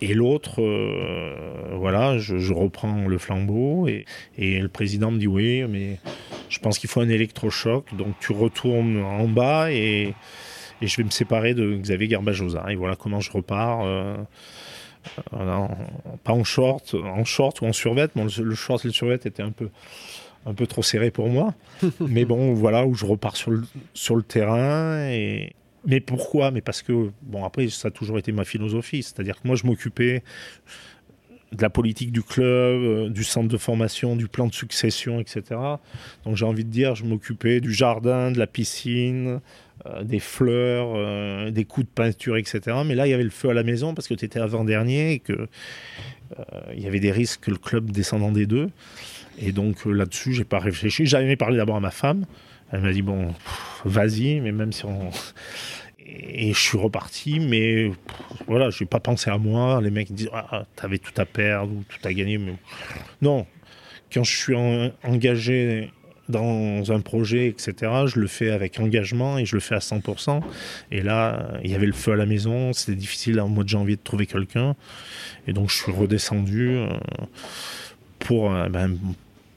Et 0.00 0.14
l'autre, 0.14 0.62
euh, 0.62 1.34
voilà, 1.72 2.18
je, 2.18 2.52
reprends 2.52 3.06
le 3.06 3.18
flambeau 3.18 3.88
et, 3.88 4.04
le 4.36 4.68
président 4.68 5.10
me 5.10 5.18
dit 5.18 5.26
oui, 5.26 5.64
mais 5.68 5.98
je 6.48 6.58
pense 6.60 6.78
qu'il 6.78 6.88
faut 6.88 7.00
un 7.00 7.08
électrochoc. 7.08 7.94
Donc 7.96 8.14
tu 8.20 8.32
retournes 8.32 9.02
en 9.02 9.26
bas 9.26 9.72
et, 9.72 10.14
je 10.80 10.96
vais 10.96 11.02
me 11.02 11.10
séparer 11.10 11.54
de 11.54 11.76
Xavier 11.76 12.08
Garbajosa. 12.08 12.66
Et 12.70 12.76
voilà 12.76 12.94
comment 12.94 13.20
je 13.20 13.32
repars. 13.32 13.84
Euh, 13.84 14.16
pas 16.24 16.32
en 16.32 16.44
short, 16.44 16.94
en 16.94 17.24
short 17.24 17.60
ou 17.60 17.66
en 17.66 17.72
survêt. 17.72 18.08
le, 18.14 18.54
short 18.54 18.84
et 18.84 18.88
le 18.88 18.94
survêt 18.94 19.16
étaient 19.16 19.42
un 19.42 19.50
peu, 19.50 19.70
un 20.46 20.54
peu 20.54 20.66
trop 20.66 20.82
serrés 20.82 21.10
pour 21.10 21.28
moi. 21.28 21.54
mais 22.00 22.24
bon, 22.24 22.52
voilà 22.52 22.86
où 22.86 22.94
je 22.94 23.04
repars 23.04 23.36
sur 23.36 23.50
le, 23.50 23.62
sur 23.94 24.14
le 24.14 24.22
terrain 24.22 25.08
et, 25.08 25.52
mais 25.88 26.00
pourquoi? 26.00 26.50
Mais 26.50 26.60
parce 26.60 26.82
que, 26.82 27.10
bon, 27.22 27.44
après, 27.44 27.68
ça 27.68 27.88
a 27.88 27.90
toujours 27.90 28.18
été 28.18 28.30
ma 28.30 28.44
philosophie. 28.44 29.02
C'est-à-dire 29.02 29.40
que 29.40 29.48
moi, 29.48 29.56
je 29.56 29.66
m'occupais 29.66 30.22
de 31.52 31.62
la 31.62 31.70
politique 31.70 32.12
du 32.12 32.22
club, 32.22 32.46
euh, 32.46 33.08
du 33.08 33.24
centre 33.24 33.48
de 33.48 33.56
formation, 33.56 34.14
du 34.14 34.28
plan 34.28 34.46
de 34.46 34.52
succession, 34.52 35.18
etc. 35.18 35.58
Donc 36.24 36.36
j'ai 36.36 36.44
envie 36.44 36.64
de 36.64 36.70
dire, 36.70 36.94
je 36.94 37.04
m'occupais 37.04 37.60
du 37.60 37.72
jardin, 37.72 38.30
de 38.30 38.38
la 38.38 38.46
piscine, 38.46 39.40
euh, 39.86 40.04
des 40.04 40.18
fleurs, 40.18 40.92
euh, 40.94 41.50
des 41.50 41.64
coups 41.64 41.86
de 41.86 41.90
peinture, 41.90 42.36
etc. 42.36 42.76
Mais 42.84 42.94
là, 42.94 43.06
il 43.06 43.10
y 43.10 43.14
avait 43.14 43.24
le 43.24 43.30
feu 43.30 43.48
à 43.48 43.54
la 43.54 43.62
maison 43.62 43.94
parce 43.94 44.08
que 44.08 44.14
tu 44.14 44.26
étais 44.26 44.40
avant-dernier 44.40 45.12
et 45.12 45.18
que 45.20 45.48
il 46.74 46.82
y 46.82 46.86
avait 46.86 47.00
des 47.00 47.10
risques 47.10 47.44
que 47.44 47.50
le 47.50 47.56
club 47.56 47.90
descendant 47.90 48.30
des 48.30 48.44
deux. 48.44 48.68
Et 49.38 49.50
donc 49.50 49.86
là-dessus, 49.86 50.34
j'ai 50.34 50.44
pas 50.44 50.58
réfléchi. 50.58 51.06
J'avais 51.06 51.36
parlé 51.36 51.56
d'abord 51.56 51.76
à 51.76 51.80
ma 51.80 51.90
femme. 51.90 52.26
Elle 52.72 52.80
m'a 52.80 52.92
dit 52.92 53.02
bon, 53.02 53.34
vas-y, 53.84 54.40
mais 54.40 54.52
même 54.52 54.72
si 54.72 54.84
on 54.84 55.10
et 56.10 56.52
je 56.52 56.58
suis 56.58 56.78
reparti, 56.78 57.38
mais 57.40 57.90
voilà, 58.46 58.70
je 58.70 58.82
n'ai 58.82 58.88
pas 58.88 59.00
pensé 59.00 59.30
à 59.30 59.38
moi. 59.38 59.80
Les 59.82 59.90
mecs 59.90 60.12
disent 60.12 60.30
ah, 60.32 60.64
t'avais 60.76 60.98
tout 60.98 61.12
à 61.16 61.26
perdre 61.26 61.72
ou 61.72 61.84
tout 61.88 62.06
à 62.06 62.12
gagner, 62.12 62.38
mais 62.38 62.54
non. 63.20 63.46
Quand 64.12 64.24
je 64.24 64.34
suis 64.34 64.54
engagé 65.04 65.90
dans 66.28 66.92
un 66.92 67.00
projet, 67.00 67.48
etc., 67.48 67.74
je 68.06 68.20
le 68.20 68.26
fais 68.26 68.50
avec 68.50 68.78
engagement 68.80 69.38
et 69.38 69.44
je 69.44 69.56
le 69.56 69.60
fais 69.60 69.74
à 69.74 69.78
100%. 69.78 70.42
Et 70.90 71.02
là, 71.02 71.58
il 71.62 71.70
y 71.70 71.74
avait 71.74 71.86
le 71.86 71.92
feu 71.92 72.12
à 72.12 72.16
la 72.16 72.26
maison, 72.26 72.72
c'était 72.72 72.96
difficile 72.96 73.40
en 73.40 73.48
mois 73.48 73.64
de 73.64 73.68
janvier 73.68 73.96
de 73.96 74.02
trouver 74.02 74.26
quelqu'un. 74.26 74.76
Et 75.46 75.52
donc, 75.52 75.70
je 75.70 75.76
suis 75.76 75.92
redescendu 75.92 76.70
euh, 76.70 76.88
pour, 78.18 78.52
euh, 78.52 78.68
ben, 78.68 78.96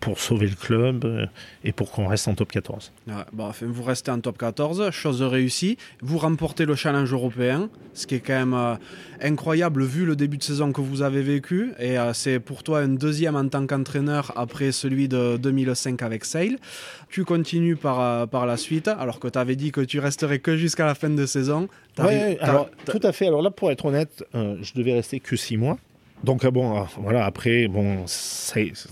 pour 0.01 0.19
sauver 0.19 0.47
le 0.47 0.55
club 0.55 1.05
euh, 1.05 1.25
et 1.63 1.71
pour 1.71 1.91
qu'on 1.91 2.07
reste 2.07 2.27
en 2.27 2.33
top 2.33 2.51
14. 2.51 2.91
bon, 3.31 3.51
vous 3.61 3.83
restez 3.83 4.11
en 4.11 4.19
top 4.19 4.37
14, 4.37 4.89
chose 4.89 5.21
réussie. 5.21 5.77
Vous 6.01 6.17
remportez 6.17 6.65
le 6.65 6.75
challenge 6.75 7.13
européen, 7.13 7.69
ce 7.93 8.07
qui 8.07 8.15
est 8.15 8.19
quand 8.19 8.33
même 8.33 8.55
euh, 8.55 8.75
incroyable 9.21 9.83
vu 9.83 10.05
le 10.05 10.15
début 10.15 10.37
de 10.37 10.43
saison 10.43 10.73
que 10.73 10.81
vous 10.81 11.03
avez 11.03 11.21
vécu. 11.21 11.73
Et 11.79 11.99
euh, 11.99 12.13
c'est 12.13 12.39
pour 12.39 12.63
toi 12.63 12.79
un 12.79 12.89
deuxième 12.89 13.35
en 13.35 13.47
tant 13.47 13.65
qu'entraîneur 13.67 14.33
après 14.35 14.71
celui 14.71 15.07
de 15.07 15.37
2005 15.37 16.01
avec 16.01 16.25
Sale. 16.25 16.57
Tu 17.09 17.23
continues 17.23 17.75
par, 17.75 18.27
par 18.27 18.47
la 18.47 18.57
suite, 18.57 18.87
alors 18.87 19.19
que 19.19 19.27
tu 19.27 19.37
avais 19.37 19.55
dit 19.55 19.71
que 19.71 19.81
tu 19.81 19.99
resterais 19.99 20.39
que 20.39 20.57
jusqu'à 20.57 20.85
la 20.87 20.95
fin 20.95 21.09
de 21.09 21.25
saison. 21.27 21.67
Oui, 21.99 22.37
alors 22.39 22.69
tout 22.85 23.01
à 23.03 23.11
fait. 23.11 23.27
Alors 23.27 23.43
là, 23.43 23.51
pour 23.51 23.69
être 23.69 23.85
honnête, 23.85 24.23
je 24.33 24.73
devais 24.73 24.93
rester 24.93 25.19
que 25.19 25.35
six 25.35 25.57
mois. 25.57 25.77
Donc 26.23 26.45
ah 26.45 26.51
bon, 26.51 26.77
ah, 26.77 26.87
voilà, 26.97 27.25
après, 27.25 27.67
bon, 27.67 28.05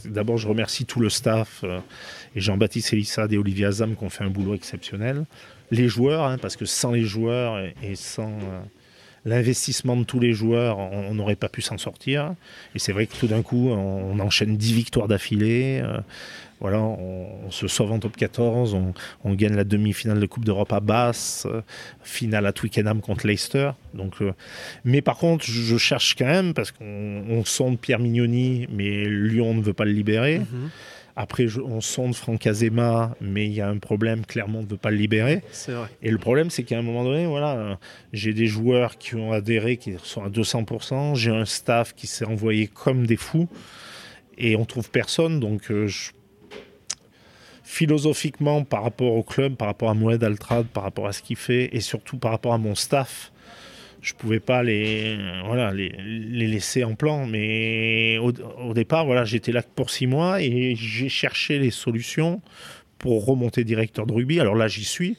d'abord 0.06 0.38
je 0.38 0.47
remercie 0.47 0.85
tout 0.85 0.99
le 0.99 1.10
staff 1.10 1.61
euh, 1.64 1.80
et 2.35 2.41
Jean-Baptiste 2.41 2.93
Elissade 2.93 3.31
et 3.34 3.38
Olivier 3.38 3.65
Azam 3.65 3.95
qui 3.95 4.03
ont 4.03 4.10
fait 4.10 4.23
un 4.23 4.30
boulot 4.30 4.56
exceptionnel. 4.56 5.26
Les 5.72 5.88
joueurs, 5.88 6.23
hein, 6.23 6.38
parce 6.39 6.56
que 6.56 6.65
sans 6.65 6.91
les 6.91 7.03
joueurs 7.03 7.60
et, 7.84 7.95
sans 7.95 8.30
euh, 8.30 8.61
l'investissement 9.26 9.95
de 9.95 10.03
tous 10.03 10.19
les 10.19 10.34
joueurs, 10.34 10.80
on 10.80 11.14
n'aurait 11.14 11.35
pas 11.35 11.49
pu 11.49 11.61
s'en 11.61 11.77
sortir. 11.77 12.34
Et 12.73 12.80
c'est 12.80 12.93
vrai 12.93 13.06
que 13.06 13.15
tout 13.15 13.27
d'un 13.27 13.43
coup, 13.43 13.69
on, 13.69 14.19
enchaîne 14.19 14.57
10 14.57 14.73
victoires 14.73 15.07
d'affilée. 15.07 15.81
Euh, 15.84 15.99
voilà, 16.60 16.80
on, 16.81 17.52
se 17.52 17.68
sauve 17.68 17.91
en 17.91 17.99
top 17.99 18.18
14, 18.18 18.77
on, 19.23 19.34
gagne 19.34 19.56
la 19.56 19.64
demi-finale 19.64 20.19
de 20.19 20.26
Coupe 20.26 20.45
d'Europe 20.45 20.73
à 20.73 20.81
Basse, 20.81 21.48
euh, 21.49 21.61
finale 22.03 22.45
à 22.45 22.52
Twickenham 22.52 23.02
contre 23.02 23.27
Leicester. 23.27 23.72
Donc, 23.94 24.22
euh, 24.22 24.34
mais 24.84 25.02
par 25.02 25.18
contre, 25.18 25.45
je 25.45 25.77
cherche 25.77 26.15
quand 26.15 26.26
même, 26.26 26.53
parce 26.53 26.72
qu'on 26.72 27.44
sonde 27.45 27.80
Pierre 27.80 27.99
Mignoni, 27.99 28.68
mais 28.72 29.06
Lyon 29.06 29.53
ne 29.53 29.61
veut 29.61 29.73
pas 29.73 29.86
le 29.86 29.91
libérer. 29.91 30.40
Mhm. 30.40 30.69
Après, 31.15 31.48
on 31.57 31.81
sonde 31.81 32.15
Franck 32.15 32.48
Azema, 32.48 33.15
mais 33.19 33.45
il 33.45 33.53
y 33.53 33.61
a 33.61 33.68
un 33.68 33.77
problème, 33.77 34.26
clairement, 34.26 34.60
on 34.60 34.64
ne 34.64 34.68
veut 34.68 34.77
pas 34.77 34.91
le 34.91 34.98
libérer. 34.98 35.41
Et 36.02 36.11
le 36.11 36.18
problème, 36.18 36.49
c'est 36.49 36.64
qu'à 36.64 36.77
un 36.77 36.81
moment 36.81 37.03
donné, 37.03 37.26
voilà, 37.26 37.77
j'ai 38.14 38.34
des 38.34 38.48
joueurs 38.48 38.98
qui 38.98 39.15
ont 39.15 39.34
adhéré, 39.34 39.76
qui 39.76 39.95
sont 40.02 40.23
à 40.23 40.30
200%, 40.30 41.15
j'ai 41.15 41.31
un 41.31 41.44
staff 41.44 41.94
qui 41.94 42.07
s'est 42.07 42.26
envoyé 42.26 42.68
comme 42.68 43.06
des 43.06 43.18
fous, 43.18 43.49
et 44.38 44.56
on 44.56 44.64
trouve 44.64 44.90
personne, 44.90 45.41
donc 45.41 45.72
euh, 45.72 45.88
je 45.88 46.11
philosophiquement 47.70 48.64
par 48.64 48.82
rapport 48.82 49.14
au 49.14 49.22
club, 49.22 49.56
par 49.56 49.68
rapport 49.68 49.91
à 49.91 49.94
Moed 49.94 50.24
Altrad, 50.24 50.66
par 50.66 50.82
rapport 50.82 51.06
à 51.06 51.14
ce 51.14 51.22
qu'il 51.22 51.36
fait 51.36 51.70
et 51.72 51.82
surtout 51.82 52.18
par 52.18 52.32
rapport 52.32 52.52
à 52.52 52.58
mon 52.58 52.74
staff, 52.74 53.32
je 54.02 54.16
pouvais 54.16 54.40
pas 54.40 54.64
les, 54.64 55.16
voilà, 55.46 55.72
les, 55.72 55.91
laisser 56.48 56.84
en 56.84 56.96
plan. 56.96 57.28
Mais 57.28 58.18
au, 58.18 58.74
départ, 58.74 59.06
voilà, 59.06 59.24
j'étais 59.24 59.52
là 59.52 59.62
pour 59.62 59.91
six 59.91 60.08
mois 60.08 60.41
et 60.41 60.76
j'ai 60.76 61.10
cherché 61.10 61.60
les 61.60 61.70
solutions 61.70 62.41
pour 62.98 63.24
remonter 63.24 63.64
directeur 63.64 64.08
de 64.08 64.14
rugby. 64.14 64.40
Alors 64.40 64.56
là, 64.56 64.68
j'y 64.68 64.84
suis. 64.84 65.16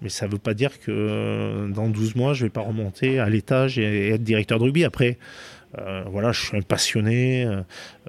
Mais 0.00 0.08
ça 0.08 0.26
ne 0.26 0.32
veut 0.32 0.38
pas 0.38 0.54
dire 0.54 0.80
que 0.80 1.70
dans 1.72 1.88
12 1.88 2.16
mois, 2.16 2.34
je 2.34 2.42
ne 2.42 2.46
vais 2.48 2.52
pas 2.52 2.62
remonter 2.62 3.20
à 3.20 3.30
l'étage 3.30 3.78
et 3.78 4.08
être 4.08 4.24
directeur 4.24 4.58
de 4.58 4.64
rugby. 4.64 4.82
Après, 4.82 5.18
euh, 5.78 6.04
voilà, 6.06 6.32
je 6.32 6.40
suis 6.40 6.56
un 6.56 6.62
passionné. 6.62 7.44
Euh, 7.44 7.62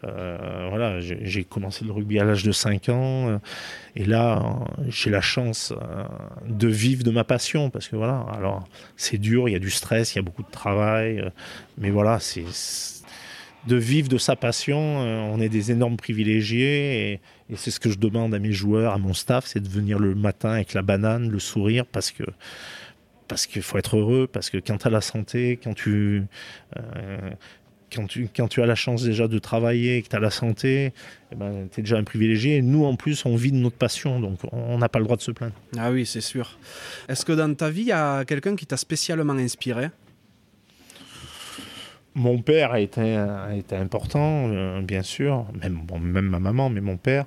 euh, 0.03 0.67
voilà, 0.69 0.99
j'ai 0.99 1.43
commencé 1.43 1.85
le 1.85 1.91
rugby 1.91 2.19
à 2.19 2.23
l'âge 2.23 2.43
de 2.43 2.51
5 2.51 2.89
ans. 2.89 3.39
et 3.95 4.05
là, 4.05 4.59
j'ai 4.89 5.09
la 5.09 5.21
chance 5.21 5.73
de 6.47 6.67
vivre 6.67 7.03
de 7.03 7.11
ma 7.11 7.23
passion. 7.23 7.69
Parce 7.69 7.87
que 7.87 7.95
voilà, 7.95 8.25
alors 8.33 8.67
c'est 8.97 9.17
dur, 9.17 9.47
il 9.47 9.53
y 9.53 9.55
a 9.55 9.59
du 9.59 9.71
stress, 9.71 10.13
il 10.13 10.17
y 10.17 10.19
a 10.19 10.23
beaucoup 10.23 10.43
de 10.43 10.51
travail. 10.51 11.23
mais 11.77 11.89
voilà, 11.89 12.19
c'est 12.19 12.45
de 13.67 13.77
vivre 13.77 14.09
de 14.09 14.17
sa 14.17 14.35
passion. 14.35 14.77
on 14.77 15.39
est 15.39 15.49
des 15.49 15.71
énormes 15.71 15.97
privilégiés. 15.97 17.11
Et, 17.11 17.21
et 17.49 17.55
c'est 17.55 17.71
ce 17.71 17.79
que 17.79 17.89
je 17.89 17.97
demande 17.97 18.33
à 18.33 18.39
mes 18.39 18.51
joueurs, 18.51 18.93
à 18.93 18.97
mon 18.97 19.13
staff, 19.13 19.45
c'est 19.45 19.61
de 19.61 19.69
venir 19.69 19.99
le 19.99 20.15
matin 20.15 20.51
avec 20.51 20.73
la 20.73 20.81
banane, 20.81 21.29
le 21.29 21.39
sourire, 21.39 21.85
parce 21.85 22.11
que 22.11 22.23
parce 23.27 23.45
qu'il 23.45 23.61
faut 23.61 23.77
être 23.77 23.97
heureux, 23.97 24.27
parce 24.31 24.49
que 24.49 24.57
quand 24.57 24.77
tu 24.77 24.87
as 24.87 24.91
la 24.91 25.01
santé, 25.01 25.59
quand 25.63 25.73
tu, 25.73 26.23
euh, 26.77 27.29
quand, 27.93 28.07
tu, 28.07 28.29
quand 28.35 28.47
tu 28.47 28.61
as 28.61 28.65
la 28.65 28.75
chance 28.75 29.03
déjà 29.03 29.27
de 29.27 29.39
travailler, 29.39 30.01
que 30.01 30.09
tu 30.09 30.15
as 30.15 30.19
la 30.19 30.29
santé, 30.29 30.93
eh 31.31 31.35
ben, 31.35 31.67
tu 31.71 31.79
es 31.79 31.83
déjà 31.83 31.97
un 31.97 32.03
privilégié. 32.03 32.57
Et 32.57 32.61
nous, 32.61 32.85
en 32.85 32.95
plus, 32.95 33.25
on 33.25 33.35
vit 33.35 33.51
de 33.51 33.57
notre 33.57 33.77
passion, 33.77 34.19
donc 34.19 34.39
on 34.51 34.77
n'a 34.77 34.89
pas 34.89 34.99
le 34.99 35.05
droit 35.05 35.17
de 35.17 35.21
se 35.21 35.31
plaindre. 35.31 35.53
Ah 35.77 35.91
oui, 35.91 36.05
c'est 36.05 36.21
sûr. 36.21 36.57
Est-ce 37.07 37.25
que 37.25 37.33
dans 37.33 37.53
ta 37.53 37.69
vie, 37.69 37.81
il 37.81 37.87
y 37.87 37.91
a 37.91 38.25
quelqu'un 38.25 38.55
qui 38.55 38.65
t'a 38.65 38.77
spécialement 38.77 39.33
inspiré? 39.33 39.89
Mon 42.15 42.43
père 42.43 42.71
a 42.71 42.79
été, 42.79 43.01
important, 43.71 44.47
euh, 44.49 44.81
bien 44.81 45.01
sûr, 45.01 45.47
même, 45.59 45.79
même 45.99 46.27
ma 46.27 46.39
maman, 46.39 46.69
mais 46.69 46.81
mon 46.81 46.97
père. 46.97 47.25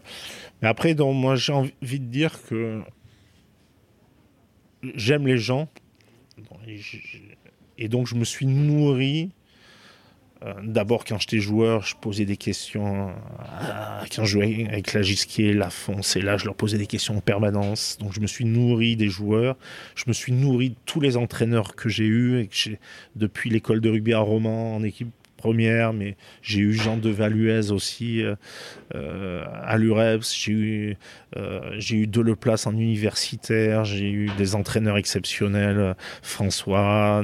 Mais 0.63 0.69
après, 0.69 0.95
donc, 0.95 1.17
moi, 1.17 1.35
j'ai 1.35 1.53
envie 1.53 2.01
de 2.01 2.07
dire 2.07 2.41
que 2.49 2.83
j'aime 4.95 5.27
les 5.27 5.39
gens. 5.39 5.69
Et 7.79 7.89
donc, 7.89 8.07
je 8.07 8.15
me 8.15 8.25
suis 8.25 8.47
nourri 8.47 9.31
euh, 10.45 10.53
d'abord, 10.63 11.05
quand 11.05 11.19
j'étais 11.19 11.39
joueur, 11.39 11.83
je 11.83 11.97
posais 11.97 12.27
des 12.27 12.37
questions. 12.37 13.09
Euh, 13.09 14.05
quand 14.15 14.25
je 14.25 14.33
jouais 14.33 14.67
avec 14.69 14.93
la 14.93 15.03
Gisquier, 15.03 15.55
la 15.55 15.71
Fonce, 15.71 16.17
et 16.17 16.21
là, 16.21 16.37
je 16.37 16.45
leur 16.45 16.55
posais 16.55 16.77
des 16.77 16.87
questions 16.87 17.17
en 17.17 17.21
permanence. 17.21 17.97
Donc, 17.99 18.13
je 18.13 18.21
me 18.21 18.27
suis 18.27 18.45
nourri 18.45 18.97
des 18.97 19.09
joueurs. 19.09 19.57
Je 19.95 20.05
me 20.09 20.13
suis 20.13 20.33
nourri 20.33 20.71
de 20.71 20.77
tous 20.85 21.01
les 21.01 21.17
entraîneurs 21.17 21.75
que 21.75 21.89
j'ai 21.89 22.05
eus 22.05 22.49
depuis 23.15 23.49
l'école 23.49 23.81
de 23.81 23.89
rugby 23.89 24.13
à 24.13 24.19
Romans, 24.19 24.77
en 24.77 24.83
équipe 24.83 25.09
mais 25.53 26.17
j'ai 26.43 26.61
eu 26.61 26.73
Jean 26.73 26.97
de 26.97 27.11
Valuez 27.11 27.71
aussi 27.71 28.23
euh, 28.23 28.35
euh, 28.95 29.45
à 29.63 29.77
l'UREPS, 29.79 30.35
j'ai 30.35 30.53
eu, 30.53 30.97
euh, 31.37 31.61
j'ai 31.79 31.97
eu 31.97 32.07
Deleplace 32.07 32.67
en 32.67 32.73
universitaire, 32.73 33.85
j'ai 33.85 34.11
eu 34.11 34.31
des 34.39 34.55
entraîneurs 34.55 34.97
exceptionnels, 34.97 35.97
François, 36.23 37.23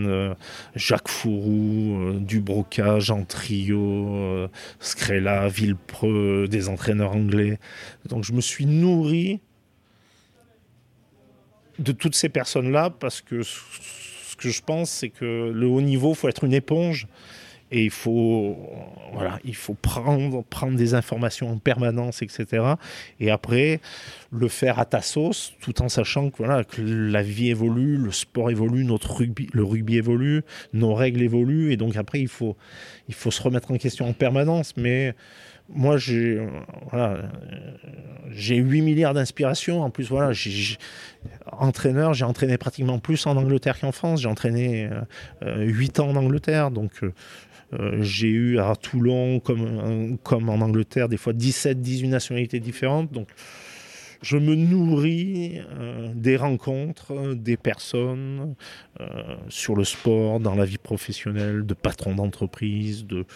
Jacques 0.74 1.08
Fourou, 1.08 2.18
Dubroca, 2.20 2.98
Jean 2.98 3.24
Trio, 3.24 4.48
Scrella, 4.80 5.48
Villepreux, 5.48 6.46
des 6.48 6.68
entraîneurs 6.68 7.12
anglais. 7.12 7.58
Donc 8.08 8.24
je 8.24 8.32
me 8.32 8.40
suis 8.40 8.66
nourri 8.66 9.40
de 11.78 11.92
toutes 11.92 12.14
ces 12.14 12.28
personnes-là 12.28 12.90
parce 12.90 13.20
que 13.20 13.42
ce 13.42 14.36
que 14.36 14.48
je 14.48 14.62
pense, 14.62 14.90
c'est 14.90 15.10
que 15.10 15.52
le 15.54 15.66
haut 15.66 15.80
niveau, 15.80 16.14
faut 16.14 16.28
être 16.28 16.44
une 16.44 16.52
éponge. 16.52 17.06
Et 17.72 17.84
il 17.84 17.90
faut, 17.90 18.56
voilà, 19.14 19.38
il 19.44 19.56
faut 19.56 19.72
prendre, 19.72 20.44
prendre 20.44 20.76
des 20.76 20.92
informations 20.92 21.50
en 21.50 21.56
permanence, 21.56 22.20
etc. 22.20 22.74
Et 23.18 23.30
après, 23.30 23.80
le 24.30 24.48
faire 24.48 24.78
à 24.78 24.84
ta 24.84 25.00
sauce, 25.00 25.54
tout 25.62 25.80
en 25.80 25.88
sachant 25.88 26.28
que, 26.28 26.36
voilà, 26.36 26.64
la 26.78 27.22
vie 27.22 27.48
évolue, 27.48 27.96
le 27.96 28.12
sport 28.12 28.50
évolue, 28.50 28.84
notre 28.84 29.14
rugby, 29.14 29.48
le 29.54 29.64
rugby 29.64 29.96
évolue, 29.96 30.42
nos 30.74 30.92
règles 30.92 31.22
évoluent. 31.22 31.72
Et 31.72 31.78
donc 31.78 31.96
après, 31.96 32.20
il 32.20 32.28
faut, 32.28 32.56
il 33.08 33.14
faut 33.14 33.30
se 33.30 33.42
remettre 33.42 33.70
en 33.70 33.78
question 33.78 34.06
en 34.06 34.12
permanence. 34.12 34.74
Mais 34.76 35.14
moi, 35.74 35.96
j'ai 35.96 36.46
voilà, 36.90 37.22
j'ai 38.30 38.56
8 38.56 38.82
milliards 38.82 39.14
d'inspiration. 39.14 39.82
En 39.82 39.90
plus, 39.90 40.08
voilà, 40.08 40.32
j'ai, 40.32 40.76
entraîneur, 41.50 42.14
j'ai 42.14 42.24
entraîné 42.24 42.58
pratiquement 42.58 42.98
plus 42.98 43.26
en 43.26 43.36
Angleterre 43.36 43.80
qu'en 43.80 43.92
France. 43.92 44.20
J'ai 44.20 44.28
entraîné 44.28 44.90
8 45.42 45.98
euh, 45.98 46.02
ans 46.02 46.10
en 46.10 46.16
Angleterre. 46.16 46.70
Donc, 46.70 46.90
euh, 47.02 47.06
euh, 47.06 47.12
j'ai 48.00 48.28
eu 48.28 48.58
à 48.58 48.76
Toulon, 48.76 49.40
comme, 49.40 50.18
comme 50.22 50.48
en 50.48 50.60
Angleterre, 50.60 51.08
des 51.08 51.16
fois 51.16 51.32
17, 51.32 51.80
18 51.80 52.08
nationalités 52.08 52.60
différentes. 52.60 53.12
Donc, 53.12 53.28
je 54.22 54.36
me 54.36 54.54
nourris 54.54 55.60
euh, 55.78 56.12
des 56.14 56.36
rencontres, 56.36 57.34
des 57.34 57.56
personnes 57.56 58.54
euh, 59.00 59.36
sur 59.48 59.74
le 59.74 59.84
sport, 59.84 60.38
dans 60.38 60.54
la 60.54 60.64
vie 60.64 60.78
professionnelle, 60.78 61.66
de 61.66 61.74
patrons 61.74 62.14
d'entreprise, 62.14 63.04
de, 63.04 63.26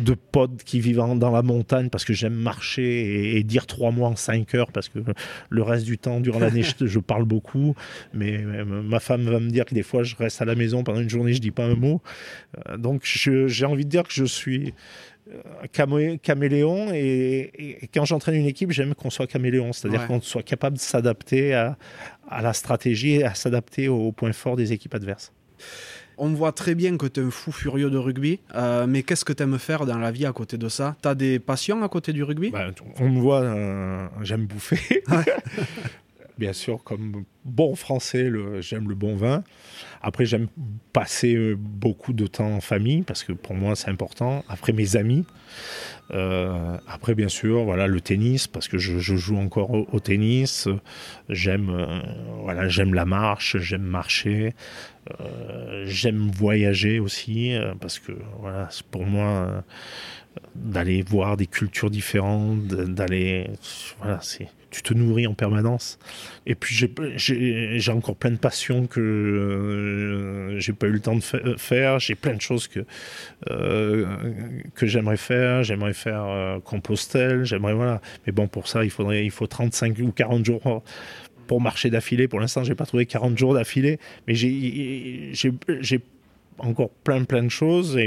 de 0.00 0.14
potes 0.14 0.62
qui 0.64 0.80
vivent 0.80 0.96
dans 0.96 1.30
la 1.30 1.42
montagne 1.42 1.88
parce 1.88 2.04
que 2.04 2.12
j'aime 2.12 2.34
marcher 2.34 3.36
et, 3.36 3.42
dire 3.42 3.66
trois 3.66 3.90
mois 3.90 4.08
en 4.08 4.16
cinq 4.16 4.54
heures 4.54 4.72
parce 4.72 4.88
que 4.88 4.98
le 5.48 5.62
reste 5.62 5.84
du 5.84 5.98
temps, 5.98 6.20
durant 6.20 6.38
l'année, 6.38 6.62
je, 6.62 6.98
parle 6.98 7.24
beaucoup. 7.24 7.74
Mais 8.12 8.38
ma 8.38 9.00
femme 9.00 9.22
va 9.22 9.40
me 9.40 9.50
dire 9.50 9.64
que 9.64 9.74
des 9.74 9.82
fois, 9.82 10.02
je 10.02 10.16
reste 10.16 10.42
à 10.42 10.44
la 10.44 10.54
maison 10.54 10.84
pendant 10.84 11.00
une 11.00 11.10
journée, 11.10 11.32
je 11.32 11.40
dis 11.40 11.50
pas 11.50 11.64
un 11.64 11.74
mot. 11.74 12.02
Euh, 12.68 12.76
donc, 12.76 13.02
j'ai 13.04 13.64
envie 13.64 13.84
de 13.84 13.90
dire 13.90 14.04
que 14.04 14.12
je 14.12 14.24
suis 14.24 14.74
euh, 15.32 16.16
caméléon 16.22 16.92
et, 16.92 17.88
quand 17.94 18.04
j'entraîne 18.04 18.36
une 18.36 18.46
équipe, 18.46 18.72
j'aime 18.72 18.94
qu'on 18.94 19.10
soit 19.10 19.26
caméléon, 19.26 19.72
c'est-à-dire 19.72 20.06
qu'on 20.06 20.20
soit 20.20 20.42
capable 20.42 20.76
de 20.76 20.82
s'adapter 20.82 21.54
à, 21.54 21.76
à, 22.28 22.42
la 22.42 22.52
stratégie 22.52 23.16
et 23.16 23.24
à 23.24 23.34
s'adapter 23.34 23.88
aux 23.88 24.12
points 24.12 24.32
forts 24.32 24.56
des 24.56 24.72
équipes 24.72 24.94
adverses 24.94 25.32
on 26.20 26.28
voit 26.34 26.52
très 26.52 26.74
bien 26.74 26.96
que 26.96 27.06
tu 27.06 27.20
es 27.20 27.22
un 27.24 27.30
fou 27.30 27.50
furieux 27.50 27.90
de 27.90 27.96
rugby, 27.98 28.38
euh, 28.54 28.86
mais 28.86 29.02
qu'est-ce 29.02 29.24
que 29.24 29.32
tu 29.32 29.42
aimes 29.42 29.58
faire 29.58 29.86
dans 29.86 29.98
la 29.98 30.10
vie 30.10 30.26
à 30.26 30.32
côté 30.32 30.58
de 30.58 30.68
ça? 30.68 30.94
Tu 31.02 31.08
as 31.08 31.14
des 31.14 31.38
passions 31.38 31.82
à 31.82 31.88
côté 31.88 32.12
du 32.12 32.22
rugby? 32.22 32.50
Bah, 32.50 32.66
On 32.98 33.08
me 33.08 33.20
voit, 33.20 33.40
euh, 33.40 34.06
j'aime 34.22 34.46
bouffer. 34.46 35.02
Bien 36.40 36.54
sûr, 36.54 36.82
comme 36.82 37.24
bon 37.44 37.74
français, 37.74 38.30
j'aime 38.60 38.88
le 38.88 38.94
bon 38.94 39.14
vin. 39.14 39.44
Après, 40.00 40.24
j'aime 40.24 40.46
passer 40.94 41.34
euh, 41.34 41.54
beaucoup 41.54 42.14
de 42.14 42.26
temps 42.26 42.50
en 42.50 42.62
famille 42.62 43.02
parce 43.02 43.24
que 43.24 43.32
pour 43.34 43.54
moi, 43.54 43.76
c'est 43.76 43.90
important. 43.90 44.42
Après, 44.48 44.72
mes 44.72 44.96
amis. 44.96 45.26
Euh, 46.12 46.78
après, 46.88 47.14
bien 47.14 47.28
sûr, 47.28 47.64
voilà, 47.64 47.86
le 47.86 48.00
tennis 48.00 48.46
parce 48.46 48.68
que 48.68 48.78
je, 48.78 48.98
joue 48.98 49.36
encore 49.36 49.70
au, 49.70 50.00
tennis. 50.00 50.66
J'aime, 51.28 51.68
euh, 51.68 52.00
voilà, 52.42 52.68
j'aime 52.68 52.94
la 52.94 53.04
marche, 53.04 53.58
j'aime 53.58 53.82
marcher. 53.82 54.54
j'aime 55.84 56.30
voyager 56.30 57.00
aussi 57.00 57.54
parce 57.82 57.98
que 57.98 58.12
voilà, 58.38 58.70
pour 58.90 59.04
moi 59.04 59.62
d'aller 60.54 61.02
voir 61.02 61.36
des 61.36 61.46
cultures 61.46 61.90
différentes, 61.90 62.66
d'aller 62.66 63.50
voilà, 64.00 64.20
c'est 64.22 64.48
tu 64.70 64.82
te 64.82 64.94
nourris 64.94 65.26
en 65.26 65.34
permanence. 65.34 65.98
Et 66.46 66.54
puis 66.54 66.74
j'ai 67.16 67.92
encore 67.92 68.16
plein 68.16 68.30
de 68.30 68.36
passions 68.36 68.86
que 68.86 69.00
euh, 69.00 70.58
j'ai 70.60 70.72
pas 70.72 70.86
eu 70.86 70.92
le 70.92 71.00
temps 71.00 71.16
de 71.16 71.22
euh, 71.34 71.56
faire. 71.56 71.98
J'ai 71.98 72.14
plein 72.14 72.34
de 72.34 72.40
choses 72.40 72.68
que 72.68 72.84
euh, 73.50 74.06
que 74.74 74.86
j'aimerais 74.86 75.16
faire. 75.16 75.62
J'aimerais 75.62 75.92
faire 75.92 76.60
Compostelle. 76.64 77.44
J'aimerais 77.44 77.74
voilà. 77.74 78.00
Mais 78.26 78.32
bon, 78.32 78.46
pour 78.48 78.68
ça, 78.68 78.84
il 78.84 78.90
faudrait 78.90 79.24
il 79.24 79.30
faut 79.30 79.46
35 79.46 79.98
ou 79.98 80.12
40 80.12 80.44
jours 80.44 80.82
pour 81.46 81.60
marcher 81.60 81.90
d'affilée. 81.90 82.28
Pour 82.28 82.40
l'instant, 82.40 82.62
j'ai 82.62 82.76
pas 82.76 82.86
trouvé 82.86 83.06
40 83.06 83.36
jours 83.36 83.54
d'affilée, 83.54 83.98
mais 84.26 84.34
j'ai 84.34 86.00
encore 86.58 86.90
plein 86.90 87.24
plein 87.24 87.42
de 87.42 87.48
choses 87.48 87.98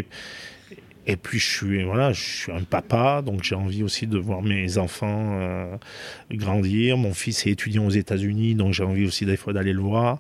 et 1.05 1.17
puis 1.17 1.37
je 1.37 1.49
suis 1.49 1.83
voilà, 1.83 2.13
je 2.13 2.21
suis 2.21 2.51
un 2.51 2.63
papa, 2.63 3.21
donc 3.21 3.43
j'ai 3.43 3.55
envie 3.55 3.83
aussi 3.83 4.07
de 4.07 4.17
voir 4.17 4.41
mes 4.41 4.77
enfants 4.77 5.37
euh, 5.39 5.75
grandir. 6.31 6.97
Mon 6.97 7.13
fils 7.13 7.45
est 7.45 7.51
étudiant 7.51 7.85
aux 7.85 7.91
États-Unis, 7.91 8.55
donc 8.55 8.73
j'ai 8.73 8.83
envie 8.83 9.05
aussi 9.05 9.25
des 9.25 9.37
d'aller 9.47 9.73
le 9.73 9.81
voir. 9.81 10.19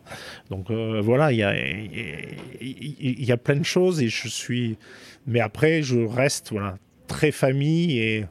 Donc 0.49 0.69
euh, 0.69 0.99
voilà, 1.01 1.31
il 1.31 1.37
y 1.37 1.43
a 1.43 1.55
il 1.55 3.25
y, 3.25 3.31
a 3.31 3.37
plein 3.37 3.55
de 3.55 3.65
choses 3.65 4.01
et 4.01 4.09
je 4.09 4.27
suis. 4.27 4.77
Mais 5.25 5.39
après, 5.39 5.83
je 5.83 5.99
reste 5.99 6.51
voilà 6.51 6.77
très 7.07 7.31
famille 7.31 7.99
et 7.99 8.25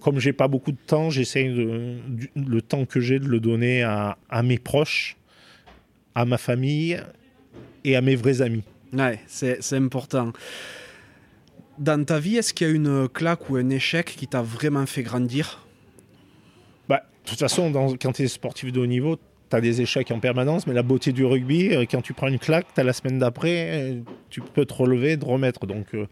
comme 0.00 0.18
j'ai 0.18 0.34
pas 0.34 0.48
beaucoup 0.48 0.72
de 0.72 0.84
temps, 0.86 1.08
j'essaie 1.08 1.48
de 1.48 1.96
le 2.36 2.62
temps 2.62 2.84
que 2.84 3.00
j'ai 3.00 3.18
de 3.18 3.28
le 3.28 3.40
donner 3.40 3.82
à, 3.82 4.18
à 4.28 4.42
mes 4.42 4.58
proches, 4.58 5.16
à 6.14 6.26
ma 6.26 6.36
famille 6.36 7.00
et 7.84 7.96
à 7.96 8.02
mes 8.02 8.16
vrais 8.16 8.42
amis. 8.42 8.64
Ouais, 8.92 9.20
c'est 9.26 9.72
important. 9.72 10.32
Dans 11.78 12.04
ta 12.04 12.18
vie, 12.18 12.36
est-ce 12.36 12.52
qu'il 12.52 12.66
y 12.66 12.70
a 12.70 12.72
une 12.72 13.08
claque 13.08 13.48
ou 13.50 13.56
un 13.56 13.70
échec 13.70 14.14
qui 14.16 14.26
t'a 14.26 14.42
vraiment 14.42 14.86
fait 14.86 15.02
grandir? 15.02 15.66
Bah, 16.88 17.02
De 17.24 17.30
toute 17.30 17.38
façon, 17.38 17.72
quand 18.00 18.12
tu 18.12 18.22
es 18.22 18.28
sportif 18.28 18.72
de 18.72 18.80
haut 18.80 18.86
niveau, 18.86 19.16
tu 19.52 19.56
as 19.56 19.60
des 19.60 19.80
échecs 19.80 20.10
en 20.10 20.18
permanence, 20.18 20.66
mais 20.66 20.74
la 20.74 20.82
beauté 20.82 21.12
du 21.12 21.24
rugby, 21.24 21.74
euh, 21.74 21.84
quand 21.90 22.02
tu 22.02 22.14
prends 22.14 22.28
une 22.28 22.38
claque, 22.38 22.66
tu 22.74 22.80
as 22.80 22.84
la 22.84 22.92
semaine 22.92 23.18
d'après, 23.18 23.68
euh, 23.70 24.00
tu 24.30 24.40
peux 24.40 24.64
te 24.64 24.74
relever, 24.74 25.18
te 25.18 25.24
remettre. 25.24 25.66
Donc, 25.66 25.94
euh, 25.94 26.06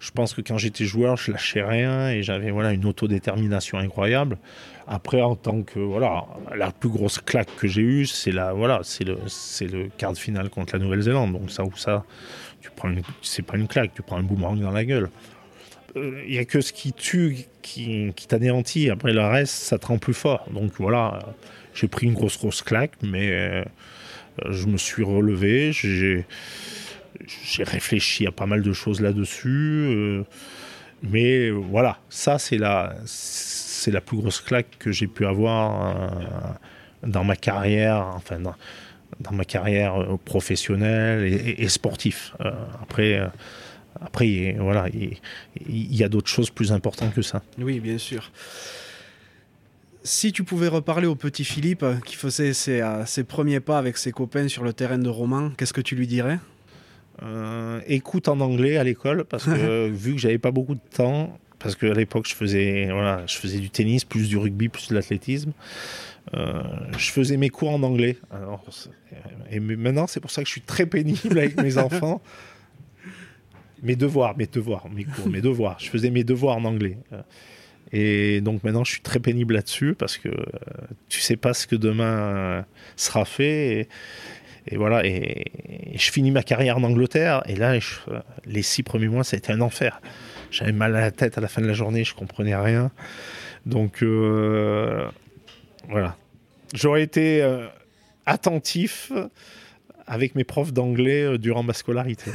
je 0.00 0.10
pense 0.12 0.32
que 0.32 0.40
quand 0.40 0.58
j'étais 0.58 0.84
joueur, 0.84 1.16
je 1.16 1.32
lâchais 1.32 1.62
rien 1.62 2.10
et 2.10 2.22
j'avais 2.22 2.50
voilà, 2.52 2.72
une 2.72 2.86
autodétermination 2.86 3.78
incroyable. 3.78 4.38
Après, 4.86 5.20
en 5.20 5.34
tant 5.34 5.62
que. 5.62 5.80
Voilà, 5.80 6.24
la 6.56 6.70
plus 6.70 6.88
grosse 6.88 7.18
claque 7.18 7.54
que 7.56 7.66
j'ai 7.66 7.82
eue, 7.82 8.06
c'est 8.06 8.30
voilà, 8.30 8.82
le, 9.00 9.16
le 9.66 9.88
quart 9.96 10.12
de 10.12 10.18
finale 10.18 10.50
contre 10.50 10.76
la 10.76 10.82
Nouvelle-Zélande. 10.82 11.32
Donc, 11.32 11.50
ça 11.50 11.64
ou 11.64 11.76
ça 11.76 12.04
tu 12.68 12.74
prends 12.76 12.92
c'est 13.22 13.42
pas 13.42 13.56
une 13.56 13.68
claque, 13.68 13.92
tu 13.94 14.02
prends 14.02 14.16
un 14.16 14.22
boomerang 14.22 14.60
dans 14.60 14.70
la 14.70 14.84
gueule. 14.84 15.10
Il 15.96 16.02
euh, 16.02 16.28
n'y 16.28 16.38
a 16.38 16.44
que 16.44 16.60
ce 16.60 16.72
qui 16.72 16.92
tue 16.92 17.46
qui, 17.62 18.12
t'anéantit. 18.28 18.90
Après, 18.90 19.12
le 19.12 19.22
reste, 19.22 19.54
ça 19.54 19.78
te 19.78 19.86
rend 19.86 19.98
plus 19.98 20.14
fort. 20.14 20.46
Donc 20.52 20.72
voilà, 20.78 21.20
j'ai 21.74 21.88
pris 21.88 22.06
une 22.06 22.14
grosse, 22.14 22.38
grosse 22.38 22.62
claque, 22.62 22.92
mais 23.02 23.30
euh, 23.30 23.64
je 24.50 24.66
me 24.66 24.76
suis 24.76 25.02
relevé. 25.02 25.72
J'ai, 25.72 26.24
réfléchi 27.60 28.26
à 28.26 28.32
pas 28.32 28.46
mal 28.46 28.62
de 28.62 28.72
choses 28.72 29.00
là-dessus. 29.00 29.48
Euh, 29.48 30.22
mais 31.02 31.50
voilà, 31.50 31.98
ça, 32.10 32.38
c'est 32.38 32.58
la, 32.58 32.94
c'est 33.04 33.90
la 33.90 34.00
plus 34.00 34.18
grosse 34.18 34.40
claque 34.40 34.78
que 34.78 34.92
j'ai 34.92 35.06
pu 35.06 35.26
avoir 35.26 36.58
dans 37.02 37.24
ma 37.24 37.36
carrière. 37.36 38.06
Enfin, 38.14 38.40
dans 39.20 39.32
ma 39.32 39.44
carrière 39.44 40.00
euh, 40.00 40.16
professionnelle 40.24 41.24
et, 41.24 41.62
et, 41.62 41.68
sportif. 41.68 42.34
Euh, 42.40 42.50
après, 42.82 43.18
euh, 43.18 43.26
après, 44.00 44.56
voilà, 44.58 44.86
il, 44.88 45.94
y 45.94 46.04
a 46.04 46.08
d'autres 46.08 46.28
choses 46.28 46.50
plus 46.50 46.72
importantes 46.72 47.14
que 47.14 47.22
ça. 47.22 47.42
Oui, 47.58 47.80
bien 47.80 47.98
sûr. 47.98 48.30
Si 50.04 50.32
tu 50.32 50.44
pouvais 50.44 50.68
reparler 50.68 51.06
au 51.06 51.16
petit 51.16 51.44
Philippe 51.44 51.84
qui 52.06 52.14
faisait 52.14 52.52
ses, 52.52 52.82
ses 53.06 53.24
premiers 53.24 53.60
pas 53.60 53.78
avec 53.78 53.98
ses 53.98 54.12
copains 54.12 54.48
sur 54.48 54.62
le 54.62 54.72
terrain 54.72 54.98
de 54.98 55.08
Roman, 55.08 55.50
qu'est-ce 55.50 55.72
que 55.72 55.80
tu 55.80 55.96
lui 55.96 56.06
dirais? 56.06 56.38
Euh, 57.22 57.80
écoute 57.88 58.28
en 58.28 58.38
anglais 58.38 58.76
à 58.76 58.84
l'école 58.84 59.24
parce 59.24 59.44
que 59.44 59.88
vu 59.92 60.14
que 60.14 60.20
j'avais 60.20 60.38
pas 60.38 60.52
beaucoup 60.52 60.74
de 60.74 60.80
temps, 60.94 61.36
parce 61.58 61.74
qu'à 61.74 61.92
l'époque 61.92 62.28
je 62.28 62.34
faisais 62.34 62.88
voilà, 62.92 63.22
je 63.26 63.36
faisais 63.36 63.58
du 63.58 63.70
tennis, 63.70 64.04
plus 64.04 64.28
du 64.28 64.36
rugby, 64.36 64.68
plus 64.68 64.88
de 64.88 64.94
l'athlétisme. 64.94 65.52
Euh, 66.34 66.62
je 66.96 67.10
faisais 67.10 67.36
mes 67.36 67.48
cours 67.48 67.70
en 67.70 67.82
anglais. 67.82 68.16
Alors, 68.30 68.64
et 69.50 69.60
maintenant, 69.60 70.06
c'est 70.06 70.20
pour 70.20 70.30
ça 70.30 70.42
que 70.42 70.46
je 70.46 70.52
suis 70.52 70.60
très 70.60 70.86
pénible 70.86 71.38
avec 71.38 71.60
mes 71.60 71.78
enfants. 71.78 72.22
Mes 73.82 73.96
devoirs, 73.96 74.36
mes 74.36 74.46
devoirs, 74.46 74.88
mes 74.90 75.04
cours, 75.04 75.28
mes 75.28 75.40
devoirs. 75.40 75.78
Je 75.78 75.88
faisais 75.88 76.10
mes 76.10 76.24
devoirs 76.24 76.56
en 76.56 76.64
anglais. 76.64 76.98
Et 77.92 78.40
donc 78.40 78.64
maintenant, 78.64 78.84
je 78.84 78.92
suis 78.92 79.00
très 79.00 79.20
pénible 79.20 79.54
là-dessus 79.54 79.94
parce 79.94 80.18
que 80.18 80.28
tu 81.08 81.20
sais 81.20 81.36
pas 81.36 81.54
ce 81.54 81.66
que 81.66 81.76
demain 81.76 82.66
sera 82.96 83.24
fait. 83.24 83.80
Et, 83.80 83.88
et 84.70 84.76
voilà, 84.76 85.06
et, 85.06 85.44
je 85.94 86.10
finis 86.10 86.30
ma 86.30 86.42
carrière 86.42 86.76
en 86.76 86.82
Angleterre. 86.82 87.42
Et 87.46 87.54
là, 87.54 87.78
les 88.44 88.62
six 88.62 88.82
premiers 88.82 89.08
mois, 89.08 89.24
ça 89.24 89.36
a 89.36 89.38
été 89.38 89.52
un 89.52 89.60
enfer. 89.60 90.00
J'avais 90.50 90.72
mal 90.72 90.94
à 90.96 91.00
la 91.00 91.10
tête 91.10 91.38
à 91.38 91.40
la 91.40 91.48
fin 91.48 91.62
de 91.62 91.66
la 91.66 91.72
journée, 91.72 92.04
je 92.04 92.14
comprenais 92.14 92.56
rien. 92.56 92.90
Donc 93.66 94.02
euh, 94.02 95.08
voilà, 95.88 96.16
j'aurais 96.74 97.02
été 97.02 97.42
euh, 97.42 97.66
attentif 98.26 99.12
avec 100.06 100.34
mes 100.34 100.44
profs 100.44 100.72
d'anglais 100.72 101.22
euh, 101.22 101.38
durant 101.38 101.62
ma 101.62 101.72
scolarité. 101.72 102.30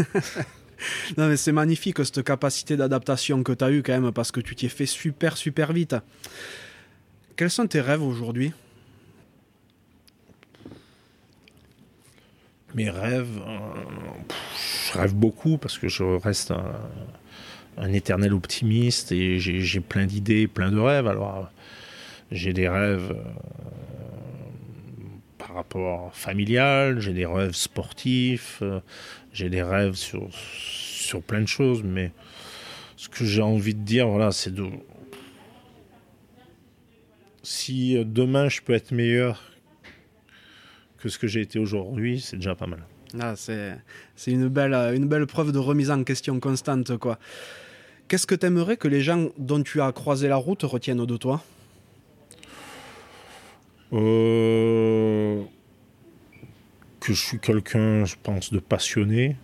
non 1.18 1.28
mais 1.28 1.38
c'est 1.38 1.52
magnifique 1.52 2.04
cette 2.04 2.24
capacité 2.24 2.76
d'adaptation 2.78 3.44
que 3.44 3.52
tu 3.52 3.64
as 3.64 3.72
eue 3.72 3.84
quand 3.84 4.00
même 4.00 4.12
parce 4.12 4.32
que 4.32 4.42
tu 4.42 4.56
t'y 4.56 4.66
es 4.66 4.70
fait 4.70 4.86
super 4.86 5.38
super 5.38 5.72
vite. 5.74 5.96
Quels 7.36 7.50
sont 7.50 7.68
tes 7.68 7.82
rêves 7.82 8.04
aujourd'hui? 8.04 8.54
Mes 12.76 12.90
rêves, 12.90 13.40
euh, 13.48 13.60
je 14.94 14.98
rêve 14.98 15.14
beaucoup 15.14 15.58
parce 15.58 15.78
que 15.78 15.88
je 15.88 16.04
reste 16.04 16.52
un, 17.78 17.94
éternel 17.94 18.34
optimiste 18.34 19.12
et 19.12 19.40
j'ai 19.40 19.80
plein 19.80 20.06
d'idées, 20.06 20.48
plein 20.48 20.72
de 20.72 20.80
rêves. 20.80 21.08
Alors, 21.08 21.52
j'ai 22.32 22.54
des 22.54 22.68
rêves 22.68 23.12
euh, 23.12 23.24
par 25.38 25.54
rapport 25.54 26.16
familial, 26.16 27.00
j'ai 27.00 27.14
des 27.14 27.26
rêves 27.26 27.54
sportifs, 27.54 28.60
euh, 28.62 28.80
j'ai 29.32 29.50
des 29.50 29.64
rêves 29.64 29.96
sur, 29.96 30.28
sur 30.34 31.22
plein 31.22 31.42
de 31.42 31.48
choses, 31.48 31.84
mais 31.84 32.12
ce 32.96 33.10
que 33.10 33.26
j'ai 33.26 33.42
envie 33.42 33.76
de 33.76 33.84
dire, 33.84 34.08
voilà, 34.08 34.32
c'est 34.32 34.54
de. 34.54 34.66
Si 37.44 38.02
demain 38.06 38.48
je 38.48 38.62
peux 38.62 38.74
être 38.74 38.92
meilleur 38.92 39.52
que 40.98 41.10
ce 41.10 41.20
que 41.20 41.28
j'ai 41.28 41.42
été 41.42 41.60
aujourd'hui, 41.60 42.22
c'est 42.22 42.38
déjà 42.38 42.56
pas 42.56 42.68
mal. 42.68 42.86
Ah, 43.20 43.36
c'est 43.36 43.78
une 44.32 44.48
belle, 44.48 44.74
une 44.74 45.08
belle 45.08 45.28
preuve 45.28 45.52
de 45.52 45.60
remise 45.60 45.92
en 45.92 46.04
question 46.04 46.40
constante. 46.40 46.98
quoi. 46.98 47.20
Qu'est-ce 48.08 48.26
que 48.26 48.36
tu 48.36 48.46
aimerais 48.46 48.78
que 48.78 48.88
les 48.88 49.02
gens 49.02 49.30
dont 49.38 49.62
tu 49.62 49.82
as 49.82 49.92
croisé 49.92 50.28
la 50.28 50.36
route 50.36 50.64
retiennent 50.64 51.06
de 51.06 51.18
toi? 51.18 51.44
Euh, 53.94 55.42
Que 57.00 57.14
je 57.14 57.22
suis 57.22 57.40
quelqu'un, 57.40 58.06
je 58.06 58.16
pense, 58.22 58.52
de 58.52 58.60
passionné. 58.60 59.36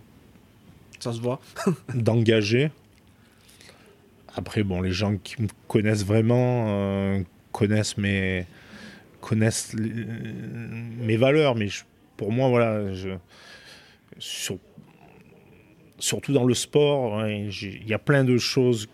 Ça 0.98 1.12
se 1.12 1.20
voit. 1.20 1.40
d'engagé. 1.94 2.70
Après, 4.34 4.62
bon, 4.62 4.80
les 4.80 4.92
gens 4.92 5.16
qui 5.16 5.42
me 5.42 5.48
connaissent 5.66 6.04
vraiment 6.04 6.66
euh, 6.68 7.22
connaissent 7.52 7.96
mes, 7.96 8.46
connaissent 9.20 9.74
mes 9.74 11.16
valeurs, 11.16 11.56
mais 11.56 11.68
pour 12.16 12.30
moi, 12.30 12.48
voilà, 12.48 12.92
je, 12.92 13.10
surtout 15.98 16.32
dans 16.32 16.44
le 16.44 16.54
sport, 16.54 17.26
il 17.26 17.86
y 17.86 17.94
a 17.94 17.98
plein 17.98 18.24
de 18.24 18.38
choses 18.38 18.88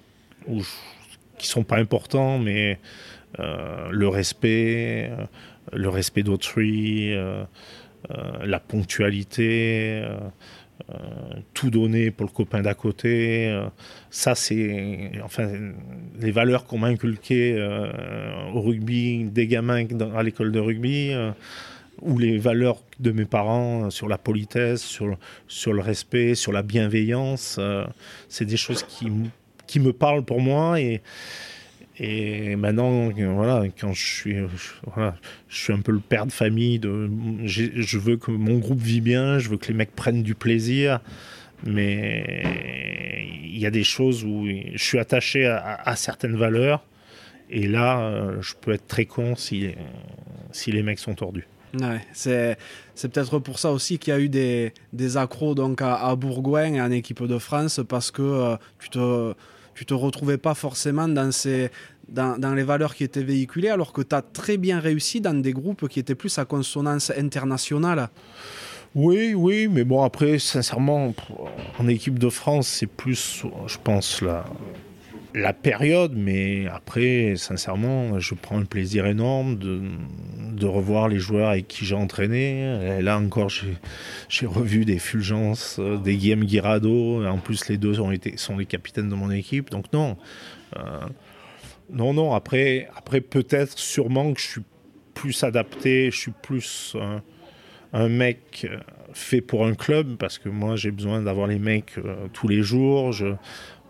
où 0.46 0.62
qui 1.38 1.46
sont 1.46 1.64
pas 1.64 1.76
importantes, 1.76 2.42
mais 2.42 2.72
euh, 2.72 2.76
le 3.38 4.08
respect, 4.08 5.10
euh, 5.10 5.24
le 5.72 5.88
respect 5.88 6.22
d'autrui, 6.22 7.14
euh, 7.14 7.44
la 8.44 8.60
ponctualité. 8.60 10.04
tout 11.54 11.70
donner 11.70 12.10
pour 12.10 12.26
le 12.26 12.32
copain 12.32 12.60
d'à 12.60 12.74
côté. 12.74 13.50
ça, 14.10 14.34
c'est 14.34 15.10
enfin 15.24 15.48
les 16.20 16.30
valeurs 16.30 16.66
qu'on 16.66 16.78
m'a 16.78 16.88
inculquées 16.88 17.56
au 18.54 18.60
rugby, 18.60 19.24
des 19.24 19.46
gamins 19.48 19.84
à 20.14 20.22
l'école 20.22 20.52
de 20.52 20.60
rugby 20.60 21.12
ou 22.02 22.18
les 22.18 22.38
valeurs 22.38 22.82
de 23.00 23.10
mes 23.10 23.24
parents 23.24 23.90
sur 23.90 24.08
la 24.08 24.18
politesse, 24.18 24.82
sur, 24.82 25.06
le 25.06 25.80
respect, 25.80 26.34
sur 26.34 26.52
la 26.52 26.62
bienveillance. 26.62 27.56
Euh, 27.58 27.84
c'est 28.28 28.44
des 28.44 28.56
choses 28.56 28.82
qui, 28.82 29.10
qui 29.66 29.80
me 29.80 29.92
parlent 29.92 30.24
pour 30.24 30.40
moi 30.40 30.80
et, 30.80 31.02
et 31.98 32.56
maintenant, 32.56 33.10
voilà, 33.10 33.64
quand 33.78 33.92
je 33.92 34.04
suis, 34.04 34.36
voilà, 34.94 35.16
je 35.48 35.56
suis 35.56 35.72
un 35.72 35.80
peu 35.80 35.92
le 35.92 36.00
père 36.00 36.26
de 36.26 36.32
famille, 36.32 36.80
je 37.44 37.98
veux 37.98 38.16
que 38.16 38.30
mon 38.30 38.58
groupe 38.58 38.80
vit 38.80 39.00
bien, 39.00 39.38
je 39.38 39.48
veux 39.48 39.56
que 39.56 39.68
les 39.68 39.74
mecs 39.74 39.94
prennent 39.94 40.22
du 40.22 40.34
plaisir, 40.34 41.00
mais 41.64 43.24
il 43.44 43.58
y 43.58 43.64
a 43.64 43.70
des 43.70 43.84
choses 43.84 44.24
où 44.24 44.46
je 44.46 44.82
suis 44.82 44.98
attaché 44.98 45.46
à, 45.46 45.96
certaines 45.96 46.36
valeurs, 46.36 46.84
et 47.48 47.66
là, 47.66 48.00
euh, 48.00 48.42
je 48.42 48.54
peux 48.60 48.72
être 48.72 48.86
très 48.88 49.06
con 49.06 49.36
si, 49.36 49.70
si 50.50 50.72
les 50.72 50.82
mecs 50.82 50.98
sont 50.98 51.14
tordus. 51.14 51.46
Ouais, 51.80 52.00
c'est, 52.12 52.58
peut-être 53.02 53.38
pour 53.38 53.58
ça 53.58 53.70
aussi 53.70 53.98
qu'il 53.98 54.12
y 54.12 54.16
a 54.16 54.20
eu 54.20 54.28
des, 54.28 54.72
des 54.92 55.16
accros 55.16 55.54
donc 55.54 55.80
à, 55.82 55.94
à, 55.94 56.16
Bourgoin 56.16 56.84
en 56.84 56.90
équipe 56.90 57.22
de 57.22 57.38
France 57.38 57.80
parce 57.88 58.10
que 58.10 58.22
euh, 58.22 58.56
tu 58.78 58.90
te 58.90 59.34
tu 59.76 59.84
te 59.84 59.94
retrouvais 59.94 60.38
pas 60.38 60.54
forcément 60.54 61.06
dans 61.06 61.30
ces 61.30 61.70
dans, 62.08 62.38
dans 62.38 62.54
les 62.54 62.62
valeurs 62.62 62.94
qui 62.94 63.04
étaient 63.04 63.22
véhiculées 63.22 63.68
alors 63.68 63.92
que 63.92 64.00
tu 64.00 64.14
as 64.14 64.22
très 64.22 64.56
bien 64.56 64.80
réussi 64.80 65.20
dans 65.20 65.34
des 65.34 65.52
groupes 65.52 65.88
qui 65.88 65.98
étaient 66.00 66.14
plus 66.14 66.38
à 66.38 66.44
consonance 66.44 67.10
internationale. 67.10 68.08
Oui, 68.94 69.34
oui, 69.34 69.68
mais 69.68 69.84
bon 69.84 70.02
après 70.02 70.38
sincèrement 70.38 71.12
en 71.78 71.88
équipe 71.88 72.18
de 72.18 72.30
France, 72.30 72.68
c'est 72.68 72.86
plus 72.86 73.44
je 73.66 73.76
pense 73.84 74.22
là 74.22 74.44
la 75.36 75.52
période, 75.52 76.14
mais 76.16 76.66
après, 76.66 77.34
sincèrement, 77.36 78.18
je 78.18 78.34
prends 78.34 78.58
un 78.58 78.64
plaisir 78.64 79.04
énorme 79.04 79.58
de, 79.58 80.66
revoir 80.66 81.08
les 81.08 81.18
joueurs 81.18 81.50
avec 81.50 81.68
qui 81.68 81.84
j'ai 81.84 81.94
entraîné. 81.94 83.00
Là 83.02 83.18
encore, 83.18 83.50
j'ai 83.50 84.46
revu 84.46 84.86
des 84.86 84.98
Fulgences, 84.98 85.76
euh, 85.78 85.98
des 85.98 86.16
Guillaume 86.16 86.44
Guirado. 86.44 87.24
En 87.26 87.36
plus, 87.36 87.68
les 87.68 87.76
deux 87.76 88.00
ont 88.00 88.10
été, 88.10 88.38
sont 88.38 88.56
les 88.56 88.64
capitaines 88.64 89.10
de 89.10 89.14
mon 89.14 89.30
équipe. 89.30 89.68
Donc 89.68 89.92
non. 89.92 90.16
Euh, 90.76 90.80
non, 91.90 92.14
non. 92.14 92.32
Après, 92.34 92.88
après 92.96 93.20
peut-être, 93.20 93.78
sûrement 93.78 94.32
que 94.32 94.40
je 94.40 94.46
suis 94.46 94.62
plus 95.12 95.44
adapté, 95.44 96.10
je 96.10 96.16
suis 96.16 96.32
plus 96.42 96.96
un 97.92 98.08
mec 98.08 98.66
euh, 98.68 98.78
fait 99.12 99.42
pour 99.42 99.66
un 99.66 99.74
club, 99.74 100.16
parce 100.16 100.38
que 100.38 100.48
moi, 100.48 100.76
j'ai 100.76 100.90
besoin 100.90 101.20
d'avoir 101.20 101.46
les 101.46 101.58
mecs 101.58 101.94
tous 102.32 102.48
les 102.48 102.62
jours. 102.62 103.12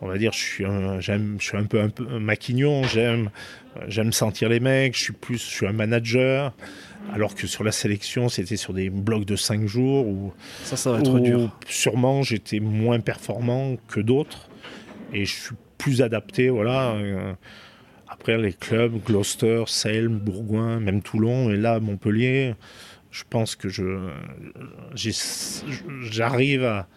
On 0.00 0.08
va 0.08 0.18
dire, 0.18 0.32
je 0.32 0.38
suis 0.38 0.64
un, 0.64 1.00
j'aime, 1.00 1.36
je 1.40 1.46
suis 1.46 1.56
un 1.56 1.64
peu 1.64 1.80
un, 1.80 1.88
peu 1.88 2.18
maquignon, 2.18 2.82
j'aime, 2.84 3.30
j'aime 3.88 4.12
sentir 4.12 4.48
les 4.48 4.60
mecs, 4.60 4.96
je 4.96 5.04
suis 5.04 5.12
plus, 5.12 5.38
je 5.38 5.50
suis 5.50 5.66
un 5.66 5.72
manager. 5.72 6.52
Alors 7.12 7.36
que 7.36 7.46
sur 7.46 7.62
la 7.62 7.70
sélection, 7.70 8.28
c'était 8.28 8.56
sur 8.56 8.74
des 8.74 8.90
blocs 8.90 9.24
de 9.24 9.36
5 9.36 9.66
jours 9.66 10.08
où, 10.08 10.32
ça, 10.64 10.76
ça 10.76 10.90
va 10.90 10.98
être 10.98 11.18
dur. 11.20 11.56
Sûrement, 11.68 12.22
j'étais 12.22 12.58
moins 12.58 12.98
performant 12.98 13.76
que 13.88 14.00
d'autres 14.00 14.48
et 15.12 15.24
je 15.24 15.32
suis 15.32 15.56
plus 15.78 16.02
adapté, 16.02 16.48
voilà. 16.48 16.92
Euh, 16.94 17.32
après, 18.08 18.38
les 18.38 18.52
clubs, 18.52 19.02
Gloucester, 19.04 19.64
Selm, 19.66 20.18
Bourgoin, 20.18 20.80
même 20.80 21.02
Toulon, 21.02 21.50
et 21.50 21.56
là, 21.56 21.80
Montpellier, 21.80 22.54
je 23.10 23.24
pense 23.28 23.54
que 23.54 23.68
je, 23.68 24.10
j'arrive 26.02 26.64
à, 26.64 26.88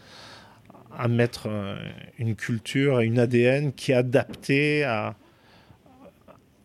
à 0.97 1.07
mettre 1.07 1.47
euh, 1.47 1.75
une 2.17 2.35
culture 2.35 3.01
et 3.01 3.05
une 3.05 3.19
ADN 3.19 3.73
qui 3.73 3.91
est 3.91 3.95
adaptée 3.95 4.83
à, 4.83 5.15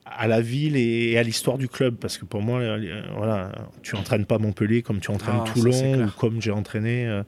à 0.05 0.26
la 0.26 0.40
ville 0.40 0.76
et 0.76 1.16
à 1.18 1.22
l'histoire 1.22 1.59
du 1.59 1.68
club. 1.68 1.96
Parce 1.96 2.18
que 2.18 2.24
pour 2.24 2.42
moi, 2.42 2.60
euh, 2.60 3.02
voilà, 3.16 3.52
tu 3.82 3.96
entraînes 3.96 4.26
pas 4.26 4.38
Montpellier 4.38 4.82
comme 4.82 5.01
tu 5.01 5.10
entraînes 5.10 5.40
ah, 5.40 5.51
Toulon 5.52 6.06
ou 6.06 6.10
comme 6.18 6.40
j'ai 6.40 6.52
entraîné 6.52 7.06
euh, 7.06 7.22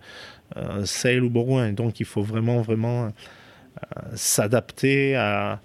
euh 0.56 1.20
ou 1.20 1.30
Bourgoin. 1.30 1.72
Donc 1.72 2.00
il 2.00 2.06
faut 2.06 2.22
vraiment, 2.22 2.62
vraiment 2.62 3.12
s'adapter 4.14 5.16
à, 5.16 5.60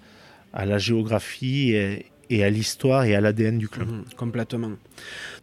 à, 0.52 0.66
la 0.66 0.76
géographie 0.76 1.72
et, 1.72 2.11
et 2.30 2.44
à 2.44 2.50
l'histoire 2.50 3.04
et 3.04 3.14
à 3.14 3.20
l'ADN 3.20 3.58
du 3.58 3.68
club. 3.68 3.88
Mhm, 3.88 4.04
complètement. 4.16 4.72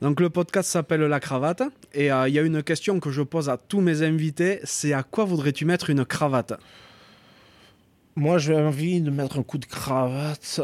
Donc 0.02 0.20
le 0.20 0.30
podcast 0.30 0.70
s'appelle 0.70 1.02
La 1.02 1.20
Cravate 1.20 1.64
et 1.94 2.12
euh, 2.12 2.28
il 2.28 2.34
y 2.36 2.40
a 2.40 2.42
une 2.42 2.64
question 2.64 3.00
que 3.00 3.12
je 3.12 3.22
pose 3.22 3.50
à 3.50 3.58
tous 3.58 3.82
mes 3.82 4.02
invités, 4.02 4.60
c'est 4.64 4.94
à 4.94 5.04
quoi 5.04 5.26
voudrais-tu 5.26 5.66
mettre 5.66 5.90
une 5.90 6.06
cravate? 6.06 6.54
Moi 8.16 8.38
j'ai 8.38 8.56
envie 8.56 9.02
de 9.02 9.12
mettre 9.12 9.40
un 9.40 9.44
coup 9.44 9.58
de 9.58 9.66
cravate 9.66 10.62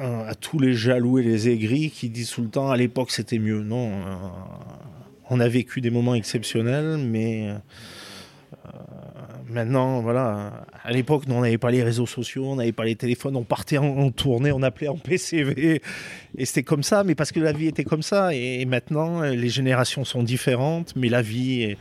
euh, 0.00 0.28
à 0.28 0.34
tous 0.34 0.58
les 0.58 0.74
jaloux 0.74 1.18
et 1.18 1.22
les 1.22 1.48
aigris 1.48 1.90
qui 1.90 2.08
disent 2.08 2.30
tout 2.30 2.42
le 2.42 2.48
temps 2.48 2.70
à 2.70 2.76
l'époque 2.76 3.10
c'était 3.10 3.38
mieux. 3.38 3.62
Non, 3.62 3.90
euh, 3.90 4.14
on 5.30 5.40
a 5.40 5.48
vécu 5.48 5.80
des 5.80 5.90
moments 5.90 6.14
exceptionnels 6.14 6.98
mais 6.98 7.54
maintenant, 9.56 10.00
voilà, 10.02 10.66
à 10.84 10.92
l'époque, 10.92 11.24
on 11.28 11.40
n'avait 11.40 11.56
pas 11.56 11.70
les 11.70 11.82
réseaux 11.82 12.04
sociaux, 12.04 12.44
on 12.44 12.56
n'avait 12.56 12.72
pas 12.72 12.84
les 12.84 12.94
téléphones, 12.94 13.36
on 13.36 13.42
partait 13.42 13.78
en, 13.78 14.10
tournée, 14.10 14.52
on 14.52 14.62
appelait 14.62 14.88
en 14.88 14.98
PCV, 14.98 15.80
et 16.36 16.44
c'était 16.44 16.62
comme 16.62 16.82
ça, 16.82 17.04
mais 17.04 17.14
parce 17.14 17.32
que 17.32 17.40
la 17.40 17.52
vie 17.52 17.66
était 17.66 17.84
comme 17.84 18.02
ça. 18.02 18.34
Et, 18.34 18.66
maintenant, 18.66 19.22
les 19.22 19.48
générations 19.48 20.04
sont 20.04 20.22
différentes, 20.22 20.94
mais 20.94 21.08
la 21.08 21.22
vie, 21.22 21.74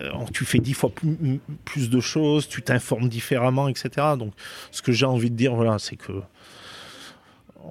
euh, 0.00 0.10
tu 0.32 0.46
fais 0.46 0.58
dix 0.58 0.72
fois 0.72 0.90
plus, 1.66 1.90
de 1.90 2.00
choses, 2.00 2.48
tu 2.48 2.62
t'informes 2.62 3.10
différemment, 3.10 3.68
etc. 3.68 3.90
Donc, 4.18 4.32
ce 4.70 4.80
que 4.80 4.92
j'ai 4.92 5.06
envie 5.06 5.30
de 5.30 5.36
dire, 5.36 5.54
voilà, 5.54 5.78
c'est 5.78 5.96
que 5.96 6.12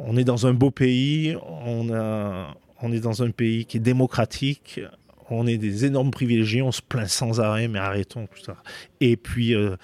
on 0.06 0.16
est 0.16 0.24
dans 0.24 0.46
un 0.46 0.54
beau 0.54 0.70
pays, 0.70 1.36
on, 1.66 1.90
on 2.82 2.92
est 2.92 3.00
dans 3.00 3.24
un 3.24 3.32
pays 3.32 3.66
qui 3.66 3.78
est 3.78 3.82
démocratique, 3.82 4.80
on 5.30 5.48
est 5.48 5.58
des 5.58 5.86
énormes 5.86 6.12
privilégiés, 6.12 6.62
on 6.62 6.72
se 6.72 6.82
plaint 6.82 7.08
sans 7.08 7.40
arrêt, 7.40 7.68
mais 7.68 7.80
arrêtons 7.80 8.28
tout 8.28 8.44
ça. 8.44 8.58
Et 9.02 9.18
puis, 9.18 9.54
euh, 9.54 9.76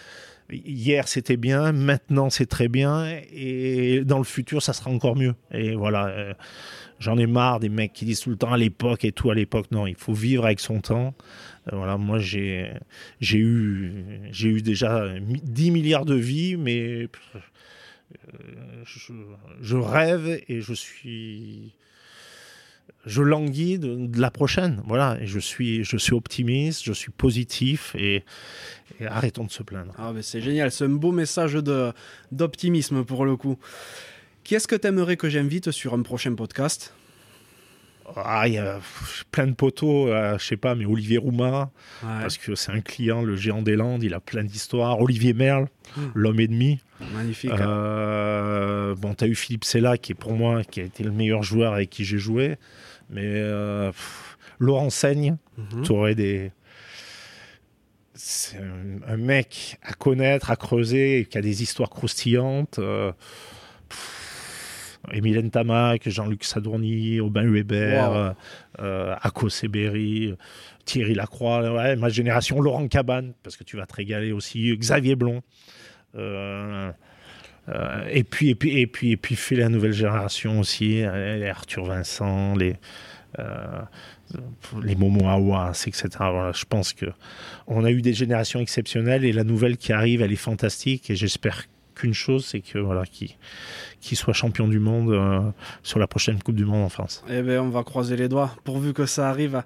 hier 0.51 1.07
c'était 1.07 1.37
bien, 1.37 1.71
maintenant 1.71 2.29
c'est 2.29 2.45
très 2.45 2.67
bien, 2.67 3.19
et 3.33 4.01
dans 4.05 4.17
le 4.17 4.23
futur 4.23 4.61
ça 4.61 4.73
sera 4.73 4.91
encore 4.91 5.15
mieux. 5.15 5.35
Et 5.51 5.75
voilà, 5.75 6.07
euh, 6.07 6.33
j'en 6.99 7.17
ai 7.17 7.27
marre 7.27 7.59
des 7.59 7.69
mecs 7.69 7.93
qui 7.93 8.05
disent 8.05 8.21
tout 8.21 8.29
le 8.29 8.37
temps 8.37 8.53
à 8.53 8.57
l'époque 8.57 9.05
et 9.05 9.11
tout 9.11 9.29
à 9.31 9.35
l'époque. 9.35 9.67
Non, 9.71 9.87
il 9.87 9.95
faut 9.95 10.13
vivre 10.13 10.45
avec 10.45 10.59
son 10.59 10.79
temps. 10.79 11.13
Euh, 11.71 11.75
voilà, 11.75 11.97
moi 11.97 12.19
j'ai 12.19 12.73
eu 13.21 13.91
eu 14.31 14.61
déjà 14.61 15.07
10 15.19 15.71
milliards 15.71 16.05
de 16.05 16.15
vies, 16.15 16.55
mais 16.57 17.07
je 19.61 19.75
rêve 19.75 20.41
et 20.47 20.61
je 20.61 20.73
suis 20.73 21.73
je 23.05 23.21
languis 23.21 23.79
de, 23.79 24.19
la 24.19 24.31
prochaine. 24.31 24.81
Voilà, 24.85 25.17
et 25.21 25.27
je 25.27 25.39
suis, 25.39 25.83
je 25.83 25.97
suis 25.97 26.13
optimiste, 26.13 26.83
je 26.83 26.93
suis 26.93 27.11
positif 27.11 27.95
et, 27.95 28.23
arrêtons 29.05 29.43
de 29.43 29.51
se 29.51 29.63
plaindre. 29.63 29.93
Ah, 29.97 30.13
c'est 30.21 30.41
génial, 30.41 30.71
c'est 30.71 30.85
un 30.85 30.89
beau 30.89 31.11
message 31.11 31.57
d'optimisme 32.31 33.03
pour 33.03 33.25
le 33.25 33.35
coup. 33.35 33.57
Qui 34.43 34.55
est-ce 34.55 34.67
que 34.67 34.75
tu 34.75 34.87
aimerais 34.87 35.17
que 35.17 35.29
j'invite 35.29 35.71
sur 35.71 35.93
un 35.93 36.01
prochain 36.01 36.35
podcast? 36.35 36.93
Ah, 38.17 38.47
il 38.47 38.55
y 38.55 38.57
a 38.57 38.79
plein 39.31 39.47
de 39.47 39.53
poteaux, 39.53 40.09
euh, 40.09 40.37
je 40.37 40.45
sais 40.45 40.57
pas, 40.57 40.75
mais 40.75 40.85
Olivier 40.85 41.17
Roumain, 41.17 41.71
parce 42.01 42.37
que 42.37 42.53
c'est 42.53 42.71
un 42.71 42.81
client, 42.81 43.23
le 43.23 43.35
géant 43.35 43.61
des 43.61 43.75
Landes, 43.75 44.03
il 44.03 44.13
a 44.13 44.19
plein 44.19 44.43
d'histoires. 44.43 44.99
Olivier 44.99 45.33
Merle, 45.33 45.67
hmm. 45.95 46.01
l'homme 46.13 46.39
ennemi. 46.39 46.79
Magnifique. 47.13 47.51
Euh, 47.51 48.95
bon, 48.95 49.13
tu 49.13 49.23
as 49.23 49.27
eu 49.27 49.35
Philippe 49.35 49.63
Sella, 49.63 49.97
qui 49.97 50.11
est 50.11 50.15
pour 50.15 50.33
moi, 50.33 50.63
qui 50.63 50.81
a 50.81 50.83
été 50.83 51.03
le 51.03 51.11
meilleur 51.11 51.43
joueur 51.43 51.73
avec 51.73 51.89
qui 51.89 52.03
j'ai 52.03 52.17
joué. 52.17 52.57
Mais 53.13 53.23
euh, 53.25 53.91
Laurent 54.59 54.89
Seigne, 54.89 55.37
mhm. 55.57 55.83
tu 55.83 55.91
aurais 55.91 56.15
des. 56.15 56.51
C'est 58.15 58.59
un, 59.07 59.17
mec 59.17 59.79
à 59.81 59.93
connaître, 59.93 60.51
à 60.51 60.55
creuser, 60.55 61.27
qui 61.29 61.37
a 61.37 61.41
des 61.41 61.63
histoires 61.63 61.89
croustillantes. 61.89 62.79
Euh, 62.79 63.11
Émile 65.11 65.49
Tamac, 65.49 66.07
Jean-Luc 66.07 66.43
Sadourny, 66.45 67.19
Aubin 67.19 67.49
Weber, 67.49 68.09
wow. 68.09 68.83
euh, 68.83 69.15
Ako 69.21 69.49
Thierry 69.49 71.13
Lacroix, 71.13 71.95
ma 71.95 72.09
génération, 72.09 72.61
Laurent 72.61 72.87
Cabane, 72.87 73.33
parce 73.43 73.57
que 73.57 73.63
tu 73.63 73.77
vas 73.77 73.85
te 73.85 73.95
régaler 73.95 74.31
aussi, 74.31 74.75
Xavier 74.77 75.15
Blond. 75.15 75.41
Euh, 76.15 76.91
euh, 77.69 78.07
et 78.09 78.23
puis 78.23 78.49
et 78.49 78.55
puis 78.55 78.79
et 78.79 78.87
puis 78.87 79.11
et 79.11 79.17
puis 79.17 79.35
fait 79.35 79.55
la 79.55 79.69
nouvelle 79.69 79.93
génération 79.93 80.59
aussi, 80.59 81.03
les 81.03 81.47
Arthur 81.47 81.85
Vincent, 81.85 82.55
les 82.55 82.75
euh, 83.39 83.81
les 84.81 84.95
Momo 84.95 85.27
Awas, 85.27 85.83
etc. 85.85 86.09
Voilà, 86.17 86.51
je 86.53 86.65
pense 86.65 86.93
que 86.93 87.05
on 87.67 87.83
a 87.83 87.91
eu 87.91 88.01
des 88.01 88.13
générations 88.13 88.59
exceptionnelles 88.59 89.25
et 89.25 89.31
la 89.31 89.43
nouvelle 89.43 89.77
qui 89.77 89.93
arrive, 89.93 90.21
elle 90.21 90.31
est 90.31 90.35
fantastique 90.35 91.09
et 91.09 91.15
j'espère 91.15 91.65
qu'une 91.95 92.13
chose, 92.13 92.45
c'est 92.45 92.61
que 92.61 92.79
voilà, 92.79 93.05
qui 93.05 93.37
qui 94.03 94.17
soit 94.17 94.33
champion 94.33 94.67
du 94.67 94.79
monde 94.79 95.11
euh, 95.11 95.39
sur 95.81 95.97
la 95.97 96.07
prochaine 96.07 96.43
Coupe 96.43 96.55
du 96.55 96.65
Monde 96.65 96.83
en 96.83 96.89
France. 96.89 97.23
Eh 97.29 97.41
bien, 97.41 97.63
on 97.63 97.69
va 97.69 97.83
croiser 97.83 98.17
les 98.17 98.27
doigts 98.27 98.51
pourvu 98.65 98.91
que 98.93 99.05
ça 99.05 99.29
arrive. 99.29 99.63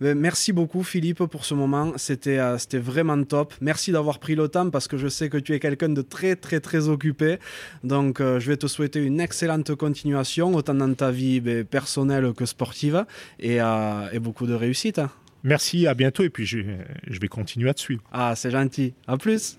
merci 0.00 0.52
beaucoup 0.52 0.84
Philippe 0.84 1.24
pour 1.24 1.44
ce 1.44 1.54
moment, 1.54 1.92
c'était 1.96 2.38
euh, 2.38 2.58
c'était 2.58 2.78
vraiment 2.78 3.22
top. 3.24 3.52
Merci 3.60 3.90
d'avoir 3.90 4.20
pris 4.20 4.36
le 4.36 4.46
temps 4.48 4.70
parce 4.70 4.86
que 4.86 4.96
je 4.96 5.08
sais 5.08 5.28
que 5.28 5.36
tu 5.36 5.52
es 5.52 5.58
quelqu'un 5.58 5.88
de 5.88 6.02
très 6.02 6.36
très 6.36 6.60
très 6.60 6.88
occupé. 6.88 7.38
Donc 7.82 8.20
euh, 8.20 8.38
je 8.38 8.48
vais 8.50 8.56
te 8.56 8.68
souhaiter 8.68 9.00
une 9.04 9.20
excellente 9.20 9.74
continuation, 9.74 10.54
autant 10.54 10.74
dans 10.74 10.94
ta 10.94 11.10
vie 11.10 11.40
ben, 11.40 11.64
personnelle 11.64 12.32
que 12.34 12.46
sportive, 12.46 13.04
et, 13.40 13.56
et 13.56 14.18
beaucoup 14.20 14.46
de 14.46 14.54
réussite. 14.54 15.00
Merci, 15.42 15.88
à 15.88 15.94
bientôt, 15.94 16.22
et 16.22 16.30
puis 16.30 16.46
je, 16.46 16.60
je 17.08 17.18
vais 17.18 17.26
continuer 17.26 17.68
à 17.68 17.74
te 17.74 17.80
suivre. 17.80 18.02
Ah, 18.12 18.34
c'est 18.36 18.52
gentil. 18.52 18.94
À 19.08 19.16
plus. 19.16 19.58